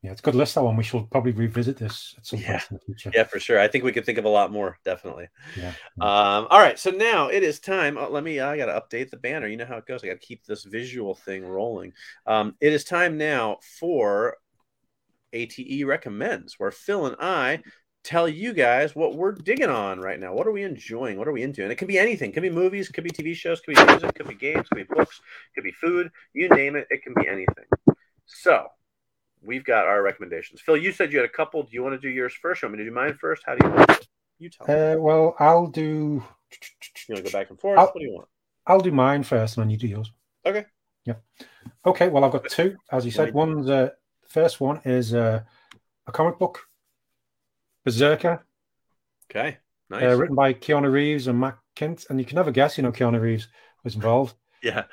Yeah, 0.07 0.13
it's 0.13 0.21
a 0.21 0.23
good 0.23 0.35
list 0.35 0.55
that 0.55 0.63
one. 0.63 0.77
We 0.77 0.85
should 0.85 1.11
probably 1.11 1.33
revisit 1.33 1.75
this 1.75 2.15
at 2.17 2.25
some 2.25 2.39
Yeah. 2.39 2.59
point 2.59 2.71
in 2.71 2.77
the 2.77 2.85
future. 2.85 3.11
Yeah, 3.13 3.25
for 3.25 3.41
sure. 3.41 3.59
I 3.59 3.67
think 3.67 3.83
we 3.83 3.91
could 3.91 4.05
think 4.05 4.17
of 4.17 4.23
a 4.23 4.29
lot 4.29 4.53
more, 4.53 4.79
definitely. 4.85 5.27
Yeah. 5.57 5.73
Um, 5.99 6.47
all 6.49 6.59
right, 6.59 6.79
so 6.79 6.91
now 6.91 7.27
it 7.27 7.43
is 7.43 7.59
time. 7.59 7.97
Oh, 7.97 8.07
let 8.09 8.23
me. 8.23 8.39
I 8.39 8.55
got 8.55 8.67
to 8.67 8.79
update 8.97 9.09
the 9.09 9.17
banner. 9.17 9.47
You 9.47 9.57
know 9.57 9.65
how 9.65 9.75
it 9.75 9.85
goes. 9.85 10.01
I 10.05 10.07
got 10.07 10.21
to 10.21 10.25
keep 10.25 10.45
this 10.45 10.63
visual 10.63 11.13
thing 11.13 11.45
rolling. 11.45 11.91
Um, 12.25 12.55
it 12.61 12.71
is 12.71 12.85
time 12.85 13.17
now 13.17 13.57
for 13.79 14.37
ATE 15.33 15.85
recommends, 15.85 16.57
where 16.57 16.71
Phil 16.71 17.05
and 17.05 17.17
I 17.19 17.61
tell 18.05 18.29
you 18.29 18.53
guys 18.53 18.95
what 18.95 19.17
we're 19.17 19.33
digging 19.33 19.69
on 19.69 19.99
right 19.99 20.21
now. 20.21 20.33
What 20.33 20.47
are 20.47 20.53
we 20.53 20.63
enjoying? 20.63 21.17
What 21.17 21.27
are 21.27 21.33
we 21.33 21.43
into? 21.43 21.63
And 21.63 21.71
it 21.73 21.75
can 21.77 21.89
be 21.89 21.99
anything. 21.99 22.29
It 22.29 22.33
can 22.33 22.43
be 22.43 22.49
movies. 22.49 22.89
It 22.89 22.93
could 22.93 23.03
be 23.03 23.09
TV 23.09 23.35
shows. 23.35 23.59
It 23.59 23.65
could 23.65 23.75
be 23.75 23.91
music. 23.91 24.09
It 24.11 24.15
could 24.15 24.29
be 24.29 24.35
games. 24.35 24.67
It 24.71 24.75
could 24.75 24.87
be 24.87 24.95
books. 24.95 25.19
It 25.19 25.55
could 25.55 25.65
be 25.65 25.73
food. 25.73 26.09
You 26.31 26.47
name 26.47 26.77
it. 26.77 26.87
It 26.89 27.03
can 27.03 27.13
be 27.13 27.27
anything. 27.27 27.65
So 28.25 28.67
we've 29.47 29.63
got 29.63 29.87
our 29.87 30.03
recommendations. 30.03 30.61
Phil, 30.61 30.77
you 30.77 30.91
said 30.91 31.11
you 31.11 31.19
had 31.19 31.25
a 31.27 31.31
couple. 31.31 31.63
Do 31.63 31.69
you 31.71 31.81
want 31.81 31.99
to 31.99 31.99
do 31.99 32.09
yours 32.13 32.33
first? 32.39 32.61
Want 32.61 32.73
me 32.73 32.79
to 32.79 32.85
do 32.85 32.91
mine 32.91 33.15
first? 33.19 33.41
How 33.45 33.55
do 33.55 33.65
you 33.65 33.71
want 33.73 33.87
to 33.87 33.93
do 33.95 33.99
it? 34.01 34.07
You 34.39 34.49
tell 34.49 34.67
me. 34.67 34.73
Uh, 34.73 34.97
well, 34.97 35.35
I'll 35.39 35.67
do. 35.67 35.81
you 36.21 36.21
want 37.09 37.17
to 37.25 37.31
go 37.31 37.31
back 37.31 37.49
and 37.49 37.59
forth? 37.59 37.79
I'll- 37.79 37.85
what 37.87 37.95
do 37.99 38.05
you 38.05 38.11
want? 38.13 38.27
I'll 38.67 38.81
do 38.81 38.91
mine 38.91 39.23
first, 39.23 39.55
and 39.57 39.63
then 39.63 39.69
you 39.69 39.77
do 39.77 39.87
yours. 39.87 40.11
Okay. 40.45 40.65
Yeah. 41.05 41.13
Okay. 41.85 42.09
Well, 42.09 42.25
I've 42.25 42.33
got 42.33 42.49
two, 42.49 42.75
as 42.91 43.05
you 43.05 43.11
said. 43.11 43.33
One's 43.33 43.69
uh, 43.69 43.91
first 44.27 44.59
one 44.59 44.81
is 44.83 45.13
uh, 45.13 45.41
a 46.05 46.11
comic 46.11 46.37
book, 46.37 46.67
Berserker, 47.85 48.45
Okay. 49.31 49.57
Nice. 49.89 50.03
uh, 50.03 50.17
written 50.17 50.35
by 50.35 50.53
Keanu 50.53 50.91
Reeves 50.91 51.27
and 51.27 51.39
Matt 51.39 51.57
Kindt, 51.77 52.09
and 52.09 52.19
you 52.19 52.25
can 52.25 52.35
never 52.35 52.51
guess, 52.51 52.77
you 52.77 52.83
know, 52.83 52.91
Keanu 52.91 53.21
Reeves 53.21 53.47
was 53.85 53.95
involved. 53.95 54.35
yeah. 54.61 54.83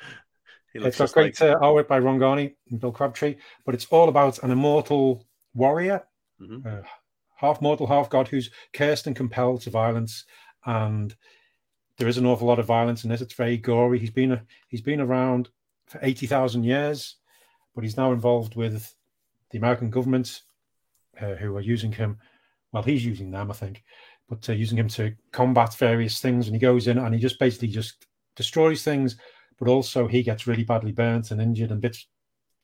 It's 0.83 0.97
got 0.97 1.13
great 1.13 1.41
uh, 1.41 1.57
artwork 1.59 1.87
by 1.87 1.99
Ron 1.99 2.19
Garney 2.19 2.55
and 2.69 2.79
Bill 2.79 2.91
Crabtree, 2.91 3.35
but 3.65 3.73
it's 3.73 3.85
all 3.85 4.09
about 4.09 4.39
an 4.43 4.51
immortal 4.51 5.25
warrior, 5.53 6.03
Mhm. 6.41 6.65
uh, 6.65 6.85
half 7.37 7.61
mortal, 7.61 7.87
half 7.87 8.09
god, 8.09 8.27
who's 8.27 8.51
cursed 8.73 9.07
and 9.07 9.15
compelled 9.15 9.61
to 9.61 9.69
violence. 9.69 10.25
And 10.65 11.15
there 11.97 12.07
is 12.07 12.17
an 12.17 12.25
awful 12.25 12.47
lot 12.47 12.59
of 12.59 12.65
violence 12.65 13.03
in 13.03 13.09
this. 13.09 13.21
It's 13.21 13.33
very 13.33 13.57
gory. 13.57 13.99
He's 13.99 14.11
been 14.11 14.33
a, 14.33 14.45
he's 14.67 14.81
been 14.81 14.99
around 14.99 15.49
for 15.87 15.99
eighty 16.01 16.27
thousand 16.27 16.63
years, 16.63 17.15
but 17.73 17.83
he's 17.83 17.97
now 17.97 18.11
involved 18.11 18.55
with 18.55 18.93
the 19.51 19.57
American 19.57 19.89
government, 19.89 20.41
uh, 21.21 21.35
who 21.35 21.55
are 21.55 21.61
using 21.61 21.91
him. 21.93 22.19
Well, 22.71 22.83
he's 22.83 23.05
using 23.05 23.31
them, 23.31 23.49
I 23.49 23.53
think, 23.53 23.83
but 24.27 24.49
uh, 24.49 24.53
using 24.53 24.77
him 24.77 24.89
to 24.89 25.15
combat 25.31 25.73
various 25.75 26.19
things. 26.19 26.47
And 26.47 26.55
he 26.55 26.59
goes 26.59 26.87
in 26.87 26.97
and 26.97 27.13
he 27.13 27.21
just 27.21 27.39
basically 27.39 27.69
just 27.69 28.07
destroys 28.35 28.83
things 28.83 29.15
but 29.59 29.67
also 29.67 30.07
he 30.07 30.23
gets 30.23 30.47
really 30.47 30.63
badly 30.63 30.91
burnt 30.91 31.31
and 31.31 31.41
injured 31.41 31.71
and 31.71 31.81
bits 31.81 32.07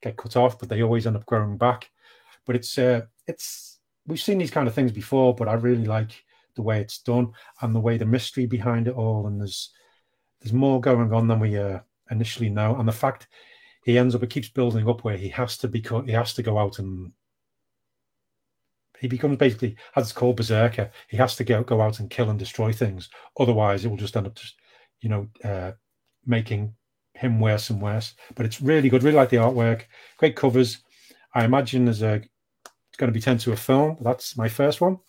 get 0.02 0.18
cut 0.18 0.36
off 0.36 0.58
but 0.58 0.68
they 0.68 0.82
always 0.82 1.08
end 1.08 1.16
up 1.16 1.26
growing 1.26 1.58
back. 1.58 1.90
But 2.46 2.56
it's 2.56 2.78
uh 2.78 3.02
it's 3.28 3.80
we've 4.08 4.20
seen 4.20 4.38
these 4.38 4.52
kind 4.52 4.68
of 4.68 4.74
things 4.74 4.92
before 4.92 5.36
but 5.36 5.48
i 5.48 5.54
really 5.54 5.86
like 5.86 6.24
the 6.56 6.62
way 6.64 6.82
it's 6.82 6.98
done 6.98 7.32
and 7.62 7.76
the 7.76 7.80
way 7.80 7.98
the 7.98 8.06
mystery 8.06 8.48
behind 8.48 8.88
it 8.88 8.96
all 8.96 9.28
and 9.28 9.40
there's 9.40 9.72
there's 10.42 10.54
more 10.54 10.82
going 10.82 11.14
on 11.14 11.28
than 11.28 11.40
we 11.40 11.58
uh, 11.58 11.80
initially 12.10 12.50
know. 12.50 12.76
And 12.76 12.88
the 12.88 12.94
fact 12.94 13.28
he 13.86 13.98
ends 13.98 14.16
up 14.16 14.24
it 14.24 14.30
keeps 14.30 14.50
building 14.50 14.88
up 14.88 15.04
where 15.04 15.18
he 15.18 15.30
has 15.30 15.58
to 15.60 15.68
become 15.68 16.08
he 16.08 16.14
has 16.14 16.34
to 16.36 16.44
go 16.44 16.58
out 16.58 16.80
and 16.80 17.12
he 19.00 19.08
becomes 19.08 19.38
basically 19.38 19.76
as 19.96 20.06
it's 20.06 20.14
called 20.14 20.38
berserker. 20.38 20.92
He 21.10 21.18
has 21.18 21.36
to 21.38 21.44
go, 21.44 21.64
go 21.64 21.82
out 21.82 22.00
and 22.00 22.10
kill 22.10 22.30
and 22.30 22.38
destroy 22.38 22.72
things. 22.72 23.10
Otherwise 23.40 23.86
it 23.86 23.90
will 23.90 23.98
just 23.98 24.16
end 24.18 24.28
up 24.28 24.36
just 24.36 24.56
you 25.00 25.10
know 25.10 25.28
uh, 25.44 25.72
making 26.26 26.76
him 27.22 27.40
worse 27.40 27.70
and 27.70 27.82
worse. 27.82 28.14
But 28.36 28.46
it's 28.46 28.62
really 28.62 28.90
good. 28.90 29.04
Really 29.04 29.16
like 29.16 29.30
the 29.30 29.38
artwork. 29.38 29.84
Great 30.18 30.36
covers. 30.36 30.80
I 31.34 31.46
imagine 31.46 31.86
there's 31.86 32.02
a 32.02 32.16
it's 32.16 32.98
going 32.98 33.08
to 33.08 33.14
be 33.14 33.22
turned 33.22 33.40
to 33.42 33.54
a 33.54 33.56
film. 33.58 33.98
That's 34.02 34.36
my 34.38 34.50
first 34.50 34.82
one. 34.82 35.00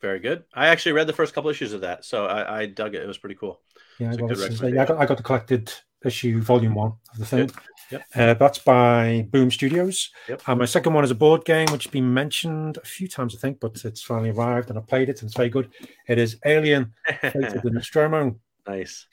Very 0.00 0.20
good. 0.20 0.44
I 0.54 0.68
actually 0.68 0.92
read 0.92 1.06
the 1.06 1.12
first 1.12 1.34
couple 1.34 1.50
issues 1.50 1.72
of 1.72 1.80
that, 1.82 2.04
so 2.04 2.24
I, 2.26 2.60
I 2.60 2.66
dug 2.66 2.94
it. 2.94 3.02
It 3.02 3.06
was 3.06 3.18
pretty 3.18 3.34
cool. 3.34 3.60
Yeah, 3.98 4.14
well, 4.18 4.30
is- 4.30 4.62
I 4.62 4.70
got 4.70 4.90
I 4.92 5.06
got 5.06 5.16
the 5.16 5.22
collected 5.22 5.72
issue 6.04 6.40
volume 6.40 6.74
one 6.74 6.92
of 7.12 7.18
the 7.18 7.26
thing. 7.26 7.50
Yep. 7.90 8.02
Uh, 8.14 8.34
that's 8.34 8.58
by 8.58 9.26
Boom 9.30 9.50
Studios. 9.50 10.10
Yep. 10.28 10.42
And 10.46 10.58
my 10.60 10.64
second 10.64 10.94
one 10.94 11.04
is 11.04 11.10
a 11.10 11.14
board 11.14 11.44
game, 11.44 11.66
which 11.72 11.84
has 11.84 11.90
been 11.90 12.14
mentioned 12.14 12.78
a 12.78 12.86
few 12.86 13.08
times, 13.08 13.34
I 13.34 13.38
think, 13.38 13.60
but 13.60 13.84
it's 13.84 14.00
finally 14.00 14.30
arrived 14.30 14.70
and 14.70 14.78
I 14.78 14.82
played 14.82 15.08
it 15.10 15.20
and 15.20 15.28
it's 15.28 15.36
very 15.36 15.50
good. 15.50 15.68
It 16.08 16.16
is 16.16 16.38
Alien 16.46 16.94
Fate 17.20 17.34
of 17.56 17.62
the 17.62 17.70
Nostromo. 17.72 18.36
nice. 18.66 19.06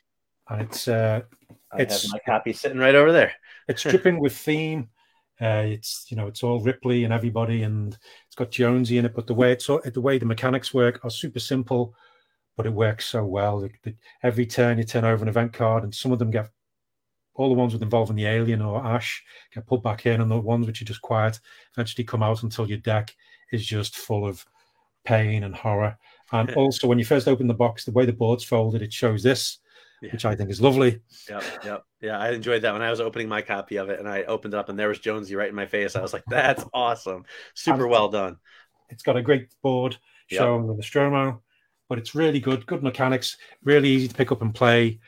And 0.49 0.61
it's 0.61 0.88
uh, 0.88 1.21
I 1.72 1.82
It's- 1.82 2.03
have 2.03 2.11
my 2.11 2.20
copy 2.20 2.53
sitting 2.53 2.78
right 2.80 2.95
over 2.95 3.11
there. 3.11 3.34
it's 3.68 3.82
dripping 3.84 4.20
with 4.20 4.36
theme. 4.36 4.89
Uh, 5.39 5.65
it's 5.68 6.05
you 6.09 6.18
know 6.18 6.26
it's 6.28 6.41
all 6.43 6.59
Ripley 6.61 7.03
and 7.03 7.13
everybody, 7.13 7.63
and 7.63 7.95
it's 8.26 8.36
got 8.36 8.49
Jonesy 8.51 8.97
in 8.97 9.05
it. 9.05 9.13
But 9.13 9.28
the 9.28 9.36
way 9.36 9.51
it's 9.51 9.70
all- 9.70 9.82
the 9.84 10.01
way 10.01 10.18
the 10.18 10.26
mechanics 10.26 10.74
work 10.74 10.99
are 11.03 11.11
super 11.11 11.39
simple, 11.39 11.93
but 12.55 12.65
it 12.65 12.74
works 12.74 13.05
so 13.05 13.24
well. 13.24 13.59
The- 13.59 13.72
the- 13.84 13.95
every 14.24 14.45
turn 14.47 14.78
you 14.80 14.84
turn 14.84 15.05
over 15.05 15.24
an 15.24 15.30
event 15.30 15.53
card, 15.53 15.84
and 15.84 15.93
some 15.93 16.11
of 16.11 16.20
them 16.20 16.32
get 16.32 16.49
all 17.36 17.49
the 17.49 17.53
ones 17.55 17.72
with 17.72 17.84
involving 17.84 18.15
the 18.15 18.26
alien 18.26 18.63
or 18.63 18.84
Ash 18.84 19.24
get 19.53 19.68
put 19.68 19.84
back 19.84 20.07
in, 20.07 20.22
and 20.22 20.32
the 20.32 20.39
ones 20.39 20.65
which 20.65 20.82
are 20.82 20.86
just 20.86 21.03
quiet 21.03 21.39
eventually 21.74 22.03
come 22.03 22.24
out 22.24 22.41
until 22.41 22.68
your 22.68 22.80
deck 22.80 23.15
is 23.51 23.63
just 23.63 23.95
full 23.95 24.26
of 24.26 24.43
pain 25.05 25.43
and 25.43 25.53
horror. 25.55 25.95
And 26.32 26.51
also, 26.55 26.88
when 26.88 26.97
you 26.97 27.05
first 27.05 27.28
open 27.28 27.45
the 27.45 27.53
box, 27.53 27.86
the 27.86 27.91
way 27.91 28.07
the 28.07 28.11
board's 28.13 28.43
folded, 28.43 28.82
it 28.82 28.91
shows 28.91 29.22
this, 29.22 29.59
Yeah. 30.01 30.11
which 30.11 30.25
I 30.25 30.35
think 30.35 30.51
is 30.51 30.61
lovely. 30.61 31.01
Yep, 31.27 31.43
yep, 31.65 31.83
yeah. 32.01 32.19
I 32.19 32.29
enjoyed 32.29 32.61
that 32.61 32.73
when 32.73 32.83
I 32.83 32.91
was 32.91 32.99
opening 33.01 33.27
my 33.27 33.41
copy 33.41 33.77
of 33.77 33.89
it, 33.89 33.99
and 33.99 34.07
I 34.07 34.23
opened 34.23 34.53
it 34.53 34.57
up, 34.57 34.69
and 34.69 34.77
there 34.77 34.89
was 34.89 34.99
Jonesy 34.99 35.35
right 35.35 35.49
in 35.49 35.55
my 35.55 35.65
face. 35.65 35.95
I 35.95 36.01
was 36.01 36.13
like, 36.13 36.23
"That's 36.27 36.63
awesome, 36.73 37.25
super 37.55 37.87
well 37.87 38.07
done." 38.07 38.37
It's 38.89 39.01
got 39.03 39.17
a 39.17 39.23
great 39.23 39.49
board 39.63 39.97
Yep. 40.29 40.39
showing 40.39 40.67
the 40.67 40.75
Nostromo, 40.75 41.41
but 41.89 41.97
it's 41.97 42.13
really 42.13 42.39
good. 42.39 42.65
Good 42.67 42.83
mechanics, 42.83 43.37
really 43.63 43.89
easy 43.89 44.07
to 44.07 44.13
pick 44.13 44.31
up 44.31 44.41
and 44.43 44.53
play. 44.53 44.99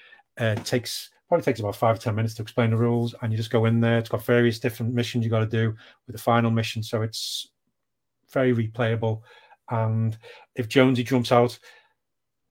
Uh, 0.41 0.55
it 0.57 0.65
takes 0.65 1.11
probably 1.27 1.43
takes 1.43 1.59
about 1.59 1.75
five 1.75 1.99
ten 1.99 2.15
minutes 2.15 2.33
to 2.35 2.41
explain 2.41 2.71
the 2.71 2.77
rules, 2.77 3.13
and 3.21 3.31
you 3.31 3.37
just 3.37 3.51
go 3.51 3.65
in 3.65 3.79
there. 3.79 3.99
It's 3.99 4.09
got 4.09 4.25
various 4.25 4.59
different 4.59 4.95
missions 4.95 5.23
you 5.23 5.29
got 5.29 5.39
to 5.41 5.45
do 5.45 5.75
with 6.07 6.15
the 6.15 6.21
final 6.21 6.49
mission, 6.49 6.81
so 6.81 7.03
it's 7.03 7.47
very 8.33 8.55
replayable. 8.55 9.21
And 9.69 10.17
if 10.55 10.67
Jonesy 10.67 11.03
jumps 11.03 11.31
out, 11.31 11.59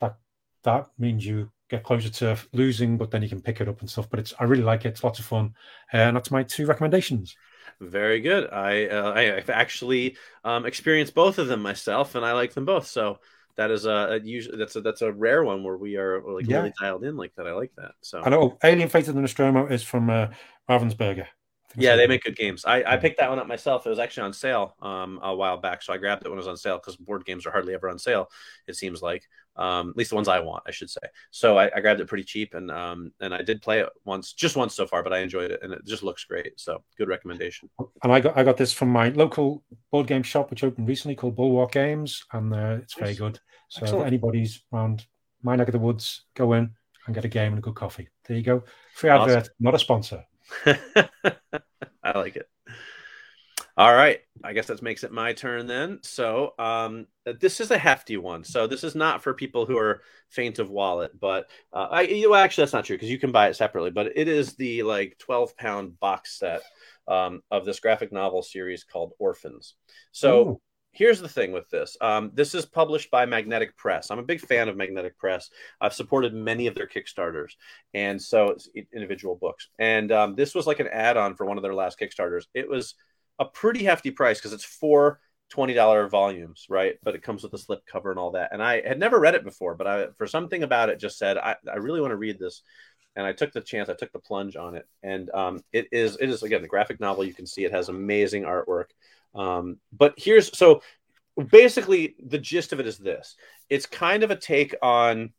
that 0.01 0.17
that 0.63 0.87
means 0.99 1.27
you 1.27 1.51
get 1.69 1.85
closer 1.85 2.11
to 2.11 2.39
losing, 2.53 2.97
but 2.99 3.11
then 3.11 3.23
you 3.23 3.29
can 3.29 3.43
pick 3.43 3.61
it 3.61 3.69
up 3.69 3.81
and 3.81 3.91
stuff. 3.91 4.09
But 4.11 4.21
it's 4.21 4.35
I 4.39 4.45
really 4.45 4.63
like 4.63 4.85
it. 4.85 4.89
It's 4.91 5.05
lots 5.05 5.19
of 5.19 5.27
fun, 5.27 5.55
and 5.93 6.17
that's 6.17 6.31
my 6.31 6.43
two 6.43 6.67
recommendations. 6.67 7.39
Very 7.81 8.21
good. 8.21 8.51
I 8.51 8.87
uh, 8.89 9.13
I, 9.13 9.37
I've 9.37 9.51
actually 9.51 10.17
um, 10.45 10.67
experienced 10.67 11.15
both 11.15 11.39
of 11.39 11.47
them 11.49 11.63
myself, 11.63 12.15
and 12.15 12.25
I 12.25 12.33
like 12.33 12.53
them 12.55 12.65
both. 12.65 12.87
So 12.87 13.21
that 13.57 13.71
is 13.71 13.85
a, 13.87 13.91
a 13.91 14.21
usually 14.21 14.57
that's 14.59 14.77
a 14.77 14.81
that's 14.81 15.03
a 15.03 15.13
rare 15.13 15.45
one 15.45 15.63
where 15.63 15.77
we 15.77 15.97
are 15.97 16.23
like 16.23 16.47
Yeah. 16.49 16.59
really 16.59 16.73
dialed 16.81 17.05
in 17.05 17.17
like 17.17 17.35
that. 17.37 17.47
I 17.47 17.53
like 17.53 17.73
that. 17.77 17.93
So 18.01 18.21
I 18.23 18.31
know 18.31 18.59
Alien 18.65 18.89
Fate 18.89 19.09
of 19.09 19.15
the 19.15 19.21
Nostromo 19.21 19.67
is 19.67 19.83
from 19.83 20.11
uh, 20.11 20.29
Ravensburger. 20.69 21.27
Yeah, 21.77 21.97
they 21.97 22.07
make 22.07 22.25
good 22.25 22.37
games. 22.37 22.65
I, 22.65 22.83
I 22.87 22.97
picked 22.97 23.19
that 23.19 23.29
one 23.29 23.39
up 23.39 23.47
myself. 23.47 23.87
It 23.87 23.91
was 23.91 23.99
actually 23.99 24.25
on 24.25 24.33
sale 24.33 24.75
um, 24.81 25.21
a 25.23 25.35
while 25.35 25.59
back, 25.59 25.83
so 25.83 25.93
I 25.93 25.99
grabbed 25.99 26.25
it 26.25 26.29
when 26.29 26.39
it 26.39 26.41
was 26.41 26.49
on 26.49 26.57
sale 26.57 26.79
because 26.79 26.97
board 26.97 27.25
games 27.27 27.47
are 27.47 27.51
hardly 27.51 27.75
ever 27.75 27.89
on 27.91 27.99
sale. 27.99 28.31
It 28.67 28.75
seems 28.77 29.03
like, 29.03 29.29
um, 29.57 29.91
at 29.91 29.97
least 29.97 30.11
the 30.11 30.17
ones 30.17 30.29
I 30.29 30.41
want, 30.41 30.63
I 30.67 30.71
should 30.71 30.89
say. 30.89 31.01
So 31.31 31.59
I, 31.59 31.71
I 31.77 31.81
grabbed 31.81 32.01
it 32.01 32.07
pretty 32.07 32.25
cheap, 32.25 32.55
and 32.55 32.71
um, 32.71 33.13
and 33.21 33.35
I 33.35 33.43
did 33.43 33.61
play 33.61 33.81
it 33.81 33.89
once, 34.05 34.33
just 34.33 34.57
once 34.57 34.75
so 34.75 34.87
far, 34.87 35.03
but 35.03 35.13
I 35.13 35.19
enjoyed 35.19 35.51
it, 35.51 35.61
and 35.63 35.73
it 35.73 35.85
just 35.85 36.03
looks 36.03 36.25
great. 36.25 36.59
So 36.59 36.83
good 36.97 37.09
recommendation. 37.09 37.69
and 38.03 38.13
I 38.13 38.21
got 38.21 38.37
I 38.37 38.45
got 38.45 38.57
this 38.57 38.73
from 38.73 38.89
my 38.89 39.11
local 39.11 39.63
board 39.91 40.07
game 40.07 40.23
shop, 40.23 40.51
which 40.51 40.65
opened 40.65 40.89
recently, 40.89 41.17
called 41.17 41.37
Bulwark 41.37 41.73
Games, 41.73 42.25
and 42.33 42.55
uh, 42.55 42.79
it's 42.83 42.95
very 42.95 43.15
good. 43.15 43.41
So 43.69 43.83
Excellent. 43.83 44.03
if 44.03 44.07
anybody's 44.07 44.63
around 44.73 45.07
my 45.43 45.55
neck 45.55 45.69
of 45.69 45.73
the 45.73 45.79
woods, 45.79 46.25
go 46.35 46.55
in 46.55 46.71
and 47.07 47.15
get 47.15 47.25
a 47.27 47.29
game 47.29 47.53
and 47.53 47.59
a 47.59 47.63
good 47.63 47.75
coffee. 47.75 48.09
There 48.27 48.37
you 48.37 48.43
go. 48.43 48.65
Free 48.95 49.11
Awesome. 49.11 49.37
advert, 49.37 49.51
not 49.61 49.75
a 49.75 49.79
sponsor. 49.79 50.25
I 50.67 52.19
like 52.19 52.37
it. 52.37 52.49
All 53.79 53.95
right. 53.95 54.19
I 54.43 54.55
guess 54.55 54.67
that 54.67 54.83
makes 54.83 55.05
it 55.05 55.13
my 55.13 55.33
turn 55.33 55.69
then. 55.69 56.01
So, 56.03 56.55
um, 56.59 57.07
this 57.41 57.61
is 57.61 57.71
a 57.71 57.79
hefty 57.79 58.17
one. 58.17 58.43
So, 58.43 58.67
this 58.67 58.83
is 58.83 58.97
not 58.97 59.23
for 59.23 59.35
people 59.35 59.67
who 59.67 59.79
are 59.79 60.03
faint 60.31 60.59
of 60.59 60.69
wallet, 60.69 61.13
but 61.19 61.49
uh, 61.73 61.87
I, 61.89 62.01
you 62.03 62.29
know, 62.29 62.35
actually, 62.35 62.63
that's 62.63 62.73
not 62.73 62.85
true 62.85 62.97
because 62.97 63.11
you 63.11 63.21
can 63.21 63.31
buy 63.31 63.49
it 63.49 63.55
separately. 63.55 63.91
But 63.93 64.17
it 64.17 64.27
is 64.27 64.55
the 64.55 64.83
like 64.83 65.17
12 65.21 65.57
pound 65.57 66.01
box 66.01 66.41
set 66.41 66.63
um, 67.07 67.41
of 67.53 67.65
this 67.65 67.79
graphic 67.79 68.11
novel 68.11 68.43
series 68.43 68.83
called 68.83 69.13
Orphans. 69.21 69.75
So, 70.11 70.49
Ooh. 70.49 70.61
Here's 70.99 71.21
the 71.21 71.29
thing 71.29 71.53
with 71.53 71.71
this. 71.71 71.97
Um, 72.01 72.33
this 72.35 72.55
is 72.57 72.67
published 72.67 73.09
by 73.11 73.25
magnetic 73.25 73.77
press. 73.77 74.11
I'm 74.11 74.19
a 74.19 74.25
big 74.25 74.41
fan 74.41 74.69
of 74.69 74.77
magnetic 74.77 75.17
press. 75.17 75.49
I've 75.81 75.95
supported 75.95 76.35
many 76.35 76.67
of 76.67 76.75
their 76.75 76.89
kickstarters 76.89 77.53
and 77.95 78.21
so 78.21 78.49
it's 78.49 78.69
individual 78.93 79.37
books. 79.37 79.69
And 79.79 80.11
um, 80.11 80.35
this 80.35 80.57
was 80.57 80.67
like 80.67 80.81
an 80.81 80.89
add-on 80.89 81.37
for 81.37 81.47
one 81.47 81.57
of 81.57 81.63
their 81.63 81.75
last 81.75 82.01
kickstarters. 82.01 82.47
It 82.53 82.69
was 82.69 82.97
a 83.39 83.45
pretty 83.45 83.85
hefty 83.85 84.11
price 84.11 84.39
because 84.39 84.53
it's 84.53 84.65
four 84.65 85.21
$20 85.55 86.11
volumes 86.11 86.67
right? 86.69 86.97
But 87.05 87.15
it 87.15 87.23
comes 87.23 87.45
with 87.45 87.55
a 87.55 87.59
slip 87.59 87.87
cover 87.87 88.11
and 88.11 88.19
all 88.19 88.33
that. 88.33 88.51
And 88.53 88.61
i 88.61 88.87
had 88.87 88.99
never 88.99 89.21
read 89.21 89.37
it 89.37 89.45
before 89.45 89.77
but 89.77 89.87
i 89.87 90.07
for 90.19 90.27
something 90.27 90.65
about 90.65 90.89
it 90.89 90.99
just 90.99 91.17
said 91.17 91.39
i, 91.39 91.55
I 91.73 91.77
really 91.77 92.01
want 92.01 92.11
to 92.11 92.17
read 92.17 92.41
this. 92.41 92.63
And 93.17 93.27
I 93.27 93.33
took 93.33 93.53
the 93.53 93.61
chance. 93.61 93.89
I 93.89 93.95
took 93.95 94.13
the 94.13 94.21
plunge 94.21 94.55
on 94.55 94.77
it, 94.77 94.87
and 95.03 95.29
um, 95.31 95.61
it 95.73 95.89
is 95.91 96.17
it 96.21 96.31
is 96.31 96.45
again 96.45 96.63
the 96.63 96.69
graphic 96.69 97.01
novel. 97.01 97.25
You 97.25 97.35
can 97.35 97.47
see 97.47 97.65
it 97.65 97.73
has 97.73 97.89
amazing 97.89 98.45
artwork. 98.45 98.91
Um, 99.35 99.79
but 99.93 100.15
here's 100.17 100.57
so 100.57 100.83
basically 101.51 102.17
the 102.25 102.39
gist 102.39 102.73
of 102.73 102.81
it 102.81 102.87
is 102.87 102.99
this: 102.99 103.37
it's 103.69 103.87
kind 103.87 104.23
of 104.23 104.31
a 104.31 104.37
take 104.37 104.75
on. 104.83 105.33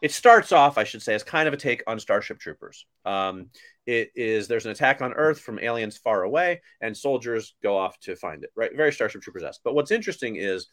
It 0.00 0.12
starts 0.12 0.52
off, 0.52 0.78
I 0.78 0.84
should 0.84 1.02
say, 1.02 1.14
as 1.14 1.24
kind 1.24 1.48
of 1.48 1.54
a 1.54 1.56
take 1.56 1.82
on 1.88 1.98
Starship 1.98 2.38
Troopers. 2.38 2.86
Um, 3.04 3.50
it 3.84 4.10
is 4.14 4.46
there's 4.46 4.66
an 4.66 4.70
attack 4.70 5.02
on 5.02 5.12
Earth 5.12 5.40
from 5.40 5.58
aliens 5.58 5.96
far 5.96 6.22
away, 6.22 6.60
and 6.80 6.96
soldiers 6.96 7.54
go 7.62 7.76
off 7.76 7.98
to 8.00 8.14
find 8.14 8.44
it. 8.44 8.50
Right, 8.54 8.76
very 8.76 8.92
Starship 8.92 9.22
Troopers 9.22 9.42
esque. 9.42 9.62
But 9.64 9.74
what's 9.74 9.90
interesting 9.90 10.36
is 10.36 10.68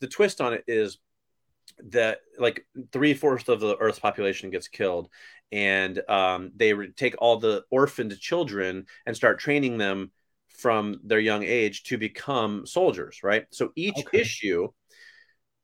the 0.00 0.06
twist 0.06 0.40
on 0.40 0.52
it 0.52 0.64
is 0.68 0.98
that 1.90 2.18
like 2.38 2.66
three 2.92 3.14
fourths 3.14 3.48
of 3.48 3.60
the 3.60 3.76
Earth's 3.76 3.98
population 3.98 4.50
gets 4.50 4.68
killed, 4.68 5.08
and 5.50 6.00
um, 6.08 6.52
they 6.54 6.72
re- 6.72 6.92
take 6.92 7.16
all 7.18 7.38
the 7.38 7.64
orphaned 7.70 8.18
children 8.20 8.86
and 9.06 9.16
start 9.16 9.40
training 9.40 9.78
them 9.78 10.10
from 10.58 11.00
their 11.04 11.20
young 11.20 11.44
age 11.44 11.84
to 11.84 11.96
become 11.96 12.66
soldiers. 12.66 13.20
Right. 13.22 13.46
So 13.50 13.72
each 13.76 13.98
okay. 13.98 14.20
issue, 14.20 14.68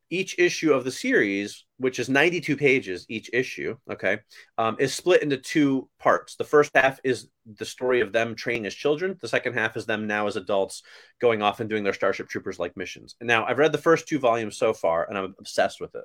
each 0.09 0.38
issue 0.38 0.72
of 0.72 0.84
the 0.84 0.92
series, 0.92 1.64
which 1.78 1.99
is 1.99 2.09
92 2.09 2.57
pages 2.57 3.05
each 3.09 3.28
issue, 3.32 3.76
okay, 3.90 4.20
um, 4.57 4.76
is 4.78 4.95
split 4.95 5.22
into 5.22 5.36
two 5.36 5.88
parts. 5.99 6.36
The 6.36 6.45
first 6.45 6.70
half 6.74 7.01
is 7.03 7.28
the 7.59 7.64
story 7.64 8.01
of 8.01 8.12
them 8.12 8.36
training 8.36 8.66
as 8.66 8.74
children. 8.74 9.18
The 9.20 9.28
second 9.28 9.55
half 9.55 9.76
is 9.76 9.84
them 9.84 10.07
now 10.07 10.28
as 10.28 10.36
adults 10.36 10.82
going 11.20 11.42
off 11.42 11.59
and 11.59 11.68
doing 11.68 11.82
their 11.82 11.92
Starship 11.92 12.28
Troopers 12.28 12.61
like 12.61 12.76
missions. 12.76 13.16
And 13.20 13.26
now 13.26 13.45
I've 13.45 13.59
read 13.59 13.72
the 13.72 13.78
first 13.78 14.07
two 14.07 14.20
volumes 14.20 14.57
so 14.57 14.72
far, 14.72 15.09
and 15.09 15.18
I'm 15.18 15.34
obsessed 15.40 15.80
with 15.80 15.97
it. 15.97 16.05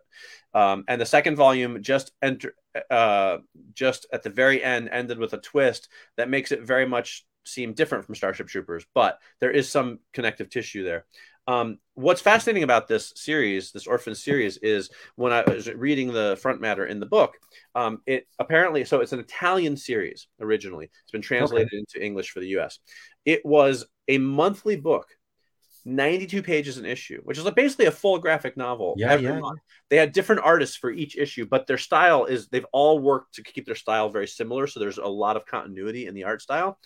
Um, 0.57 0.85
and 0.87 0.99
the 0.99 1.05
second 1.05 1.35
volume 1.35 1.83
just 1.83 2.11
enter, 2.23 2.55
uh, 2.89 3.37
just 3.73 4.07
at 4.11 4.23
the 4.23 4.29
very 4.31 4.63
end 4.63 4.89
ended 4.91 5.19
with 5.19 5.33
a 5.33 5.37
twist 5.37 5.89
that 6.17 6.29
makes 6.29 6.51
it 6.51 6.63
very 6.63 6.87
much 6.87 7.25
seem 7.45 7.73
different 7.73 8.05
from 8.05 8.15
Starship 8.15 8.47
Troopers, 8.47 8.85
but 8.93 9.19
there 9.39 9.51
is 9.51 9.69
some 9.69 9.99
connective 10.13 10.49
tissue 10.49 10.83
there. 10.83 11.05
Um, 11.49 11.79
what's 11.95 12.21
fascinating 12.21 12.61
about 12.61 12.87
this 12.87 13.11
series, 13.15 13.71
this 13.71 13.87
orphan 13.87 14.13
series, 14.13 14.57
is 14.57 14.91
when 15.15 15.33
I 15.33 15.41
was 15.41 15.67
reading 15.67 16.13
the 16.13 16.37
front 16.39 16.61
matter 16.61 16.85
in 16.85 16.99
the 16.99 17.07
book, 17.07 17.33
um, 17.73 18.01
it 18.05 18.27
apparently 18.37 18.85
so 18.85 18.99
it's 18.99 19.13
an 19.13 19.19
Italian 19.19 19.75
series 19.75 20.27
originally. 20.39 20.85
It's 20.85 21.11
been 21.11 21.23
translated 21.23 21.69
okay. 21.69 21.77
into 21.77 22.05
English 22.05 22.29
for 22.29 22.39
the 22.39 22.49
U.S. 22.49 22.77
It 23.25 23.43
was 23.43 23.87
a 24.07 24.19
monthly 24.19 24.75
book, 24.75 25.07
ninety-two 25.85 26.43
pages 26.43 26.77
an 26.77 26.85
issue, 26.85 27.19
which 27.23 27.39
is 27.39 27.49
basically 27.55 27.87
a 27.87 27.91
full 27.91 28.19
graphic 28.19 28.55
novel 28.55 28.93
yeah, 28.97 29.11
every 29.11 29.25
yeah. 29.25 29.39
month. 29.39 29.59
They 29.89 29.97
had 29.97 30.11
different 30.11 30.43
artists 30.43 30.75
for 30.75 30.91
each 30.91 31.17
issue, 31.17 31.47
but 31.49 31.65
their 31.65 31.79
style 31.79 32.25
is 32.25 32.47
they've 32.49 32.63
all 32.71 32.99
worked 32.99 33.35
to 33.35 33.43
keep 33.43 33.65
their 33.65 33.73
style 33.73 34.09
very 34.09 34.27
similar. 34.27 34.67
So 34.67 34.79
there's 34.79 34.99
a 34.99 35.07
lot 35.07 35.35
of 35.35 35.47
continuity 35.47 36.05
in 36.05 36.13
the 36.13 36.25
art 36.25 36.43
style 36.43 36.77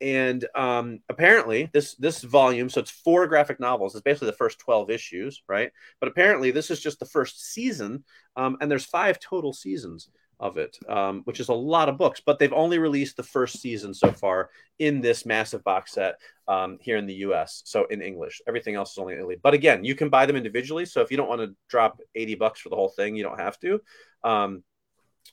and 0.00 0.46
um, 0.54 1.00
apparently 1.08 1.70
this 1.72 1.94
this 1.96 2.22
volume 2.22 2.68
so 2.68 2.80
it's 2.80 2.90
four 2.90 3.26
graphic 3.26 3.60
novels 3.60 3.94
it's 3.94 4.02
basically 4.02 4.26
the 4.26 4.36
first 4.36 4.58
12 4.58 4.90
issues 4.90 5.42
right? 5.48 5.70
But 6.00 6.08
apparently 6.08 6.50
this 6.50 6.70
is 6.70 6.80
just 6.80 6.98
the 6.98 7.06
first 7.06 7.52
season 7.52 8.04
um, 8.36 8.56
and 8.60 8.70
there's 8.70 8.84
five 8.84 9.18
total 9.20 9.52
seasons 9.52 10.08
of 10.40 10.58
it 10.58 10.76
um, 10.88 11.22
which 11.24 11.38
is 11.38 11.48
a 11.48 11.54
lot 11.54 11.88
of 11.88 11.96
books 11.96 12.20
but 12.24 12.38
they've 12.38 12.52
only 12.52 12.78
released 12.78 13.16
the 13.16 13.22
first 13.22 13.60
season 13.60 13.94
so 13.94 14.10
far 14.10 14.50
in 14.80 15.00
this 15.00 15.24
massive 15.24 15.62
box 15.62 15.92
set 15.92 16.16
um, 16.48 16.76
here 16.80 16.96
in 16.96 17.06
the 17.06 17.14
us 17.14 17.62
so 17.64 17.84
in 17.86 18.02
english. 18.02 18.42
Everything 18.48 18.74
else 18.74 18.92
is 18.92 18.98
only 18.98 19.14
in 19.14 19.20
italy. 19.20 19.36
But 19.40 19.54
again 19.54 19.84
you 19.84 19.94
can 19.94 20.08
buy 20.08 20.26
them 20.26 20.36
individually 20.36 20.86
so 20.86 21.02
if 21.02 21.10
you 21.10 21.16
don't 21.16 21.28
want 21.28 21.40
to 21.40 21.54
drop 21.68 22.00
80 22.14 22.34
bucks 22.34 22.60
for 22.60 22.68
the 22.68 22.76
whole 22.76 22.88
thing 22.88 23.14
you 23.14 23.22
don't 23.22 23.40
have 23.40 23.58
to. 23.60 23.80
Um, 24.24 24.64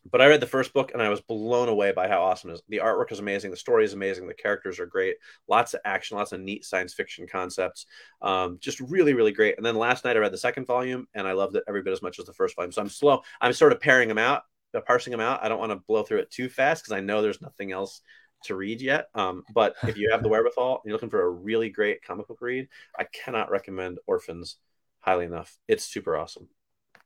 but 0.10 0.22
I 0.22 0.28
read 0.28 0.42
the 0.42 0.48
first 0.48 0.74
book 0.74 0.92
and 0.94 1.02
I 1.02 1.10
was 1.10 1.22
blown 1.22 1.70
away 1.70 1.92
by 1.92 2.08
how 2.08 2.22
awesome 2.22 2.50
it 2.50 2.54
is. 2.54 2.64
The 2.70 2.78
artwork 2.78 3.12
is 3.12 3.20
amazing, 3.20 3.52
the 3.52 3.58
story 3.58 3.86
is 3.86 3.94
amazing, 3.94 4.28
the 4.28 4.34
characters 4.34 4.80
are 4.80 4.86
great, 4.86 5.16
lots 5.48 5.74
of 5.74 5.82
action, 5.86 6.18
lots 6.18 6.32
of 6.32 6.40
neat 6.40 6.66
science 6.66 6.94
fiction 6.94 7.28
concepts, 7.28 7.86
um, 8.22 8.58
just 8.60 8.80
really, 8.80 9.14
really 9.14 9.32
great. 9.32 9.58
And 9.58 9.66
then 9.66 9.76
last 9.76 10.04
night 10.04 10.16
I 10.16 10.20
read 10.20 10.34
the 10.34 10.38
second 10.38 10.66
volume 10.66 11.08
and 11.14 11.28
I 11.28 11.34
loved 11.34 11.56
it 11.56 11.64
every 11.68 11.84
bit 11.84 11.94
as 11.94 12.02
much 12.02 12.20
as 12.20 12.26
the 12.26 12.34
first 12.34 12.56
volume. 12.56 12.72
So 12.72 12.82
I'm 12.82 12.90
slow. 12.90 13.22
I'm 13.40 13.54
sort 13.54 13.72
of 13.72 13.82
pairing 13.82 14.08
them 14.08 14.18
out, 14.18 14.44
uh, 14.74 14.82
parsing 14.82 15.12
them 15.12 15.22
out. 15.22 15.44
I 15.44 15.50
don't 15.50 15.60
want 15.60 15.72
to 15.72 15.84
blow 15.88 16.04
through 16.04 16.20
it 16.20 16.32
too 16.32 16.50
fast 16.50 16.84
because 16.84 16.94
I 16.94 17.02
know 17.02 17.22
there's 17.22 17.42
nothing 17.42 17.72
else 17.72 18.02
to 18.46 18.56
read 18.56 18.82
yet. 18.82 19.08
Um, 19.14 19.44
but 19.54 19.76
if 19.84 19.98
you 19.98 20.10
have 20.12 20.24
the 20.24 20.30
wherewithal, 20.30 20.76
and 20.76 20.82
you're 20.86 20.96
looking 20.96 21.10
for 21.10 21.22
a 21.22 21.30
really 21.30 21.70
great 21.70 22.04
comic 22.04 22.28
book 22.28 22.42
read, 22.42 22.68
I 22.98 23.04
cannot 23.04 23.52
recommend 23.52 24.00
Orphans 24.08 24.58
highly 25.00 25.26
enough. 25.26 25.58
It's 25.68 25.84
super 25.84 26.18
awesome. 26.18 26.48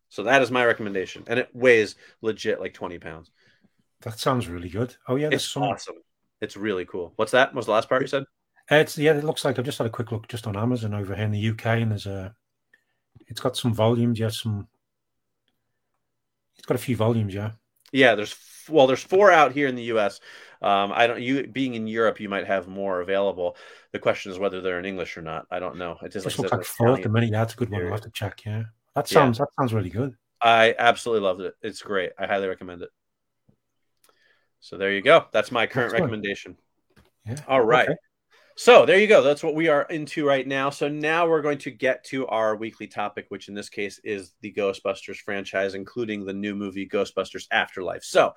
So 0.09 0.23
that 0.23 0.41
is 0.41 0.51
my 0.51 0.65
recommendation, 0.65 1.23
and 1.27 1.39
it 1.39 1.49
weighs 1.53 1.95
legit 2.21 2.59
like 2.59 2.73
twenty 2.73 2.99
pounds. 2.99 3.31
That 4.01 4.19
sounds 4.19 4.47
really 4.47 4.69
good. 4.69 4.95
Oh 5.07 5.15
yeah, 5.15 5.29
it's 5.31 5.47
some... 5.47 5.63
awesome. 5.63 5.95
It's 6.41 6.57
really 6.57 6.85
cool. 6.85 7.13
What's 7.15 7.31
that? 7.31 7.49
What 7.49 7.57
was 7.57 7.65
the 7.65 7.71
last 7.71 7.89
part 7.89 8.01
you 8.01 8.07
said? 8.07 8.23
It's 8.69 8.97
yeah. 8.97 9.13
It 9.13 9.23
looks 9.23 9.45
like 9.45 9.57
I've 9.57 9.65
just 9.65 9.77
had 9.77 9.87
a 9.87 9.91
quick 9.91 10.11
look 10.11 10.27
just 10.27 10.47
on 10.47 10.55
Amazon 10.55 10.93
over 10.93 11.15
here 11.15 11.25
in 11.25 11.31
the 11.31 11.49
UK, 11.49 11.65
and 11.65 11.91
there's 11.91 12.05
a. 12.05 12.33
It's 13.27 13.41
got 13.41 13.57
some 13.57 13.73
volumes. 13.73 14.19
Yeah, 14.19 14.29
some. 14.29 14.67
It's 16.57 16.65
got 16.65 16.75
a 16.75 16.79
few 16.79 16.95
volumes. 16.95 17.33
Yeah. 17.33 17.51
Yeah, 17.91 18.15
there's 18.15 18.35
well, 18.69 18.87
there's 18.87 19.03
four 19.03 19.31
out 19.31 19.51
here 19.51 19.67
in 19.67 19.75
the 19.75 19.83
U.S. 19.83 20.19
Um, 20.61 20.91
I 20.93 21.07
don't. 21.07 21.21
You 21.21 21.47
being 21.47 21.75
in 21.75 21.87
Europe, 21.87 22.19
you 22.19 22.29
might 22.29 22.47
have 22.47 22.67
more 22.67 23.01
available. 23.01 23.55
The 23.91 23.99
question 23.99 24.31
is 24.31 24.39
whether 24.39 24.61
they're 24.61 24.79
in 24.79 24.85
English 24.85 25.17
or 25.17 25.21
not. 25.21 25.45
I 25.51 25.59
don't 25.59 25.77
know. 25.77 25.97
It 26.01 26.11
just 26.11 26.25
looks 26.25 26.51
like 26.51 26.63
four 26.63 26.93
at 26.93 27.03
the 27.03 27.09
minute. 27.09 27.31
Yeah, 27.31 27.39
that's 27.39 27.53
a 27.53 27.57
good 27.57 27.69
one. 27.69 27.85
I'll 27.85 27.91
have 27.91 28.01
to 28.01 28.09
check. 28.09 28.43
Yeah. 28.45 28.63
That 28.95 29.07
sounds 29.07 29.37
yeah. 29.37 29.45
that 29.45 29.49
sounds 29.59 29.73
really 29.73 29.89
good. 29.89 30.15
I 30.41 30.75
absolutely 30.77 31.25
loved 31.25 31.41
it. 31.41 31.53
It's 31.61 31.81
great. 31.81 32.11
I 32.17 32.27
highly 32.27 32.47
recommend 32.47 32.81
it. 32.81 32.89
So 34.59 34.77
there 34.77 34.91
you 34.91 35.01
go. 35.01 35.25
That's 35.31 35.51
my 35.51 35.67
current 35.67 35.91
That's 35.91 36.01
recommendation. 36.01 36.57
Yeah. 37.25 37.37
All 37.47 37.61
right. 37.61 37.89
Okay. 37.89 37.97
So 38.57 38.85
there 38.85 38.99
you 38.99 39.07
go. 39.07 39.21
That's 39.21 39.43
what 39.43 39.53
we 39.53 39.67
are 39.67 39.83
into 39.83 40.25
right 40.25 40.47
now. 40.47 40.69
So 40.69 40.87
now 40.87 41.27
we're 41.27 41.41
going 41.41 41.57
to 41.59 41.71
get 41.71 42.05
to 42.05 42.25
our 42.27 42.55
weekly 42.55 42.87
topic, 42.87 43.25
which 43.27 43.49
in 43.49 43.53
this 43.53 43.67
case 43.67 43.99
is 44.03 44.33
the 44.39 44.53
Ghostbusters 44.53 45.17
franchise, 45.17 45.73
including 45.73 46.25
the 46.25 46.33
new 46.33 46.55
movie 46.55 46.87
Ghostbusters 46.87 47.47
Afterlife. 47.51 48.03
So 48.03 48.33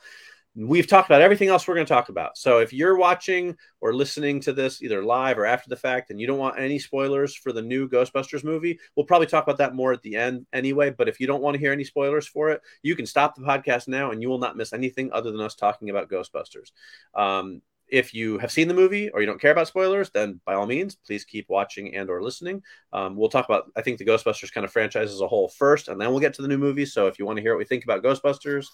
we've 0.55 0.86
talked 0.86 1.09
about 1.09 1.20
everything 1.20 1.49
else 1.49 1.68
we're 1.68 1.74
going 1.74 1.86
to 1.86 1.92
talk 1.92 2.09
about. 2.09 2.36
So 2.36 2.59
if 2.59 2.72
you're 2.72 2.96
watching 2.96 3.57
or 3.80 3.94
listening 3.94 4.40
to 4.40 4.53
this 4.53 4.82
either 4.82 5.03
live 5.03 5.38
or 5.38 5.46
after 5.46 5.68
the 5.68 5.76
fact 5.76 6.11
and 6.11 6.20
you 6.20 6.26
don't 6.26 6.38
want 6.38 6.59
any 6.59 6.78
spoilers 6.78 7.34
for 7.34 7.53
the 7.53 7.62
new 7.62 7.88
Ghostbusters 7.88 8.42
movie, 8.44 8.78
we'll 8.96 9.07
probably 9.07 9.26
talk 9.26 9.44
about 9.44 9.59
that 9.59 9.74
more 9.74 9.92
at 9.92 10.03
the 10.03 10.16
end 10.16 10.46
anyway. 10.53 10.90
But 10.90 11.09
if 11.09 11.20
you 11.20 11.26
don't 11.26 11.42
want 11.42 11.55
to 11.55 11.61
hear 11.61 11.72
any 11.72 11.84
spoilers 11.84 12.26
for 12.26 12.51
it, 12.51 12.61
you 12.82 12.96
can 12.96 13.07
stop 13.07 13.36
the 13.36 13.42
podcast 13.42 13.88
now 13.88 14.11
and 14.11 14.20
you 14.20 14.28
will 14.28 14.38
not 14.38 14.57
miss 14.57 14.72
anything 14.72 15.11
other 15.12 15.30
than 15.30 15.40
us 15.40 15.55
talking 15.55 15.90
about 15.90 16.11
Ghostbusters. 16.11 16.72
Um, 17.14 17.62
if 17.90 18.12
you 18.12 18.38
have 18.38 18.53
seen 18.53 18.68
the 18.68 18.74
movie 18.74 19.09
or 19.11 19.20
you 19.20 19.26
don't 19.26 19.40
care 19.40 19.53
about 19.53 19.68
spoilers 19.68 20.11
then 20.11 20.40
by 20.44 20.55
all 20.55 20.66
means 20.66 20.96
please 21.07 21.24
keep 21.24 21.49
watching 21.49 21.94
and 21.94 22.11
or 22.11 22.22
listening 22.22 22.62
um, 22.92 23.16
we'll 23.16 23.28
talk 23.28 23.46
about 23.46 23.70
i 23.76 23.82
think 23.82 23.99
the 23.99 24.05
ghostbusters 24.05 24.53
kind 24.53 24.64
of 24.64 24.72
franchise 24.72 25.11
as 25.11 25.20
a 25.20 25.28
whole 25.28 25.49
first 25.49 25.88
and 25.88 26.01
then 26.01 26.11
we'll 26.11 26.20
get 26.20 26.34
to 26.34 26.42
the 26.42 26.49
new 26.49 26.59
movie 26.59 26.84
so 26.84 27.07
if 27.07 27.18
you 27.18 27.26
want 27.26 27.36
to 27.36 27.42
hear 27.42 27.55
what 27.55 27.59
we 27.59 27.64
think 27.64 27.84
about 27.84 28.03
ghostbusters 28.03 28.66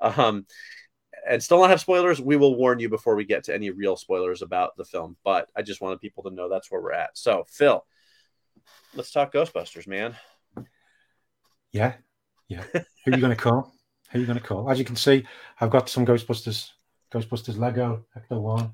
um, 0.00 0.46
and 1.28 1.42
still 1.42 1.60
not 1.60 1.70
have 1.70 1.80
spoilers, 1.80 2.20
we 2.20 2.36
will 2.36 2.56
warn 2.56 2.78
you 2.78 2.88
before 2.88 3.14
we 3.14 3.24
get 3.24 3.44
to 3.44 3.54
any 3.54 3.70
real 3.70 3.96
spoilers 3.96 4.42
about 4.42 4.76
the 4.76 4.84
film. 4.84 5.16
But 5.24 5.48
I 5.56 5.62
just 5.62 5.80
wanted 5.80 6.00
people 6.00 6.24
to 6.24 6.30
know 6.30 6.48
that's 6.48 6.70
where 6.70 6.80
we're 6.80 6.92
at. 6.92 7.16
So, 7.16 7.44
Phil, 7.48 7.84
let's 8.94 9.12
talk 9.12 9.32
Ghostbusters, 9.32 9.86
man. 9.86 10.16
Yeah, 11.72 11.94
yeah. 12.48 12.64
Who 12.72 13.12
are 13.12 13.14
you 13.14 13.20
going 13.20 13.34
to 13.34 13.36
call? 13.36 13.72
Who 14.10 14.18
are 14.18 14.20
you 14.20 14.26
going 14.26 14.38
to 14.38 14.44
call? 14.44 14.70
As 14.70 14.78
you 14.78 14.84
can 14.84 14.96
see, 14.96 15.24
I've 15.60 15.70
got 15.70 15.88
some 15.88 16.04
Ghostbusters, 16.04 16.70
Ghostbusters 17.12 17.58
Lego 17.58 18.04
Ecto 18.16 18.40
One. 18.40 18.72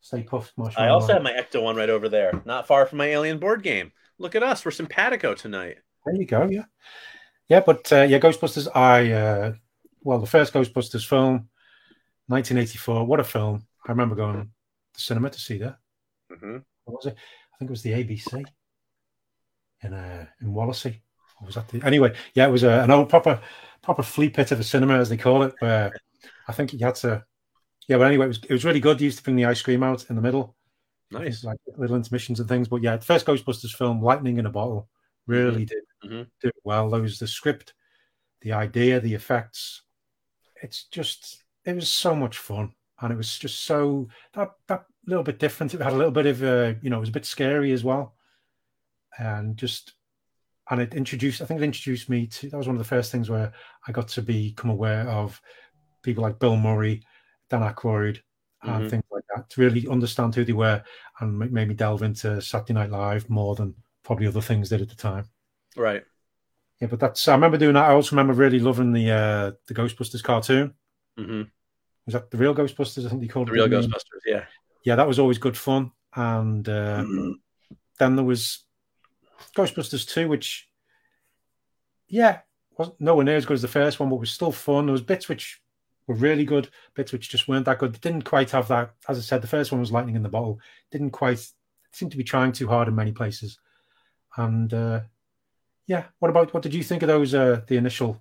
Stay 0.00 0.24
Puft, 0.24 0.50
Marshmallow. 0.56 0.88
I 0.88 0.90
also 0.90 1.12
have 1.12 1.22
my 1.22 1.32
Ecto 1.32 1.62
One 1.62 1.76
right 1.76 1.90
over 1.90 2.08
there, 2.08 2.42
not 2.44 2.66
far 2.66 2.86
from 2.86 2.98
my 2.98 3.06
Alien 3.06 3.38
board 3.38 3.62
game. 3.62 3.92
Look 4.18 4.34
at 4.34 4.42
us, 4.42 4.64
we're 4.64 4.72
simpatico 4.72 5.34
tonight. 5.34 5.78
There 6.04 6.14
you 6.16 6.26
go. 6.26 6.48
Yeah, 6.50 6.64
yeah. 7.48 7.60
But 7.60 7.92
uh, 7.92 8.02
yeah, 8.02 8.18
Ghostbusters. 8.18 8.66
I 8.74 9.12
uh, 9.12 9.52
well, 10.02 10.18
the 10.18 10.26
first 10.26 10.52
Ghostbusters 10.52 11.06
film 11.06 11.48
1984. 12.32 13.06
What 13.06 13.20
a 13.20 13.24
film! 13.24 13.66
I 13.86 13.92
remember 13.92 14.14
going 14.14 14.36
to 14.36 14.48
the 14.94 15.00
cinema 15.00 15.30
to 15.30 15.40
see 15.40 15.58
that. 15.58 15.76
Mm-hmm. 16.32 16.58
What 16.84 16.96
was 16.96 17.06
it? 17.06 17.16
I 17.16 17.58
think 17.58 17.70
it 17.70 17.72
was 17.72 17.82
the 17.82 17.92
ABC 17.92 18.44
in 19.82 19.92
uh, 19.92 20.26
in 20.40 20.48
Wallasey. 20.48 21.00
Or 21.40 21.46
was 21.46 21.56
that 21.56 21.68
the... 21.68 21.82
Anyway, 21.84 22.14
yeah, 22.34 22.46
it 22.46 22.50
was 22.50 22.62
a, 22.62 22.82
an 22.82 22.90
old 22.90 23.08
proper 23.08 23.40
proper 23.82 24.02
flea 24.02 24.30
pit 24.30 24.50
of 24.50 24.60
a 24.60 24.64
cinema, 24.64 24.98
as 24.98 25.08
they 25.08 25.16
call 25.16 25.42
it, 25.42 25.54
where 25.58 25.92
I 26.48 26.52
think 26.52 26.72
you 26.72 26.84
had 26.84 26.94
to. 26.96 27.24
Yeah, 27.88 27.98
but 27.98 28.06
anyway, 28.06 28.26
it 28.26 28.28
was 28.28 28.40
it 28.48 28.52
was 28.52 28.64
really 28.64 28.80
good. 28.80 28.98
They 28.98 29.04
used 29.04 29.18
to 29.18 29.24
bring 29.24 29.36
the 29.36 29.44
ice 29.44 29.62
cream 29.62 29.82
out 29.82 30.08
in 30.08 30.16
the 30.16 30.22
middle. 30.22 30.56
Nice, 31.10 31.44
like 31.44 31.58
little 31.76 31.96
intermissions 31.96 32.40
and 32.40 32.48
things. 32.48 32.68
But 32.68 32.82
yeah, 32.82 32.96
the 32.96 33.04
first 33.04 33.26
Ghostbusters 33.26 33.76
film, 33.76 34.00
Lightning 34.00 34.38
in 34.38 34.46
a 34.46 34.50
Bottle, 34.50 34.88
really 35.26 35.66
mm-hmm. 35.66 36.08
did 36.08 36.12
mm-hmm. 36.12 36.22
did 36.40 36.52
well. 36.64 36.88
There 36.88 37.02
was 37.02 37.18
the 37.18 37.26
script, 37.26 37.74
the 38.40 38.52
idea, 38.52 39.00
the 39.00 39.14
effects. 39.14 39.82
It's 40.62 40.84
just 40.84 41.41
it 41.64 41.74
was 41.74 41.90
so 41.90 42.14
much 42.14 42.38
fun, 42.38 42.72
and 43.00 43.12
it 43.12 43.16
was 43.16 43.38
just 43.38 43.64
so 43.64 44.08
that 44.34 44.50
that 44.68 44.84
little 45.06 45.24
bit 45.24 45.38
different. 45.38 45.74
It 45.74 45.80
had 45.80 45.92
a 45.92 45.96
little 45.96 46.12
bit 46.12 46.26
of 46.26 46.42
uh, 46.42 46.74
you 46.82 46.90
know, 46.90 46.96
it 46.98 47.00
was 47.00 47.08
a 47.08 47.12
bit 47.12 47.26
scary 47.26 47.72
as 47.72 47.84
well, 47.84 48.14
and 49.18 49.56
just 49.56 49.94
and 50.70 50.80
it 50.80 50.94
introduced. 50.94 51.40
I 51.42 51.44
think 51.44 51.60
it 51.60 51.64
introduced 51.64 52.08
me 52.08 52.26
to. 52.28 52.50
That 52.50 52.56
was 52.56 52.66
one 52.66 52.76
of 52.76 52.80
the 52.80 52.88
first 52.88 53.12
things 53.12 53.28
where 53.28 53.52
I 53.86 53.92
got 53.92 54.08
to 54.08 54.22
become 54.22 54.70
aware 54.70 55.08
of 55.08 55.40
people 56.02 56.22
like 56.22 56.38
Bill 56.38 56.56
Murray, 56.56 57.02
Dan 57.50 57.60
Aykroyd 57.62 58.20
and 58.62 58.84
Mhm. 58.86 58.90
things 58.90 59.04
like 59.10 59.24
that 59.34 59.50
to 59.50 59.60
really 59.60 59.88
understand 59.88 60.34
who 60.34 60.44
they 60.44 60.52
were 60.52 60.82
and 61.20 61.36
ma- 61.36 61.46
made 61.46 61.66
me 61.68 61.74
delve 61.74 62.02
into 62.02 62.40
Saturday 62.40 62.72
Night 62.74 62.90
Live 62.90 63.28
more 63.28 63.56
than 63.56 63.74
probably 64.04 64.26
other 64.28 64.40
things 64.40 64.68
did 64.68 64.80
at 64.80 64.88
the 64.88 64.94
time. 64.94 65.28
Right. 65.76 66.04
Yeah, 66.80 66.86
but 66.88 67.00
that's 67.00 67.26
I 67.26 67.34
remember 67.34 67.58
doing 67.58 67.74
that. 67.74 67.88
I 67.90 67.92
also 67.92 68.14
remember 68.14 68.34
really 68.34 68.60
loving 68.60 68.92
the 68.92 69.10
uh 69.10 69.52
the 69.66 69.74
Ghostbusters 69.74 70.22
cartoon. 70.22 70.74
Hmm 71.16 71.42
Was 72.06 72.14
that 72.14 72.30
the 72.30 72.38
real 72.38 72.54
Ghostbusters? 72.54 73.06
I 73.06 73.08
think 73.10 73.20
they 73.22 73.28
called 73.28 73.48
The 73.48 73.52
it. 73.52 73.56
real? 73.56 73.68
Ghostbusters. 73.68 74.22
Yeah. 74.26 74.44
Yeah, 74.84 74.96
that 74.96 75.06
was 75.08 75.18
always 75.18 75.38
good 75.38 75.56
fun. 75.56 75.92
And 76.14 76.68
uh, 76.68 77.04
then 77.98 78.16
there 78.16 78.24
was 78.24 78.64
Ghostbusters 79.56 80.06
2, 80.08 80.28
which, 80.28 80.68
yeah, 82.08 82.40
wasn't 82.76 83.00
nowhere 83.00 83.24
near 83.24 83.36
as 83.36 83.46
good 83.46 83.54
as 83.54 83.62
the 83.62 83.68
first 83.68 84.00
one, 84.00 84.08
but 84.10 84.16
was 84.16 84.30
still 84.30 84.52
fun. 84.52 84.86
There 84.86 84.92
was 84.92 85.02
bits 85.02 85.28
which 85.28 85.60
were 86.06 86.14
really 86.14 86.44
good, 86.44 86.68
bits 86.94 87.12
which 87.12 87.30
just 87.30 87.48
weren't 87.48 87.64
that 87.66 87.78
good. 87.78 88.00
Didn't 88.00 88.22
quite 88.22 88.50
have 88.50 88.68
that. 88.68 88.94
As 89.08 89.18
I 89.18 89.20
said, 89.20 89.42
the 89.42 89.46
first 89.48 89.70
one 89.72 89.80
was 89.80 89.92
lightning 89.92 90.16
in 90.16 90.22
the 90.22 90.28
bottle. 90.28 90.58
Didn't 90.90 91.10
quite 91.10 91.46
seem 91.92 92.10
to 92.10 92.16
be 92.16 92.24
trying 92.24 92.52
too 92.52 92.68
hard 92.68 92.88
in 92.88 92.94
many 92.94 93.12
places. 93.12 93.58
And 94.36 94.72
uh, 94.74 95.00
yeah, 95.86 96.04
what 96.18 96.30
about 96.30 96.52
what 96.54 96.62
did 96.62 96.74
you 96.74 96.82
think 96.82 97.02
of 97.02 97.08
those? 97.08 97.34
Uh, 97.34 97.60
the 97.68 97.76
initial 97.76 98.20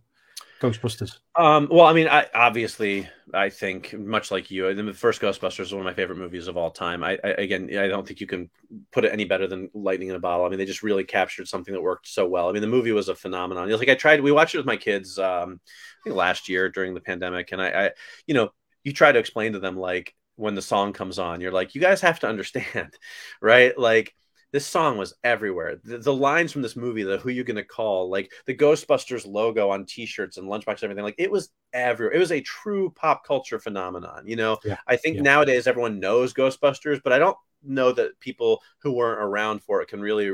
Ghostbusters. 0.61 1.17
Um, 1.35 1.67
well, 1.71 1.87
I 1.87 1.93
mean, 1.93 2.07
I 2.07 2.27
obviously, 2.35 3.09
I 3.33 3.49
think 3.49 3.93
much 3.97 4.29
like 4.29 4.51
you, 4.51 4.71
the 4.75 4.93
first 4.93 5.19
Ghostbusters 5.19 5.61
is 5.61 5.73
one 5.73 5.81
of 5.81 5.85
my 5.85 5.93
favorite 5.93 6.19
movies 6.19 6.47
of 6.47 6.55
all 6.55 6.69
time. 6.69 7.03
I, 7.03 7.17
I 7.23 7.29
again, 7.29 7.75
I 7.75 7.87
don't 7.87 8.07
think 8.07 8.21
you 8.21 8.27
can 8.27 8.47
put 8.91 9.03
it 9.03 9.11
any 9.11 9.25
better 9.25 9.47
than 9.47 9.71
Lightning 9.73 10.09
in 10.09 10.15
a 10.15 10.19
Bottle. 10.19 10.45
I 10.45 10.49
mean, 10.49 10.59
they 10.59 10.65
just 10.65 10.83
really 10.83 11.03
captured 11.03 11.47
something 11.47 11.73
that 11.73 11.81
worked 11.81 12.07
so 12.07 12.27
well. 12.27 12.47
I 12.47 12.51
mean, 12.51 12.61
the 12.61 12.67
movie 12.67 12.91
was 12.91 13.09
a 13.09 13.15
phenomenon. 13.15 13.67
It 13.67 13.71
was 13.71 13.81
like 13.81 13.89
I 13.89 13.95
tried, 13.95 14.21
we 14.21 14.31
watched 14.31 14.53
it 14.53 14.59
with 14.59 14.67
my 14.67 14.77
kids, 14.77 15.17
um, 15.17 15.59
I 15.65 16.03
think 16.03 16.15
last 16.15 16.47
year 16.47 16.69
during 16.69 16.93
the 16.93 17.01
pandemic, 17.01 17.51
and 17.51 17.61
I, 17.61 17.85
I, 17.85 17.91
you 18.27 18.35
know, 18.35 18.51
you 18.83 18.93
try 18.93 19.11
to 19.11 19.19
explain 19.19 19.53
to 19.53 19.59
them 19.59 19.77
like 19.77 20.13
when 20.35 20.53
the 20.53 20.61
song 20.61 20.93
comes 20.93 21.17
on, 21.17 21.41
you're 21.41 21.51
like, 21.51 21.73
you 21.73 21.81
guys 21.81 22.01
have 22.01 22.19
to 22.19 22.27
understand, 22.27 22.93
right? 23.41 23.75
Like 23.77 24.13
this 24.51 24.65
song 24.67 24.97
was 24.97 25.13
everywhere. 25.23 25.77
The, 25.83 25.97
the 25.99 26.13
lines 26.13 26.51
from 26.51 26.61
this 26.61 26.75
movie, 26.75 27.03
the 27.03 27.17
"Who 27.17 27.29
You 27.29 27.43
Gonna 27.43 27.63
Call," 27.63 28.09
like 28.09 28.31
the 28.45 28.55
Ghostbusters 28.55 29.25
logo 29.25 29.69
on 29.69 29.85
T-shirts 29.85 30.37
and 30.37 30.47
lunchboxes, 30.47 30.83
and 30.83 30.91
everything, 30.91 31.03
like 31.05 31.15
it 31.17 31.31
was 31.31 31.49
everywhere. 31.73 32.13
It 32.15 32.19
was 32.19 32.31
a 32.31 32.41
true 32.41 32.91
pop 32.91 33.25
culture 33.25 33.59
phenomenon. 33.59 34.23
You 34.27 34.35
know, 34.35 34.57
Yeah, 34.63 34.77
I 34.87 34.95
think 34.97 35.17
yeah. 35.17 35.21
nowadays 35.21 35.67
everyone 35.67 35.99
knows 35.99 36.33
Ghostbusters, 36.33 37.01
but 37.03 37.13
I 37.13 37.19
don't 37.19 37.37
know 37.63 37.91
that 37.93 38.19
people 38.19 38.61
who 38.79 38.91
weren't 38.91 39.21
around 39.21 39.63
for 39.63 39.81
it 39.81 39.87
can 39.87 40.01
really 40.01 40.31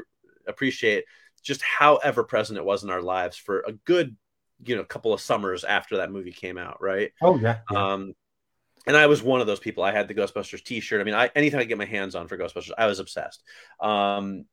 appreciate 0.47 1.05
just 1.43 1.61
how 1.61 1.97
ever 1.97 2.23
present 2.23 2.57
it 2.57 2.65
was 2.65 2.83
in 2.83 2.89
our 2.89 3.01
lives 3.01 3.37
for 3.37 3.61
a 3.61 3.73
good, 3.73 4.15
you 4.65 4.75
know, 4.75 4.83
couple 4.83 5.13
of 5.13 5.21
summers 5.21 5.63
after 5.63 5.97
that 5.97 6.11
movie 6.11 6.31
came 6.31 6.57
out. 6.57 6.81
Right. 6.81 7.11
Oh 7.21 7.37
yeah, 7.39 7.59
yeah. 7.69 7.85
Um, 7.93 8.13
and 8.87 8.95
I 8.95 9.05
was 9.07 9.21
one 9.21 9.41
of 9.41 9.47
those 9.47 9.59
people. 9.59 9.83
I 9.83 9.91
had 9.91 10.07
the 10.07 10.15
Ghostbusters 10.15 10.63
T-shirt. 10.63 11.01
I 11.01 11.03
mean, 11.03 11.13
I 11.13 11.29
anything 11.35 11.59
I 11.59 11.65
get 11.65 11.77
my 11.77 11.85
hands 11.85 12.15
on 12.15 12.27
for 12.27 12.37
Ghostbusters, 12.37 12.71
I 12.77 12.87
was 12.87 12.99
obsessed. 12.99 13.43
Um, 13.79 14.45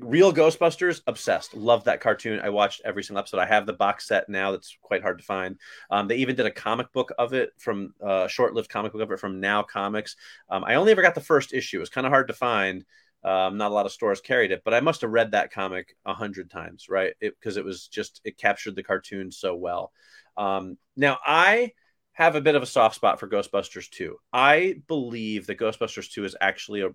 real 0.00 0.32
Ghostbusters, 0.32 1.02
obsessed. 1.08 1.54
Loved 1.54 1.86
that 1.86 2.00
cartoon. 2.00 2.40
I 2.40 2.50
watched 2.50 2.82
every 2.84 3.02
single 3.02 3.18
episode. 3.18 3.40
I 3.40 3.46
have 3.46 3.66
the 3.66 3.72
box 3.72 4.06
set 4.06 4.28
now. 4.28 4.52
That's 4.52 4.76
quite 4.80 5.02
hard 5.02 5.18
to 5.18 5.24
find. 5.24 5.58
Um, 5.90 6.06
they 6.06 6.16
even 6.16 6.36
did 6.36 6.46
a 6.46 6.50
comic 6.50 6.92
book 6.92 7.12
of 7.18 7.34
it 7.34 7.50
from 7.58 7.94
a 8.00 8.06
uh, 8.06 8.28
short-lived 8.28 8.70
comic 8.70 8.92
book 8.92 9.02
of 9.02 9.10
it 9.10 9.18
from 9.18 9.40
Now 9.40 9.62
Comics. 9.62 10.14
Um, 10.48 10.64
I 10.64 10.76
only 10.76 10.92
ever 10.92 11.02
got 11.02 11.16
the 11.16 11.20
first 11.20 11.52
issue. 11.52 11.78
It 11.78 11.80
was 11.80 11.90
kind 11.90 12.06
of 12.06 12.12
hard 12.12 12.28
to 12.28 12.34
find. 12.34 12.84
Um, 13.22 13.58
not 13.58 13.70
a 13.70 13.74
lot 13.74 13.84
of 13.84 13.92
stores 13.92 14.20
carried 14.20 14.50
it, 14.50 14.62
but 14.64 14.72
I 14.72 14.80
must 14.80 15.02
have 15.02 15.10
read 15.10 15.32
that 15.32 15.52
comic 15.52 15.94
a 16.06 16.14
hundred 16.14 16.50
times, 16.50 16.88
right? 16.88 17.12
Because 17.20 17.56
it, 17.56 17.60
it 17.60 17.64
was 17.66 17.86
just 17.88 18.20
it 18.24 18.38
captured 18.38 18.76
the 18.76 18.82
cartoon 18.82 19.30
so 19.30 19.54
well. 19.54 19.92
Um, 20.38 20.78
now 20.96 21.18
I 21.22 21.72
have 22.20 22.36
a 22.36 22.40
bit 22.40 22.54
of 22.54 22.62
a 22.62 22.66
soft 22.66 22.94
spot 22.94 23.18
for 23.18 23.26
Ghostbusters 23.26 23.88
2. 23.88 24.14
I 24.30 24.82
believe 24.88 25.46
that 25.46 25.58
Ghostbusters 25.58 26.12
2 26.12 26.26
is 26.26 26.36
actually 26.38 26.82
a 26.82 26.90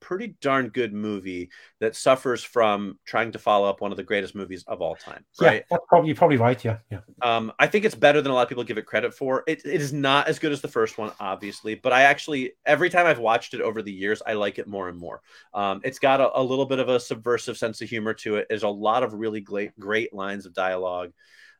pretty 0.00 0.34
darn 0.40 0.70
good 0.70 0.92
movie 0.92 1.50
that 1.78 1.94
suffers 1.94 2.42
from 2.42 2.98
trying 3.06 3.30
to 3.30 3.38
follow 3.38 3.70
up 3.70 3.80
one 3.80 3.92
of 3.92 3.96
the 3.96 4.02
greatest 4.02 4.34
movies 4.34 4.64
of 4.66 4.82
all 4.82 4.96
time, 4.96 5.24
yeah, 5.40 5.48
right? 5.48 5.64
that's 5.70 5.84
probably 5.88 6.08
you're 6.08 6.16
probably 6.16 6.36
right. 6.36 6.64
Yeah, 6.64 6.78
yeah. 6.90 6.98
Um, 7.22 7.52
I 7.60 7.68
think 7.68 7.84
it's 7.84 7.94
better 7.94 8.20
than 8.20 8.32
a 8.32 8.34
lot 8.34 8.42
of 8.42 8.48
people 8.48 8.64
give 8.64 8.76
it 8.76 8.86
credit 8.86 9.14
for. 9.14 9.44
It, 9.46 9.64
it 9.64 9.80
is 9.80 9.92
not 9.92 10.26
as 10.26 10.40
good 10.40 10.50
as 10.50 10.60
the 10.60 10.68
first 10.68 10.98
one, 10.98 11.12
obviously, 11.20 11.76
but 11.76 11.92
I 11.92 12.02
actually 12.02 12.54
every 12.66 12.90
time 12.90 13.06
I've 13.06 13.20
watched 13.20 13.54
it 13.54 13.60
over 13.60 13.82
the 13.82 13.92
years, 13.92 14.20
I 14.26 14.32
like 14.32 14.58
it 14.58 14.66
more 14.66 14.88
and 14.88 14.98
more. 14.98 15.22
Um, 15.54 15.80
it's 15.84 16.00
got 16.00 16.20
a, 16.20 16.38
a 16.38 16.42
little 16.42 16.66
bit 16.66 16.80
of 16.80 16.88
a 16.88 16.98
subversive 16.98 17.56
sense 17.56 17.80
of 17.82 17.88
humor 17.88 18.14
to 18.14 18.36
it. 18.36 18.46
There's 18.48 18.64
a 18.64 18.68
lot 18.68 19.04
of 19.04 19.14
really 19.14 19.40
great 19.40 19.78
great 19.78 20.12
lines 20.12 20.44
of 20.44 20.54
dialogue. 20.54 21.12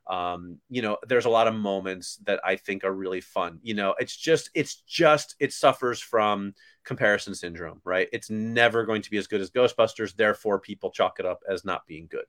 Um, 0.09 0.59
you 0.69 0.81
know, 0.81 0.97
there's 1.07 1.25
a 1.25 1.29
lot 1.29 1.47
of 1.47 1.53
moments 1.53 2.17
that 2.25 2.39
I 2.43 2.55
think 2.55 2.83
are 2.83 2.93
really 2.93 3.19
fun. 3.21 3.59
You 3.61 3.73
know, 3.73 3.93
it's 3.99 4.15
just 4.15 4.49
it's 4.53 4.75
just 4.87 5.35
it 5.39 5.51
suffers 5.51 5.99
from 5.99 6.53
comparison 6.85 7.35
syndrome, 7.35 7.81
right? 7.83 8.07
It's 8.13 8.29
never 8.29 8.85
going 8.85 9.01
to 9.01 9.09
be 9.11 9.17
as 9.17 9.27
good 9.27 9.41
as 9.41 9.51
Ghostbusters, 9.51 10.15
therefore 10.15 10.59
people 10.59 10.91
chalk 10.91 11.19
it 11.19 11.25
up 11.25 11.41
as 11.49 11.65
not 11.65 11.85
being 11.87 12.07
good, 12.09 12.25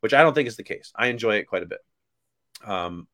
which 0.00 0.12
I 0.12 0.22
don't 0.22 0.34
think 0.34 0.48
is 0.48 0.56
the 0.56 0.64
case. 0.64 0.92
I 0.96 1.06
enjoy 1.06 1.36
it 1.36 1.44
quite 1.46 1.62
a 1.62 1.66
bit. 1.66 1.80
Um, 2.64 3.06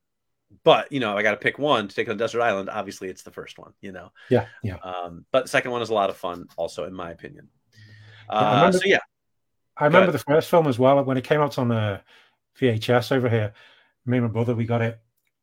but 0.65 0.91
you 0.91 1.01
know, 1.01 1.17
I 1.17 1.23
got 1.23 1.33
to 1.33 1.37
pick 1.37 1.59
one 1.59 1.89
to 1.89 1.95
take 1.95 2.09
on 2.09 2.17
Desert 2.17 2.41
Island. 2.41 2.71
Obviously, 2.71 3.09
it's 3.09 3.23
the 3.23 3.31
first 3.31 3.59
one. 3.59 3.73
You 3.83 3.93
know, 3.93 4.13
Yeah, 4.31 4.47
yeah. 4.63 4.77
um, 4.77 5.27
but 5.33 5.45
the 5.45 5.51
second 5.51 5.73
one 5.73 5.83
is 5.83 5.91
a 5.91 5.95
lot 5.95 6.09
of 6.09 6.17
fun, 6.17 6.47
also 6.57 6.85
in 6.85 6.95
my 6.95 7.11
opinion. 7.11 7.49
Uh, 8.31 8.53
remember- 8.57 8.79
so 8.79 8.85
yeah, 8.87 8.99
I 9.77 9.85
remember 9.85 10.13
the 10.13 10.19
first 10.19 10.49
film 10.49 10.67
as 10.69 10.79
well 10.79 11.05
when 11.05 11.19
it 11.19 11.25
came 11.25 11.41
out 11.41 11.59
on 11.59 11.71
uh, 11.71 12.01
VHS 12.59 13.13
over 13.13 13.29
here. 13.29 13.53
Me 14.07 14.19
and 14.19 14.27
my 14.27 14.33
brother, 14.33 14.55
we 14.55 14.65
got 14.65 14.83
it 14.83 14.99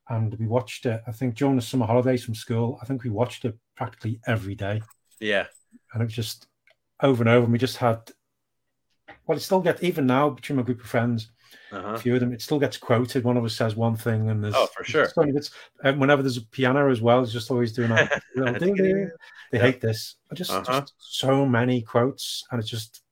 and 0.09 0.33
we 0.39 0.47
watched 0.47 0.85
it. 0.85 1.01
I 1.07 1.11
think 1.11 1.35
during 1.35 1.55
the 1.55 1.61
summer 1.61 1.85
holidays 1.85 2.23
from 2.23 2.35
school, 2.35 2.79
I 2.81 2.85
think 2.85 3.03
we 3.03 3.09
watched 3.09 3.45
it 3.45 3.57
practically 3.75 4.19
every 4.27 4.55
day, 4.55 4.81
yeah, 5.19 5.45
and 5.93 6.01
it 6.01 6.05
was 6.05 6.13
just 6.13 6.47
over 7.01 7.21
and 7.23 7.29
over. 7.29 7.43
And 7.43 7.51
we 7.53 7.59
just 7.59 7.77
had, 7.77 7.99
well, 9.25 9.37
it 9.37 9.41
still 9.41 9.61
gets 9.61 9.83
even 9.83 10.05
now 10.05 10.29
between 10.29 10.57
my 10.57 10.63
group 10.63 10.81
of 10.81 10.87
friends, 10.87 11.29
a 11.71 11.77
uh-huh. 11.77 11.97
few 11.97 12.13
of 12.15 12.19
them, 12.19 12.33
it 12.33 12.41
still 12.41 12.59
gets 12.59 12.77
quoted. 12.77 13.23
One 13.23 13.37
of 13.37 13.45
us 13.45 13.55
says 13.55 13.75
one 13.75 13.95
thing, 13.95 14.29
and 14.29 14.43
there's 14.43 14.55
Oh, 14.55 14.67
for 14.75 14.83
sure. 14.83 15.03
it's 15.03 15.13
funny, 15.13 15.31
it's, 15.35 15.51
and 15.83 15.99
whenever 15.99 16.21
there's 16.21 16.37
a 16.37 16.45
piano 16.47 16.89
as 16.89 17.01
well, 17.01 17.21
it's 17.23 17.31
just 17.33 17.51
always 17.51 17.73
doing 17.73 17.91
a 17.91 18.09
little 18.35 18.53
ding-ding. 18.55 19.11
They 19.51 19.57
Yeah. 19.59 19.63
hate 19.65 19.81
this. 19.81 20.15
I 20.31 20.35
just, 20.35 20.51
Uh-huh. 20.51 20.81
just 20.81 20.93
so 20.99 21.45
many 21.45 21.81
quotes, 21.81 22.43
and 22.51 22.59
it's 22.59 22.69
just, 22.69 23.02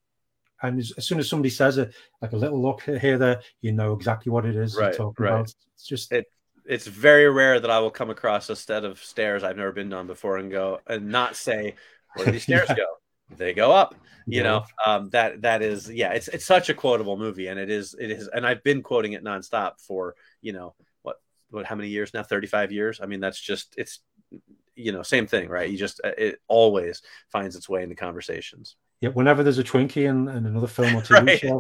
and 0.63 0.79
as, 0.79 0.91
as 0.97 1.07
soon 1.07 1.19
as 1.19 1.29
somebody 1.29 1.49
says 1.49 1.77
it, 1.77 1.93
like 2.21 2.33
a 2.33 2.37
little 2.37 2.61
look 2.61 2.81
here, 2.83 3.17
there, 3.17 3.41
you 3.61 3.71
know 3.71 3.93
exactly 3.93 4.31
what 4.31 4.45
it 4.45 4.55
is 4.55 4.77
Right, 4.77 4.93
talking 4.95 5.25
right. 5.25 5.31
about. 5.33 5.53
It's 5.75 5.85
just, 5.85 6.11
It- 6.11 6.31
it's 6.65 6.85
very 6.85 7.27
rare 7.29 7.59
that 7.59 7.71
I 7.71 7.79
will 7.79 7.89
come 7.91 8.11
across 8.11 8.49
a 8.49 8.55
set 8.55 8.85
of 8.85 9.03
stairs 9.03 9.43
I've 9.43 9.57
never 9.57 9.71
been 9.71 9.91
on 9.93 10.05
before 10.07 10.37
and 10.37 10.51
go 10.51 10.79
and 10.85 11.09
not 11.09 11.35
say, 11.35 11.75
"Where 12.15 12.27
do 12.27 12.31
these 12.31 12.43
stairs 12.49 12.69
Yeah. 12.69 12.75
go?" 12.75 12.85
They 13.35 13.53
go 13.53 13.71
up. 13.71 13.95
You 14.27 14.37
Yeah. 14.37 14.43
know, 14.43 14.65
um, 14.85 15.09
that 15.09 15.41
that 15.41 15.63
is 15.63 15.89
yeah. 15.89 16.11
It's 16.13 16.27
it's 16.27 16.45
such 16.45 16.69
a 16.69 16.75
quotable 16.75 17.17
movie, 17.17 17.47
and 17.47 17.59
it 17.59 17.71
is 17.71 17.95
it 17.99 18.11
is, 18.11 18.27
and 18.27 18.45
I've 18.45 18.63
been 18.63 18.83
quoting 18.83 19.13
it 19.13 19.23
nonstop 19.23 19.81
for 19.81 20.15
you 20.41 20.53
know 20.53 20.75
what 21.01 21.15
what 21.49 21.65
how 21.65 21.75
many 21.75 21.89
years 21.89 22.13
now? 22.13 22.21
Thirty 22.21 22.47
five 22.47 22.71
years. 22.71 23.01
I 23.01 23.07
mean, 23.07 23.19
that's 23.21 23.41
just 23.41 23.73
it's 23.75 23.99
you 24.75 24.91
know 24.91 25.01
same 25.01 25.25
thing, 25.25 25.49
right? 25.49 25.69
You 25.69 25.77
just 25.77 25.99
it 26.03 26.39
always 26.47 27.01
finds 27.31 27.55
its 27.55 27.67
way 27.67 27.81
into 27.81 27.95
conversations. 27.95 28.75
Yeah. 29.01 29.09
Whenever 29.09 29.43
there's 29.43 29.59
a 29.59 29.63
Twinkie 29.63 30.07
in, 30.09 30.27
in 30.29 30.45
another 30.45 30.67
film 30.67 30.95
or 30.95 31.01
TV 31.01 31.25
Right. 31.27 31.39
show, 31.39 31.59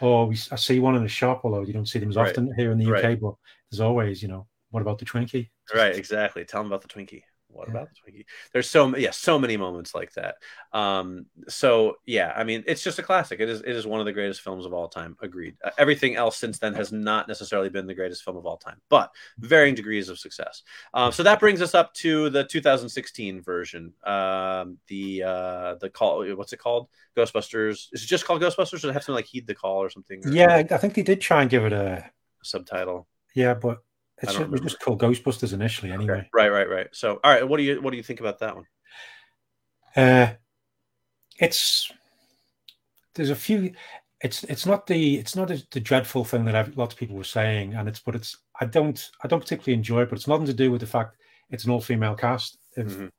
or 0.00 0.26
we, 0.26 0.34
I 0.50 0.56
see 0.56 0.80
one 0.80 0.96
in 0.96 1.04
a 1.04 1.08
shop, 1.08 1.42
although 1.44 1.62
you 1.62 1.72
don't 1.72 1.86
see 1.86 1.98
them 2.00 2.10
as 2.10 2.16
Right. 2.16 2.30
often 2.30 2.52
here 2.56 2.72
in 2.72 2.78
the 2.78 2.86
UK, 2.86 3.02
Right. 3.04 3.20
but 3.20 3.34
there's 3.70 3.80
always, 3.80 4.22
you 4.22 4.28
know, 4.28 4.46
what 4.70 4.80
about 4.82 4.98
the 4.98 5.04
Twinkie? 5.04 5.50
Right, 5.74 5.94
exactly. 5.94 6.44
Tell 6.44 6.62
them 6.62 6.72
about 6.72 6.82
the 6.82 6.88
Twinkie. 6.88 7.22
What 7.54 7.68
Yeah. 7.68 7.72
about 7.72 7.88
the 7.90 8.12
Twinkie? 8.12 8.24
There's 8.52 8.68
so 8.68 8.96
yeah, 8.96 9.10
so 9.12 9.38
many 9.38 9.56
moments 9.56 9.94
like 9.94 10.12
that. 10.14 10.36
Um, 10.72 11.26
so 11.48 11.96
yeah, 12.06 12.32
I 12.36 12.44
mean, 12.44 12.64
it's 12.66 12.82
just 12.82 12.98
a 12.98 13.02
classic. 13.02 13.40
It 13.40 13.48
is 13.48 13.60
it 13.60 13.68
is 13.68 13.86
one 13.86 14.00
of 14.00 14.06
the 14.06 14.12
greatest 14.12 14.40
films 14.42 14.66
of 14.66 14.72
all 14.74 14.88
time. 14.88 15.16
Agreed. 15.22 15.56
Uh, 15.64 15.70
everything 15.78 16.16
else 16.16 16.36
since 16.36 16.58
then 16.58 16.74
has 16.74 16.92
not 16.92 17.28
necessarily 17.28 17.68
been 17.70 17.86
the 17.86 17.94
greatest 17.94 18.24
film 18.24 18.36
of 18.36 18.46
all 18.46 18.56
time, 18.56 18.80
but 18.88 19.10
varying 19.38 19.74
degrees 19.74 20.08
of 20.08 20.18
success. 20.18 20.62
Um, 20.92 21.12
so 21.12 21.22
that 21.22 21.40
brings 21.40 21.62
us 21.62 21.74
up 21.74 21.94
to 21.94 22.30
the 22.30 22.44
2016 22.44 23.40
version. 23.42 23.92
Um, 24.04 24.78
the 24.88 25.22
uh, 25.24 25.74
the 25.76 25.90
call. 25.90 26.24
What's 26.34 26.52
it 26.52 26.58
called? 26.58 26.88
Ghostbusters. 27.16 27.86
Is 27.92 28.02
it 28.02 28.06
just 28.06 28.24
called 28.24 28.42
Ghostbusters? 28.42 28.74
Or 28.74 28.78
does 28.78 28.84
it 28.86 28.92
have 28.92 29.04
something 29.04 29.14
like 29.16 29.26
Heed 29.26 29.46
the 29.46 29.54
Call 29.54 29.78
or 29.82 29.90
something? 29.90 30.20
or 30.26 30.30
Yeah, 30.32 30.62
I 30.70 30.76
think 30.78 30.94
they 30.94 31.02
did 31.02 31.20
try 31.20 31.42
and 31.42 31.50
give 31.50 31.64
it 31.64 31.72
a, 31.72 32.10
Subtitle. 32.42 33.06
yeah, 33.34 33.54
but 33.54 33.82
I 34.28 34.30
it's 34.30 34.38
don't 34.38 34.42
it 34.46 34.50
was 34.50 34.60
just 34.60 34.80
called 34.80 35.00
Ghostbusters 35.00 35.52
initially, 35.52 35.92
anyway. 35.92 36.28
Right, 36.32 36.50
right, 36.50 36.68
right. 36.68 36.88
So, 36.92 37.20
all 37.22 37.32
right. 37.32 37.46
What 37.46 37.58
do 37.58 37.62
you 37.62 37.80
what 37.80 37.90
do 37.90 37.96
you 37.96 38.02
think 38.02 38.20
about 38.20 38.38
that 38.40 38.54
one? 38.56 38.66
Uh, 39.96 40.32
it's 41.38 41.90
there's 43.14 43.30
a 43.30 43.36
few. 43.36 43.72
It's 44.22 44.42
it's 44.44 44.66
not 44.66 44.86
the 44.86 45.16
it's 45.16 45.36
not 45.36 45.48
the 45.48 45.80
dreadful 45.80 46.24
thing 46.24 46.44
that 46.46 46.54
I've, 46.54 46.76
lots 46.76 46.94
of 46.94 46.98
people 46.98 47.16
were 47.16 47.24
saying, 47.24 47.74
and 47.74 47.88
it's 47.88 48.00
but 48.00 48.14
it's 48.14 48.36
I 48.60 48.64
don't 48.64 49.10
I 49.22 49.28
don't 49.28 49.40
particularly 49.40 49.74
enjoy 49.74 50.02
it, 50.02 50.08
but 50.08 50.16
it's 50.16 50.28
nothing 50.28 50.46
to 50.46 50.54
do 50.54 50.70
with 50.70 50.80
the 50.80 50.86
fact 50.86 51.16
it's 51.50 51.64
an 51.64 51.70
all 51.70 51.80
female 51.80 52.14
cast. 52.14 52.58
If, 52.76 52.86
Mhm. 52.86 53.10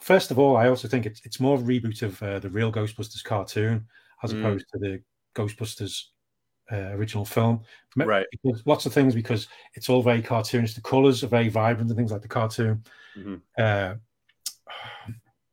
First 0.00 0.30
of 0.30 0.38
all, 0.38 0.56
I 0.56 0.68
also 0.68 0.86
think 0.86 1.06
it's 1.06 1.20
it's 1.24 1.40
more 1.40 1.54
of 1.54 1.62
a 1.62 1.64
reboot 1.64 2.02
of 2.02 2.22
uh, 2.22 2.38
the 2.38 2.50
real 2.50 2.70
Ghostbusters 2.70 3.24
cartoon 3.24 3.86
as 4.22 4.32
Mm. 4.32 4.40
opposed 4.40 4.66
to 4.72 4.78
the 4.78 5.02
Ghostbusters 5.34 6.04
uh, 6.72 6.92
original 6.96 7.24
film. 7.24 7.60
Right. 7.96 8.26
Because 8.30 8.62
lots 8.66 8.86
of 8.86 8.92
things 8.92 9.14
because 9.14 9.48
it's 9.74 9.88
all 9.88 10.02
very 10.02 10.22
cartoonish. 10.22 10.74
The 10.74 10.80
colors 10.80 11.22
are 11.22 11.28
very 11.28 11.48
vibrant 11.48 11.90
and 11.90 11.96
things 11.96 12.10
like 12.12 12.22
the 12.22 12.28
cartoon. 12.28 12.82
Mhm. 13.16 13.40
Uh, 13.58 13.94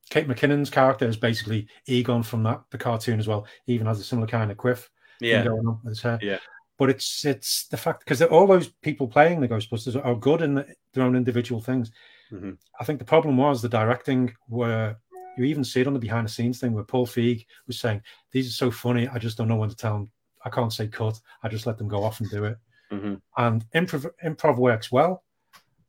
Kate 0.10 0.28
McKinnon's 0.28 0.70
character 0.70 1.08
is 1.08 1.16
basically 1.16 1.68
Egon 1.88 2.24
from 2.24 2.44
that 2.44 2.62
the 2.70 2.78
cartoon 2.78 3.20
as 3.20 3.28
well. 3.28 3.46
He 3.66 3.74
even 3.74 3.88
has 3.88 4.00
a 4.00 4.04
similar 4.04 4.28
kind 4.28 4.52
of 4.52 4.58
quiff 4.58 4.90
Yeah. 5.20 5.44
going 5.44 5.66
on 5.68 5.80
with 5.84 5.92
his 5.92 6.02
hair. 6.02 6.20
Yeah. 6.22 6.40
But 6.78 6.90
it's 6.90 7.24
it's 7.26 7.68
the 7.68 7.78
fact 7.78 8.00
because 8.00 8.22
all 8.24 8.48
those 8.48 8.68
people 8.82 9.08
playing 9.08 9.40
the 9.40 9.48
Ghostbusters 9.48 10.04
are 10.04 10.16
good 10.16 10.42
in 10.42 10.56
their 10.94 11.04
own 11.04 11.16
individual 11.16 11.62
things. 11.62 11.92
Mhm. 12.32 12.58
I 12.80 12.84
think 12.84 13.00
the 13.00 13.06
problem 13.06 13.38
was 13.38 13.62
the 13.62 13.70
directing 13.70 14.34
where 14.48 14.98
you 15.38 15.46
even 15.46 15.64
see 15.64 15.82
it 15.82 15.88
on 15.88 15.94
the 15.94 16.00
behind 16.00 16.28
the 16.28 16.32
scenes 16.32 16.60
thing 16.60 16.74
where 16.74 16.84
Paul 16.84 17.06
Feig 17.08 17.46
was 17.68 17.80
saying, 17.80 18.02
These 18.32 18.48
are 18.50 18.52
so 18.54 18.72
funny, 18.72 19.08
I 19.08 19.18
just 19.18 19.38
don't 19.38 19.48
know 19.48 19.56
when 19.56 19.70
to 19.70 19.76
tell 19.76 19.94
them. 19.94 20.12
I 20.46 20.50
can't 20.50 20.74
say 20.74 20.88
cut. 20.88 21.20
I 21.44 21.50
just 21.50 21.66
let 21.66 21.78
them 21.78 21.88
go 21.88 22.04
off 22.04 22.20
and 22.20 22.30
do 22.30 22.46
it. 22.46 22.58
Mhm. 22.92 23.22
And 23.38 23.66
improv 23.72 24.10
improv 24.24 24.58
works 24.58 24.92
well, 24.92 25.24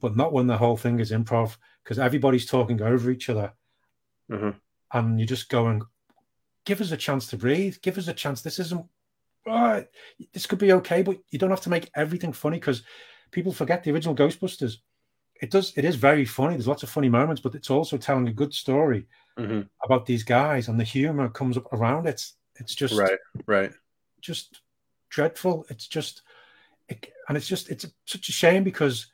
but 0.00 0.16
not 0.16 0.32
when 0.32 0.46
the 0.46 0.56
whole 0.58 0.76
thing 0.76 1.00
is 1.00 1.10
improv 1.10 1.56
because 1.82 1.98
everybody's 1.98 2.46
talking 2.46 2.80
over 2.80 3.10
each 3.10 3.28
other 3.28 3.52
Mhm. 4.30 4.54
and 4.92 5.18
you're 5.18 5.26
just 5.26 5.48
going, 5.48 5.82
give 6.64 6.80
us 6.80 6.92
a 6.92 6.96
chance 6.96 7.26
to 7.28 7.36
breathe. 7.36 7.76
Give 7.82 7.98
us 7.98 8.08
a 8.08 8.14
chance. 8.14 8.42
This 8.42 8.58
isn't 8.60 8.86
right. 9.46 9.88
This 10.32 10.46
could 10.46 10.60
be 10.60 10.72
okay, 10.74 11.02
but 11.02 11.18
you 11.30 11.38
don't 11.38 11.50
have 11.50 11.60
to 11.62 11.70
make 11.70 11.90
everything 11.96 12.32
funny 12.32 12.58
because 12.58 12.84
people 13.32 13.52
forget 13.52 13.82
the 13.82 13.90
original 13.90 14.14
Ghostbusters. 14.14 14.76
It 15.40 15.50
does. 15.50 15.76
It 15.76 15.84
is 15.84 15.96
very 15.96 16.24
funny. 16.24 16.54
There's 16.54 16.68
lots 16.68 16.84
of 16.84 16.90
funny 16.90 17.08
moments, 17.08 17.42
but 17.42 17.56
it's 17.56 17.70
also 17.70 17.96
telling 17.98 18.28
a 18.28 18.32
good 18.32 18.54
story 18.54 19.08
Mhm. 19.36 19.68
about 19.82 20.06
these 20.06 20.22
guys, 20.22 20.68
and 20.68 20.78
the 20.78 20.84
humor 20.84 21.28
comes 21.30 21.56
up 21.56 21.72
around 21.72 22.06
it. 22.06 22.24
It's 22.56 22.74
just 22.76 22.94
Right. 22.94 23.18
Right. 23.46 23.72
Just 24.22 24.62
dreadful. 25.10 25.66
It's 25.68 25.86
just, 25.86 26.22
it, 26.88 27.12
and 27.28 27.36
it's 27.36 27.48
just, 27.48 27.68
it's 27.70 27.86
such 28.06 28.28
a 28.28 28.32
shame 28.32 28.64
because 28.64 29.06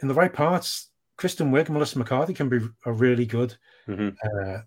in 0.00 0.08
the 0.08 0.14
right 0.14 0.32
parts, 0.32 0.90
Kristen 1.16 1.50
Wiig 1.52 1.66
and 1.66 1.74
Melissa 1.74 1.98
McCarthy 1.98 2.34
can 2.34 2.48
be 2.48 2.60
are 2.86 2.92
really 2.92 3.26
good. 3.26 3.56
Mhm. 3.86 4.16
Uh, 4.24 4.62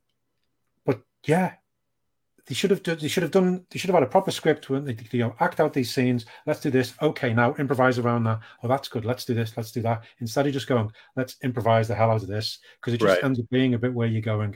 but 0.86 1.01
yeah, 1.25 1.53
they 2.45 2.53
should 2.53 2.69
have 2.69 2.84
done, 2.84 2.97
they 3.01 3.07
should 3.07 3.23
have 3.23 3.31
done 3.31 3.65
they 3.71 3.79
should 3.79 3.89
have 3.89 3.95
had 3.95 4.03
a 4.03 4.11
proper 4.11 4.29
script 4.29 4.69
when 4.69 4.86
they 4.86 4.95
you 5.11 5.19
know 5.19 5.36
act 5.39 5.59
out 5.59 5.73
these 5.73 5.91
scenes. 5.91 6.25
Let's 6.45 6.59
do 6.59 6.69
this. 6.69 6.93
Okay, 7.01 7.34
now 7.34 7.55
improvise 7.55 7.97
around 7.97 8.25
that. 8.25 8.41
Oh, 8.61 8.67
that's 8.67 8.88
good. 8.88 9.03
Let's 9.05 9.25
do 9.25 9.34
this. 9.34 9.57
Let's 9.57 9.71
do 9.71 9.81
that. 9.81 10.03
Instead 10.19 10.45
of 10.45 10.53
just 10.53 10.67
going, 10.67 10.91
let's 11.15 11.38
improvise 11.43 11.88
the 11.88 11.95
hell 11.95 12.11
out 12.11 12.21
of 12.21 12.27
this 12.27 12.59
because 12.79 12.93
it 12.93 12.99
just 12.99 13.15
Right. 13.15 13.23
ends 13.23 13.39
up 13.39 13.49
being 13.49 13.73
a 13.73 13.79
bit 13.79 13.93
where 13.93 14.07
you're 14.07 14.21
going. 14.21 14.55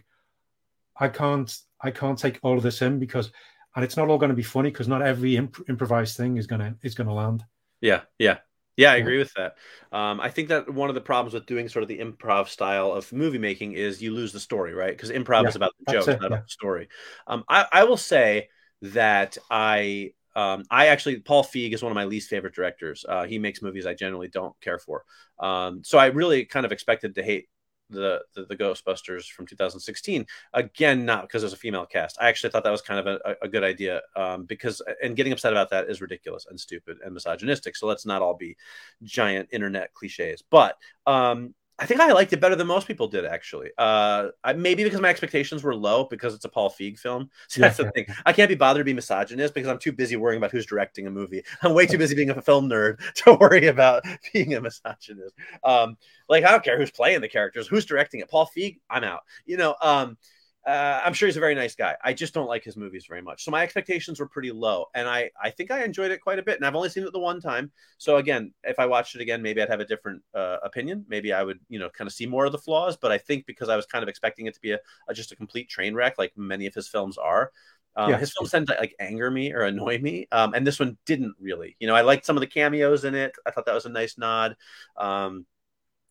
I 0.99 1.07
can't 1.07 1.51
I 1.81 1.89
can't 1.89 2.19
take 2.19 2.39
all 2.43 2.57
of 2.57 2.63
this 2.63 2.81
in 2.83 2.99
because 2.99 3.31
and 3.77 3.85
it's 3.85 3.97
not 3.97 4.09
all 4.09 4.19
going 4.19 4.31
to 4.31 4.35
be 4.35 4.43
funny 4.43 4.71
because 4.71 4.89
not 4.89 5.03
every 5.03 5.37
imp- 5.37 5.69
improvised 5.69 6.17
thing 6.17 6.37
is 6.37 6.47
gonna 6.47 6.77
is 6.83 6.95
gonna 6.95 7.15
land. 7.15 7.45
Yeah, 7.81 8.01
yeah, 8.17 8.39
yeah. 8.75 8.91
I 8.91 8.95
agree 8.95 9.17
with 9.17 9.33
that. 9.35 9.55
Um, 9.91 10.19
I 10.19 10.29
think 10.29 10.49
that 10.49 10.71
one 10.73 10.89
of 10.89 10.95
the 10.95 11.01
problems 11.01 11.33
with 11.33 11.45
doing 11.45 11.69
sort 11.69 11.83
of 11.83 11.89
the 11.89 11.99
improv 11.99 12.47
style 12.47 12.91
of 12.91 13.11
movie 13.13 13.37
making 13.37 13.73
is 13.73 14.01
you 14.01 14.13
lose 14.13 14.33
the 14.33 14.39
story, 14.39 14.73
right? 14.73 14.91
Because 14.91 15.11
improv 15.11 15.47
Yeah, 15.47 15.49
is 15.49 15.55
about 15.55 15.73
the 15.79 15.85
joke, 15.85 16.11
it, 16.11 16.19
not 16.19 16.27
yeah. 16.27 16.27
about 16.27 16.43
the 16.45 16.51
story. 16.51 16.87
Um, 17.27 17.43
I, 17.47 17.65
I 17.71 17.83
will 17.83 17.97
say 17.97 18.49
that 18.81 19.37
I, 19.49 20.13
um, 20.35 20.63
I 20.71 20.87
actually 20.87 21.19
Paul 21.19 21.43
Feig 21.43 21.73
is 21.73 21.83
one 21.83 21.91
of 21.91 21.95
my 21.95 22.05
least 22.05 22.29
favorite 22.29 22.55
directors. 22.55 23.05
Uh, 23.07 23.25
he 23.25 23.39
makes 23.39 23.61
movies 23.61 23.85
I 23.85 23.93
generally 23.93 24.27
don't 24.27 24.59
care 24.61 24.79
for. 24.79 25.03
Um, 25.39 25.83
so 25.83 25.97
I 25.97 26.07
really 26.07 26.45
kind 26.45 26.65
of 26.65 26.71
expected 26.71 27.15
to 27.15 27.23
hate 27.23 27.47
the, 27.89 28.21
the 28.35 28.45
the 28.45 28.55
Ghostbusters 28.55 29.29
from 29.29 29.45
2016 29.45 30.25
again 30.53 31.05
not 31.05 31.23
because 31.23 31.41
there's 31.41 31.53
a 31.53 31.57
female 31.57 31.85
cast. 31.85 32.17
I 32.19 32.27
actually 32.27 32.49
thought 32.49 32.63
that 32.63 32.71
was 32.71 32.81
kind 32.81 32.99
of 32.99 33.19
a, 33.25 33.35
a 33.41 33.47
good 33.47 33.63
idea 33.63 34.01
um, 34.15 34.45
because 34.45 34.81
and 35.01 35.15
getting 35.15 35.33
upset 35.33 35.53
about 35.53 35.69
that 35.69 35.89
is 35.89 36.01
ridiculous 36.01 36.47
and 36.49 36.59
stupid 36.59 36.97
and 37.03 37.13
misogynistic. 37.13 37.75
So 37.75 37.87
let's 37.87 38.05
not 38.05 38.21
all 38.21 38.35
be 38.35 38.57
giant 39.03 39.49
internet 39.51 39.93
cliches. 39.93 40.43
But 40.49 40.77
um, 41.05 41.53
i 41.79 41.85
think 41.85 41.99
i 41.99 42.11
liked 42.11 42.33
it 42.33 42.39
better 42.39 42.55
than 42.55 42.67
most 42.67 42.87
people 42.87 43.07
did 43.07 43.25
actually 43.25 43.69
uh, 43.77 44.29
I, 44.43 44.53
maybe 44.53 44.83
because 44.83 45.01
my 45.01 45.09
expectations 45.09 45.63
were 45.63 45.75
low 45.75 46.05
because 46.05 46.33
it's 46.33 46.45
a 46.45 46.49
paul 46.49 46.69
feig 46.69 46.97
film 46.99 47.29
so 47.47 47.61
Yeah, 47.61 47.67
that's 47.67 47.77
the 47.77 47.83
yeah. 47.83 47.91
thing 47.91 48.05
i 48.25 48.33
can't 48.33 48.49
be 48.49 48.55
bothered 48.55 48.81
to 48.81 48.85
be 48.85 48.93
misogynist 48.93 49.53
because 49.53 49.69
i'm 49.69 49.79
too 49.79 49.91
busy 49.91 50.15
worrying 50.15 50.37
about 50.37 50.51
who's 50.51 50.65
directing 50.65 51.07
a 51.07 51.11
movie 51.11 51.43
i'm 51.61 51.73
way 51.73 51.85
too 51.85 51.97
busy 51.97 52.15
being 52.15 52.29
a 52.29 52.41
film 52.41 52.69
nerd 52.69 52.97
to 53.15 53.33
worry 53.35 53.67
about 53.67 54.03
being 54.33 54.53
a 54.55 54.61
misogynist 54.61 55.35
um, 55.63 55.97
like 56.29 56.43
I 56.43 56.51
don't 56.51 56.63
care 56.63 56.77
who's 56.77 56.91
playing 56.91 57.21
the 57.21 57.27
characters, 57.27 57.67
who's 57.67 57.85
directing 57.85 58.19
it. 58.19 58.29
Paul 58.29 58.49
Feig, 58.55 58.79
I'm 58.89 59.03
out. 59.03 59.21
You 59.45 59.57
know, 59.57 59.75
um, 59.81 60.17
uh, 60.65 61.01
I'm 61.03 61.13
sure 61.13 61.27
he's 61.27 61.37
a 61.37 61.41
very 61.41 61.55
nice 61.55 61.75
guy. 61.75 61.95
I 62.03 62.13
just 62.13 62.33
don't 62.33 62.47
like 62.47 62.63
his 62.63 62.75
movies 62.75 63.05
very 63.07 63.21
much. 63.21 63.43
So 63.45 63.51
my 63.51 63.63
expectations 63.63 64.19
were 64.19 64.27
pretty 64.27 64.51
low, 64.51 64.85
and 64.93 65.07
I 65.07 65.31
I 65.41 65.49
think 65.49 65.71
I 65.71 65.83
enjoyed 65.83 66.11
it 66.11 66.19
quite 66.19 66.39
a 66.39 66.43
bit. 66.43 66.57
And 66.57 66.65
I've 66.65 66.75
only 66.75 66.89
seen 66.89 67.03
it 67.03 67.13
the 67.13 67.19
one 67.19 67.39
time. 67.39 67.71
So 67.97 68.17
again, 68.17 68.53
if 68.63 68.77
I 68.77 68.85
watched 68.85 69.15
it 69.15 69.21
again, 69.21 69.41
maybe 69.41 69.61
I'd 69.61 69.69
have 69.69 69.79
a 69.79 69.85
different 69.85 70.23
uh, 70.33 70.57
opinion. 70.63 71.05
Maybe 71.07 71.31
I 71.31 71.43
would 71.43 71.59
you 71.69 71.79
know 71.79 71.89
kind 71.89 72.07
of 72.07 72.13
see 72.13 72.25
more 72.25 72.45
of 72.45 72.51
the 72.51 72.57
flaws. 72.57 72.97
But 72.97 73.13
I 73.13 73.17
think 73.17 73.45
because 73.45 73.69
I 73.69 73.77
was 73.77 73.85
kind 73.85 74.03
of 74.03 74.09
expecting 74.09 74.45
it 74.47 74.55
to 74.55 74.61
be 74.61 74.71
a, 74.71 74.79
a 75.07 75.13
just 75.13 75.31
a 75.31 75.37
complete 75.37 75.69
train 75.69 75.95
wreck, 75.95 76.17
like 76.17 76.33
many 76.35 76.65
of 76.67 76.73
his 76.73 76.87
films 76.89 77.17
are. 77.17 77.51
Um, 77.95 78.09
Yeah. 78.11 78.17
His 78.17 78.31
films 78.31 78.51
tend 78.51 78.67
to 78.67 78.75
like 78.79 78.93
anger 78.99 79.31
me 79.31 79.53
or 79.53 79.61
annoy 79.61 79.97
me, 79.99 80.27
um, 80.31 80.53
and 80.53 80.67
this 80.67 80.79
one 80.79 80.97
didn't 81.05 81.35
really. 81.39 81.75
You 81.79 81.87
know, 81.87 81.95
I 81.95 82.01
liked 82.01 82.25
some 82.25 82.37
of 82.37 82.41
the 82.41 82.47
cameos 82.47 83.05
in 83.05 83.15
it. 83.15 83.33
I 83.45 83.51
thought 83.51 83.65
that 83.65 83.73
was 83.73 83.85
a 83.85 83.89
nice 83.89 84.17
nod. 84.19 84.55
Um, 84.97 85.45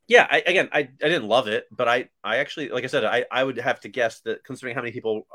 yeah 0.09 0.27
I, 0.31 0.43
again 0.47 0.69
I, 0.73 0.81
I 0.81 1.09
didn't 1.09 1.29
love 1.29 1.49
it 1.49 1.67
but 1.71 1.89
i 1.89 2.09
i 2.23 2.37
actually 2.39 2.69
like 2.69 2.85
i 2.85 2.89
said 2.89 3.05
I, 3.05 3.25
I 3.31 3.43
would 3.43 3.59
have 3.59 3.81
to 3.81 3.89
guess 3.89 4.21
that 4.21 4.45
considering 4.45 4.75
how 4.75 4.83
many 4.83 4.93
people 4.93 5.27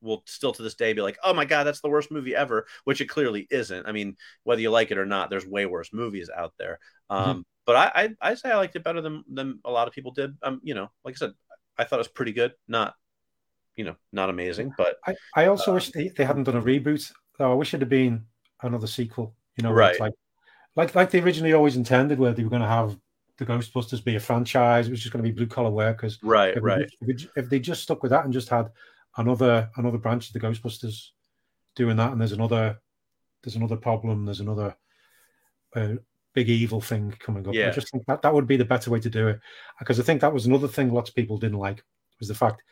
will 0.00 0.22
still 0.26 0.52
to 0.52 0.62
this 0.62 0.74
day 0.74 0.92
be 0.92 1.02
like 1.02 1.18
oh 1.22 1.32
my 1.32 1.44
god 1.44 1.64
that's 1.64 1.80
the 1.80 1.88
worst 1.88 2.10
movie 2.10 2.34
ever 2.34 2.66
which 2.84 3.00
it 3.00 3.06
clearly 3.06 3.46
isn't 3.50 3.86
i 3.86 3.92
mean 3.92 4.16
whether 4.44 4.60
you 4.60 4.70
like 4.70 4.90
it 4.90 4.98
or 4.98 5.06
not 5.06 5.30
there's 5.30 5.46
way 5.46 5.66
worse 5.66 5.92
movies 5.92 6.28
out 6.34 6.52
there 6.58 6.78
um 7.08 7.44
but 7.66 7.76
I, 7.76 7.92
I 8.20 8.30
i 8.30 8.34
say 8.34 8.50
i 8.50 8.56
liked 8.56 8.74
it 8.76 8.84
better 8.84 9.00
than 9.00 9.22
than 9.32 9.60
a 9.64 9.70
lot 9.70 9.86
of 9.86 9.94
people 9.94 10.12
did 10.12 10.36
um 10.42 10.60
you 10.64 10.74
know 10.74 10.90
like 11.04 11.14
i 11.14 11.18
said 11.18 11.32
i 11.78 11.84
thought 11.84 11.96
it 11.96 11.98
was 11.98 12.08
pretty 12.08 12.32
good 12.32 12.52
not 12.66 12.94
you 13.76 13.84
know 13.84 13.94
not 14.12 14.30
amazing 14.30 14.72
but 14.76 14.96
I, 15.06 15.14
I 15.34 15.46
also 15.46 15.74
wish 15.74 15.90
they, 15.90 16.08
they 16.08 16.24
hadn't 16.24 16.44
done 16.44 16.56
a 16.56 16.62
reboot. 16.62 17.12
Though 17.38 17.52
I 17.52 17.54
wish 17.54 17.74
it 17.74 17.80
had 17.80 17.88
been 17.88 18.24
another 18.62 18.86
sequel. 18.86 19.34
You 19.56 19.64
know, 19.64 19.72
Right. 19.72 20.00
like 20.00 20.14
like 20.74 20.94
like 20.94 21.10
they 21.10 21.20
originally 21.20 21.52
always 21.52 21.76
intended, 21.76 22.18
where 22.18 22.32
they 22.32 22.42
were 22.42 22.50
going 22.50 22.62
to 22.62 22.68
have 22.68 22.98
the 23.38 23.46
Ghostbusters 23.46 24.02
be 24.02 24.16
a 24.16 24.20
franchise. 24.20 24.88
It 24.88 24.90
was 24.90 25.00
just 25.00 25.12
going 25.12 25.24
to 25.24 25.30
be 25.30 25.34
blue 25.34 25.46
collar 25.46 25.70
workers. 25.70 26.18
right 26.22 26.56
If, 26.56 26.62
right 26.62 26.90
They, 27.00 27.12
if, 27.12 27.18
they, 27.18 27.40
if 27.40 27.50
they 27.50 27.58
just 27.58 27.82
stuck 27.82 28.02
with 28.02 28.10
that 28.10 28.24
and 28.24 28.32
just 28.32 28.48
had 28.48 28.70
another 29.16 29.70
another 29.76 29.98
branch 29.98 30.28
of 30.28 30.32
the 30.32 30.40
Ghostbusters 30.40 31.10
doing 31.74 31.96
that, 31.96 32.12
and 32.12 32.20
there's 32.20 32.32
another 32.32 32.80
there's 33.42 33.56
another 33.56 33.76
problem, 33.76 34.24
there's 34.24 34.40
another 34.40 34.74
uh, 35.74 35.94
big 36.32 36.48
evil 36.48 36.80
thing 36.80 37.14
coming 37.18 37.46
up. 37.46 37.54
Yeah. 37.54 37.68
I 37.68 37.70
just 37.70 37.90
think 37.90 38.04
that 38.06 38.22
that 38.22 38.32
would 38.32 38.46
be 38.46 38.56
the 38.56 38.64
better 38.64 38.90
way 38.90 39.00
to 39.00 39.10
do 39.10 39.28
it 39.28 39.40
because 39.78 40.00
I 40.00 40.02
think 40.02 40.20
that 40.20 40.32
was 40.32 40.46
another 40.46 40.68
thing 40.68 40.92
lots 40.92 41.10
of 41.10 41.16
people 41.16 41.38
didn't 41.38 41.58
like 41.58 41.84
was 42.18 42.28
the 42.28 42.34
fact 42.34 42.62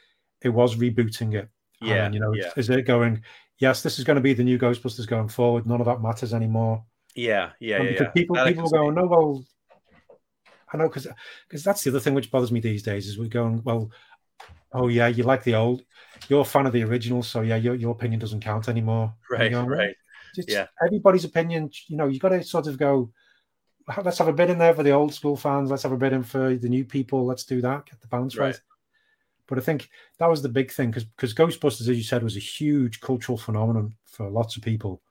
it 0.42 0.48
was 0.48 0.76
rebooting 0.76 1.34
it. 1.34 1.48
yeah 1.80 2.06
And, 2.06 2.14
you 2.14 2.20
know, 2.20 2.32
yeah 2.32 2.52
is 2.56 2.70
it 2.70 2.86
going? 2.86 3.22
Yes, 3.58 3.82
this 3.82 3.98
is 3.98 4.04
going 4.04 4.16
to 4.16 4.22
be 4.22 4.34
the 4.34 4.42
new 4.42 4.58
Ghostbusters 4.58 5.06
going 5.06 5.28
forward. 5.28 5.66
None 5.66 5.80
of 5.80 5.86
that 5.86 6.02
matters 6.02 6.34
anymore. 6.34 6.84
yeah 7.14 7.50
yeah 7.60 7.76
And 7.76 7.90
yeah, 7.90 8.02
yeah. 8.02 8.08
people 8.08 8.36
people 8.44 8.68
go, 8.68 8.90
no, 8.90 9.06
well, 9.06 9.44
I 10.74 10.76
know 10.76 10.88
because 10.88 11.06
because 11.48 11.62
that's 11.62 11.82
the 11.84 11.90
other 11.90 12.00
thing 12.00 12.14
which 12.14 12.30
bothers 12.30 12.52
me 12.52 12.60
these 12.60 12.82
days 12.82 13.06
is 13.06 13.16
we're 13.18 13.28
going, 13.28 13.62
well, 13.62 13.90
oh 14.72 14.88
yeah, 14.88 15.06
you 15.06 15.22
like 15.22 15.44
the 15.44 15.54
old, 15.54 15.82
you're 16.28 16.40
a 16.42 16.44
fan 16.44 16.66
of 16.66 16.72
the 16.72 16.82
original, 16.82 17.22
so 17.22 17.42
yeah, 17.42 17.56
your 17.56 17.76
your 17.76 17.92
opinion 17.92 18.18
doesn't 18.18 18.40
count 18.40 18.68
anymore. 18.68 19.14
Right 19.30 19.52
going, 19.52 19.66
well, 19.66 19.78
right 19.78 19.94
it's 20.36 20.50
Yeah. 20.52 20.66
everybody's 20.84 21.24
opinion. 21.24 21.70
You 21.86 21.96
know, 21.96 22.08
you 22.08 22.18
got 22.18 22.30
to 22.30 22.42
sort 22.42 22.66
of 22.66 22.76
go. 22.76 23.12
Let's 24.02 24.18
have 24.18 24.28
a 24.28 24.32
bit 24.32 24.50
in 24.50 24.58
there 24.58 24.74
for 24.74 24.82
the 24.82 24.92
old 24.92 25.12
school 25.14 25.36
fans. 25.36 25.70
Let's 25.70 25.82
have 25.82 25.92
a 25.92 25.96
bit 25.96 26.12
in 26.14 26.22
for 26.22 26.56
the 26.56 26.68
new 26.68 26.84
people. 26.84 27.24
Let's 27.24 27.44
do 27.44 27.60
that. 27.60 27.86
Get 27.86 28.00
the 28.00 28.08
balance 28.08 28.36
right. 28.36 28.46
Right. 28.46 28.60
But 29.46 29.58
I 29.58 29.60
think 29.60 29.90
that 30.18 30.28
was 30.28 30.40
the 30.42 30.48
big 30.48 30.72
thing 30.72 30.90
because 30.90 31.04
because 31.04 31.34
Ghostbusters, 31.34 31.82
as 31.88 31.96
you 31.96 32.02
said, 32.02 32.22
was 32.22 32.36
a 32.36 32.40
huge 32.40 33.00
cultural 33.00 33.38
phenomenon 33.38 33.94
for 34.06 34.28
lots 34.30 34.56
of 34.56 34.62
people. 34.62 35.02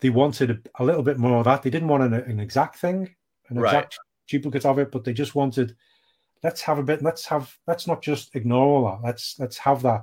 They 0.00 0.10
wanted 0.10 0.50
a, 0.50 0.58
a 0.82 0.84
little 0.84 1.02
bit 1.02 1.18
more 1.18 1.38
of 1.38 1.44
that. 1.44 1.62
They 1.62 1.70
didn't 1.70 1.88
want 1.88 2.04
an, 2.04 2.14
an 2.14 2.38
exact 2.40 2.76
thing, 2.76 3.14
an 3.48 3.58
Right. 3.58 3.70
exact 3.70 3.98
duplicate 4.28 4.64
of 4.64 4.78
it, 4.78 4.90
but 4.90 5.04
they 5.04 5.12
just 5.12 5.34
wanted. 5.34 5.76
Let's 6.42 6.60
have 6.62 6.78
a 6.78 6.82
bit. 6.82 7.02
Let's 7.02 7.26
have. 7.26 7.56
Let's 7.66 7.86
not 7.86 8.02
just 8.02 8.34
ignore 8.36 8.66
all 8.66 8.84
that. 8.86 9.06
Let's 9.06 9.38
let's 9.38 9.58
have 9.58 9.82
that. 9.82 10.02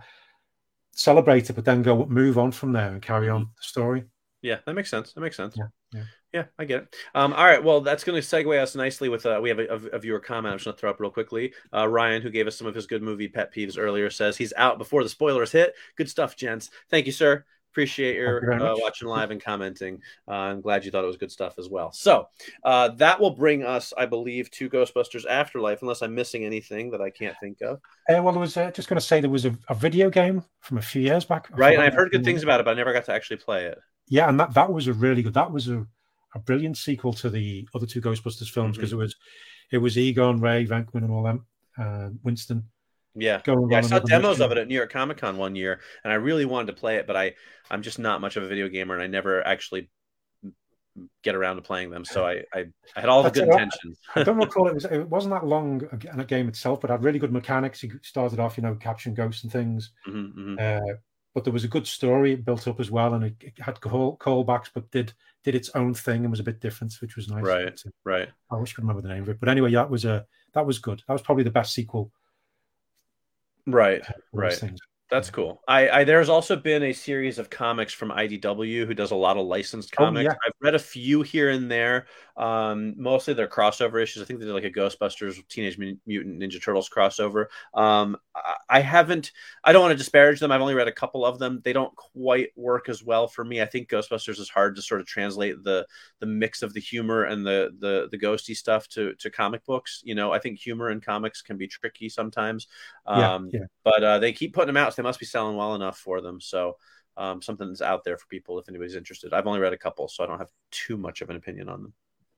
Celebrate 0.93 1.49
it, 1.49 1.53
but 1.53 1.65
then 1.65 1.83
go 1.83 2.05
move 2.05 2.37
on 2.37 2.51
from 2.51 2.73
there 2.73 2.89
and 2.89 3.01
carry 3.01 3.29
on 3.29 3.41
the 3.41 3.63
story. 3.63 4.03
Yeah, 4.41 4.57
that 4.65 4.73
makes 4.73 4.89
sense. 4.89 5.13
That 5.13 5.21
makes 5.21 5.37
sense. 5.37 5.55
Yeah, 5.57 5.67
yeah. 5.93 6.03
Yeah, 6.33 6.45
I 6.57 6.63
get 6.63 6.83
it. 6.83 6.95
Um, 7.13 7.33
all 7.33 7.43
right, 7.43 7.61
well, 7.61 7.81
that's 7.81 8.05
going 8.05 8.19
to 8.19 8.25
segue 8.25 8.57
us 8.57 8.73
nicely 8.73 9.09
with 9.09 9.25
uh, 9.25 9.39
we 9.41 9.49
have 9.49 9.59
a, 9.59 9.67
a, 9.67 9.75
a 9.95 9.99
viewer 9.99 10.19
comment. 10.19 10.53
I'm 10.53 10.57
just 10.57 10.65
going 10.65 10.75
to 10.75 10.79
throw 10.79 10.89
up 10.89 10.99
real 10.99 11.11
quickly. 11.11 11.53
Uh, 11.73 11.87
Ryan, 11.89 12.21
who 12.21 12.29
gave 12.29 12.47
us 12.47 12.57
some 12.57 12.67
of 12.67 12.75
his 12.75 12.87
good 12.87 13.01
movie 13.03 13.27
pet 13.27 13.53
peeves 13.53 13.77
earlier, 13.77 14.09
says 14.09 14.37
he's 14.37 14.53
out 14.55 14.77
before 14.77 15.03
the 15.03 15.09
spoilers 15.09 15.51
hit. 15.51 15.73
Good 15.97 16.09
stuff, 16.09 16.37
gents. 16.37 16.69
Thank 16.89 17.05
you, 17.05 17.11
sir. 17.11 17.45
Appreciate 17.71 18.15
Thank 18.15 18.17
you 18.17 18.51
your 18.51 18.53
uh, 18.61 18.75
watching 18.79 19.07
live 19.07 19.31
and 19.31 19.41
commenting. 19.41 20.01
Uh, 20.27 20.31
I'm 20.31 20.61
glad 20.61 20.83
you 20.83 20.91
thought 20.91 21.05
it 21.05 21.07
was 21.07 21.15
good 21.15 21.31
stuff 21.31 21.55
as 21.57 21.69
well. 21.69 21.93
So 21.93 22.27
uh, 22.65 22.89
that 22.97 23.17
will 23.19 23.31
bring 23.31 23.63
us, 23.63 23.93
I 23.97 24.05
believe, 24.05 24.51
to 24.51 24.69
Ghostbusters 24.69 25.25
Afterlife, 25.25 25.81
unless 25.81 26.01
I'm 26.01 26.13
missing 26.13 26.43
anything 26.43 26.91
that 26.91 26.99
I 27.01 27.09
can't 27.09 27.35
think 27.39 27.61
of. 27.61 27.77
Uh, 28.09 28.21
well, 28.21 28.33
there 28.33 28.41
was 28.41 28.57
uh, 28.57 28.71
just 28.71 28.89
going 28.89 28.99
to 28.99 29.05
say 29.05 29.21
there 29.21 29.29
was 29.29 29.45
a, 29.45 29.57
a 29.69 29.75
video 29.75 30.09
game 30.09 30.43
from 30.59 30.79
a 30.79 30.81
few 30.81 31.01
years 31.01 31.23
back. 31.23 31.47
Right, 31.51 31.75
and 31.75 31.81
I've 31.83 31.93
heard 31.93 32.11
good 32.11 32.25
things 32.25 32.43
about 32.43 32.59
it, 32.59 32.65
but 32.65 32.71
I 32.71 32.73
never 32.73 32.91
got 32.91 33.05
to 33.05 33.13
actually 33.13 33.37
play 33.37 33.65
it. 33.67 33.79
yeah, 34.09 34.27
and 34.27 34.37
that 34.39 34.53
that 34.53 34.71
was 34.71 34.87
a 34.87 34.93
really 34.93 35.21
good. 35.23 35.33
That 35.33 35.51
was 35.51 35.69
a, 35.69 35.85
a 36.35 36.39
brilliant 36.39 36.77
sequel 36.77 37.13
to 37.13 37.29
the 37.29 37.67
other 37.73 37.85
two 37.85 38.01
Ghostbusters 38.01 38.49
films 38.49 38.75
because 38.75 38.91
Mhm. 38.91 38.95
it 38.95 38.97
was 38.97 39.15
it 39.71 39.77
was 39.77 39.97
Egon, 39.97 40.41
Ray, 40.41 40.65
Venkman, 40.65 41.03
and 41.03 41.11
all 41.11 41.23
them. 41.23 41.45
Uh, 41.77 42.09
Winston. 42.23 42.63
Yeah. 43.15 43.41
Yeah, 43.45 43.77
I 43.77 43.81
saw 43.81 43.99
demos 43.99 44.39
mission. 44.39 44.43
of 44.45 44.51
it 44.51 44.57
at 44.57 44.67
New 44.67 44.75
York 44.75 44.91
Comic 44.91 45.17
Con 45.17 45.37
one 45.37 45.55
year, 45.55 45.81
and 46.03 46.11
I 46.13 46.15
really 46.15 46.45
wanted 46.45 46.67
to 46.67 46.73
play 46.79 46.95
it, 46.97 47.07
but 47.07 47.15
I 47.15 47.33
I'm 47.69 47.81
just 47.81 47.99
not 47.99 48.21
much 48.21 48.37
of 48.37 48.43
a 48.43 48.47
video 48.47 48.69
gamer, 48.69 48.93
and 48.93 49.03
I 49.03 49.07
never 49.07 49.45
actually 49.45 49.89
get 51.23 51.35
around 51.35 51.55
to 51.55 51.61
playing 51.61 51.89
them. 51.89 52.05
So 52.05 52.25
I 52.25 52.43
I, 52.53 52.65
I 52.95 52.99
had 53.01 53.09
all 53.09 53.23
the 53.23 53.29
That's 53.29 53.39
good 53.39 53.49
intentions. 53.49 53.99
I 54.15 54.23
don't 54.23 54.37
recall 54.45 54.67
it 54.67 54.75
was 54.75 54.85
it 54.85 55.09
wasn't 55.09 55.33
that 55.33 55.45
long 55.45 55.81
a, 55.91 56.19
a 56.21 56.25
game 56.25 56.47
itself, 56.47 56.81
but 56.81 56.89
had 56.89 57.03
really 57.03 57.19
good 57.19 57.31
mechanics. 57.31 57.81
He 57.81 57.91
started 58.01 58.39
off, 58.39 58.57
you 58.57 58.63
know, 58.63 58.75
capturing 58.75 59.15
ghosts 59.15 59.43
and 59.43 59.51
things. 59.51 59.91
Mhm, 60.07 60.33
mhm. 60.35 60.59
Uh, 60.59 60.95
but 61.33 61.45
there 61.45 61.53
was 61.53 61.63
a 61.63 61.69
good 61.69 61.87
story 61.87 62.35
built 62.35 62.67
up 62.67 62.79
as 62.81 62.91
well, 62.91 63.13
and 63.13 63.23
it, 63.23 63.35
it 63.39 63.53
had 63.57 63.79
call, 63.79 64.17
callbacks, 64.17 64.69
but 64.73 64.89
did 64.91 65.13
did 65.43 65.55
its 65.55 65.69
own 65.75 65.93
thing 65.93 66.21
and 66.23 66.29
was 66.29 66.39
a 66.41 66.43
bit 66.43 66.59
different, 66.59 66.93
which 67.01 67.15
was 67.15 67.27
nice. 67.29 67.43
Right. 67.43 67.67
Uh, 67.85 67.89
Right. 68.03 68.29
I 68.51 68.55
wish 68.57 68.73
I 68.73 68.75
could 68.75 68.83
remember 68.83 69.01
the 69.01 69.13
name 69.13 69.23
of 69.23 69.29
it, 69.29 69.39
but 69.39 69.49
anyway, 69.49 69.71
that 69.71 69.89
was 69.89 70.05
a 70.05 70.25
that 70.53 70.65
was 70.65 70.79
good. 70.79 71.01
That 71.07 71.13
was 71.13 71.21
probably 71.21 71.43
the 71.45 71.51
best 71.51 71.73
sequel. 71.73 72.11
Right. 73.67 74.03
Right. 74.33 74.53
things. 74.53 74.79
That's 75.11 75.29
cool. 75.29 75.61
I, 75.67 75.89
I 75.89 76.03
there's 76.05 76.29
also 76.29 76.55
been 76.55 76.83
a 76.83 76.93
series 76.93 77.37
of 77.37 77.49
comics 77.49 77.91
from 77.93 78.11
IDW 78.11 78.85
who 78.87 78.93
does 78.93 79.11
a 79.11 79.15
lot 79.15 79.35
of 79.35 79.45
licensed 79.45 79.93
Oh, 79.97 80.05
comics. 80.05 80.23
yeah. 80.23 80.31
I've 80.47 80.53
read 80.61 80.73
a 80.73 80.79
few 80.79 81.21
here 81.21 81.49
and 81.49 81.69
there. 81.69 82.05
Um, 82.37 82.93
mostly 82.97 83.33
they're 83.33 83.47
crossover 83.49 84.01
issues. 84.01 84.23
I 84.23 84.25
think 84.25 84.39
they 84.39 84.45
did 84.45 84.53
like 84.53 84.63
a 84.63 84.71
Ghostbusters 84.71 85.45
Teenage 85.49 85.77
Mutant 85.77 86.39
Ninja 86.41 86.63
Turtles 86.63 86.89
crossover. 86.89 87.47
Um, 87.73 88.15
I, 88.69 88.79
haven't. 88.79 89.33
I 89.65 89.73
don't 89.73 89.81
want 89.81 89.91
to 89.91 89.97
disparage 89.97 90.39
them. 90.39 90.49
I've 90.51 90.61
only 90.61 90.73
read 90.73 90.87
a 90.87 90.93
couple 90.93 91.25
of 91.25 91.37
them. 91.39 91.59
They 91.65 91.73
don't 91.73 91.93
quite 91.97 92.49
work 92.55 92.87
as 92.87 93.03
well 93.03 93.27
for 93.27 93.43
me. 93.43 93.61
I 93.61 93.65
think 93.65 93.89
Ghostbusters 93.89 94.39
is 94.39 94.49
hard 94.49 94.77
to 94.77 94.81
sort 94.81 95.01
of 95.01 95.07
translate 95.07 95.61
the 95.63 95.85
the 96.19 96.25
mix 96.25 96.63
of 96.63 96.73
the 96.73 96.79
humor 96.79 97.25
and 97.25 97.45
the 97.45 97.71
the 97.79 98.07
the 98.11 98.17
ghosty 98.17 98.55
stuff 98.55 98.87
to 98.89 99.13
to 99.15 99.29
comic 99.29 99.65
books. 99.65 100.01
You 100.05 100.15
know, 100.15 100.31
I 100.31 100.39
think 100.39 100.57
humor 100.57 100.89
in 100.89 101.01
comics 101.01 101.41
can 101.41 101.57
be 101.57 101.67
tricky 101.67 102.07
sometimes. 102.07 102.67
Yeah, 103.13 103.33
Um, 103.35 103.49
yeah. 103.51 103.65
but 103.83 104.03
uh, 104.03 104.19
they 104.19 104.31
keep 104.31 104.53
putting 104.53 104.67
them 104.67 104.77
out, 104.77 104.93
so 104.93 105.00
they 105.01 105.07
must 105.07 105.19
be 105.19 105.25
selling 105.25 105.57
well 105.57 105.75
enough 105.75 105.97
for 105.97 106.21
them. 106.21 106.39
So 106.39 106.77
um, 107.17 107.41
something's 107.41 107.81
out 107.81 108.03
there 108.03 108.17
for 108.17 108.27
people 108.27 108.59
if 108.59 108.69
anybody's 108.69 108.95
interested. 108.95 109.33
I've 109.33 109.47
only 109.47 109.59
read 109.59 109.73
a 109.73 109.77
couple, 109.77 110.07
so 110.07 110.23
I 110.23 110.27
don't 110.27 110.39
have 110.39 110.51
too 110.71 110.97
much 110.97 111.21
of 111.21 111.29
an 111.29 111.35
opinion 111.35 111.69
on 111.69 111.81
them. 111.81 111.93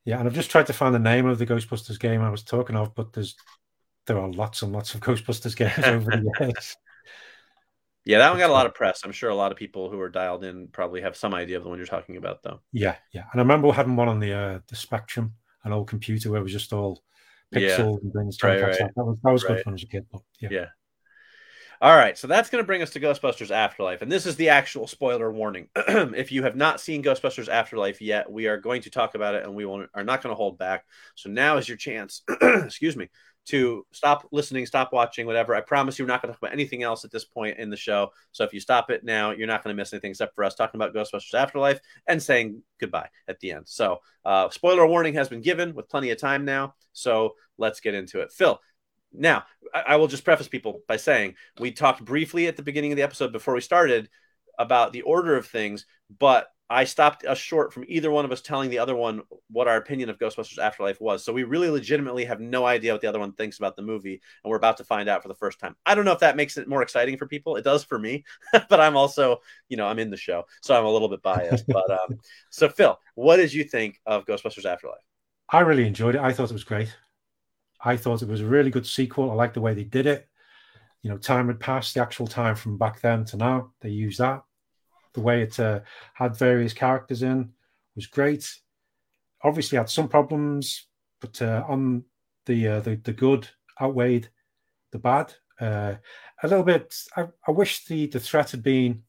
Yeah, 0.05 0.20
and 0.20 0.28
I've 0.28 0.34
just 0.34 0.49
tried 0.51 0.68
to 0.68 0.74
find 0.74 0.93
the 0.95 0.99
name 0.99 1.26
of 1.26 1.39
the 1.39 1.45
Ghostbusters 1.45 1.99
game 1.99 2.22
I 2.22 2.30
was 2.30 2.43
talking 2.43 2.76
of, 2.76 2.95
but 2.95 3.14
there's 3.14 3.36
there 4.07 4.18
are 4.20 4.30
lots 4.32 4.61
and 4.61 4.74
lots 4.74 4.95
of 4.95 5.01
Ghostbusters 5.07 5.55
games 5.55 5.86
over 5.86 6.11
the 6.11 6.32
years. 6.39 6.76
Yeah, 8.05 8.18
that 8.18 8.32
one 8.32 8.39
got 8.39 8.49
a 8.49 8.53
lot 8.53 8.66
of 8.66 8.74
press. 8.74 9.01
I'm 9.05 9.14
sure 9.14 9.30
a 9.30 9.36
lot 9.36 9.51
of 9.53 9.57
people 9.57 9.89
who 9.89 9.99
are 10.01 10.09
dialed 10.09 10.43
in 10.43 10.68
probably 10.68 11.01
have 11.01 11.16
some 11.16 11.34
idea 11.34 11.55
of 11.57 11.64
the 11.64 11.70
one 11.70 11.78
you're 11.78 11.88
talking 11.88 12.18
about, 12.18 12.43
though. 12.43 12.59
Yeah, 12.74 12.95
yeah. 13.14 13.24
And 13.32 13.39
I 13.39 13.43
remember 13.43 13.72
having 13.72 13.95
one 13.95 14.09
on 14.09 14.20
the 14.20 14.34
uh, 14.34 14.59
the 14.68 14.76
Spectrum, 14.76 15.36
an 15.64 15.72
old 15.72 15.88
computer 15.88 16.30
where 16.32 16.39
it 16.39 16.43
was 16.43 16.51
just 16.51 16.74
all 16.74 17.01
Yeah. 17.51 17.78
pixels 17.78 18.01
and 18.01 18.11
things. 18.11 18.38
Right, 18.43 18.61
right. 18.61 18.78
That. 18.78 18.91
that 18.95 19.03
was 19.05 19.18
that 19.24 19.32
was 19.32 19.43
Right. 19.43 19.55
good 19.57 19.66
when 19.66 19.72
I 19.74 19.76
was 19.76 19.84
a 19.84 19.88
kid. 19.88 20.05
But 20.11 20.22
yeah. 20.41 20.49
Yeah. 20.51 20.66
All 21.84 21.98
right, 21.98 22.18
so 22.18 22.28
that's 22.28 22.50
going 22.50 22.64
to 22.64 22.66
bring 22.66 22.82
us 22.82 22.92
to 22.92 23.00
Ghostbusters 23.02 23.52
Afterlife, 23.52 24.02
and 24.02 24.10
this 24.10 24.26
is 24.26 24.38
the 24.38 24.48
actual 24.48 24.88
spoiler 24.88 25.30
warning. 25.30 25.68
if 25.76 26.32
you 26.32 26.44
have 26.44 26.56
not 26.56 26.80
seen 26.80 27.04
Ghostbusters 27.04 27.50
Afterlife 27.50 28.00
yet, 28.00 28.32
we 28.32 28.48
are 28.48 28.56
going 28.56 28.82
to 28.84 28.90
talk 28.90 29.16
about 29.16 29.36
it, 29.36 29.44
and 29.44 29.54
we 29.54 29.66
will, 29.66 29.86
are 29.94 30.06
not 30.06 30.24
going 30.24 30.32
to 30.32 30.38
hold 30.38 30.58
back. 30.58 30.86
So 31.16 31.30
now 31.30 31.58
is 31.58 31.68
your 31.68 31.76
chance, 31.76 32.22
excuse 32.42 32.96
me, 32.96 33.10
to 33.48 33.86
stop 33.92 34.26
listening, 34.32 34.66
stop 34.66 34.94
watching, 34.94 35.26
whatever. 35.26 35.54
I 35.54 35.60
promise 35.60 36.00
you, 36.00 36.06
we're 36.06 36.14
not 36.14 36.22
going 36.22 36.34
to 36.34 36.40
talk 36.40 36.44
about 36.44 36.54
anything 36.54 36.84
else 36.84 37.04
at 37.04 37.12
this 37.12 37.26
point 37.26 37.60
in 37.60 37.70
the 37.70 37.76
show. 37.76 38.14
So 38.32 38.46
if 38.46 38.54
you 38.54 38.62
stop 38.62 38.90
it 38.90 39.04
now, 39.04 39.32
you're 39.32 39.46
not 39.46 39.62
going 39.62 39.76
to 39.76 39.82
miss 39.82 39.92
anything 39.92 40.12
except 40.12 40.36
for 40.36 40.46
us 40.46 40.56
talking 40.56 40.80
about 40.80 40.96
Ghostbusters 40.96 41.34
Afterlife 41.34 41.82
and 42.08 42.24
saying 42.24 42.64
goodbye 42.80 43.10
at 43.28 43.42
the 43.42 43.52
end. 43.52 43.68
So 43.68 44.00
uh, 44.24 44.50
spoiler 44.52 44.88
warning 44.88 45.16
has 45.16 45.28
been 45.28 45.42
given 45.42 45.76
with 45.76 45.90
plenty 45.90 46.12
of 46.12 46.18
time 46.18 46.46
now. 46.46 46.76
So 46.94 47.34
let's 47.58 47.82
get 47.82 47.94
into 47.94 48.22
it. 48.22 48.32
Phil, 48.32 48.60
now 49.14 49.43
I, 49.74 49.82
I 49.88 49.95
will 49.95 50.07
just 50.07 50.26
preface 50.26 50.47
people 50.47 50.82
by 50.88 50.97
saying 50.97 51.36
we 51.59 51.72
talked 51.72 52.03
briefly 52.03 52.47
at 52.47 52.57
the 52.57 52.64
beginning 52.64 52.91
of 52.91 52.97
the 52.97 53.03
episode 53.03 53.32
before 53.32 53.53
we 53.53 53.61
started 53.61 54.09
about 54.59 54.93
the 54.93 55.01
order 55.01 55.36
of 55.36 55.47
things, 55.47 55.86
but 56.20 56.47
I 56.70 56.86
stopped 56.86 57.26
us 57.26 57.38
short 57.38 57.72
from 57.72 57.86
either 57.88 58.09
one 58.09 58.26
of 58.26 58.32
us 58.32 58.41
telling 58.41 58.70
the 58.70 58.80
other 58.80 58.95
one 58.95 59.22
what 59.49 59.68
our 59.68 59.78
opinion 59.78 60.09
of 60.09 60.18
Ghostbusters 60.18 60.57
Afterlife 60.57 60.99
was. 60.99 61.24
So 61.24 61.32
we 61.32 61.43
really 61.43 61.70
legitimately 61.70 62.26
have 62.26 62.39
no 62.39 62.66
idea 62.66 62.93
what 62.93 63.01
the 63.01 63.07
other 63.07 63.20
one 63.20 63.34
thinks 63.34 63.59
about 63.59 63.76
the 63.76 63.84
movie, 63.84 64.22
and 64.43 64.49
we're 64.49 64.57
about 64.57 64.78
to 64.78 64.84
find 64.84 65.07
out 65.07 65.22
for 65.22 65.28
the 65.28 65.36
first 65.36 65.59
time. 65.59 65.76
I 65.86 65.93
don't 65.93 66.05
know 66.05 66.14
if 66.14 66.20
that 66.20 66.36
makes 66.36 66.57
it 66.57 66.68
more 66.68 66.82
exciting 66.82 67.18
for 67.18 67.28
people. 67.28 67.57
It 67.57 67.64
does 67.64 67.84
for 67.84 67.99
me, 67.99 68.24
but 68.70 68.80
I'm 68.80 68.97
also, 68.97 69.41
you 69.70 69.78
know, 69.78 69.86
I'm 69.86 69.99
in 69.99 70.09
the 70.09 70.18
show, 70.18 70.45
so 70.61 70.76
I'm 70.76 70.86
a 70.86 70.91
little 70.91 71.09
bit 71.09 71.22
biased. 71.22 71.68
but 71.68 71.89
um, 71.91 72.18
so 72.49 72.70
Phil, 72.70 72.97
what 73.16 73.38
did 73.38 73.53
you 73.53 73.66
think 73.66 73.99
of 74.05 74.26
Ghostbusters 74.26 74.66
Afterlife? 74.66 75.03
I 75.49 75.59
really 75.59 75.86
enjoyed 75.86 76.16
it. 76.16 76.22
I 76.22 76.34
thought 76.34 76.49
it 76.49 76.53
was 76.53 76.64
great. 76.64 76.95
I 77.84 77.98
thought 77.98 78.22
it 78.22 78.28
was 78.30 78.42
a 78.42 78.46
really 78.46 78.70
good 78.70 78.86
sequel. 78.86 79.30
I 79.30 79.34
like 79.34 79.54
the 79.54 79.62
way 79.62 79.74
they 79.74 79.84
did 79.84 80.06
it. 80.06 80.28
You 81.02 81.10
know, 81.10 81.18
time 81.18 81.48
had 81.48 81.60
passed, 81.60 81.94
the 81.94 82.02
actual 82.02 82.28
time 82.28 82.56
from 82.56 82.78
back 82.78 83.02
then 83.02 83.26
to 83.26 83.38
now. 83.38 83.72
They 83.82 83.90
used 83.90 84.20
that. 84.20 84.44
The 85.14 85.22
way 85.22 85.42
it 85.44 85.60
uh, 85.60 85.82
had 86.14 86.36
various 86.38 86.74
characters 86.74 87.24
in 87.24 87.52
was 87.96 88.08
great. 88.08 88.50
Obviously, 89.44 89.78
had 89.78 89.90
some 89.90 90.08
problems, 90.08 90.88
but 91.20 91.42
uh, 91.42 91.64
on 91.68 92.04
the, 92.46 92.68
uh, 92.68 92.80
the 92.80 92.96
the 92.96 93.14
good 93.14 93.48
outweighed 93.82 94.30
the 94.92 95.00
bad. 95.00 95.34
Uh, 95.60 95.96
a 96.42 96.48
little 96.48 96.64
bit. 96.64 96.96
I, 97.18 97.28
I 97.48 97.52
wish 97.52 97.86
the 97.86 98.08
the 98.08 98.20
threat 98.20 98.52
had 98.52 98.64
been 98.64 99.04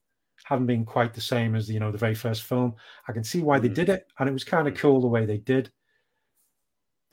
hadn't 0.44 0.66
been 0.66 0.84
quite 0.84 1.14
the 1.14 1.20
same 1.20 1.54
as 1.54 1.70
you 1.70 1.80
know 1.80 1.92
the 1.92 1.98
very 1.98 2.14
first 2.14 2.42
film. 2.42 2.74
I 3.08 3.12
can 3.12 3.24
see 3.24 3.40
why 3.42 3.58
they 3.60 3.68
Mhm. 3.68 3.74
did 3.74 3.88
it, 3.88 4.06
and 4.18 4.28
it 4.28 4.32
was 4.32 4.44
kind 4.44 4.68
of 4.68 4.74
cool 4.74 5.00
the 5.00 5.06
way 5.06 5.24
they 5.24 5.38
did. 5.38 5.70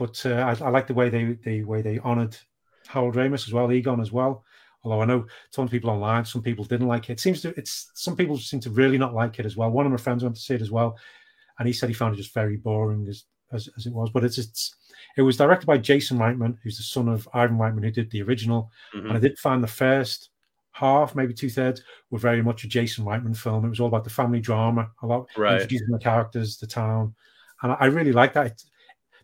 But 0.01 0.25
uh, 0.25 0.55
I, 0.59 0.65
I 0.65 0.69
like 0.71 0.87
the 0.87 0.95
way 0.95 1.09
they 1.09 1.37
the 1.43 1.63
way 1.63 1.83
they 1.83 1.99
honoured 1.99 2.35
Harold 2.87 3.13
Ramis 3.15 3.45
as 3.47 3.53
well, 3.53 3.71
Egon 3.71 4.01
as 4.01 4.11
well. 4.11 4.43
Although 4.83 5.01
I 5.03 5.05
know 5.05 5.27
some 5.51 5.69
people 5.69 5.91
online, 5.91 6.25
some 6.25 6.41
people 6.41 6.65
didn't 6.65 6.87
like 6.87 7.07
it. 7.11 7.13
it. 7.13 7.19
Seems 7.19 7.39
to 7.41 7.49
it's 7.55 7.91
some 7.93 8.15
people 8.15 8.35
seem 8.37 8.59
to 8.61 8.71
really 8.71 8.97
not 8.97 9.13
like 9.13 9.37
it 9.37 9.45
as 9.45 9.55
well. 9.55 9.69
One 9.69 9.85
of 9.85 9.91
my 9.91 9.99
friends 9.99 10.23
went 10.23 10.35
to 10.37 10.41
see 10.41 10.55
it 10.55 10.61
as 10.61 10.71
well, 10.71 10.97
and 11.59 11.67
he 11.67 11.73
said 11.73 11.87
he 11.87 11.93
found 11.93 12.15
it 12.15 12.17
just 12.17 12.33
very 12.33 12.57
boring 12.57 13.05
as 13.07 13.25
as, 13.51 13.69
as 13.77 13.85
it 13.85 13.93
was. 13.93 14.09
But 14.09 14.23
it's 14.23 14.39
it's 14.39 14.75
it 15.17 15.21
was 15.21 15.37
directed 15.37 15.67
by 15.67 15.77
Jason 15.77 16.17
Reitman, 16.17 16.57
who's 16.63 16.77
the 16.77 16.83
son 16.95 17.07
of 17.07 17.29
Ivan 17.35 17.59
Reitman, 17.59 17.83
who 17.83 17.91
did 17.91 18.09
the 18.09 18.23
original. 18.23 18.71
Mhm. 18.95 19.07
And 19.09 19.17
I 19.17 19.19
did 19.19 19.37
find 19.37 19.63
the 19.63 19.67
first 19.67 20.29
half, 20.71 21.13
maybe 21.13 21.35
two 21.35 21.49
thirds, 21.51 21.83
were 22.09 22.17
very 22.17 22.41
much 22.41 22.63
a 22.63 22.67
Jason 22.67 23.05
Reitman 23.05 23.37
film. 23.37 23.65
It 23.65 23.69
was 23.69 23.79
all 23.79 23.87
about 23.93 24.05
the 24.05 24.09
family 24.09 24.39
drama, 24.39 24.89
a 25.03 25.05
lot 25.05 25.27
Right. 25.37 25.53
introducing 25.61 25.91
the 25.91 25.99
characters, 25.99 26.57
the 26.57 26.65
town, 26.65 27.13
and 27.61 27.73
I, 27.73 27.75
I 27.81 27.85
really 27.85 28.13
liked 28.13 28.33
that. 28.33 28.47
It, 28.47 28.63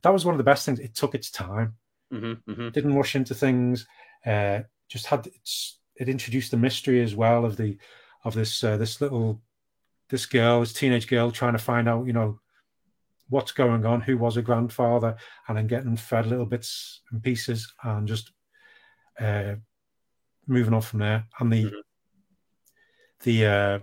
that 0.01 0.13
was 0.13 0.25
one 0.25 0.33
of 0.33 0.37
the 0.37 0.43
best 0.43 0.65
things. 0.65 0.79
It 0.79 0.95
took 0.95 1.15
its 1.15 1.31
time, 1.31 1.75
Mhm, 2.11 2.41
mhm. 2.47 2.73
didn't 2.73 2.95
rush 2.95 3.15
into 3.15 3.33
things. 3.33 3.87
Uh, 4.25 4.61
just 4.87 5.07
had 5.07 5.27
it's 5.27 5.79
it 5.95 6.09
introduced 6.09 6.51
the 6.51 6.57
mystery 6.57 7.01
as 7.01 7.15
well 7.15 7.45
of 7.45 7.57
the 7.57 7.77
of 8.23 8.33
this 8.33 8.63
uh, 8.63 8.77
this 8.77 9.01
little 9.01 9.41
this 10.09 10.25
girl, 10.25 10.61
this 10.61 10.73
teenage 10.73 11.07
girl, 11.07 11.31
trying 11.31 11.53
to 11.53 11.59
find 11.59 11.89
out, 11.89 12.05
you 12.07 12.13
know, 12.13 12.39
what's 13.29 13.51
going 13.51 13.85
on, 13.85 13.99
who 13.99 14.17
was 14.17 14.35
her 14.35 14.41
grandfather, 14.41 15.17
and 15.47 15.57
then 15.57 15.67
getting 15.67 15.97
fed 15.97 16.27
little 16.27 16.45
bits 16.45 17.01
and 17.11 17.21
pieces, 17.21 17.73
and 17.83 18.07
just 18.07 18.31
uh, 19.19 19.55
moving 20.45 20.73
on 20.73 20.81
from 20.81 20.99
there. 20.99 21.25
And 21.39 21.51
the 21.51 21.65
Mhm. 21.65 21.81
the 23.21 23.45
uh, 23.45 23.79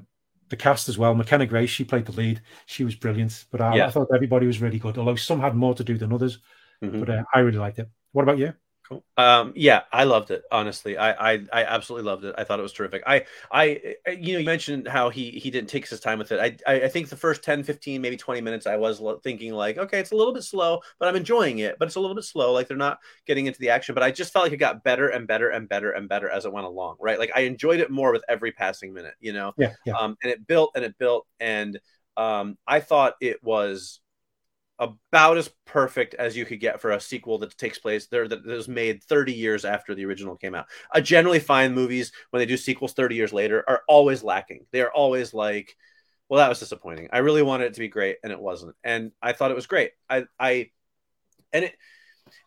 the 0.48 0.56
cast 0.56 0.88
as 0.88 0.98
well. 0.98 1.14
McKenna 1.14 1.46
Grace, 1.46 1.70
she 1.70 1.84
played 1.84 2.06
the 2.06 2.12
lead. 2.12 2.42
She 2.66 2.84
was 2.84 2.94
brilliant, 2.94 3.44
but 3.50 3.60
I, 3.60 3.76
Yeah. 3.76 3.86
I 3.86 3.90
thought 3.90 4.08
everybody 4.14 4.46
was 4.46 4.60
really 4.60 4.78
good. 4.78 4.98
Although 4.98 5.16
some 5.16 5.40
had 5.40 5.54
more 5.54 5.74
to 5.74 5.84
do 5.84 5.96
than 5.96 6.12
others, 6.12 6.38
Mhm. 6.82 7.00
but 7.00 7.10
uh, 7.10 7.24
I 7.34 7.40
really 7.40 7.58
liked 7.58 7.78
it. 7.78 7.88
What 8.12 8.22
about 8.22 8.38
you? 8.38 8.52
Cool. 8.88 9.02
Um, 9.16 9.54
yeah, 9.56 9.82
I 9.90 10.04
loved 10.04 10.30
it. 10.30 10.42
Honestly, 10.52 10.98
I, 10.98 11.32
I, 11.32 11.44
I 11.52 11.64
absolutely 11.64 12.06
loved 12.06 12.24
it. 12.24 12.34
I 12.36 12.44
thought 12.44 12.58
it 12.58 12.62
was 12.62 12.72
terrific. 12.72 13.02
I, 13.06 13.24
I, 13.50 13.96
you 14.06 14.34
know, 14.34 14.40
you 14.40 14.44
mentioned 14.44 14.86
how 14.86 15.08
he, 15.08 15.30
he 15.30 15.50
didn't 15.50 15.70
take 15.70 15.88
his 15.88 16.00
time 16.00 16.18
with 16.18 16.32
it. 16.32 16.38
I, 16.38 16.70
I, 16.70 16.82
I 16.82 16.88
think 16.88 17.08
the 17.08 17.16
first 17.16 17.42
10, 17.42 17.62
15, 17.62 18.02
maybe 18.02 18.18
20 18.18 18.42
minutes, 18.42 18.66
I 18.66 18.76
was 18.76 19.00
thinking 19.22 19.54
like, 19.54 19.78
okay, 19.78 20.00
it's 20.00 20.10
a 20.10 20.16
little 20.16 20.34
bit 20.34 20.42
slow, 20.42 20.80
but 20.98 21.08
I'm 21.08 21.16
enjoying 21.16 21.60
it, 21.60 21.78
but 21.78 21.86
it's 21.86 21.96
a 21.96 22.00
little 22.00 22.14
bit 22.14 22.24
slow. 22.24 22.52
Like 22.52 22.68
they're 22.68 22.76
not 22.76 22.98
getting 23.26 23.46
into 23.46 23.58
the 23.58 23.70
action, 23.70 23.94
but 23.94 24.02
I 24.02 24.10
just 24.10 24.34
felt 24.34 24.44
like 24.44 24.52
it 24.52 24.58
got 24.58 24.84
better 24.84 25.08
and 25.08 25.26
better 25.26 25.48
and 25.48 25.66
better 25.66 25.92
and 25.92 26.06
better 26.06 26.28
as 26.28 26.44
it 26.44 26.52
went 26.52 26.66
along. 26.66 26.96
Right. 27.00 27.18
Like 27.18 27.32
I 27.34 27.40
enjoyed 27.40 27.80
it 27.80 27.90
more 27.90 28.12
with 28.12 28.24
every 28.28 28.52
passing 28.52 28.92
minute, 28.92 29.14
you 29.18 29.32
know? 29.32 29.54
Yeah, 29.56 29.72
yeah. 29.86 29.94
um, 29.94 30.16
and 30.22 30.30
it 30.30 30.46
built 30.46 30.72
and 30.74 30.84
it 30.84 30.98
built 30.98 31.26
and 31.40 31.80
um, 32.16 32.56
i 32.66 32.78
thought 32.78 33.14
it 33.20 33.42
was 33.42 34.00
about 34.78 35.38
as 35.38 35.50
perfect 35.66 36.14
as 36.14 36.36
you 36.36 36.44
could 36.44 36.58
get 36.58 36.80
for 36.80 36.90
a 36.90 37.00
sequel 37.00 37.38
that 37.38 37.56
takes 37.56 37.78
place 37.78 38.08
there 38.08 38.26
that 38.26 38.44
was 38.44 38.66
made 38.66 39.02
30 39.04 39.32
years 39.32 39.64
after 39.64 39.94
the 39.94 40.04
original 40.04 40.36
came 40.36 40.54
out 40.54 40.66
i 40.92 41.00
generally 41.00 41.38
find 41.38 41.74
movies 41.74 42.10
when 42.30 42.40
they 42.40 42.46
do 42.46 42.56
sequels 42.56 42.92
30 42.92 43.14
years 43.14 43.32
later 43.32 43.62
are 43.68 43.82
always 43.86 44.24
lacking 44.24 44.66
they 44.72 44.80
are 44.80 44.90
always 44.90 45.32
like 45.32 45.76
well 46.28 46.38
that 46.38 46.48
was 46.48 46.58
disappointing 46.58 47.08
i 47.12 47.18
really 47.18 47.42
wanted 47.42 47.66
it 47.66 47.74
to 47.74 47.80
be 47.80 47.88
great 47.88 48.16
and 48.24 48.32
it 48.32 48.40
wasn't 48.40 48.74
and 48.82 49.12
i 49.22 49.32
thought 49.32 49.52
it 49.52 49.56
was 49.56 49.66
great 49.66 49.92
i 50.10 50.24
i 50.40 50.68
and 51.52 51.64
it 51.64 51.74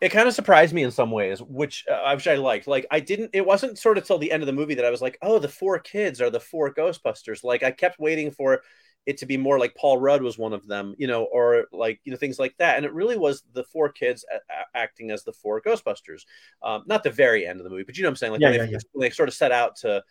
it 0.01 0.09
kind 0.09 0.27
of 0.27 0.33
surprised 0.33 0.73
me 0.73 0.83
in 0.83 0.91
some 0.91 1.11
ways, 1.11 1.41
which 1.41 1.85
uh, 1.87 2.13
which 2.13 2.27
I 2.27 2.35
liked. 2.35 2.67
Like 2.67 2.85
I 2.91 2.99
didn't. 2.99 3.31
It 3.33 3.45
wasn't 3.45 3.77
sort 3.77 3.97
of 3.97 4.05
till 4.05 4.17
the 4.17 4.31
end 4.31 4.43
of 4.43 4.47
the 4.47 4.53
movie 4.53 4.75
that 4.75 4.85
I 4.85 4.89
was 4.89 5.01
like, 5.01 5.17
"Oh, 5.21 5.39
the 5.39 5.47
four 5.47 5.79
kids 5.79 6.21
are 6.21 6.29
the 6.29 6.39
four 6.39 6.73
Ghostbusters." 6.73 7.43
Like 7.43 7.63
I 7.63 7.71
kept 7.71 7.99
waiting 7.99 8.31
for 8.31 8.61
it 9.07 9.17
to 9.19 9.25
be 9.25 9.37
more 9.37 9.57
like 9.57 9.73
Paul 9.75 9.97
Rudd 9.97 10.21
was 10.21 10.37
one 10.37 10.53
of 10.53 10.67
them, 10.67 10.93
you 10.99 11.07
know, 11.07 11.23
or 11.23 11.67
like 11.71 12.01
you 12.03 12.11
know 12.11 12.17
things 12.17 12.39
like 12.39 12.55
that. 12.59 12.77
And 12.77 12.85
it 12.85 12.93
really 12.93 13.17
was 13.17 13.43
the 13.53 13.63
four 13.63 13.89
kids 13.89 14.25
a- 14.31 14.77
acting 14.77 15.11
as 15.11 15.23
the 15.23 15.33
four 15.33 15.61
Ghostbusters. 15.61 16.23
Um, 16.61 16.83
not 16.87 17.03
the 17.03 17.09
very 17.11 17.47
end 17.47 17.59
of 17.59 17.63
the 17.63 17.71
movie, 17.71 17.83
but 17.85 17.97
you 17.97 18.03
know 18.03 18.09
what 18.09 18.11
I'm 18.11 18.15
saying. 18.17 18.33
Like 18.33 18.41
Yeah, 18.41 18.49
when, 18.49 18.53
yeah, 18.55 18.63
they, 18.65 18.71
yeah. 18.71 18.77
when 18.91 19.01
they 19.01 19.09
sort 19.09 19.29
of 19.29 19.35
set 19.35 19.51
out 19.53 19.77
to 19.77 20.03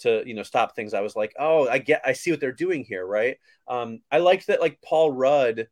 to 0.00 0.22
you 0.26 0.34
know 0.34 0.42
stop 0.42 0.74
things, 0.74 0.94
I 0.94 1.00
was 1.00 1.16
like, 1.16 1.34
oh, 1.38 1.68
I 1.68 1.78
get, 1.78 2.02
I 2.04 2.12
see 2.12 2.32
what 2.32 2.40
they're 2.40 2.52
doing 2.52 2.84
here, 2.84 3.06
right? 3.06 3.38
Um, 3.68 4.00
I 4.10 4.18
liked 4.18 4.48
that 4.48 4.60
like 4.60 4.80
Paul 4.82 5.12
Rudd. 5.12 5.68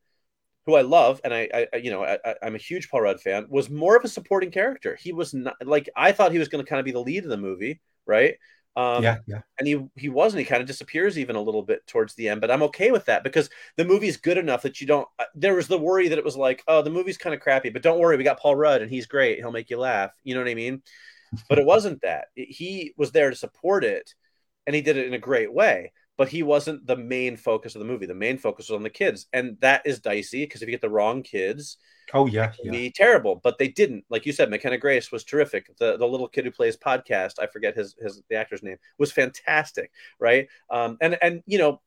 Who 0.66 0.74
I 0.74 0.82
love, 0.82 1.20
and 1.24 1.32
I, 1.32 1.68
I 1.72 1.76
you 1.78 1.90
know, 1.90 2.04
I, 2.04 2.18
I'm 2.42 2.54
a 2.54 2.58
huge 2.58 2.90
Paul 2.90 3.00
Rudd 3.00 3.20
fan. 3.22 3.46
Was 3.48 3.70
more 3.70 3.96
of 3.96 4.04
a 4.04 4.08
supporting 4.08 4.50
character. 4.50 4.96
He 4.96 5.12
was 5.12 5.32
not 5.32 5.56
like 5.64 5.88
I 5.96 6.12
thought 6.12 6.32
he 6.32 6.38
was 6.38 6.48
going 6.48 6.62
to 6.62 6.68
kind 6.68 6.78
of 6.78 6.84
be 6.84 6.92
the 6.92 7.00
lead 7.00 7.24
of 7.24 7.30
the 7.30 7.38
movie, 7.38 7.80
right? 8.04 8.36
Um, 8.76 9.02
yeah, 9.02 9.18
yeah, 9.26 9.42
and 9.58 9.66
he 9.66 9.84
he 9.96 10.08
wasn't. 10.08 10.40
He 10.40 10.44
kind 10.46 10.60
of 10.60 10.68
disappears 10.68 11.18
even 11.18 11.36
a 11.36 11.42
little 11.42 11.62
bit 11.62 11.86
towards 11.86 12.14
the 12.14 12.28
end, 12.28 12.40
but 12.40 12.50
I'm 12.50 12.62
okay 12.64 12.92
with 12.92 13.06
that 13.06 13.24
because 13.24 13.50
the 13.76 13.84
movie's 13.84 14.16
good 14.16 14.38
enough 14.38 14.62
that 14.62 14.80
you 14.80 14.86
don't. 14.86 15.08
uh, 15.18 15.24
There 15.34 15.54
was 15.54 15.66
the 15.68 15.78
worry 15.78 16.08
that 16.08 16.18
it 16.18 16.24
was 16.24 16.36
like, 16.36 16.62
oh, 16.68 16.82
the 16.82 16.90
movie's 16.90 17.18
kind 17.18 17.34
of 17.34 17.40
crappy, 17.40 17.70
but 17.70 17.82
don't 17.82 17.98
worry, 17.98 18.16
we 18.16 18.24
got 18.24 18.38
Paul 18.40 18.56
Rudd 18.56 18.82
and 18.82 18.90
he's 18.90 19.06
great. 19.06 19.38
He'll 19.38 19.50
make 19.52 19.70
you 19.70 19.78
laugh. 19.78 20.12
You 20.22 20.34
know 20.34 20.40
what 20.40 20.50
I 20.50 20.54
mean? 20.54 20.82
But 21.48 21.58
it 21.58 21.66
wasn't 21.66 22.02
that. 22.02 22.26
It- 22.36 22.50
he 22.54 22.94
was 22.96 23.12
there 23.12 23.30
to 23.30 23.36
support 23.36 23.84
it, 23.84 24.14
and 24.66 24.76
he 24.76 24.82
did 24.82 24.96
it 24.96 25.06
in 25.06 25.14
a 25.14 25.18
great 25.18 25.52
way. 25.52 25.92
But 26.18 26.28
he 26.28 26.42
wasn't 26.42 26.86
the 26.86 26.96
main 26.96 27.36
focus 27.36 27.74
of 27.74 27.78
the 27.78 27.86
movie. 27.86 28.04
The 28.04 28.14
main 28.14 28.36
focus 28.36 28.68
was 28.68 28.76
on 28.76 28.82
the 28.82 28.90
kids, 28.90 29.26
and 29.32 29.56
that 29.60 29.82
is 29.86 30.00
dicey 30.00 30.44
because 30.44 30.60
if 30.60 30.68
you 30.68 30.72
get 30.72 30.82
the 30.82 30.90
wrong 30.90 31.22
kids, 31.22 31.78
oh 32.12 32.26
yeah, 32.26 32.52
yeah. 32.62 32.70
be 32.70 32.90
terrible, 32.90 33.36
but 33.36 33.56
they 33.56 33.68
didn't. 33.68 34.04
Like 34.10 34.26
you 34.26 34.32
said, 34.32 34.50
McKenna 34.50 34.76
Grace 34.76 35.10
was 35.10 35.24
terrific. 35.24 35.74
The 35.78 35.96
the 35.96 36.06
little 36.06 36.28
kid 36.28 36.44
who 36.44 36.50
plays 36.50 36.76
podcast, 36.76 37.38
I 37.38 37.46
forget 37.46 37.74
his 37.74 37.94
his 37.98 38.20
the 38.28 38.36
actor's 38.36 38.62
name, 38.62 38.76
was 38.98 39.12
fantastic, 39.12 39.90
right? 40.18 40.48
Um, 40.68 40.98
and 41.00 41.16
and 41.22 41.42
you 41.46 41.58
know 41.58 41.80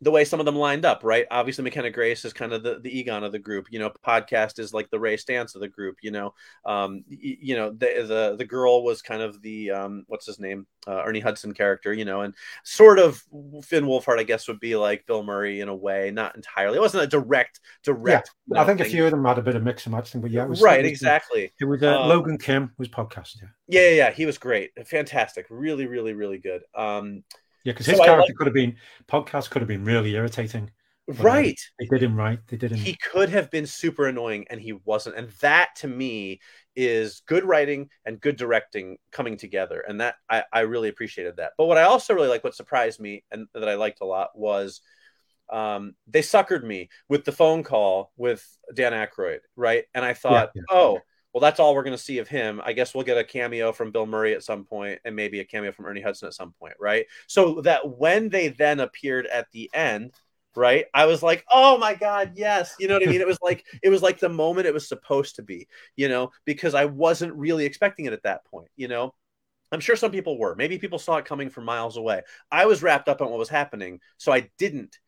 the 0.00 0.10
way 0.10 0.24
some 0.24 0.40
of 0.40 0.46
them 0.46 0.56
lined 0.56 0.84
up, 0.84 1.02
right? 1.04 1.26
Obviously, 1.30 1.64
McKenna 1.64 1.90
Grace 1.90 2.24
is 2.24 2.32
kind 2.32 2.52
of 2.52 2.62
the, 2.62 2.80
the 2.80 2.98
Egon 2.98 3.24
of 3.24 3.32
the 3.32 3.38
group. 3.38 3.66
You 3.70 3.78
know, 3.78 3.90
podcast 4.04 4.58
is 4.58 4.74
like 4.74 4.90
the 4.90 4.98
Ray 4.98 5.16
Stantz 5.16 5.54
of 5.54 5.60
the 5.60 5.68
group. 5.68 5.96
You 6.02 6.10
know, 6.10 6.34
um, 6.64 7.04
y- 7.08 7.38
you 7.40 7.56
know 7.56 7.70
the 7.70 8.04
the 8.06 8.36
the 8.36 8.44
girl 8.44 8.82
was 8.84 9.02
kind 9.02 9.22
of 9.22 9.40
the 9.42 9.70
um, 9.70 10.04
what's 10.08 10.26
his 10.26 10.38
name, 10.40 10.66
uh, 10.86 11.02
Ernie 11.04 11.20
Hudson 11.20 11.54
character. 11.54 11.92
You 11.92 12.04
know, 12.04 12.22
and 12.22 12.34
sort 12.64 12.98
of 12.98 13.22
Finn 13.62 13.84
Wolfhard, 13.84 14.18
I 14.18 14.24
guess, 14.24 14.48
would 14.48 14.60
be 14.60 14.76
like 14.76 15.06
Bill 15.06 15.22
Murray 15.22 15.60
in 15.60 15.68
a 15.68 15.74
way, 15.74 16.10
not 16.10 16.36
entirely. 16.36 16.76
It 16.78 16.80
wasn't 16.80 17.04
a 17.04 17.06
direct 17.06 17.60
direct. 17.82 18.30
you 18.48 18.56
I 18.56 18.60
know, 18.60 18.66
think 18.66 18.80
a 18.80 18.84
few 18.84 19.04
of 19.04 19.10
them 19.10 19.24
had 19.24 19.38
a 19.38 19.42
bit 19.42 19.56
of 19.56 19.62
mix 19.62 19.86
and 19.86 19.94
matching, 19.94 20.20
but 20.20 20.30
yeah, 20.30 20.44
it 20.44 20.48
was 20.48 20.60
right, 20.60 20.80
it 20.80 20.82
was- 20.84 20.90
exactly. 20.92 21.52
It 21.60 21.64
was 21.64 21.82
uh, 21.82 22.00
Um, 22.00 22.08
Logan 22.08 22.38
Kim 22.38 22.72
was 22.78 22.88
podcast, 22.88 23.36
yeah, 23.40 23.48
Yeah, 23.68 23.88
yeah, 23.90 23.96
yeah, 23.96 24.10
he 24.10 24.26
was 24.26 24.38
great, 24.38 24.70
fantastic, 24.86 25.46
really, 25.50 25.86
really, 25.86 26.12
really 26.14 26.38
good. 26.38 26.62
Um, 26.74 27.22
yeah, 27.64 27.72
because 27.72 27.86
his 27.86 28.00
I 28.00 28.04
character 28.06 28.26
like- 28.28 28.36
could 28.36 28.46
have 28.46 28.54
been 28.54 28.76
podcast 29.08 29.50
could 29.50 29.62
have 29.62 29.68
been 29.68 29.84
really 29.84 30.14
irritating. 30.14 30.70
right, 31.06 31.60
They 31.78 31.86
did 31.86 32.02
him 32.02 32.16
right. 32.16 32.38
They 32.48 32.56
did 32.56 32.70
him. 32.70 32.78
he 32.78 32.96
could 33.12 33.28
have 33.28 33.50
been 33.50 33.66
super 33.66 34.06
annoying, 34.06 34.46
and 34.48 34.60
he 34.60 34.72
wasn't. 34.72 35.16
And 35.16 35.28
that, 35.40 35.76
to 35.76 35.88
me, 35.88 36.40
is 36.76 37.22
good 37.26 37.44
writing 37.44 37.90
and 38.06 38.20
good 38.20 38.36
directing 38.36 38.96
coming 39.12 39.36
together, 39.36 39.80
and 39.86 40.00
that 40.00 40.14
I, 40.30 40.44
I 40.52 40.60
really 40.60 40.88
appreciated 40.88 41.36
that. 41.36 41.52
But 41.58 41.66
what 41.66 41.76
I 41.78 41.82
also 41.82 42.14
really 42.14 42.28
like, 42.28 42.42
what 42.42 42.54
surprised 42.54 43.00
me, 43.00 43.22
and 43.30 43.46
that 43.54 43.68
I 43.68 43.74
liked 43.74 44.00
a 44.00 44.06
lot, 44.06 44.30
was 44.34 44.80
um, 45.52 45.94
they 46.06 46.22
suckered 46.22 46.64
me 46.64 46.88
with 47.08 47.24
the 47.24 47.32
phone 47.32 47.64
call 47.64 48.10
with 48.16 48.42
Dan 48.72 48.92
Aykroyd, 48.92 49.40
right? 49.56 49.84
And 49.94 50.04
I 50.04 50.14
thought, 50.14 50.52
yeah. 50.54 50.62
oh, 50.70 51.00
well, 51.34 51.40
that's 51.40 51.58
all 51.58 51.74
we're 51.74 51.82
going 51.82 51.96
to 51.96 52.02
see 52.02 52.18
of 52.18 52.28
him. 52.28 52.62
I 52.64 52.72
guess 52.72 52.94
we'll 52.94 53.04
get 53.04 53.18
a 53.18 53.24
cameo 53.24 53.72
from 53.72 53.90
Bill 53.90 54.06
Murray 54.06 54.34
at 54.34 54.44
some 54.44 54.64
point, 54.64 55.00
and 55.04 55.16
maybe 55.16 55.40
a 55.40 55.44
cameo 55.44 55.72
from 55.72 55.86
Ernie 55.86 56.00
Hudson 56.00 56.28
at 56.28 56.34
some 56.34 56.52
point, 56.52 56.74
right? 56.78 57.06
So 57.26 57.60
that 57.62 57.98
when 57.98 58.28
they 58.28 58.48
then 58.48 58.78
appeared 58.78 59.26
at 59.26 59.50
the 59.50 59.68
end, 59.74 60.12
right, 60.54 60.86
I 60.94 61.06
was 61.06 61.24
like, 61.24 61.44
oh 61.52 61.76
my 61.76 61.94
god, 61.94 62.34
yes, 62.36 62.76
you 62.78 62.86
know 62.86 62.94
what 62.94 63.02
I 63.02 63.10
mean? 63.10 63.20
It 63.20 63.26
was 63.26 63.38
like 63.42 63.66
it 63.82 63.88
was 63.88 64.00
like 64.00 64.20
the 64.20 64.28
moment 64.28 64.68
it 64.68 64.74
was 64.74 64.86
supposed 64.86 65.34
to 65.36 65.42
be, 65.42 65.66
you 65.96 66.08
know, 66.08 66.30
because 66.44 66.72
I 66.72 66.84
wasn't 66.84 67.34
really 67.34 67.64
expecting 67.64 68.06
it 68.06 68.12
at 68.12 68.22
that 68.22 68.44
point, 68.46 68.68
you 68.76 68.86
know. 68.86 69.12
I'm 69.72 69.80
sure 69.80 69.96
some 69.96 70.12
people 70.12 70.38
were. 70.38 70.54
Maybe 70.54 70.78
people 70.78 71.00
saw 71.00 71.16
it 71.16 71.24
coming 71.24 71.50
from 71.50 71.64
miles 71.64 71.96
away. 71.96 72.22
I 72.52 72.66
was 72.66 72.80
wrapped 72.80 73.08
up 73.08 73.20
on 73.20 73.30
what 73.30 73.40
was 73.40 73.48
happening, 73.48 73.98
so 74.18 74.30
I 74.30 74.50
didn't 74.56 75.00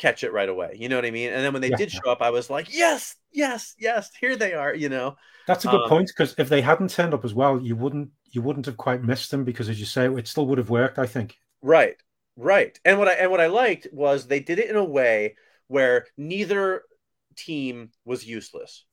catch 0.00 0.24
it 0.24 0.32
right 0.32 0.48
away. 0.48 0.76
You 0.78 0.88
know 0.90 0.96
what 0.96 1.06
I 1.06 1.12
mean? 1.12 1.32
And 1.32 1.44
then 1.44 1.52
when 1.54 1.62
they 1.62 1.70
Yeah, 1.70 1.76
did 1.76 1.92
show 1.92 2.10
up, 2.10 2.22
I 2.22 2.30
was 2.30 2.50
like, 2.50 2.68
yes, 2.74 3.16
yes, 3.32 3.74
yes, 3.78 4.10
here 4.20 4.36
they 4.36 4.54
are. 4.54 4.74
You 4.74 4.88
know, 4.90 5.16
That's 5.46 5.64
a 5.64 5.68
good 5.68 5.84
um, 5.84 5.84
point 5.84 6.08
because 6.08 6.34
if 6.38 6.48
they 6.48 6.62
hadn't 6.62 6.90
turned 6.90 7.12
up 7.12 7.24
as 7.26 7.34
well, 7.34 7.60
you 7.60 7.76
wouldn't 7.76 8.10
you 8.30 8.40
wouldn't 8.42 8.64
have 8.66 8.76
quite 8.78 9.02
missed 9.02 9.30
them 9.30 9.44
because, 9.44 9.68
as 9.68 9.78
you 9.80 9.84
say, 9.86 10.06
it 10.06 10.28
still 10.28 10.46
would 10.46 10.58
have 10.58 10.70
worked. 10.70 10.98
I 10.98 11.06
think. 11.06 11.36
right, 11.62 11.96
right. 12.36 12.78
And 12.84 12.98
what 12.98 13.08
I 13.08 13.12
and 13.14 13.30
what 13.30 13.40
I 13.40 13.46
liked 13.46 13.86
was 13.92 14.26
they 14.26 14.40
did 14.40 14.58
it 14.58 14.70
in 14.70 14.76
a 14.76 14.84
way 14.84 15.36
where 15.68 16.06
neither 16.16 16.82
team 17.36 17.90
was 18.04 18.26
useless 18.26 18.84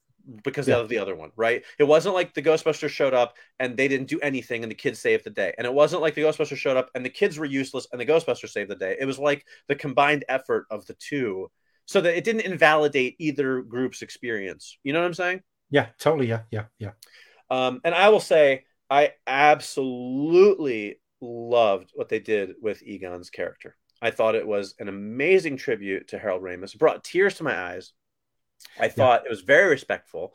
because 0.44 0.68
Yeah. 0.68 0.78
of 0.78 0.90
the 0.90 0.98
other 1.00 1.16
one, 1.16 1.32
right? 1.36 1.64
It 1.80 1.86
wasn't 1.86 2.16
like 2.16 2.34
the 2.34 2.42
Ghostbusters 2.42 2.90
showed 2.90 3.14
up 3.14 3.38
and 3.60 3.78
they 3.78 3.88
didn't 3.88 4.08
do 4.10 4.20
anything 4.20 4.64
and 4.64 4.72
the 4.72 4.76
kids 4.76 5.00
saved 5.00 5.24
the 5.24 5.30
day. 5.30 5.54
And 5.58 5.66
it 5.66 5.74
wasn't 5.74 6.02
like 6.02 6.16
the 6.16 6.22
Ghostbusters 6.24 6.58
showed 6.58 6.78
up 6.78 6.90
and 6.96 7.06
the 7.06 7.10
kids 7.10 7.38
were 7.38 7.46
useless 7.46 7.88
and 7.92 8.02
the 8.02 8.06
Ghostbusters 8.06 8.50
saved 8.50 8.70
the 8.70 8.76
day. 8.76 8.98
It 9.00 9.06
was 9.06 9.20
like 9.20 9.46
the 9.68 9.76
combined 9.76 10.26
effort 10.28 10.66
of 10.70 10.86
the 10.86 10.96
two 10.96 11.50
so 11.86 12.02
that 12.02 12.18
it 12.18 12.24
didn't 12.26 12.42
invalidate 12.42 13.16
either 13.20 13.62
group's 13.62 14.02
experience. 14.02 14.78
You 14.84 14.94
know 14.94 15.00
what 15.00 15.06
I'm 15.08 15.14
saying? 15.14 15.44
Yeah, 15.70 15.88
totally. 16.00 16.28
Yeah, 16.28 16.42
yeah, 16.52 16.66
yeah. 16.80 16.92
Um, 17.50 17.80
and 17.84 17.96
I 17.96 18.10
will 18.10 18.20
say, 18.20 18.66
I 18.90 19.14
absolutely 19.26 21.00
loved 21.22 21.92
what 21.94 22.10
they 22.10 22.20
did 22.20 22.56
with 22.62 22.84
Egon's 22.84 23.30
character. 23.30 23.76
I 24.02 24.12
thought 24.12 24.36
it 24.36 24.46
was 24.48 24.76
an 24.80 24.90
amazing 24.90 25.58
tribute 25.58 26.10
to 26.10 26.20
Harold 26.20 26.44
Ramis. 26.44 26.76
It 26.76 26.80
brought 26.80 27.04
tears 27.04 27.36
to 27.36 27.44
my 27.44 27.58
eyes. 27.58 27.94
I 28.80 28.88
thought 28.90 29.26
it 29.26 29.30
was 29.30 29.42
very 29.42 29.70
respectful. 29.70 30.34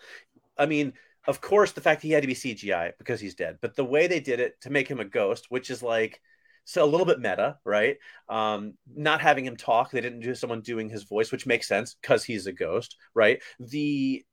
I 0.59 0.67
mean, 0.67 0.93
of 1.27 1.41
course, 1.41 1.73
the 1.73 1.81
fact 1.81 2.03
he 2.03 2.11
had 2.11 2.23
to 2.23 2.27
be 2.27 2.35
CGI 2.35 2.93
because 2.99 3.21
he's 3.21 3.35
dead, 3.35 3.59
but 3.61 3.77
the 3.77 3.85
way 3.85 4.07
they 4.07 4.21
did 4.21 4.41
it 4.41 4.61
to 4.63 4.71
make 4.71 4.89
him 4.89 5.01
a 5.01 5.05
ghost, 5.05 5.47
which 5.51 5.71
is 5.71 5.83
like 5.83 6.21
so 6.65 6.85
a 6.85 6.87
little 6.87 7.07
bit 7.07 7.21
meta, 7.21 7.59
right? 7.65 7.97
Um, 8.29 8.75
not 8.95 9.21
having 9.21 9.45
him 9.45 9.57
talk, 9.57 9.91
they 9.91 10.01
didn't 10.01 10.21
do 10.21 10.35
someone 10.35 10.61
doing 10.61 10.89
his 10.89 11.05
voice, 11.05 11.33
which 11.33 11.47
makes 11.47 11.69
sense 11.69 11.95
because 12.01 12.25
he's 12.25 12.47
a 12.47 12.53
ghost, 12.53 12.97
right? 13.15 13.41
The 13.61 14.25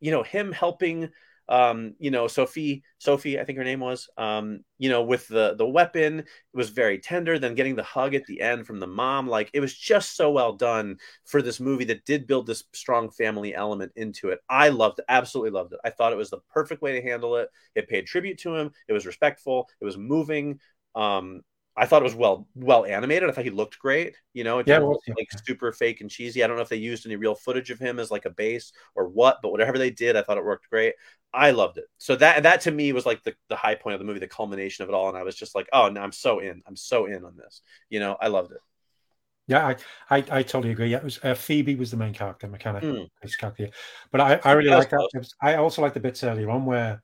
you 0.00 0.10
know 0.10 0.22
him 0.22 0.52
helping 0.52 1.10
um 1.48 1.94
you 1.98 2.10
know 2.10 2.28
sophie 2.28 2.82
sophie 2.98 3.40
i 3.40 3.44
think 3.44 3.56
her 3.56 3.64
name 3.64 3.80
was 3.80 4.08
um 4.18 4.60
you 4.78 4.88
know 4.90 5.02
with 5.02 5.26
the 5.28 5.54
the 5.56 5.66
weapon 5.66 6.18
it 6.18 6.26
was 6.52 6.68
very 6.68 6.98
tender 6.98 7.38
then 7.38 7.54
getting 7.54 7.74
the 7.74 7.82
hug 7.82 8.14
at 8.14 8.24
the 8.26 8.40
end 8.40 8.66
from 8.66 8.78
the 8.80 8.86
mom 8.86 9.26
like 9.26 9.50
it 9.54 9.60
was 9.60 9.74
just 9.74 10.14
so 10.16 10.30
well 10.30 10.52
done 10.52 10.96
for 11.24 11.40
this 11.42 11.60
movie 11.60 11.84
that 11.84 12.04
did 12.04 12.26
build 12.26 12.46
this 12.46 12.64
strong 12.72 13.10
family 13.10 13.54
element 13.54 13.92
into 13.96 14.30
it. 14.30 14.40
I 14.48 14.68
loved 14.68 15.00
absolutely 15.08 15.50
loved 15.50 15.72
it. 15.72 15.80
I 15.84 15.90
thought 15.90 16.12
it 16.12 16.16
was 16.16 16.30
the 16.30 16.40
perfect 16.52 16.82
way 16.82 16.92
to 17.00 17.06
handle 17.06 17.36
it. 17.36 17.48
It 17.74 17.88
paid 17.88 18.06
tribute 18.06 18.38
to 18.38 18.54
him. 18.54 18.70
It 18.88 18.92
was 18.92 19.06
respectful. 19.06 19.68
It 19.80 19.84
was 19.84 19.96
moving. 19.96 20.60
Um 20.94 21.42
I 21.78 21.86
thought 21.86 22.02
it 22.02 22.04
was 22.04 22.14
well 22.14 22.48
well 22.54 22.84
animated. 22.84 23.28
I 23.28 23.32
thought 23.32 23.44
he 23.44 23.50
looked 23.50 23.78
great. 23.78 24.16
You 24.34 24.44
know, 24.44 24.58
it 24.58 24.66
Yeah, 24.66 24.80
yeah. 25.06 25.14
like 25.16 25.28
super 25.46 25.72
fake 25.72 26.00
and 26.00 26.10
cheesy. 26.10 26.42
I 26.42 26.46
don't 26.46 26.56
know 26.56 26.62
if 26.62 26.68
they 26.68 26.76
used 26.76 27.06
any 27.06 27.16
real 27.16 27.34
footage 27.34 27.70
of 27.70 27.78
him 27.78 27.98
as 27.98 28.10
like 28.10 28.24
a 28.24 28.30
base 28.30 28.72
or 28.94 29.08
what, 29.08 29.38
but 29.42 29.50
whatever 29.52 29.78
they 29.78 29.90
did, 29.90 30.16
I 30.16 30.22
thought 30.22 30.38
it 30.38 30.44
worked 30.44 30.68
great. 30.70 30.94
I 31.32 31.50
loved 31.50 31.78
it. 31.78 31.84
So 31.98 32.16
that 32.16 32.42
that 32.44 32.62
to 32.62 32.70
me 32.70 32.92
was 32.92 33.06
like 33.06 33.22
the, 33.22 33.34
the 33.48 33.56
high 33.56 33.74
point 33.74 33.94
of 33.94 34.00
the 34.00 34.06
movie, 34.06 34.18
the 34.20 34.28
culmination 34.28 34.82
of 34.82 34.88
it 34.88 34.94
all. 34.94 35.08
And 35.08 35.16
I 35.16 35.22
was 35.22 35.36
just 35.36 35.54
like, 35.54 35.68
oh, 35.72 35.88
no, 35.88 36.00
I'm 36.00 36.12
so 36.12 36.40
in. 36.40 36.62
I'm 36.66 36.76
so 36.76 37.06
in 37.06 37.24
on 37.24 37.36
this. 37.36 37.62
You 37.90 38.00
know, 38.00 38.16
I 38.20 38.28
loved 38.28 38.52
it. 38.52 38.60
Yeah, 39.46 39.66
I, 39.66 39.76
I, 40.10 40.24
I 40.30 40.42
totally 40.42 40.72
agree. 40.72 40.90
Yeah, 40.90 40.98
it 40.98 41.04
was 41.04 41.20
uh, 41.24 41.34
Phoebe 41.34 41.74
was 41.74 41.90
the 41.90 41.96
main 41.96 42.12
character, 42.12 42.46
mechanic, 42.48 42.82
Mm. 42.82 43.08
character. 43.38 43.70
But 44.12 44.20
I, 44.20 44.40
I 44.44 44.52
really 44.52 44.68
like 44.70 44.90
that. 44.90 45.08
close. 45.10 45.34
I 45.40 45.54
also 45.54 45.80
like 45.80 45.94
the 45.94 46.00
bits 46.00 46.22
earlier 46.22 46.50
on 46.50 46.66
where 46.66 47.02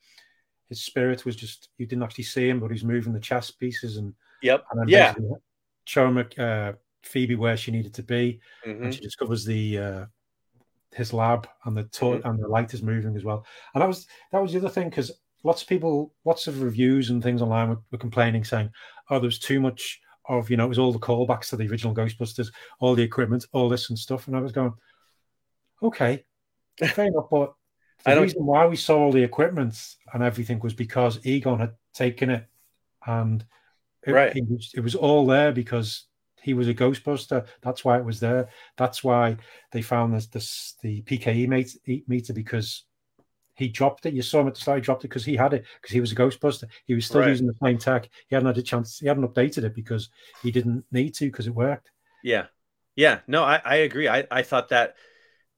his 0.69 0.83
spirit 0.83 1.25
was 1.25 1.37
just 1.37 1.71
you 1.79 1.87
didn't 1.87 2.03
actually 2.03 2.25
see 2.25 2.49
him, 2.49 2.61
but 2.61 2.71
he's 2.71 2.85
moving 2.85 3.15
the 3.15 3.21
chess 3.21 3.51
pieces 3.51 3.97
and, 3.97 4.15
Yep. 4.45 4.65
and 4.71 4.81
then 4.81 4.89
Yeah. 4.89 5.15
show 5.87 6.07
uh, 6.39 6.73
Phoebe 7.03 7.35
where 7.35 7.57
she 7.57 7.71
needed 7.71 7.95
to 7.95 8.03
be, 8.03 8.41
Mhm. 8.67 8.85
and 8.85 8.95
she 8.95 9.01
discovers 9.01 9.45
the 9.45 9.79
uh, 9.79 10.07
his 10.93 11.13
lab 11.13 11.49
and 11.65 11.77
the 11.77 11.85
to- 11.85 12.05
Mm-hmm. 12.05 12.29
and 12.29 12.39
the 12.43 12.49
light 12.49 12.73
is 12.73 12.83
moving 12.83 13.17
as 13.17 13.25
well. 13.25 13.45
And 13.75 13.83
that 13.83 13.89
was 13.89 14.07
that 14.33 14.41
was 14.43 14.53
the 14.53 14.59
other 14.61 14.69
thing 14.69 14.89
because 14.91 15.11
lots 15.43 15.61
of 15.63 15.69
people, 15.69 16.15
lots 16.25 16.47
of 16.47 16.63
reviews 16.63 17.11
and 17.11 17.23
things 17.23 17.43
online 17.43 17.69
were, 17.71 17.83
were 17.91 17.99
complaining, 17.99 18.45
saying, 18.45 18.71
"Oh, 19.11 19.19
there's 19.19 19.39
too 19.39 19.61
much." 19.61 20.01
Of 20.27 20.49
you 20.49 20.57
know, 20.57 20.65
it 20.65 20.69
was 20.71 20.79
all 20.79 20.91
the 20.91 20.99
callbacks 20.99 21.51
to 21.51 21.57
the 21.57 21.69
original 21.69 21.95
Ghostbusters, 21.95 22.51
all 22.81 22.95
the 22.95 23.03
equipment, 23.03 23.45
all 23.53 23.69
this 23.69 23.91
and 23.91 23.99
stuff, 23.99 24.27
and 24.27 24.35
I 24.35 24.41
was 24.41 24.53
going, 24.53 24.73
okay, 25.83 26.25
fair 26.83 27.07
enough. 27.09 27.27
But 27.31 27.53
the 28.07 28.23
reason 28.23 28.47
why 28.47 28.67
we 28.67 28.77
saw 28.77 28.99
all 29.01 29.13
the 29.13 29.23
equipment 29.23 29.77
and 30.15 30.23
everything 30.23 30.61
was 30.61 30.73
because 30.73 31.21
Egon 31.27 31.61
had 31.61 31.75
taken 31.93 32.31
it, 32.31 32.47
and 33.07 33.45
it, 34.07 34.13
Right. 34.13 34.37
it, 34.37 34.45
was, 34.49 34.73
it 34.75 34.81
was 34.81 34.95
all 34.95 35.27
there 35.27 35.53
because 35.53 36.07
he 36.43 36.55
was 36.55 36.69
a 36.69 36.75
Ghostbuster. 36.75 37.47
That's 37.63 37.85
why 37.85 37.99
it 37.99 38.05
was 38.05 38.21
there. 38.21 38.49
That's 38.77 39.03
why 39.03 39.37
they 39.73 39.83
found 39.83 40.15
this, 40.15 40.27
this 40.27 40.75
the 40.83 41.03
PKE 41.03 41.49
mate, 41.49 41.77
meter 42.07 42.33
because 42.33 42.85
he 43.57 43.69
dropped 43.69 44.05
it. 44.05 44.15
You 44.15 44.23
saw 44.23 44.41
him 44.41 44.49
at 44.49 44.55
the 44.55 44.61
start. 44.61 44.79
He 44.79 44.83
dropped 44.83 45.05
it 45.05 45.09
because 45.09 45.25
he 45.25 45.37
had 45.37 45.55
it 45.55 45.65
because 45.81 45.93
he 45.95 46.01
was 46.01 46.13
a 46.13 46.17
Ghostbuster. 46.17 46.65
He 46.87 46.95
was 46.95 47.07
still 47.07 47.21
Right. 47.21 47.31
using 47.31 47.47
the 47.47 47.55
same 47.63 47.79
tech. 47.79 48.09
He 48.29 48.35
hadn't 48.35 48.49
had 48.49 48.59
a 48.59 48.63
chance. 48.63 48.99
He 48.99 49.07
hadn't 49.07 49.27
updated 49.27 49.65
it 49.65 49.75
because 49.75 50.11
he 50.43 50.51
didn't 50.51 50.85
need 50.91 51.15
to 51.15 51.27
because 51.27 51.47
it 51.47 51.55
worked. 51.55 51.91
Yeah. 52.23 52.47
Yeah, 52.97 53.21
no, 53.27 53.43
I, 53.43 53.61
I 53.65 53.75
agree. 53.77 54.07
I, 54.09 54.25
I 54.31 54.43
thought 54.43 54.69
that 54.69 54.95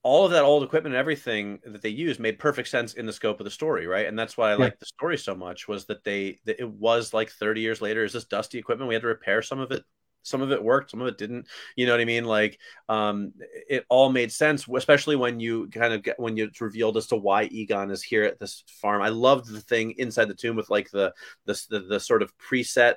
all 0.07 0.25
of 0.25 0.31
that 0.31 0.45
old 0.45 0.63
equipment 0.63 0.95
and 0.95 1.01
everything 1.01 1.59
that 1.67 1.83
they 1.83 1.89
used 1.89 2.21
made 2.21 2.39
perfect 2.39 2.69
sense 2.69 2.95
in 2.95 3.07
the 3.07 3.13
scope 3.13 3.41
of 3.41 3.45
the 3.45 3.51
story, 3.51 3.89
right? 3.89 4.07
And 4.07 4.17
that's 4.17 4.37
why 4.37 4.53
I 4.53 4.55
Yeah. 4.57 4.71
liked 4.71 4.79
the 4.79 4.87
story 4.87 5.19
so 5.19 5.35
much 5.35 5.67
was 5.67 5.85
that 5.87 6.05
they 6.05 6.39
that 6.45 6.61
it 6.61 6.71
was 6.71 7.13
like 7.13 7.29
30 7.29 7.61
years 7.61 7.81
later. 7.81 8.05
Is 8.05 8.13
this 8.13 8.25
dusty 8.25 8.57
equipment? 8.57 8.87
We 8.89 8.95
had 8.95 9.03
to 9.03 9.09
repair 9.09 9.43
some 9.43 9.59
of 9.59 9.73
it. 9.73 9.83
Some 10.23 10.43
of 10.43 10.53
it 10.53 10.63
worked, 10.63 10.93
some 10.93 11.01
of 11.01 11.09
it 11.09 11.19
didn't. 11.19 11.49
You 11.75 11.87
know 11.87 11.93
what 11.93 12.01
I 12.01 12.05
mean? 12.05 12.25
Like, 12.25 12.59
um, 12.89 13.33
it 13.69 13.85
all 13.89 14.11
made 14.11 14.31
sense, 14.31 14.67
especially 14.69 15.17
when 15.17 15.41
you 15.41 15.69
kind 15.71 15.93
of 15.93 16.05
get 16.05 16.21
when 16.21 16.39
it's 16.39 16.61
revealed 16.61 16.97
as 16.97 17.09
to 17.09 17.17
why 17.17 17.45
Egon 17.45 17.91
is 17.91 18.03
here 18.05 18.23
at 18.23 18.39
this 18.39 18.63
farm. 18.81 19.03
I 19.03 19.09
loved 19.09 19.49
the 19.53 19.61
thing 19.61 19.95
inside 19.99 20.27
the 20.29 20.35
tomb 20.35 20.55
with 20.55 20.71
like 20.71 20.89
the 20.93 21.13
the 21.47 21.61
the, 21.69 21.81
the 21.81 22.01
sort 22.01 22.23
of 22.23 22.33
preset 22.39 22.95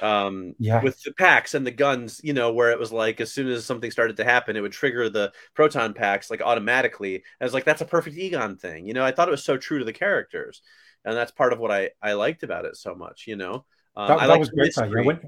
um 0.00 0.54
Yeah. 0.58 0.82
with 0.82 1.02
the 1.02 1.12
packs 1.12 1.54
and 1.54 1.66
the 1.66 1.70
guns 1.70 2.20
you 2.22 2.32
know 2.32 2.52
where 2.52 2.70
it 2.70 2.78
was 2.78 2.92
like 2.92 3.20
as 3.20 3.32
soon 3.32 3.48
as 3.48 3.64
something 3.64 3.90
started 3.90 4.16
to 4.18 4.24
happen 4.24 4.56
it 4.56 4.60
would 4.60 4.72
trigger 4.72 5.08
the 5.10 5.32
proton 5.54 5.92
packs 5.94 6.30
like 6.30 6.40
automatically 6.40 7.16
and 7.16 7.22
I 7.40 7.44
was 7.44 7.54
like 7.54 7.64
that's 7.64 7.80
a 7.80 7.86
perfect 7.86 8.16
egon 8.16 8.56
thing 8.56 8.86
you 8.86 8.94
know 8.94 9.04
i 9.04 9.10
thought 9.10 9.28
it 9.28 9.32
was 9.32 9.44
so 9.44 9.56
true 9.56 9.78
to 9.80 9.84
the 9.84 9.92
characters 9.92 10.62
and 11.04 11.16
that's 11.16 11.32
part 11.32 11.52
of 11.52 11.58
what 11.58 11.72
i 11.72 11.90
i 12.02 12.12
liked 12.12 12.42
about 12.44 12.64
it 12.64 12.76
so 12.76 12.94
much 12.94 13.26
you 13.26 13.36
know 13.36 13.64
um, 13.96 14.06
That, 14.18 14.26
that 14.28 14.38
was 14.38 14.50
great. 14.50 14.74
That, 14.76 14.90
yeah. 14.90 15.02
When, 15.02 15.20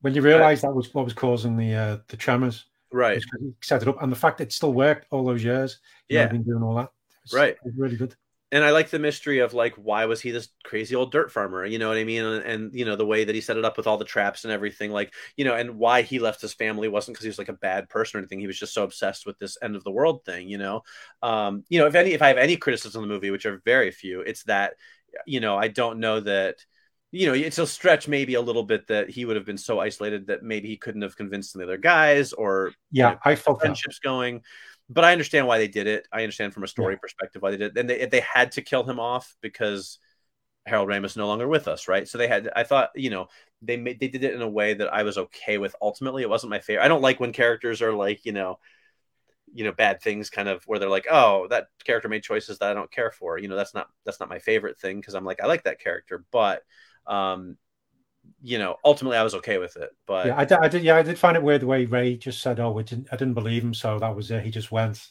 when 0.00 0.14
you 0.14 0.22
realize 0.22 0.62
that 0.62 0.74
was 0.74 0.92
what 0.94 1.04
was 1.04 1.14
causing 1.14 1.56
the 1.56 1.74
uh, 1.74 1.98
the 2.08 2.16
tremors, 2.16 2.66
right 2.92 3.14
was 3.16 3.24
'cause 3.26 3.40
he 3.40 3.52
set 3.62 3.82
it 3.82 3.88
up, 3.88 4.02
and 4.02 4.10
the 4.10 4.16
fact 4.16 4.40
it 4.40 4.52
still 4.52 4.72
worked 4.72 5.06
all 5.10 5.24
those 5.24 5.44
years. 5.44 5.78
you 6.08 6.16
know, 6.16 6.22
Yeah. 6.22 6.28
been 6.28 6.42
doing 6.42 6.62
all 6.62 6.74
that. 6.76 6.90
Right. 7.32 7.56
really 7.76 7.96
good. 7.96 8.16
And 8.50 8.64
I 8.64 8.70
like 8.70 8.88
the 8.90 8.98
mystery 8.98 9.40
of 9.40 9.52
like 9.54 9.74
why 9.74 10.06
was 10.06 10.20
he 10.20 10.30
this 10.30 10.48
crazy 10.64 10.94
old 10.94 11.12
dirt 11.12 11.30
farmer? 11.30 11.64
You 11.66 11.78
know 11.78 11.88
what 11.88 11.98
I 11.98 12.04
mean? 12.04 12.24
And, 12.24 12.44
and 12.44 12.74
you 12.74 12.84
know 12.84 12.96
the 12.96 13.04
way 13.06 13.24
that 13.24 13.34
he 13.34 13.40
set 13.42 13.56
it 13.58 13.64
up 13.64 13.76
with 13.76 13.86
all 13.86 13.98
the 13.98 14.04
traps 14.06 14.44
and 14.44 14.52
everything, 14.52 14.90
like 14.90 15.12
you 15.36 15.44
know, 15.44 15.54
and 15.54 15.76
why 15.78 16.02
he 16.02 16.18
left 16.18 16.40
his 16.40 16.54
family 16.54 16.88
wasn't 16.88 17.14
because 17.14 17.24
he 17.24 17.28
was 17.28 17.38
like 17.38 17.48
a 17.50 17.52
bad 17.54 17.88
person 17.88 18.18
or 18.18 18.20
anything. 18.20 18.40
He 18.40 18.46
was 18.46 18.58
just 18.58 18.74
so 18.74 18.84
obsessed 18.84 19.26
with 19.26 19.38
this 19.38 19.58
end 19.62 19.76
of 19.76 19.84
the 19.84 19.90
world 19.90 20.24
thing. 20.24 20.48
You 20.48 20.58
know, 20.58 20.82
um, 21.22 21.64
you 21.68 21.78
know, 21.78 21.86
if 21.86 21.94
any, 21.94 22.12
if 22.12 22.22
I 22.22 22.28
have 22.28 22.38
any 22.38 22.56
criticism 22.56 23.02
of 23.02 23.08
the 23.08 23.14
movie, 23.14 23.30
which 23.30 23.46
are 23.46 23.60
very 23.64 23.90
few, 23.90 24.20
it's 24.22 24.44
that 24.44 24.74
you 25.26 25.40
know 25.40 25.56
I 25.56 25.68
don't 25.68 26.00
know 26.00 26.20
that. 26.20 26.56
You 27.10 27.26
know, 27.28 27.32
it's 27.32 27.56
a 27.58 27.66
stretch 27.66 28.06
maybe 28.06 28.34
a 28.34 28.40
little 28.42 28.64
bit 28.64 28.88
that 28.88 29.08
he 29.08 29.24
would 29.24 29.36
have 29.36 29.46
been 29.46 29.56
so 29.56 29.80
isolated 29.80 30.26
that 30.26 30.42
maybe 30.42 30.68
he 30.68 30.76
couldn't 30.76 31.00
have 31.00 31.16
convinced 31.16 31.54
the 31.54 31.62
other 31.64 31.78
guys 31.78 32.34
or 32.34 32.72
Yeah, 32.90 33.12
Yeah. 33.12 33.18
I 33.24 33.34
felt 33.34 33.60
that. 33.60 33.66
friendships 33.68 33.98
going. 33.98 34.42
But 34.90 35.04
I 35.04 35.12
understand 35.12 35.46
why 35.46 35.58
they 35.58 35.68
did 35.68 35.86
it. 35.86 36.08
I 36.12 36.22
understand 36.22 36.54
from 36.54 36.64
a 36.64 36.68
story 36.68 36.96
perspective 36.96 37.42
why 37.42 37.50
they 37.50 37.56
did 37.58 37.76
it. 37.76 37.80
And 37.80 37.90
they 37.90 38.06
they 38.06 38.20
had 38.20 38.52
to 38.52 38.62
kill 38.62 38.84
him 38.84 38.98
off 38.98 39.36
because 39.42 39.98
Harold 40.66 40.88
Ramis 40.88 41.16
no 41.16 41.26
longer 41.26 41.48
with 41.48 41.68
us, 41.68 41.88
right? 41.88 42.08
So 42.08 42.18
they 42.18 42.28
had 42.28 42.50
I 42.56 42.64
thought, 42.64 42.90
you 42.94 43.10
know, 43.10 43.28
they 43.62 43.76
made 43.76 44.00
they 44.00 44.08
did 44.08 44.24
it 44.24 44.34
in 44.34 44.42
a 44.42 44.48
way 44.48 44.74
that 44.74 44.92
I 44.92 45.02
was 45.04 45.18
okay 45.18 45.58
with. 45.58 45.76
Ultimately, 45.82 46.22
it 46.22 46.30
wasn't 46.30 46.50
my 46.50 46.60
favorite. 46.60 46.84
I 46.84 46.88
don't 46.88 47.02
like 47.02 47.20
when 47.20 47.32
characters 47.32 47.82
are 47.82 47.94
like, 47.94 48.24
you 48.26 48.32
know, 48.32 48.58
you 49.52 49.64
know, 49.64 49.72
bad 49.72 50.02
things 50.02 50.30
kind 50.30 50.48
of 50.48 50.62
where 50.66 50.78
they're 50.78 50.88
like, 50.90 51.06
"Oh, 51.10 51.48
that 51.48 51.68
character 51.84 52.08
made 52.08 52.22
choices 52.22 52.58
that 52.58 52.70
I 52.70 52.74
don't 52.74 52.90
care 52.92 53.10
for." 53.10 53.38
You 53.38 53.48
know, 53.48 53.56
that's 53.56 53.74
not 53.74 53.88
that's 54.04 54.20
not 54.20 54.28
my 54.28 54.38
favorite 54.38 54.78
thing 54.78 55.00
because 55.00 55.14
I'm 55.14 55.24
like 55.24 55.40
I 55.42 55.46
like 55.46 55.64
that 55.64 55.80
character, 55.80 56.24
but 56.30 56.62
um 57.06 57.56
you 58.42 58.58
know, 58.58 58.76
ultimately 58.84 59.16
I 59.18 59.22
was 59.22 59.34
okay 59.36 59.58
with 59.58 59.76
it. 59.76 59.90
But 60.06 60.26
Yeah, 60.26 60.38
I 60.38 60.44
did, 60.44 60.58
I 60.62 60.68
did. 60.68 60.82
Yeah, 60.82 60.96
I 60.96 61.02
did 61.02 61.18
find 61.18 61.36
it 61.36 61.42
weird 61.42 61.62
the 61.62 61.66
way 61.66 61.84
Ray 61.86 62.16
just 62.16 62.40
said, 62.40 62.60
"Oh, 62.60 62.70
we 62.72 62.82
didn't, 62.84 63.08
I 63.12 63.16
didn't 63.16 63.34
believe 63.34 63.62
him," 63.62 63.74
so 63.74 63.98
that 63.98 64.14
was 64.14 64.30
it. 64.30 64.44
He 64.44 64.50
just 64.50 64.70
went. 64.72 65.06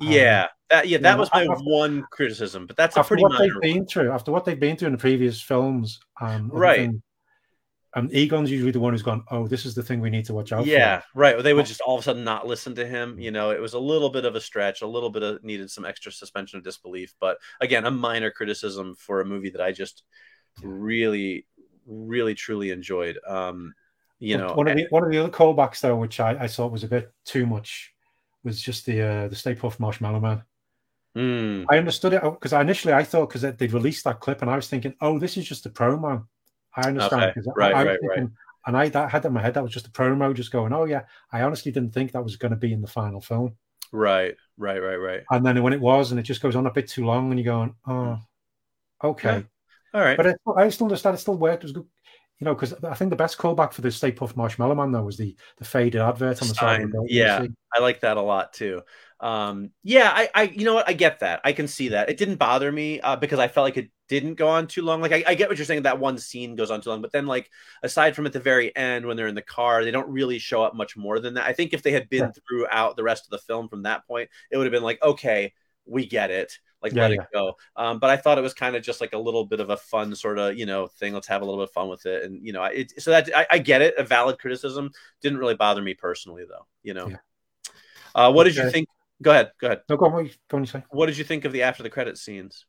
Um, 0.00 0.08
yeah, 0.10 0.48
that 0.70 0.88
yeah, 0.88 0.98
that 0.98 1.12
know, 1.14 1.18
was 1.20 1.30
my 1.32 1.42
after- 1.42 1.54
one 1.64 2.04
criticism, 2.10 2.66
but 2.66 2.76
that's 2.76 2.96
a 2.96 3.00
after 3.00 3.08
pretty 3.08 3.22
what 3.22 3.32
minor 3.32 3.44
they've 3.62 3.74
been 3.74 3.86
through, 3.86 4.10
after 4.10 4.32
what 4.32 4.44
they've 4.44 4.58
been 4.58 4.76
through 4.76 4.86
in 4.86 4.92
the 4.92 4.98
previous 4.98 5.40
films, 5.40 6.00
and 6.20 6.52
Right. 6.52 6.90
And 7.94 8.12
Egon's 8.12 8.50
usually 8.50 8.70
the 8.70 8.80
one 8.80 8.92
who's 8.92 9.02
gone, 9.02 9.24
"Oh, 9.30 9.48
this 9.48 9.64
is 9.64 9.74
the 9.74 9.82
thing 9.82 10.00
we 10.00 10.10
need 10.10 10.26
to 10.26 10.34
watch 10.34 10.52
out 10.52 10.66
Yeah, 10.66 11.02
right. 11.14 11.42
They 11.42 11.54
would 11.54 11.64
just 11.64 11.80
all 11.80 11.94
of 11.96 12.00
a 12.00 12.04
sudden 12.04 12.22
not 12.22 12.46
listen 12.46 12.74
to 12.74 12.86
him. 12.86 13.18
You 13.18 13.30
know, 13.30 13.50
it 13.50 13.60
was 13.60 13.72
a 13.72 13.78
little 13.78 14.10
bit 14.10 14.26
of 14.26 14.34
a 14.36 14.40
stretch, 14.42 14.82
a 14.82 14.86
little 14.86 15.08
bit 15.08 15.22
of 15.22 15.42
needed 15.42 15.70
some 15.70 15.86
extra 15.86 16.12
suspension 16.12 16.58
of 16.58 16.64
disbelief. 16.64 17.14
But 17.18 17.38
again, 17.62 17.86
a 17.86 17.90
minor 17.90 18.30
criticism 18.30 18.94
for 18.98 19.20
a 19.20 19.24
movie 19.24 19.50
that 19.50 19.62
I 19.62 19.72
just 19.72 20.02
really, 20.62 21.46
really, 21.88 22.34
truly 22.34 22.70
enjoyed. 22.70 23.18
Um, 23.26 23.74
you 24.20 24.36
know, 24.36 24.52
one 24.54 24.68
of 24.68 24.76
the 24.76 24.86
one 24.90 25.04
of 25.04 25.10
the 25.10 25.18
other 25.18 25.30
callbacks 25.30 25.80
though, 25.80 25.96
which 25.96 26.20
I, 26.20 26.30
I 26.44 26.48
thought 26.48 26.72
was 26.72 26.84
a 26.84 26.88
bit 26.88 27.12
too 27.24 27.46
much, 27.46 27.92
was 28.44 28.60
just 28.60 28.86
the 28.86 29.02
uh, 29.02 29.28
the 29.28 29.36
Stay 29.36 29.54
Puft 29.54 29.80
Marshmallow 29.80 30.20
Man. 30.20 30.42
mm, 31.16 31.64
I 31.70 31.78
understood 31.78 32.12
it 32.12 32.22
because 32.22 32.52
initially 32.52 32.94
I 32.94 33.04
thought 33.04 33.28
because 33.28 33.42
they'd 33.42 33.72
released 33.72 34.04
that 34.04 34.20
clip 34.20 34.42
and 34.42 34.50
I 34.50 34.56
was 34.56 34.68
thinking, 34.68 34.94
oh, 35.00 35.18
this 35.18 35.36
is 35.36 35.46
just 35.48 35.66
a 35.66 35.70
promo. 35.70 36.26
I 36.74 36.88
understand 36.88 37.22
Okay, 37.22 37.40
I- 37.40 37.52
right, 37.56 37.74
I, 37.74 37.84
was 37.84 37.98
right, 38.02 38.18
right. 38.20 38.28
and 38.66 38.76
I 38.76 38.88
that 38.90 39.10
had 39.10 39.24
in 39.24 39.32
my 39.32 39.40
head 39.40 39.54
that 39.54 39.62
was 39.62 39.72
just 39.72 39.86
a 39.86 39.90
promo, 39.90 40.34
just 40.34 40.52
going, 40.52 40.72
oh 40.72 40.84
yeah. 40.84 41.02
I 41.32 41.42
honestly 41.42 41.72
didn't 41.72 41.94
think 41.94 42.12
that 42.12 42.22
was 42.24 42.36
going 42.36 42.50
to 42.50 42.56
be 42.56 42.72
in 42.72 42.80
the 42.80 42.86
final 42.88 43.20
film, 43.20 43.56
right, 43.92 44.34
right, 44.56 44.82
right, 44.82 44.96
right. 44.96 45.22
and 45.30 45.46
then 45.46 45.62
when 45.62 45.72
it 45.72 45.80
was, 45.80 46.10
and 46.10 46.18
it 46.20 46.24
just 46.24 46.42
goes 46.42 46.56
on 46.56 46.66
a 46.66 46.72
bit 46.72 46.88
too 46.88 47.04
long, 47.04 47.30
and 47.30 47.38
you're 47.40 47.52
going, 47.54 47.74
oh, 47.86 48.18
okay. 49.02 49.44
All 49.98 50.04
right. 50.04 50.16
But 50.16 50.38
I, 50.56 50.64
I 50.64 50.68
still 50.68 50.86
understand 50.86 51.14
it 51.16 51.18
still 51.18 51.36
worked. 51.36 51.64
It 51.64 51.66
was 51.66 51.72
good, 51.72 51.86
you 52.38 52.44
know, 52.44 52.54
because 52.54 52.72
I 52.84 52.94
think 52.94 53.10
the 53.10 53.16
best 53.16 53.36
callback 53.36 53.72
for 53.72 53.80
the 53.80 53.90
Stay 53.90 54.12
Puft 54.12 54.36
Marshmallow 54.36 54.76
Man 54.76 54.92
though 54.92 55.02
was 55.02 55.16
the 55.16 55.34
the 55.56 55.64
faded 55.64 56.00
advert 56.00 56.40
on 56.40 56.48
the 56.48 56.54
side. 56.54 56.82
Of 56.82 56.92
the 56.92 57.06
yeah. 57.08 57.44
I 57.74 57.80
like 57.80 58.00
that 58.00 58.16
a 58.16 58.22
lot 58.22 58.52
too. 58.52 58.82
Um, 59.20 59.72
yeah, 59.82 60.12
I, 60.14 60.28
I, 60.32 60.42
you 60.44 60.64
know 60.64 60.74
what, 60.74 60.88
I 60.88 60.92
get 60.92 61.20
that. 61.20 61.40
I 61.42 61.52
can 61.52 61.66
see 61.66 61.88
that. 61.88 62.08
It 62.08 62.16
didn't 62.16 62.36
bother 62.36 62.70
me 62.70 63.00
uh, 63.00 63.16
because 63.16 63.40
I 63.40 63.48
felt 63.48 63.64
like 63.64 63.76
it 63.76 63.90
didn't 64.08 64.34
go 64.34 64.48
on 64.48 64.68
too 64.68 64.82
long. 64.82 65.00
Like 65.00 65.10
I, 65.10 65.24
I 65.26 65.34
get 65.34 65.48
what 65.48 65.58
you're 65.58 65.66
saying. 65.66 65.82
That 65.82 65.98
one 65.98 66.18
scene 66.18 66.54
goes 66.54 66.70
on 66.70 66.80
too 66.80 66.90
long, 66.90 67.02
but 67.02 67.10
then 67.10 67.26
like 67.26 67.50
aside 67.82 68.14
from 68.14 68.26
at 68.26 68.32
the 68.32 68.38
very 68.38 68.74
end 68.76 69.04
when 69.04 69.16
they're 69.16 69.26
in 69.26 69.34
the 69.34 69.42
car, 69.42 69.82
they 69.82 69.90
don't 69.90 70.08
really 70.08 70.38
show 70.38 70.62
up 70.62 70.76
much 70.76 70.96
more 70.96 71.18
than 71.18 71.34
that. 71.34 71.46
I 71.46 71.52
think 71.52 71.72
if 71.72 71.82
they 71.82 71.90
had 71.90 72.08
been 72.08 72.26
Yeah. 72.26 72.32
throughout 72.48 72.96
the 72.96 73.02
rest 73.02 73.24
of 73.26 73.30
the 73.30 73.38
film 73.38 73.68
from 73.68 73.82
that 73.82 74.06
point, 74.06 74.30
it 74.52 74.56
would 74.56 74.66
have 74.66 74.72
been 74.72 74.84
like, 74.84 75.02
okay, 75.02 75.52
we 75.84 76.06
get 76.06 76.30
it. 76.30 76.56
Like 76.82 76.92
Yeah, 76.92 77.02
let 77.02 77.10
yeah. 77.12 77.22
it 77.22 77.28
go. 77.32 77.56
Um, 77.76 77.98
but 77.98 78.10
I 78.10 78.16
thought 78.16 78.38
it 78.38 78.42
was 78.42 78.54
kind 78.54 78.76
of 78.76 78.82
just 78.82 79.00
like 79.00 79.12
a 79.12 79.18
little 79.18 79.44
bit 79.44 79.58
of 79.60 79.70
a 79.70 79.76
fun 79.76 80.14
sort 80.14 80.38
of 80.38 80.56
you 80.56 80.66
know 80.66 80.86
thing. 80.86 81.12
Let's 81.12 81.26
have 81.26 81.42
a 81.42 81.44
little 81.44 81.60
bit 81.60 81.68
of 81.70 81.72
fun 81.72 81.88
with 81.88 82.06
it, 82.06 82.24
and 82.24 82.44
you 82.46 82.52
know, 82.52 82.62
it, 82.64 83.00
so 83.02 83.10
that 83.10 83.28
I, 83.34 83.46
I 83.50 83.58
get 83.58 83.82
it. 83.82 83.94
A 83.98 84.04
valid 84.04 84.38
criticism 84.38 84.90
didn't 85.20 85.38
really 85.38 85.54
bother 85.56 85.82
me 85.82 85.94
personally, 85.94 86.44
though. 86.48 86.66
You 86.82 86.94
know. 86.94 87.08
Yeah. 87.08 87.16
Uh, 88.14 88.32
what 88.32 88.44
did 88.44 88.56
you 88.56 88.70
think? 88.70 88.88
Go 89.20 89.32
ahead. 89.32 89.50
Go 89.60 89.66
ahead. 89.66 89.80
No, 89.88 89.96
go 89.96 90.06
on. 90.06 90.12
What 90.12 90.24
you, 90.26 90.30
go 90.48 90.56
on. 90.56 90.62
You 90.62 90.66
say. 90.68 90.84
What 90.90 91.06
did 91.06 91.18
you 91.18 91.24
think 91.24 91.44
of 91.44 91.52
the 91.52 91.62
after 91.62 91.82
the 91.82 91.90
credit 91.90 92.16
scenes? 92.18 92.64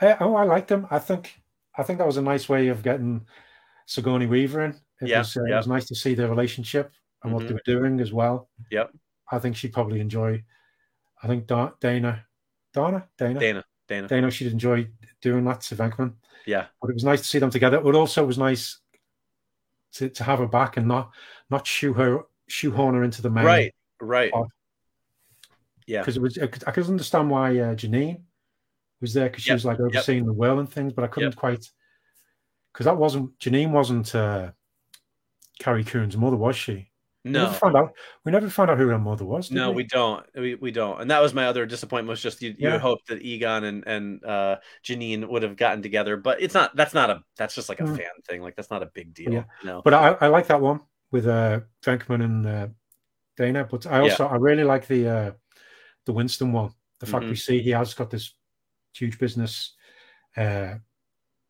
Uh, 0.00 0.14
oh, 0.20 0.34
I 0.34 0.44
liked 0.44 0.68
them. 0.68 0.86
I 0.90 0.98
think 0.98 1.40
I 1.76 1.82
think 1.82 1.98
that 1.98 2.06
was 2.06 2.18
a 2.18 2.22
nice 2.22 2.48
way 2.48 2.68
of 2.68 2.82
getting 2.82 3.26
Sigourney 3.86 4.26
Weaver 4.26 4.64
in. 4.66 4.70
It 5.00 5.08
Yeah, 5.08 5.18
was 5.18 5.36
uh, 5.36 5.40
yeah. 5.48 5.54
it 5.54 5.56
was 5.56 5.66
nice 5.66 5.86
to 5.86 5.94
see 5.94 6.14
their 6.14 6.28
relationship 6.28 6.92
and 7.22 7.32
what 7.32 7.44
Mhm. 7.44 7.48
they 7.48 7.54
were 7.54 7.62
doing 7.80 8.00
as 8.00 8.12
well. 8.12 8.48
Yep. 8.70 8.92
I 9.32 9.38
think 9.38 9.56
she'd 9.56 9.72
probably 9.72 10.00
enjoy. 10.00 10.44
I 11.22 11.26
think 11.26 11.46
Da- 11.46 11.72
Dana, 11.80 12.26
Dana, 12.74 13.08
Dana, 13.16 13.40
Dana. 13.40 13.64
Dana. 13.88 14.08
Dana, 14.08 14.30
she'd 14.30 14.52
enjoy 14.52 14.88
doing 15.22 15.44
that 15.44 15.60
to 15.62 15.76
Venkman. 15.76 16.14
Yeah. 16.46 16.66
But 16.80 16.90
it 16.90 16.94
was 16.94 17.04
nice 17.04 17.20
to 17.20 17.26
see 17.26 17.38
them 17.38 17.50
together. 17.50 17.80
But 17.80 17.94
also 17.94 18.24
it 18.24 18.26
was 18.26 18.38
nice 18.38 18.78
to, 19.94 20.08
to 20.10 20.24
have 20.24 20.40
her 20.40 20.46
back 20.46 20.76
and 20.76 20.88
not 20.88 21.12
not 21.50 21.66
shoe 21.66 21.92
her 21.94 22.22
shoehorn 22.48 22.94
her 22.94 23.04
into 23.04 23.22
the 23.22 23.30
main 23.30 23.44
Right. 23.44 23.74
Right. 24.00 24.32
Oh. 24.34 24.48
Yeah. 25.86 26.00
because 26.00 26.16
it 26.16 26.22
was 26.22 26.38
I 26.38 26.46
could, 26.46 26.88
understand 26.88 27.30
why 27.30 27.58
uh, 27.58 27.74
Janine 27.74 28.22
was 29.00 29.14
there 29.14 29.28
because 29.28 29.44
she 29.44 29.50
Yep, 29.50 29.56
was 29.56 29.64
like 29.64 29.80
overseeing 29.80 30.24
the 30.24 30.32
will 30.32 30.58
and 30.58 30.70
things, 30.70 30.92
but 30.92 31.04
I 31.04 31.08
couldn't 31.08 31.36
quite 31.36 31.70
because 32.72 32.86
that 32.86 32.96
wasn't 32.96 33.38
Janine 33.38 33.70
wasn't 33.70 34.14
uh, 34.14 34.52
Carrie 35.58 35.84
Coon's 35.84 36.16
mother, 36.16 36.36
was 36.36 36.56
she? 36.56 36.90
We 37.24 37.30
No. 37.30 37.44
never 37.44 37.54
found 37.54 37.76
out. 37.76 37.94
We 38.24 38.32
never 38.32 38.50
found 38.50 38.70
out 38.70 38.76
who 38.76 38.86
her 38.88 38.98
mother 38.98 39.24
was. 39.24 39.50
No, 39.50 39.70
we 39.72 39.84
don't. 39.84 40.26
We, 40.34 40.56
we 40.56 40.70
don't. 40.70 41.00
And 41.00 41.10
that 41.10 41.20
was 41.22 41.32
my 41.32 41.46
other 41.46 41.64
disappointment. 41.64 42.10
Was 42.10 42.20
just 42.20 42.42
you, 42.42 42.50
you 42.50 42.68
Yeah. 42.68 42.78
hoped 42.78 43.06
that 43.08 43.22
Egon 43.22 43.64
and 43.64 43.82
and 43.86 44.22
uh, 44.24 44.56
Janine 44.84 45.26
would 45.26 45.42
have 45.42 45.56
gotten 45.56 45.80
together, 45.82 46.18
but 46.18 46.42
it's 46.42 46.52
not. 46.52 46.76
That's 46.76 46.92
not 46.92 47.08
a. 47.08 47.22
That's 47.38 47.54
just 47.54 47.70
like 47.70 47.80
a 47.80 47.84
Mm. 47.84 47.96
fan 47.96 48.10
thing. 48.28 48.42
Like 48.42 48.56
that's 48.56 48.70
not 48.70 48.82
a 48.82 48.90
big 48.94 49.14
deal. 49.14 49.32
Yeah. 49.32 49.44
No. 49.64 49.80
But 49.82 49.94
I, 49.94 50.08
I 50.20 50.26
like 50.26 50.46
that 50.48 50.60
one 50.60 50.80
with 51.12 51.26
uh, 51.26 51.60
Venkman 51.82 52.22
and 52.24 52.46
uh, 52.46 52.68
Dana. 53.38 53.64
But 53.70 53.86
I 53.86 54.00
also 54.00 54.26
I 54.26 54.36
really 54.36 54.64
like 54.64 54.86
the 54.86 55.08
uh, 55.08 55.32
the 56.04 56.12
Winston 56.12 56.52
one. 56.52 56.72
The 57.00 57.06
fact 57.06 57.24
Mhm. 57.24 57.30
we 57.30 57.36
see 57.36 57.62
he 57.62 57.70
has 57.70 57.94
got 57.94 58.10
this 58.10 58.34
huge 58.92 59.18
business, 59.18 59.74
uh, 60.36 60.74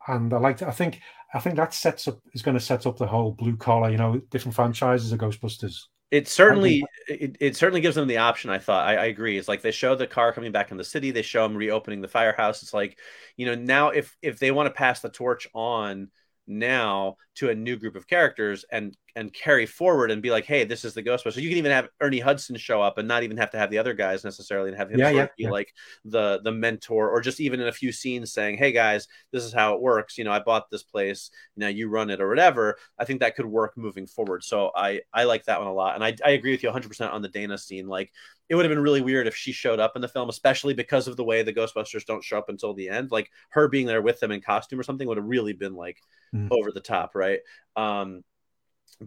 and 0.06 0.32
I 0.32 0.38
like. 0.38 0.62
I 0.62 0.70
think 0.70 1.00
I 1.34 1.40
think 1.40 1.56
that 1.56 1.74
sets 1.74 2.06
up 2.08 2.20
is 2.32 2.42
going 2.42 2.56
to 2.56 2.64
set 2.64 2.86
up 2.86 2.96
the 2.96 3.06
whole 3.06 3.32
blue 3.32 3.56
collar. 3.56 3.90
You 3.90 3.98
know, 3.98 4.20
different 4.30 4.54
franchises 4.54 5.12
of 5.12 5.18
Ghostbusters. 5.18 5.76
It 6.10 6.28
certainly 6.28 6.84
it, 7.08 7.36
it 7.40 7.56
certainly 7.56 7.80
gives 7.80 7.96
them 7.96 8.06
the 8.06 8.18
option. 8.18 8.50
I 8.50 8.58
thought 8.58 8.86
I, 8.86 8.94
I 8.94 9.04
agree. 9.06 9.36
It's 9.36 9.48
like 9.48 9.62
they 9.62 9.72
show 9.72 9.96
the 9.96 10.06
car 10.06 10.32
coming 10.32 10.52
back 10.52 10.70
in 10.70 10.76
the 10.76 10.84
city. 10.84 11.10
They 11.10 11.22
show 11.22 11.42
them 11.42 11.56
reopening 11.56 12.00
the 12.00 12.08
firehouse. 12.08 12.62
It's 12.62 12.72
like 12.72 12.98
you 13.36 13.46
know 13.46 13.56
now 13.56 13.88
if 13.88 14.16
if 14.22 14.38
they 14.38 14.52
want 14.52 14.68
to 14.68 14.74
pass 14.74 15.00
the 15.00 15.08
torch 15.08 15.48
on 15.54 16.08
now 16.46 17.16
to 17.36 17.50
a 17.50 17.54
new 17.54 17.76
group 17.76 17.96
of 17.96 18.06
characters 18.06 18.64
and 18.70 18.96
and 19.16 19.32
carry 19.32 19.64
forward 19.64 20.10
and 20.10 20.20
be 20.22 20.30
like, 20.30 20.44
hey, 20.44 20.64
this 20.64 20.84
is 20.84 20.92
the 20.92 21.02
Ghostbusters. 21.02 21.40
You 21.40 21.48
can 21.48 21.58
even 21.58 21.70
have 21.70 21.88
Ernie 22.00 22.18
Hudson 22.18 22.56
show 22.56 22.82
up 22.82 22.98
and 22.98 23.06
not 23.06 23.22
even 23.22 23.36
have 23.36 23.50
to 23.50 23.58
have 23.58 23.70
the 23.70 23.78
other 23.78 23.94
guys 23.94 24.24
necessarily 24.24 24.70
and 24.70 24.76
have 24.76 24.90
him 24.90 24.98
Yeah, 24.98 25.04
sort 25.04 25.14
yeah, 25.14 25.22
of 25.24 25.30
be 25.36 25.44
yeah. 25.44 25.50
like 25.50 25.72
the 26.04 26.40
the 26.42 26.50
mentor 26.52 27.08
or 27.10 27.20
just 27.20 27.40
even 27.40 27.60
in 27.60 27.68
a 27.68 27.72
few 27.72 27.92
scenes 27.92 28.32
saying, 28.32 28.58
hey 28.58 28.72
guys, 28.72 29.06
this 29.32 29.44
is 29.44 29.52
how 29.52 29.74
it 29.74 29.80
works. 29.80 30.18
You 30.18 30.24
know, 30.24 30.32
I 30.32 30.40
bought 30.40 30.68
this 30.70 30.82
place, 30.82 31.30
now 31.56 31.68
you 31.68 31.88
run 31.88 32.10
it 32.10 32.20
or 32.20 32.28
whatever. 32.28 32.76
I 32.98 33.04
think 33.04 33.20
that 33.20 33.36
could 33.36 33.46
work 33.46 33.76
moving 33.76 34.06
forward. 34.06 34.42
So 34.44 34.70
I 34.74 35.02
I 35.12 35.24
like 35.24 35.44
that 35.44 35.60
one 35.60 35.68
a 35.68 35.72
lot, 35.74 35.94
and 35.94 36.04
I 36.04 36.16
I 36.24 36.30
agree 36.30 36.50
with 36.52 36.62
you 36.62 36.68
100 36.68 36.88
percent 36.88 37.12
on 37.12 37.22
the 37.22 37.28
Dana 37.28 37.56
scene. 37.58 37.86
Like 37.88 38.12
it 38.48 38.54
would 38.54 38.64
have 38.64 38.70
been 38.70 38.82
really 38.82 39.00
weird 39.00 39.26
if 39.26 39.34
she 39.34 39.52
showed 39.52 39.80
up 39.80 39.92
in 39.96 40.02
the 40.02 40.08
film, 40.08 40.28
especially 40.28 40.74
because 40.74 41.08
of 41.08 41.16
the 41.16 41.24
way 41.24 41.42
the 41.42 41.52
Ghostbusters 41.52 42.04
don't 42.04 42.24
show 42.24 42.38
up 42.38 42.48
until 42.48 42.74
the 42.74 42.88
end. 42.88 43.10
Like 43.10 43.30
her 43.50 43.68
being 43.68 43.86
there 43.86 44.02
with 44.02 44.20
them 44.20 44.32
in 44.32 44.40
costume 44.40 44.78
or 44.78 44.82
something 44.82 45.08
would 45.08 45.16
have 45.16 45.26
really 45.26 45.52
been 45.52 45.74
like 45.74 45.98
Mm. 46.34 46.48
over 46.50 46.72
the 46.72 46.80
top, 46.80 47.14
right? 47.14 47.38
Um, 47.76 48.24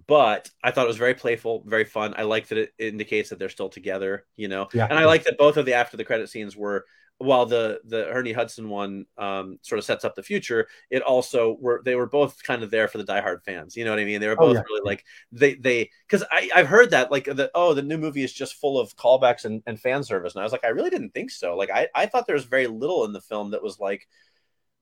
but 0.08 0.50
I 0.64 0.72
thought 0.72 0.86
it 0.86 0.88
was 0.88 0.98
very 0.98 1.14
playful, 1.14 1.64
very 1.66 1.84
fun. 1.84 2.14
I 2.18 2.24
like 2.24 2.48
that 2.48 2.58
it 2.58 2.74
indicates 2.80 3.30
that 3.30 3.40
they're 3.40 3.50
still 3.50 3.70
together, 3.70 4.26
you 4.36 4.48
know. 4.48 4.68
Yeah, 4.74 4.88
and 4.90 4.98
I 4.98 5.06
like 5.06 5.26
that 5.26 5.38
both 5.38 5.58
of 5.58 5.66
the 5.66 5.74
after 5.74 5.98
the 5.98 6.06
credit 6.06 6.30
scenes 6.30 6.56
were 6.56 6.86
while 7.20 7.46
the 7.48 7.82
the 7.86 8.06
Ernie 8.08 8.32
Hudson 8.34 8.70
one 8.70 9.06
um, 9.18 9.58
sort 9.64 9.80
of 9.80 9.86
sets 9.86 10.06
up 10.06 10.16
the 10.16 10.24
future, 10.24 10.68
it 10.92 11.02
also 11.02 11.58
were 11.60 11.82
they 11.84 11.96
were 11.96 12.06
both 12.08 12.44
kind 12.44 12.64
of 12.64 12.70
there 12.72 12.88
for 12.88 13.00
the 13.00 13.04
diehard 13.04 13.44
fans. 13.44 13.76
You 13.76 13.86
know 13.86 13.92
what 13.92 14.00
I 14.00 14.06
mean? 14.06 14.22
They 14.22 14.28
were 14.28 14.36
Oh, 14.38 14.48
both 14.48 14.54
yeah. 14.54 14.62
really 14.70 14.82
like 14.86 15.04
they 15.32 15.56
they 15.56 15.90
because 16.08 16.24
I 16.32 16.50
I've 16.54 16.68
heard 16.68 16.92
that 16.92 17.12
like 17.12 17.26
the 17.26 17.50
oh 17.56 17.74
the 17.74 17.82
new 17.82 17.98
movie 17.98 18.24
is 18.24 18.34
just 18.34 18.56
full 18.56 18.80
of 18.80 18.96
callbacks 18.96 19.46
and, 19.46 19.64
and 19.66 19.80
fan 19.80 20.04
service, 20.04 20.36
and 20.36 20.42
I 20.42 20.46
was 20.46 20.52
like 20.52 20.66
I 20.66 20.70
really 20.70 20.92
didn't 20.92 21.12
think 21.12 21.32
so. 21.32 21.56
Like 21.58 21.72
I 21.72 21.88
I 21.96 22.06
thought 22.06 22.28
there 22.28 22.36
was 22.36 22.46
very 22.46 22.68
little 22.68 23.06
in 23.06 23.14
the 23.14 23.22
film 23.22 23.52
that 23.52 23.64
was 23.64 23.80
like 23.80 24.08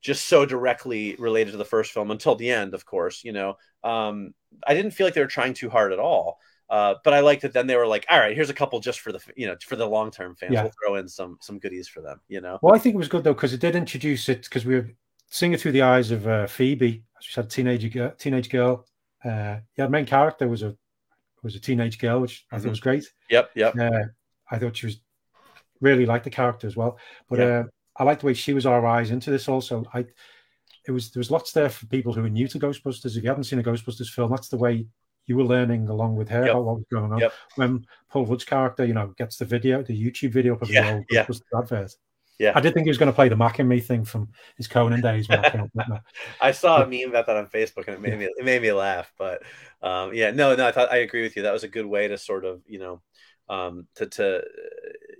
just 0.01 0.27
so 0.27 0.45
directly 0.45 1.15
related 1.17 1.51
to 1.51 1.57
the 1.57 1.65
first 1.65 1.91
film 1.91 2.11
until 2.11 2.35
the 2.35 2.51
end, 2.51 2.73
of 2.73 2.85
course. 2.85 3.23
You 3.23 3.31
know, 3.33 3.57
um, 3.83 4.33
I 4.65 4.73
didn't 4.73 4.91
feel 4.91 5.07
like 5.07 5.13
they 5.13 5.21
were 5.21 5.27
trying 5.27 5.53
too 5.53 5.69
hard 5.69 5.93
at 5.93 5.99
all. 5.99 6.39
Uh, 6.69 6.95
but 7.03 7.13
I 7.13 7.19
liked 7.19 7.43
that. 7.43 7.53
Then 7.53 7.67
they 7.67 7.75
were 7.75 7.85
like, 7.87 8.05
"All 8.09 8.19
right, 8.19 8.35
here's 8.35 8.49
a 8.49 8.53
couple 8.53 8.79
just 8.79 8.99
for 8.99 9.11
the 9.11 9.19
you 9.35 9.45
know 9.47 9.55
for 9.63 9.75
the 9.75 9.85
long 9.87 10.09
term 10.11 10.35
fans. 10.35 10.53
Yeah. 10.53 10.63
We'll 10.63 10.71
throw 10.83 10.95
in 10.95 11.07
some 11.07 11.37
some 11.41 11.59
goodies 11.59 11.87
for 11.87 12.01
them." 12.01 12.19
You 12.27 12.41
know, 12.41 12.57
Well, 12.61 12.73
I 12.73 12.79
think 12.79 12.95
it 12.95 12.97
was 12.97 13.07
good 13.07 13.23
though 13.23 13.33
because 13.33 13.53
it 13.53 13.61
did 13.61 13.75
introduce 13.75 14.27
it 14.29 14.43
because 14.45 14.65
we 14.65 14.75
were 14.75 14.89
seeing 15.29 15.53
it 15.53 15.61
through 15.61 15.73
the 15.73 15.83
eyes 15.83 16.11
of 16.11 16.27
uh, 16.27 16.47
Phoebe. 16.47 17.03
She 17.21 17.33
had 17.35 17.45
a 17.45 17.47
teenage 17.49 17.93
girl. 17.93 18.11
Teenage 18.17 18.49
girl. 18.49 18.85
Uh, 19.23 19.57
yeah, 19.77 19.87
main 19.87 20.05
character 20.05 20.47
was 20.47 20.63
a 20.63 20.75
was 21.43 21.55
a 21.55 21.59
teenage 21.59 21.99
girl, 21.99 22.19
which 22.21 22.45
I 22.51 22.57
thought 22.57 22.67
Mhm. 22.67 22.69
was 22.71 22.79
great. 22.79 23.05
yep, 23.29 23.51
yep, 23.55 23.75
Uh, 23.79 24.05
I 24.49 24.57
thought 24.57 24.75
she 24.77 24.87
was 24.87 24.99
really 25.81 26.05
liked 26.07 26.23
the 26.23 26.29
character 26.31 26.65
as 26.65 26.75
well. 26.75 26.97
But 27.29 27.39
Yeah. 27.39 27.45
uh, 27.45 27.63
I 27.97 28.03
liked 28.03 28.21
the 28.21 28.27
way 28.27 28.33
she 28.33 28.53
was 28.53 28.65
our 28.65 28.83
eyes 28.85 29.11
into 29.11 29.29
this. 29.29 29.47
Also, 29.47 29.83
I 29.93 30.05
it 30.87 30.91
was 30.91 31.11
there 31.11 31.19
was 31.19 31.31
lots 31.31 31.51
there 31.51 31.69
for 31.69 31.85
people 31.87 32.13
who 32.13 32.23
are 32.25 32.29
new 32.29 32.47
to 32.47 32.59
Ghostbusters. 32.59 33.15
If 33.17 33.23
you 33.23 33.29
haven't 33.29 33.43
seen 33.45 33.59
a 33.59 33.63
Ghostbusters 33.63 34.09
film, 34.09 34.31
that's 34.31 34.49
the 34.49 34.57
way 34.57 34.87
you 35.27 35.37
were 35.37 35.43
learning 35.43 35.87
along 35.89 36.15
with 36.15 36.29
her 36.29 36.41
Yep. 36.45 36.51
about 36.51 36.65
what 36.65 36.75
was 36.75 36.85
going 36.91 37.11
on. 37.11 37.19
Yep. 37.19 37.33
When 37.55 37.85
Paul 38.09 38.25
Rudd's 38.25 38.43
character, 38.43 38.85
you 38.85 38.93
know, 38.93 39.07
gets 39.17 39.37
the 39.37 39.45
video, 39.45 39.81
the 39.81 39.93
YouTube 39.99 40.31
video 40.31 40.55
up 40.55 40.61
of 40.61 40.69
Yeah, 40.69 40.99
the 40.99 41.05
yeah. 41.09 41.25
Advert. 41.57 41.95
Yeah. 42.37 42.51
I 42.53 42.59
did 42.59 42.73
think 42.73 42.85
he 42.85 42.89
was 42.89 42.97
going 42.97 43.07
to 43.07 43.15
play 43.15 43.29
the 43.29 43.35
Mac 43.37 43.59
and 43.59 43.69
Me 43.69 43.79
thing 43.79 44.03
from 44.03 44.29
his 44.57 44.67
Conan 44.67 44.99
days. 44.99 45.29
When 45.29 45.39
I 45.39 45.49
came 45.49 45.61
up 45.61 45.69
with 45.73 45.87
that. 45.87 46.01
I 46.41 46.51
saw 46.51 46.83
a 46.83 46.87
meme 46.87 47.09
about 47.09 47.27
that 47.27 47.37
on 47.37 47.47
Facebook 47.47 47.87
and 47.87 47.95
it 47.95 48.01
made 48.01 48.19
me 48.19 48.25
it 48.25 48.43
made 48.43 48.61
me 48.61 48.73
laugh. 48.73 49.11
But 49.17 49.41
um, 49.81 50.13
yeah, 50.13 50.31
no, 50.31 50.53
no, 50.55 50.67
I 50.67 50.71
thought 50.71 50.91
I 50.91 50.97
agree 50.97 51.21
with 51.21 51.37
you. 51.37 51.43
That 51.43 51.53
was 51.53 51.63
a 51.63 51.69
good 51.69 51.85
way 51.85 52.09
to 52.09 52.17
sort 52.17 52.43
of 52.43 52.61
you 52.67 52.79
know 52.79 53.01
um, 53.47 53.87
to 53.95 54.05
to 54.07 54.43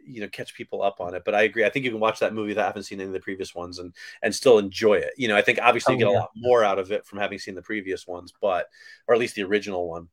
you 0.06 0.22
know 0.22 0.28
catch 0.30 0.54
people 0.56 0.82
up 0.84 1.00
on 1.02 1.14
it. 1.16 1.24
But 1.26 1.36
I 1.36 1.44
agree. 1.44 1.66
I 1.66 1.70
think 1.70 1.86
you 1.86 1.92
can 1.92 2.00
watch 2.00 2.20
that 2.20 2.34
movie 2.34 2.54
that 2.54 2.64
I 2.64 2.68
haven't 2.68 2.84
seen 2.84 3.00
any 3.00 3.08
of 3.08 3.14
the 3.14 3.20
previous 3.20 3.54
ones 3.56 3.80
and 3.80 3.94
and 4.22 4.34
still 4.34 4.58
enjoy 4.60 4.96
it. 4.96 5.14
You 5.18 5.28
know, 5.28 5.36
I 5.36 5.42
think 5.42 5.60
obviously 5.62 5.96
you 5.98 6.06
Oh, 6.06 6.10
get 6.12 6.16
a 6.18 6.20
lot 6.20 6.30
more 6.36 6.64
out 6.64 6.80
of 6.80 6.92
it 6.92 7.06
from 7.06 7.20
having 7.20 7.40
seen 7.40 7.56
the 7.56 7.62
previous 7.62 8.06
ones, 8.08 8.34
but 8.42 8.68
or 9.08 9.16
at 9.16 9.20
least 9.20 9.36
the 9.36 9.44
original 9.44 9.88
one. 9.90 10.08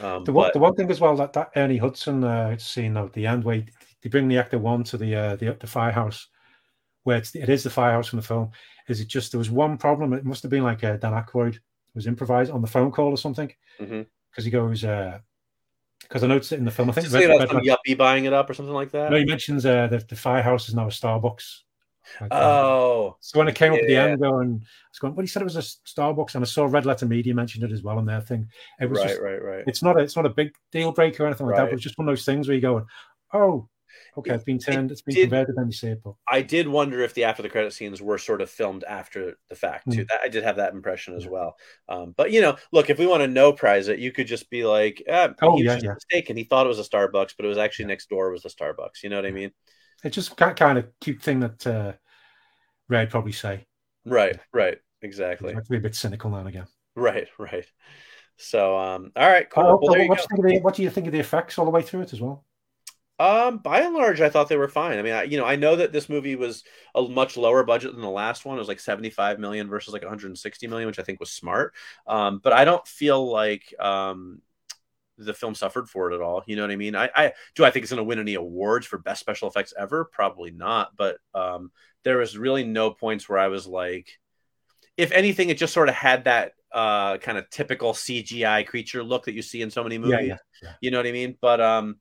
Um, 0.00 0.24
The 0.24 0.32
one, 0.32 0.46
but- 0.46 0.52
the 0.52 0.58
one 0.60 0.74
thing 0.74 0.90
as 0.90 1.00
well 1.00 1.16
that 1.16 1.32
that 1.32 1.50
Ernie 1.56 1.76
Hudson 1.78 2.22
uh, 2.24 2.56
scene 2.58 2.96
at 2.96 3.12
the 3.12 3.26
end 3.26 3.44
where 3.44 3.64
they 4.02 4.08
bring 4.08 4.28
the 4.28 4.38
actor 4.38 4.58
one 4.58 4.84
to 4.84 4.96
the 4.96 5.14
uh, 5.14 5.36
the, 5.36 5.56
the 5.60 5.66
firehouse, 5.66 6.28
where 7.02 7.16
it's, 7.18 7.34
it 7.34 7.48
is 7.48 7.64
the 7.64 7.70
firehouse 7.70 8.06
from 8.08 8.18
the 8.20 8.26
film. 8.26 8.50
Is 8.88 9.00
it 9.00 9.08
just 9.08 9.32
there 9.32 9.38
was 9.38 9.50
one 9.50 9.76
problem? 9.76 10.12
It 10.12 10.24
must 10.24 10.42
have 10.42 10.50
been 10.50 10.62
like 10.62 10.84
uh, 10.84 10.96
Dan 10.96 11.12
Aykroyd 11.12 11.58
was 11.94 12.06
improvised 12.06 12.50
on 12.52 12.60
the 12.62 12.66
phone 12.68 12.92
call 12.92 13.08
or 13.10 13.18
something 13.18 13.52
because 13.78 13.90
Mhm. 13.90 14.44
he 14.44 14.50
goes 14.50 14.84
because 16.02 16.24
I 16.24 16.26
noticed 16.26 16.52
it 16.52 16.58
in 16.58 16.64
the 16.64 16.70
film. 16.70 16.88
I 16.90 16.92
think 16.92 17.12
Red- 17.12 17.30
about 17.30 17.48
some 17.48 17.56
Red- 17.58 17.66
yuppie 17.66 17.96
buying 17.96 18.24
it 18.24 18.32
up 18.32 18.48
or 18.48 18.54
something 18.54 18.74
like 18.74 18.90
that. 18.92 19.10
no, 19.10 19.16
he 19.18 19.24
mentions 19.24 19.64
uh, 19.66 19.86
the 19.88 19.98
the 19.98 20.16
firehouse 20.16 20.68
is 20.68 20.74
now 20.74 20.86
a 20.86 20.90
Starbucks. 20.90 21.60
Like, 22.22 22.32
uh, 22.32 22.36
oh, 22.40 23.16
so 23.20 23.38
when 23.38 23.48
it 23.48 23.54
came 23.54 23.74
up 23.74 23.80
at 23.80 23.86
the 23.86 23.94
end, 23.96 24.20
going, 24.20 24.62
I 24.62 24.88
was 24.90 24.98
going, 24.98 25.14
well, 25.14 25.22
he 25.22 25.26
said 25.26 25.42
it 25.42 25.44
was 25.44 25.56
a 25.56 25.60
Starbucks, 25.60 26.34
and 26.36 26.42
I 26.42 26.46
saw 26.46 26.64
Red 26.64 26.86
Letter 26.86 27.04
Media 27.04 27.34
mentioned 27.34 27.64
it 27.64 27.72
as 27.72 27.82
well 27.82 27.98
on 27.98 28.06
their 28.06 28.22
thing. 28.22 28.48
It 28.80 28.88
was 28.88 29.00
right, 29.00 29.08
just 29.08 29.20
right, 29.20 29.42
right. 29.42 29.64
it's 29.66 29.82
not 29.82 29.98
a, 29.98 30.02
it's 30.02 30.16
not 30.16 30.24
a 30.24 30.30
big 30.30 30.52
deal 30.72 30.90
breaker 30.92 31.24
or 31.24 31.26
anything 31.26 31.46
like 31.46 31.56
that, 31.56 31.62
Right. 31.64 31.70
but 31.70 31.74
it's 31.74 31.82
just 31.82 31.98
one 31.98 32.08
of 32.08 32.12
those 32.12 32.24
things 32.24 32.48
where 32.48 32.54
you 32.54 32.62
go, 32.62 32.86
oh, 33.34 33.68
okay, 34.18 34.34
it's 34.34 34.44
been 34.44 34.58
turned, 34.58 34.90
it's 34.90 35.02
been 35.02 35.14
did- 35.14 35.22
converted, 35.30 35.54
then 35.56 35.66
you 35.66 35.72
see 35.72 35.88
it. 35.88 36.02
But 36.04 36.14
I 36.28 36.42
did 36.42 36.68
wonder 36.68 37.00
if 37.02 37.14
the 37.14 37.24
after 37.24 37.42
the 37.42 37.48
credit 37.48 37.72
scenes 37.72 38.00
were 38.02 38.18
sort 38.18 38.40
of 38.40 38.50
filmed 38.50 38.84
after 38.84 39.38
the 39.48 39.54
fact 39.54 39.90
too. 39.90 40.04
Mm. 40.04 40.08
That 40.08 40.20
I 40.24 40.28
did 40.28 40.44
have 40.44 40.56
that 40.56 40.72
impression 40.74 41.14
as 41.14 41.24
Yeah. 41.24 41.30
well. 41.30 41.56
Um, 41.88 42.14
but 42.16 42.30
you 42.32 42.40
know, 42.40 42.56
look, 42.72 42.90
if 42.90 42.98
we 42.98 43.06
want 43.06 43.22
to 43.22 43.28
no 43.28 43.52
prize 43.52 43.88
it, 43.88 43.98
you 43.98 44.12
could 44.12 44.26
just 44.26 44.50
be 44.50 44.64
like, 44.64 45.02
ah, 45.10 45.30
Oh, 45.42 45.56
he 45.56 45.64
yeah, 45.64 45.74
just 45.74 45.84
yeah. 45.84 45.94
mistaken. 45.94 46.36
He 46.36 46.44
thought 46.44 46.66
it 46.66 46.68
was 46.68 46.78
a 46.78 46.82
Starbucks, 46.82 47.34
but 47.36 47.44
it 47.44 47.48
was 47.48 47.58
actually 47.58 47.86
next 47.86 48.08
door 48.08 48.30
was 48.30 48.44
a 48.44 48.48
Starbucks. 48.48 49.02
You 49.02 49.10
know 49.10 49.16
what 49.16 49.26
I 49.26 49.30
mean? 49.32 49.50
it's 50.04 50.14
just 50.14 50.36
that 50.36 50.56
kind 50.56 50.78
of 50.78 50.86
cute 51.00 51.20
thing 51.20 51.40
that 51.40 51.66
uh, 51.66 51.92
Red 52.88 53.10
probably 53.10 53.32
say. 53.32 53.66
Right, 54.04 54.38
right, 54.52 54.78
exactly. 55.02 55.54
be 55.68 55.76
a 55.76 55.80
bit 55.80 55.94
cynical 55.94 56.30
now 56.30 56.38
and 56.38 56.48
again. 56.48 56.66
Right, 56.94 57.28
right. 57.38 57.66
So, 58.36 58.78
um, 58.78 59.10
all 59.16 59.28
right, 59.28 59.50
cool. 59.50 59.64
Oh, 59.64 59.78
Well, 59.82 59.92
there 59.94 60.02
you 60.04 60.08
what, 60.08 60.18
go. 60.18 60.24
do 60.24 60.36
you 60.36 60.36
think 60.36 60.38
of 60.38 60.50
the, 60.52 60.60
what 60.64 60.74
do 60.76 60.82
you 60.84 60.90
think 60.90 61.06
of 61.08 61.12
the 61.12 61.18
effects 61.18 61.58
all 61.58 61.64
the 61.64 61.72
way 61.72 61.82
through 61.82 62.02
it 62.02 62.12
as 62.12 62.20
well? 62.20 62.44
Um, 63.18 63.58
by 63.58 63.80
and 63.80 63.94
large, 63.94 64.20
I 64.20 64.28
thought 64.28 64.48
they 64.48 64.56
were 64.56 64.68
fine. 64.68 64.98
I 64.98 65.02
mean, 65.02 65.12
I, 65.12 65.22
you 65.24 65.38
know, 65.38 65.44
I 65.44 65.56
know 65.56 65.76
that 65.76 65.92
this 65.92 66.08
movie 66.08 66.36
was 66.36 66.62
a 66.94 67.02
much 67.02 67.36
lower 67.36 67.64
budget 67.64 67.92
than 67.92 68.00
the 68.00 68.08
last 68.08 68.44
one. 68.44 68.56
It 68.56 68.60
was 68.60 68.68
like 68.68 68.80
75 68.80 69.40
million 69.40 69.68
versus 69.68 69.92
like 69.92 70.02
160 70.02 70.66
million, 70.68 70.86
which 70.86 71.00
I 71.00 71.02
think 71.02 71.18
was 71.18 71.32
smart. 71.32 71.74
Um, 72.06 72.40
but 72.42 72.52
I 72.52 72.64
don't 72.64 72.86
feel 72.86 73.30
like 73.30 73.74
um 73.80 74.40
the 75.18 75.34
film 75.34 75.54
suffered 75.54 75.90
for 75.90 76.10
it 76.10 76.14
at 76.14 76.22
all. 76.22 76.44
You 76.46 76.54
know 76.56 76.62
what 76.62 76.70
I 76.70 76.76
mean? 76.76 76.94
I, 76.94 77.10
I 77.14 77.32
do 77.56 77.64
I 77.64 77.70
think 77.70 77.82
it's 77.82 77.92
going 77.92 77.98
to 77.98 78.04
win 78.04 78.20
any 78.20 78.34
awards 78.34 78.86
for 78.86 78.98
best 78.98 79.20
special 79.20 79.48
effects 79.48 79.74
ever? 79.76 80.04
Probably 80.04 80.52
not. 80.52 80.96
But 80.96 81.18
um, 81.34 81.72
there 82.04 82.18
was 82.18 82.38
really 82.38 82.62
no 82.64 82.92
points 82.92 83.28
where 83.28 83.38
I 83.38 83.48
was 83.48 83.66
like, 83.66 84.08
if 84.96 85.10
anything, 85.10 85.48
it 85.48 85.58
just 85.58 85.74
sort 85.74 85.88
of 85.88 85.94
had 85.96 86.24
that 86.24 86.52
uh 86.70 87.16
kind 87.18 87.38
of 87.38 87.48
typical 87.50 87.94
CGI 87.94 88.64
creature 88.64 89.02
look 89.02 89.24
that 89.24 89.32
you 89.32 89.42
see 89.42 89.62
in 89.62 89.70
so 89.70 89.82
many 89.82 89.98
movies. 89.98 90.18
Yeah, 90.20 90.26
yeah, 90.26 90.36
yeah. 90.62 90.72
You 90.80 90.90
know 90.90 90.98
what 90.98 91.06
I 91.06 91.12
mean? 91.12 91.36
But 91.40 91.60
um, 91.60 91.96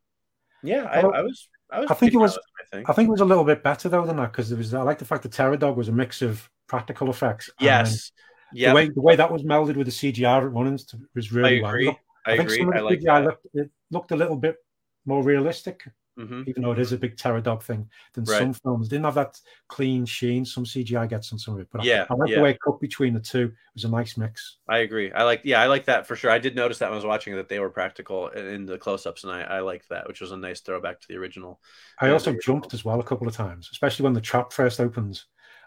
yeah, 0.68 0.84
I, 0.84 1.00
I 1.02 1.22
was 1.22 1.50
I 1.72 1.80
was 1.82 1.92
I 1.92 1.94
think 1.96 2.14
it 2.14 2.18
was- 2.18 2.38
I 2.38 2.76
think. 2.76 2.90
I 2.90 2.94
think 2.94 3.08
it 3.08 3.12
was 3.12 3.22
a 3.22 3.26
little 3.26 3.44
bit 3.46 3.64
better 3.64 3.88
though 3.90 4.06
than 4.06 4.18
that 4.18 4.32
because 4.32 4.50
there 4.50 4.58
was. 4.58 4.74
I 4.74 4.82
like 4.82 5.00
the 5.00 5.06
fact 5.06 5.24
that 5.24 5.32
Terror 5.32 5.58
Dog 5.58 5.78
was 5.78 5.88
a 5.88 5.92
mix 5.92 6.22
of 6.22 6.50
practical 6.68 7.10
effects. 7.10 7.50
Yes. 7.60 8.12
the 8.54 8.74
way 8.74 8.90
the 8.90 9.02
way 9.02 9.16
that 9.16 9.32
was 9.32 9.44
melded 9.44 9.76
with 9.78 9.88
the 9.88 9.92
CGI 9.92 10.38
at 10.44 10.52
Runnings 10.52 10.94
was 11.16 11.32
I 11.32 11.36
really 11.36 11.62
well. 11.62 11.72
agree. 11.72 11.98
I, 12.26 12.32
think 12.38 12.50
agree. 12.50 12.58
some 12.60 12.70
of 12.70 12.76
I 12.76 12.80
like 12.82 13.00
CGI 13.00 13.24
looked, 13.26 13.48
it 13.54 13.72
looked 13.92 14.12
a 14.12 14.16
little 14.18 14.36
bit 14.36 14.58
more 15.06 15.24
realistic, 15.24 15.88
hmm 16.18 16.44
even 16.46 16.64
though 16.64 16.72
it 16.72 16.80
is 16.80 16.94
a 16.94 16.98
big 16.98 17.18
terror 17.18 17.42
dog 17.42 17.62
thing 17.62 17.90
than 18.14 18.26
Right. 18.26 18.38
some 18.40 18.54
films. 18.54 18.88
Didn't 18.88 19.06
have 19.06 19.16
that 19.16 19.40
clean 19.68 20.06
sheen. 20.06 20.46
Some 20.46 20.66
CGI 20.66 21.06
gets 21.08 21.32
on 21.34 21.40
some 21.40 21.56
of 21.56 21.60
it, 21.60 21.68
but 21.72 21.82
Yeah, 21.84 22.06
I, 22.10 22.14
like 22.16 22.30
yeah. 22.30 22.36
the 22.36 22.42
way 22.42 22.52
it 22.52 22.60
cut 22.64 22.80
between 22.80 23.14
the 23.14 23.20
two. 23.20 23.46
It 23.48 23.54
was 23.76 23.84
a 23.84 23.90
nice 23.90 24.18
mix. 24.18 24.58
I 24.70 24.80
agree. 24.80 25.12
I 25.14 25.24
like. 25.24 25.42
Yeah, 25.46 25.62
I 25.62 25.68
like 25.68 25.86
that 25.86 26.08
for 26.08 26.16
sure. 26.16 26.30
I 26.30 26.40
did 26.40 26.56
notice 26.56 26.80
that 26.80 26.88
when 26.88 26.94
I 26.94 26.98
was 26.98 27.06
watching 27.06 27.36
that 27.36 27.48
they 27.48 27.60
were 27.60 27.70
practical 27.70 28.28
in 28.28 28.66
the 28.66 28.78
close-ups, 28.78 29.24
and 29.24 29.32
I, 29.32 29.42
I 29.44 29.60
liked 29.62 29.90
that, 29.90 30.08
which 30.08 30.20
was 30.20 30.32
a 30.32 30.38
nice 30.38 30.60
throwback 30.60 31.00
to 31.00 31.08
the 31.08 31.16
original. 31.16 31.62
I 32.00 32.10
also 32.12 32.32
the 32.34 32.40
jumped 32.40 32.74
as 32.74 32.84
well 32.86 33.00
a 33.00 33.04
couple 33.04 33.28
of 33.28 33.34
times, 33.36 33.70
especially 33.72 34.04
when 34.04 34.14
the 34.14 34.22
trap 34.22 34.52
first 34.54 34.80
opens 34.80 35.26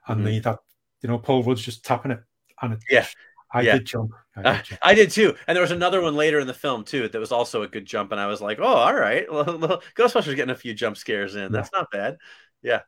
and 0.09 0.21
Mhm. 0.21 0.27
the 0.27 0.39
that 0.41 0.59
you 1.03 1.09
know 1.09 1.19
Paul 1.19 1.43
Rudd's 1.43 1.63
just 1.63 1.85
tapping 1.85 2.13
it, 2.13 2.21
and 2.63 2.75
it, 2.75 2.81
Yeah, 2.91 3.07
I 3.53 3.63
yeah. 3.63 3.73
did 3.73 3.85
jump. 3.87 4.13
I 4.37 4.45
Uh, 4.45 4.53
did 4.57 4.63
jump. 4.65 4.81
I 4.83 4.95
did 4.95 5.11
too, 5.11 5.37
and 5.47 5.57
there 5.57 5.63
was 5.63 5.71
another 5.71 6.01
one 6.01 6.17
later 6.17 6.39
in 6.41 6.47
the 6.47 6.55
film 6.55 6.85
too 6.85 7.09
that 7.09 7.19
was 7.19 7.33
also 7.33 7.63
a 7.63 7.69
good 7.69 7.85
jump, 7.87 8.13
and 8.13 8.21
I 8.21 8.27
was 8.27 8.41
like, 8.41 8.59
"Oh, 8.61 8.65
all 8.65 8.95
right, 8.95 9.31
well, 9.33 9.83
Ghostbusters 9.97 10.37
getting 10.37 10.51
a 10.51 10.55
few 10.55 10.75
jump 10.75 10.97
scares 10.97 11.35
in. 11.37 11.53
That's 11.53 11.73
not 11.73 11.91
bad." 11.91 12.17
Yeah, 12.63 12.83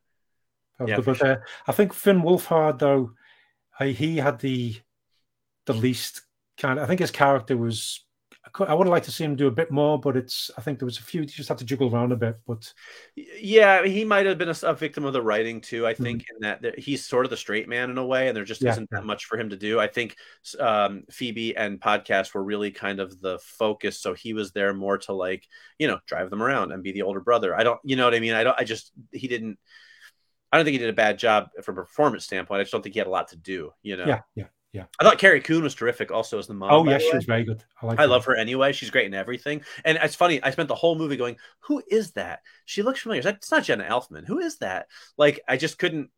yeah, 0.85 1.01
but 1.01 1.17
for 1.17 1.27
uh, 1.27 1.37
I 1.67 1.73
think 1.73 1.93
Finn 1.93 2.23
Wolfhard 2.23 2.79
though, 2.79 3.13
I, 3.79 3.89
he 3.89 4.17
had 4.19 4.41
the 4.41 4.77
the 5.67 5.75
least 5.75 6.23
kind. 6.59 6.79
Of, 6.79 6.85
I 6.85 6.89
think 6.89 7.01
his 7.01 7.11
character 7.11 7.57
was. 7.57 8.05
I 8.61 8.75
would 8.75 8.87
have 8.87 8.93
liked 8.93 9.05
to 9.07 9.13
see 9.13 9.25
him 9.25 9.37
do 9.37 9.49
a 9.49 9.51
bit 9.53 9.71
more, 9.71 9.99
but 10.01 10.17
it's. 10.17 10.51
I 10.57 10.63
think 10.63 10.79
there 10.79 10.87
was 10.87 10.99
a 10.99 11.03
few. 11.03 11.21
You 11.21 11.27
just 11.27 11.49
had 11.49 11.59
to 11.59 11.65
juggle 11.65 11.95
around 11.95 12.13
a 12.13 12.17
bit, 12.17 12.39
but 12.47 12.73
yeah, 13.15 13.85
he 13.85 14.05
might 14.05 14.25
have 14.25 14.39
been 14.39 14.49
a, 14.49 14.57
a 14.63 14.75
victim 14.75 15.05
of 15.05 15.13
the 15.13 15.23
writing 15.23 15.61
too. 15.61 15.87
I 15.87 15.95
think 15.95 16.25
in 16.31 16.41
that 16.41 16.63
that 16.63 16.79
he's 16.79 17.05
sort 17.05 17.27
of 17.27 17.31
the 17.31 17.37
straight 17.37 17.69
man 17.69 17.91
in 17.91 17.99
a 17.99 18.07
way, 18.07 18.29
and 18.29 18.37
there 18.37 18.45
just 18.45 18.63
Mm-hmm. 18.63 18.67
Yeah, 18.67 18.73
isn't 18.73 18.91
that 18.91 19.05
much 19.05 19.27
for 19.27 19.39
him 19.39 19.51
to 19.51 19.57
do. 19.57 19.81
I 19.81 19.89
think 19.89 20.17
um, 20.61 21.05
Phoebe 21.11 21.57
and 21.57 21.81
podcast 21.81 22.35
were 22.35 22.45
really 22.45 22.71
kind 22.71 23.01
of 23.01 23.21
the 23.21 23.39
focus, 23.41 23.99
so 23.99 24.15
he 24.15 24.35
was 24.35 24.53
there 24.53 24.73
more 24.73 24.99
to 24.99 25.13
like 25.13 25.47
you 25.79 25.89
know 25.89 25.99
drive 26.07 26.31
them 26.31 26.43
around 26.43 26.73
and 26.73 26.83
be 26.83 26.93
the 26.93 27.03
older 27.03 27.21
brother. 27.21 27.55
I 27.55 27.65
don't, 27.65 27.81
you 27.85 27.97
know 27.97 28.05
what 28.05 28.15
I 28.15 28.21
mean? 28.21 28.35
I 28.35 28.45
don't. 28.45 28.59
I 28.59 28.65
just 28.65 28.93
he 29.11 29.29
didn't. 29.29 29.59
I 30.51 30.57
don't 30.57 30.65
think 30.65 30.75
he 30.75 30.79
did 30.79 30.91
a 30.91 30.95
bad 30.95 31.19
job 31.19 31.49
from 31.63 31.79
a 31.79 31.83
performance 31.83 32.25
standpoint. 32.25 32.61
I 32.61 32.63
just 32.63 32.73
don't 32.73 32.83
think 32.83 32.95
he 32.95 32.99
had 32.99 33.09
a 33.09 33.11
lot 33.11 33.29
to 33.29 33.37
do. 33.37 33.73
You 33.83 33.97
know? 33.97 34.07
yeah, 34.07 34.21
yeah. 34.35 34.45
Yeah. 34.73 34.85
I 34.99 35.05
thought 35.05 35.19
Carrie 35.19 35.43
Coon 35.43 35.63
was 35.63 35.75
terrific 35.75 36.11
also 36.11 36.39
as 36.39 36.47
the 36.47 36.55
mom. 36.55 36.71
oh 36.73 36.89
yeah, 36.89 36.99
she 36.99 37.15
was 37.15 37.27
very 37.27 37.45
good. 37.45 37.63
I 37.83 37.87
like. 37.87 38.01
I 38.01 38.07
love 38.07 38.25
her 38.25 38.35
anyway. 38.35 38.73
She's 38.73 38.91
great 38.91 39.07
in 39.07 39.15
everything. 39.15 39.63
And 39.85 39.99
it's 40.01 40.15
funny, 40.15 40.43
I 40.43 40.51
spent 40.51 40.69
the 40.69 40.75
whole 40.75 40.95
movie 40.95 41.17
going, 41.17 41.37
Who 41.61 41.83
is 41.91 42.13
that? 42.13 42.41
She 42.65 42.83
looks 42.83 43.01
familiar. 43.01 43.29
It's 43.29 43.51
not 43.51 43.65
Jenna 43.65 43.85
Elfman. 43.85 44.27
Who 44.27 44.39
is 44.39 44.59
that? 44.59 44.87
Like, 45.19 45.41
I 45.47 45.59
just 45.59 45.79
couldn't 45.79 46.11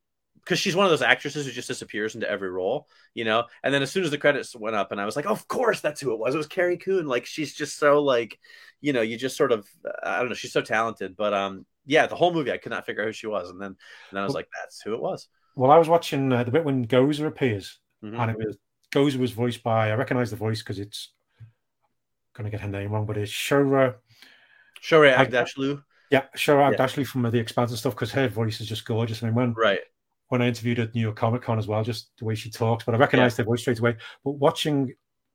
because 0.45 0.59
she's 0.59 0.77
one 0.77 0.85
of 0.85 0.91
those 0.91 1.03
actresses 1.03 1.47
who 1.47 1.53
just 1.53 1.69
disappears 1.69 2.15
into 2.15 2.31
every 2.31 2.51
role, 2.51 2.87
you 3.15 3.25
know. 3.25 3.45
And 3.63 3.73
then 3.73 3.83
as 3.83 3.91
soon 3.91 4.05
as 4.05 4.11
the 4.11 4.19
credits 4.19 4.55
went 4.55 4.77
up, 4.77 4.93
and 4.93 5.01
I 5.01 5.07
was 5.07 5.17
like, 5.17 5.27
of 5.27 5.49
course, 5.49 5.81
that's 5.81 6.01
who 6.01 6.13
it 6.13 6.19
was. 6.19 6.35
It 6.35 6.39
was 6.39 6.47
Carrie 6.47 6.77
Coon. 6.77 7.07
Like 7.07 7.27
she's 7.27 7.55
just 7.55 7.79
so 7.79 8.03
like, 8.03 8.39
you 8.81 8.93
know, 8.93 9.01
you 9.01 9.17
just 9.17 9.37
sort 9.37 9.53
of, 9.53 9.67
I 10.03 10.19
don't 10.19 10.29
know, 10.29 10.35
she's 10.35 10.53
so 10.53 10.61
talented. 10.61 11.17
But 11.17 11.33
um, 11.35 11.67
yeah, 11.87 12.07
the 12.07 12.17
whole 12.17 12.33
movie, 12.33 12.53
I 12.53 12.59
could 12.59 12.71
not 12.71 12.87
figure 12.87 13.03
out 13.03 13.07
who 13.07 13.13
she 13.13 13.27
was, 13.27 13.51
and 13.51 13.61
then 13.61 13.69
and 13.69 13.77
then 14.13 14.23
I 14.23 14.27
was 14.27 14.35
like, 14.35 14.49
that's 14.61 14.81
who 14.83 14.95
it 14.95 15.01
was. 15.01 15.29
Well, 15.57 15.71
I 15.71 15.79
was 15.79 15.89
watching 15.89 16.33
uh, 16.33 16.45
the 16.45 16.51
bit 16.51 16.65
when 16.65 16.87
Gozer 16.87 17.27
appears, 17.27 17.79
Mhm. 18.05 18.19
and 18.19 18.31
it 18.33 18.37
was 18.39 18.57
Gozer 18.93 19.17
was 19.17 19.33
voiced 19.33 19.63
by. 19.63 19.91
I 19.91 19.95
recognize 19.95 20.31
the 20.31 20.37
voice 20.37 20.61
because 20.63 20.79
it's 20.79 21.13
going 22.35 22.45
to 22.45 22.51
get 22.51 22.61
her 22.61 22.69
name 22.69 22.93
wrong, 22.93 23.07
but 23.07 23.17
it's 23.17 23.33
Shora. 23.33 23.97
Shohreh 24.83 25.17
I- 25.17 25.27
Aghdashloo. 25.27 25.83
Yeah, 26.11 26.27
Shora 26.37 26.77
Yeah. 26.79 27.05
From 27.05 27.23
The 27.23 27.39
Expanse 27.39 27.71
and 27.71 27.79
stuff 27.79 27.95
because 27.95 28.13
her 28.13 28.29
voice 28.29 28.61
is 28.61 28.69
just 28.69 28.85
gorgeous. 28.85 29.23
I 29.23 29.27
mean, 29.27 29.35
when 29.35 29.53
Right. 29.55 29.81
when 30.29 30.43
I 30.43 30.49
interviewed 30.49 30.79
at 30.79 30.95
New 30.95 31.01
York 31.01 31.17
Comic 31.17 31.43
Con 31.43 31.59
as 31.59 31.67
well, 31.67 31.83
just 31.85 32.11
the 32.19 32.25
way 32.25 32.35
she 32.35 32.51
talks, 32.51 32.85
but 32.85 32.95
I 32.95 32.99
recognized 32.99 33.37
her 33.39 33.45
voice 33.45 33.61
straight 33.61 33.79
away. 33.79 33.97
But 34.25 34.33
watching 34.33 34.95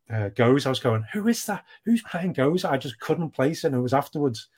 uh, 0.09 0.29
Goes, 0.29 0.65
I 0.65 0.69
was 0.69 0.79
going, 0.79 1.03
who 1.13 1.27
is 1.27 1.45
that? 1.45 1.63
Who's 1.85 2.01
playing 2.01 2.33
Goes? 2.33 2.65
I 2.65 2.77
just 2.77 2.99
couldn't 2.99 3.29
place 3.29 3.63
it. 3.63 3.67
And 3.67 3.75
it 3.75 3.79
was 3.81 3.93
afterwards, 3.93 4.49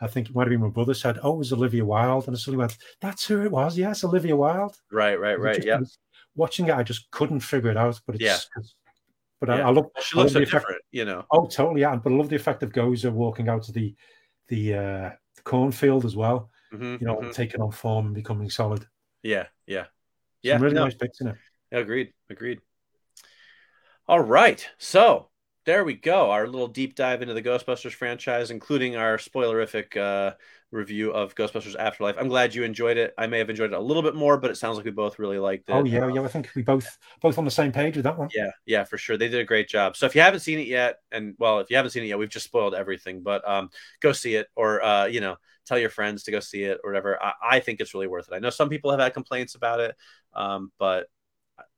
I 0.00 0.06
think 0.06 0.28
it 0.28 0.34
might 0.34 0.42
have 0.42 0.50
been 0.50 0.60
my 0.60 0.68
brother 0.68 0.92
said, 0.92 1.18
oh, 1.22 1.32
it 1.34 1.38
was 1.38 1.52
Olivia 1.54 1.84
Wilde. 1.86 2.26
And 2.26 2.36
I 2.36 2.38
suddenly 2.38 2.58
went, 2.58 2.76
that's 3.00 3.26
who 3.26 3.42
it 3.42 3.50
was. 3.50 3.78
Yes, 3.78 4.04
Olivia 4.04 4.36
Wilde. 4.36 4.76
Right. 4.92 5.18
Right. 5.18 5.40
Right. 5.40 5.64
Yeah. 5.64 5.80
Watching 6.34 6.68
it, 6.68 6.74
I 6.74 6.82
just 6.82 7.10
couldn't 7.10 7.40
figure 7.40 7.70
it 7.70 7.76
out. 7.76 8.00
But 8.06 8.16
it's, 8.16 8.24
Yeah. 8.24 8.38
but 9.40 9.50
I, 9.50 9.58
Yeah. 9.58 9.68
I 9.68 9.70
love, 9.70 9.86
She 10.02 10.16
looks 10.16 10.32
so 10.32 10.38
effect- 10.40 10.52
different, 10.52 10.82
you 10.92 11.04
know. 11.04 11.24
Oh, 11.30 11.46
totally, 11.46 11.80
yeah. 11.82 11.96
But 11.96 12.12
I 12.12 12.16
love 12.16 12.28
the 12.28 12.36
effect 12.36 12.62
of 12.62 12.72
Gozer 12.72 13.12
walking 13.12 13.48
out 13.48 13.62
to 13.64 13.72
the 13.72 13.94
the, 14.48 14.74
uh, 14.74 15.10
the 15.36 15.42
cornfield 15.44 16.04
as 16.04 16.16
well. 16.16 16.50
Mhm, 16.72 17.00
You 17.00 17.06
know, 17.06 17.16
mhm. 17.18 17.32
taking 17.32 17.60
on 17.60 17.70
form 17.70 18.06
and 18.06 18.14
becoming 18.16 18.50
solid. 18.50 18.84
Yeah. 19.22 19.46
Yeah. 19.64 19.84
Some 19.84 19.90
Yeah. 20.42 20.58
really 20.58 20.74
no. 20.74 20.84
nice 20.84 20.94
bits 20.94 21.20
in 21.20 21.28
it. 21.28 21.36
Agreed. 21.70 22.12
Agreed. 22.28 22.60
All 24.08 24.18
right. 24.20 24.68
So 24.78 25.30
there 25.66 25.84
we 25.84 25.94
go. 25.94 26.32
Our 26.32 26.48
little 26.48 26.66
deep 26.66 26.96
dive 26.96 27.22
into 27.22 27.34
the 27.34 27.42
Ghostbusters 27.42 27.92
franchise, 27.92 28.50
including 28.50 28.96
our 28.96 29.18
spoilerific 29.18 29.96
uh, 29.96 30.34
review 30.70 31.12
of 31.12 31.34
Ghostbusters 31.34 31.76
Afterlife. 31.76 32.16
I'm 32.18 32.28
glad 32.28 32.54
you 32.54 32.62
enjoyed 32.62 32.96
it. 32.96 33.12
I 33.18 33.26
may 33.26 33.38
have 33.38 33.50
enjoyed 33.50 33.72
it 33.72 33.76
a 33.76 33.80
little 33.80 34.02
bit 34.02 34.14
more, 34.14 34.36
but 34.38 34.50
it 34.50 34.56
sounds 34.56 34.76
like 34.76 34.84
we 34.84 34.92
both 34.92 35.18
really 35.18 35.38
liked 35.38 35.68
it. 35.68 35.72
Oh 35.72 35.84
yeah, 35.84 36.08
yeah. 36.12 36.22
I 36.22 36.28
think 36.28 36.50
we 36.54 36.62
both 36.62 36.98
both 37.20 37.38
on 37.38 37.44
the 37.44 37.50
same 37.50 37.72
page 37.72 37.96
with 37.96 38.04
that 38.04 38.18
one. 38.18 38.28
yeah, 38.34 38.50
yeah, 38.66 38.84
for 38.84 38.98
sure. 38.98 39.16
They 39.16 39.28
did 39.28 39.40
a 39.40 39.44
great 39.44 39.68
job. 39.68 39.96
So 39.96 40.06
if 40.06 40.14
you 40.14 40.20
haven't 40.20 40.40
seen 40.40 40.58
it 40.58 40.66
yet, 40.66 40.98
and 41.10 41.34
well, 41.38 41.58
if 41.58 41.70
you 41.70 41.76
haven't 41.76 41.90
seen 41.90 42.04
it 42.04 42.06
yet, 42.06 42.18
we've 42.18 42.28
just 42.28 42.46
spoiled 42.46 42.74
everything. 42.74 43.22
But 43.22 43.46
um, 43.48 43.70
go 44.00 44.12
see 44.12 44.34
it, 44.36 44.48
or 44.54 44.82
uh, 44.82 45.06
you 45.06 45.20
know, 45.20 45.36
tell 45.66 45.78
your 45.78 45.90
friends 45.90 46.24
to 46.24 46.30
go 46.30 46.40
see 46.40 46.62
it, 46.62 46.78
or 46.84 46.90
whatever. 46.90 47.22
I, 47.22 47.32
I 47.42 47.60
think 47.60 47.80
it's 47.80 47.94
really 47.94 48.06
worth 48.06 48.28
it. 48.30 48.34
I 48.34 48.38
know 48.38 48.50
some 48.50 48.68
people 48.68 48.90
have 48.90 49.00
had 49.00 49.14
complaints 49.14 49.54
about 49.54 49.80
it, 49.80 49.96
um, 50.34 50.70
but 50.78 51.06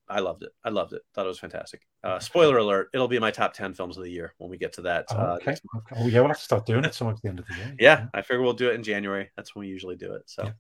I 0.09 0.21
loved 0.21 0.43
it. 0.43 0.51
I 0.63 0.69
loved 0.69 0.93
it. 0.93 1.03
Thought 1.15 1.27
it 1.27 1.29
was 1.29 1.39
fantastic. 1.39 1.83
Uh, 2.05 2.19
spoiler 2.19 2.59
alert: 2.59 2.89
It'll 2.93 3.09
be 3.09 3.19
my 3.19 3.31
top 3.31 3.55
ten 3.55 3.75
films 3.75 3.97
of 3.97 4.03
the 4.03 4.11
year 4.11 4.35
when 4.39 4.51
we 4.51 4.59
get 4.59 4.73
to 4.75 4.83
that. 4.83 5.07
Oh, 5.11 5.17
uh, 5.17 5.39
okay. 5.41 5.53
okay. 5.53 5.97
Oh 5.97 6.07
yeah, 6.09 6.21
we'll 6.21 6.29
have 6.29 6.39
to 6.39 6.43
start 6.43 6.67
doing 6.67 6.85
it 6.85 6.93
towards 6.93 7.21
the 7.21 7.29
end 7.29 7.39
of 7.39 7.47
the 7.47 7.55
year. 7.55 7.77
Yeah, 7.81 8.07
I 8.13 8.23
figure 8.23 8.43
we'll 8.43 8.55
do 8.55 8.71
it 8.71 8.75
in 8.75 8.83
January. 8.83 9.31
That's 9.37 9.55
when 9.55 9.61
we 9.61 9.69
usually 9.69 9.97
do 9.97 10.15
it. 10.15 10.23
So 10.27 10.45
Yeah. 10.45 10.53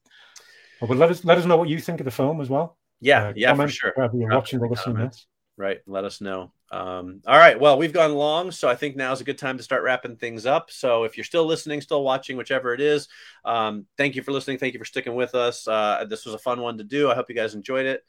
Well, 0.80 0.88
but 0.88 0.96
let 0.96 1.10
us 1.10 1.24
let 1.24 1.38
us 1.38 1.44
know 1.44 1.56
what 1.56 1.68
you 1.68 1.78
think 1.78 2.00
of 2.00 2.04
the 2.04 2.10
film 2.10 2.40
as 2.40 2.48
well. 2.48 2.76
yeah, 3.00 3.28
Uh, 3.28 3.32
yeah, 3.36 3.54
for 3.54 3.68
sure. 3.68 3.92
Whether 3.94 4.16
you're 4.16 4.28
Drop 4.28 4.42
watching 4.42 4.60
or 4.60 4.68
listening 4.68 4.96
this. 4.96 5.26
Right. 5.56 5.80
Let 5.86 6.04
us 6.04 6.20
know. 6.20 6.52
Um, 6.72 7.20
all 7.26 7.36
right. 7.36 7.60
Well, 7.60 7.76
we've 7.76 7.92
gone 7.92 8.14
long, 8.14 8.50
so 8.50 8.68
I 8.68 8.74
think 8.74 8.96
now 8.96 9.12
is 9.12 9.20
a 9.20 9.24
good 9.24 9.36
time 9.36 9.58
to 9.58 9.62
start 9.62 9.82
wrapping 9.82 10.16
things 10.16 10.46
up. 10.46 10.70
So 10.70 11.04
if 11.04 11.16
you're 11.16 11.24
still 11.24 11.44
listening, 11.44 11.82
still 11.82 12.02
watching, 12.02 12.36
whichever 12.36 12.72
it 12.72 12.80
is, 12.80 13.06
um, 13.44 13.86
thank 13.98 14.16
you 14.16 14.22
for 14.22 14.32
listening. 14.32 14.58
Thank 14.58 14.72
you 14.72 14.80
for 14.80 14.86
sticking 14.86 15.14
with 15.14 15.34
us. 15.34 15.68
Uh, 15.68 16.06
this 16.08 16.24
was 16.24 16.34
a 16.34 16.38
fun 16.38 16.60
one 16.60 16.78
to 16.78 16.84
do. 16.84 17.10
I 17.10 17.14
hope 17.14 17.26
you 17.28 17.34
guys 17.34 17.54
enjoyed 17.54 17.84
it. 17.86 18.02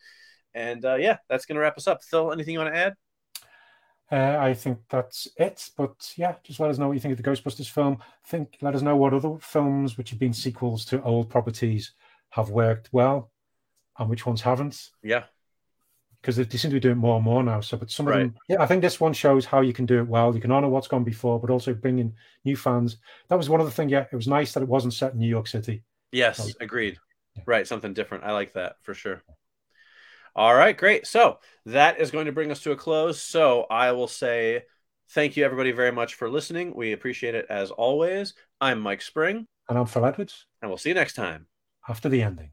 And 0.54 0.86
uh, 0.86 0.96
yeah, 0.96 1.18
that's 1.30 1.46
going 1.46 1.56
to 1.56 1.62
wrap 1.62 1.78
us 1.78 1.88
up. 1.88 2.04
Phil, 2.04 2.32
anything 2.32 2.54
you 2.54 2.60
want 2.60 2.74
to 2.74 2.80
add? 2.80 2.94
Uh, 4.14 4.38
I 4.40 4.54
think 4.54 4.78
that's 4.90 5.28
it. 5.38 5.70
But 5.76 6.14
yeah, 6.18 6.36
just 6.44 6.60
let 6.60 6.70
us 6.70 6.78
know 6.78 6.88
what 6.88 6.94
you 6.94 7.00
think 7.00 7.18
of 7.18 7.24
the 7.24 7.30
Ghostbusters 7.30 7.68
film. 7.70 7.98
Think 8.28 8.58
let 8.62 8.76
us 8.76 8.84
know 8.84 8.96
what 8.96 9.14
other 9.14 9.38
films 9.40 9.98
which 9.98 10.12
have 10.12 10.20
been 10.20 10.34
sequels 10.34 10.86
to 10.86 11.02
old 11.02 11.32
properties 11.32 11.94
have 12.30 12.50
worked 12.52 12.90
well, 12.92 13.32
and 13.98 14.10
which 14.10 14.26
ones 14.28 14.42
haven't. 14.42 14.90
Yeah. 15.02 15.24
Because 16.22 16.36
they, 16.36 16.44
they 16.44 16.58
seem 16.60 16.70
to 16.70 16.76
be 16.76 16.80
doing 16.80 16.98
more 16.98 17.16
and 17.16 17.26
more 17.26 17.44
now. 17.44 17.60
So, 17.62 17.76
but 17.76 17.90
some 17.90 18.08
Right. 18.08 18.22
of 18.22 18.28
them, 18.34 18.36
yeah, 18.48 18.62
I 18.62 18.68
think 18.68 18.82
this 18.84 19.00
one 19.00 19.14
shows 19.14 19.46
how 19.46 19.62
you 19.62 19.74
can 19.74 19.86
do 19.88 19.98
it 20.00 20.08
well. 20.08 20.34
You 20.36 20.42
can 20.42 20.52
honor 20.52 20.70
what's 20.70 20.88
gone 20.88 21.04
before, 21.04 21.40
but 21.40 21.50
also 21.50 21.74
bring 21.74 21.98
in 22.00 22.14
new 22.46 22.56
fans. 22.56 22.98
That 23.30 23.38
was 23.38 23.50
one 23.50 23.60
of 23.62 23.66
the 23.66 23.74
things. 23.74 23.92
Yeah, 23.92 24.06
it 24.12 24.16
was 24.16 24.28
nice 24.28 24.54
that 24.54 24.64
it 24.64 24.70
wasn't 24.70 24.94
set 24.94 25.14
in 25.14 25.20
New 25.20 25.28
York 25.28 25.48
City. 25.48 25.84
Yes. 26.12 26.40
Oh, 26.40 26.50
Agreed. 26.62 26.98
yeah. 27.36 27.44
Right. 27.48 27.68
Something 27.68 27.94
different. 27.94 28.24
I 28.26 28.32
like 28.32 28.54
that 28.54 28.76
for 28.84 28.94
sure. 28.94 29.24
All 30.36 30.54
right. 30.54 30.76
Great. 30.78 31.06
So 31.06 31.40
that 31.68 32.00
is 32.00 32.12
going 32.12 32.26
to 32.26 32.32
bring 32.32 32.52
us 32.52 32.62
to 32.62 32.72
a 32.72 32.76
close. 32.76 33.22
So 33.22 33.66
I 33.70 33.92
will 33.92 34.08
say 34.08 34.64
thank 35.12 35.38
you, 35.38 35.46
everybody, 35.46 35.72
very 35.72 35.92
much 35.92 36.16
for 36.16 36.30
listening. 36.30 36.74
We 36.76 36.92
appreciate 36.94 37.36
it 37.36 37.46
as 37.50 37.70
always. 37.72 38.34
I'm 38.60 38.80
Mike 38.80 39.02
Spring, 39.02 39.48
And 39.70 39.78
I'm 39.78 39.86
Phil 39.86 40.06
Edwards 40.06 40.48
and 40.62 40.72
we'll 40.72 40.78
see 40.78 40.90
you 40.90 40.96
next 40.96 41.14
time. 41.14 41.48
after 41.88 42.10
the 42.10 42.22
ending. 42.24 42.52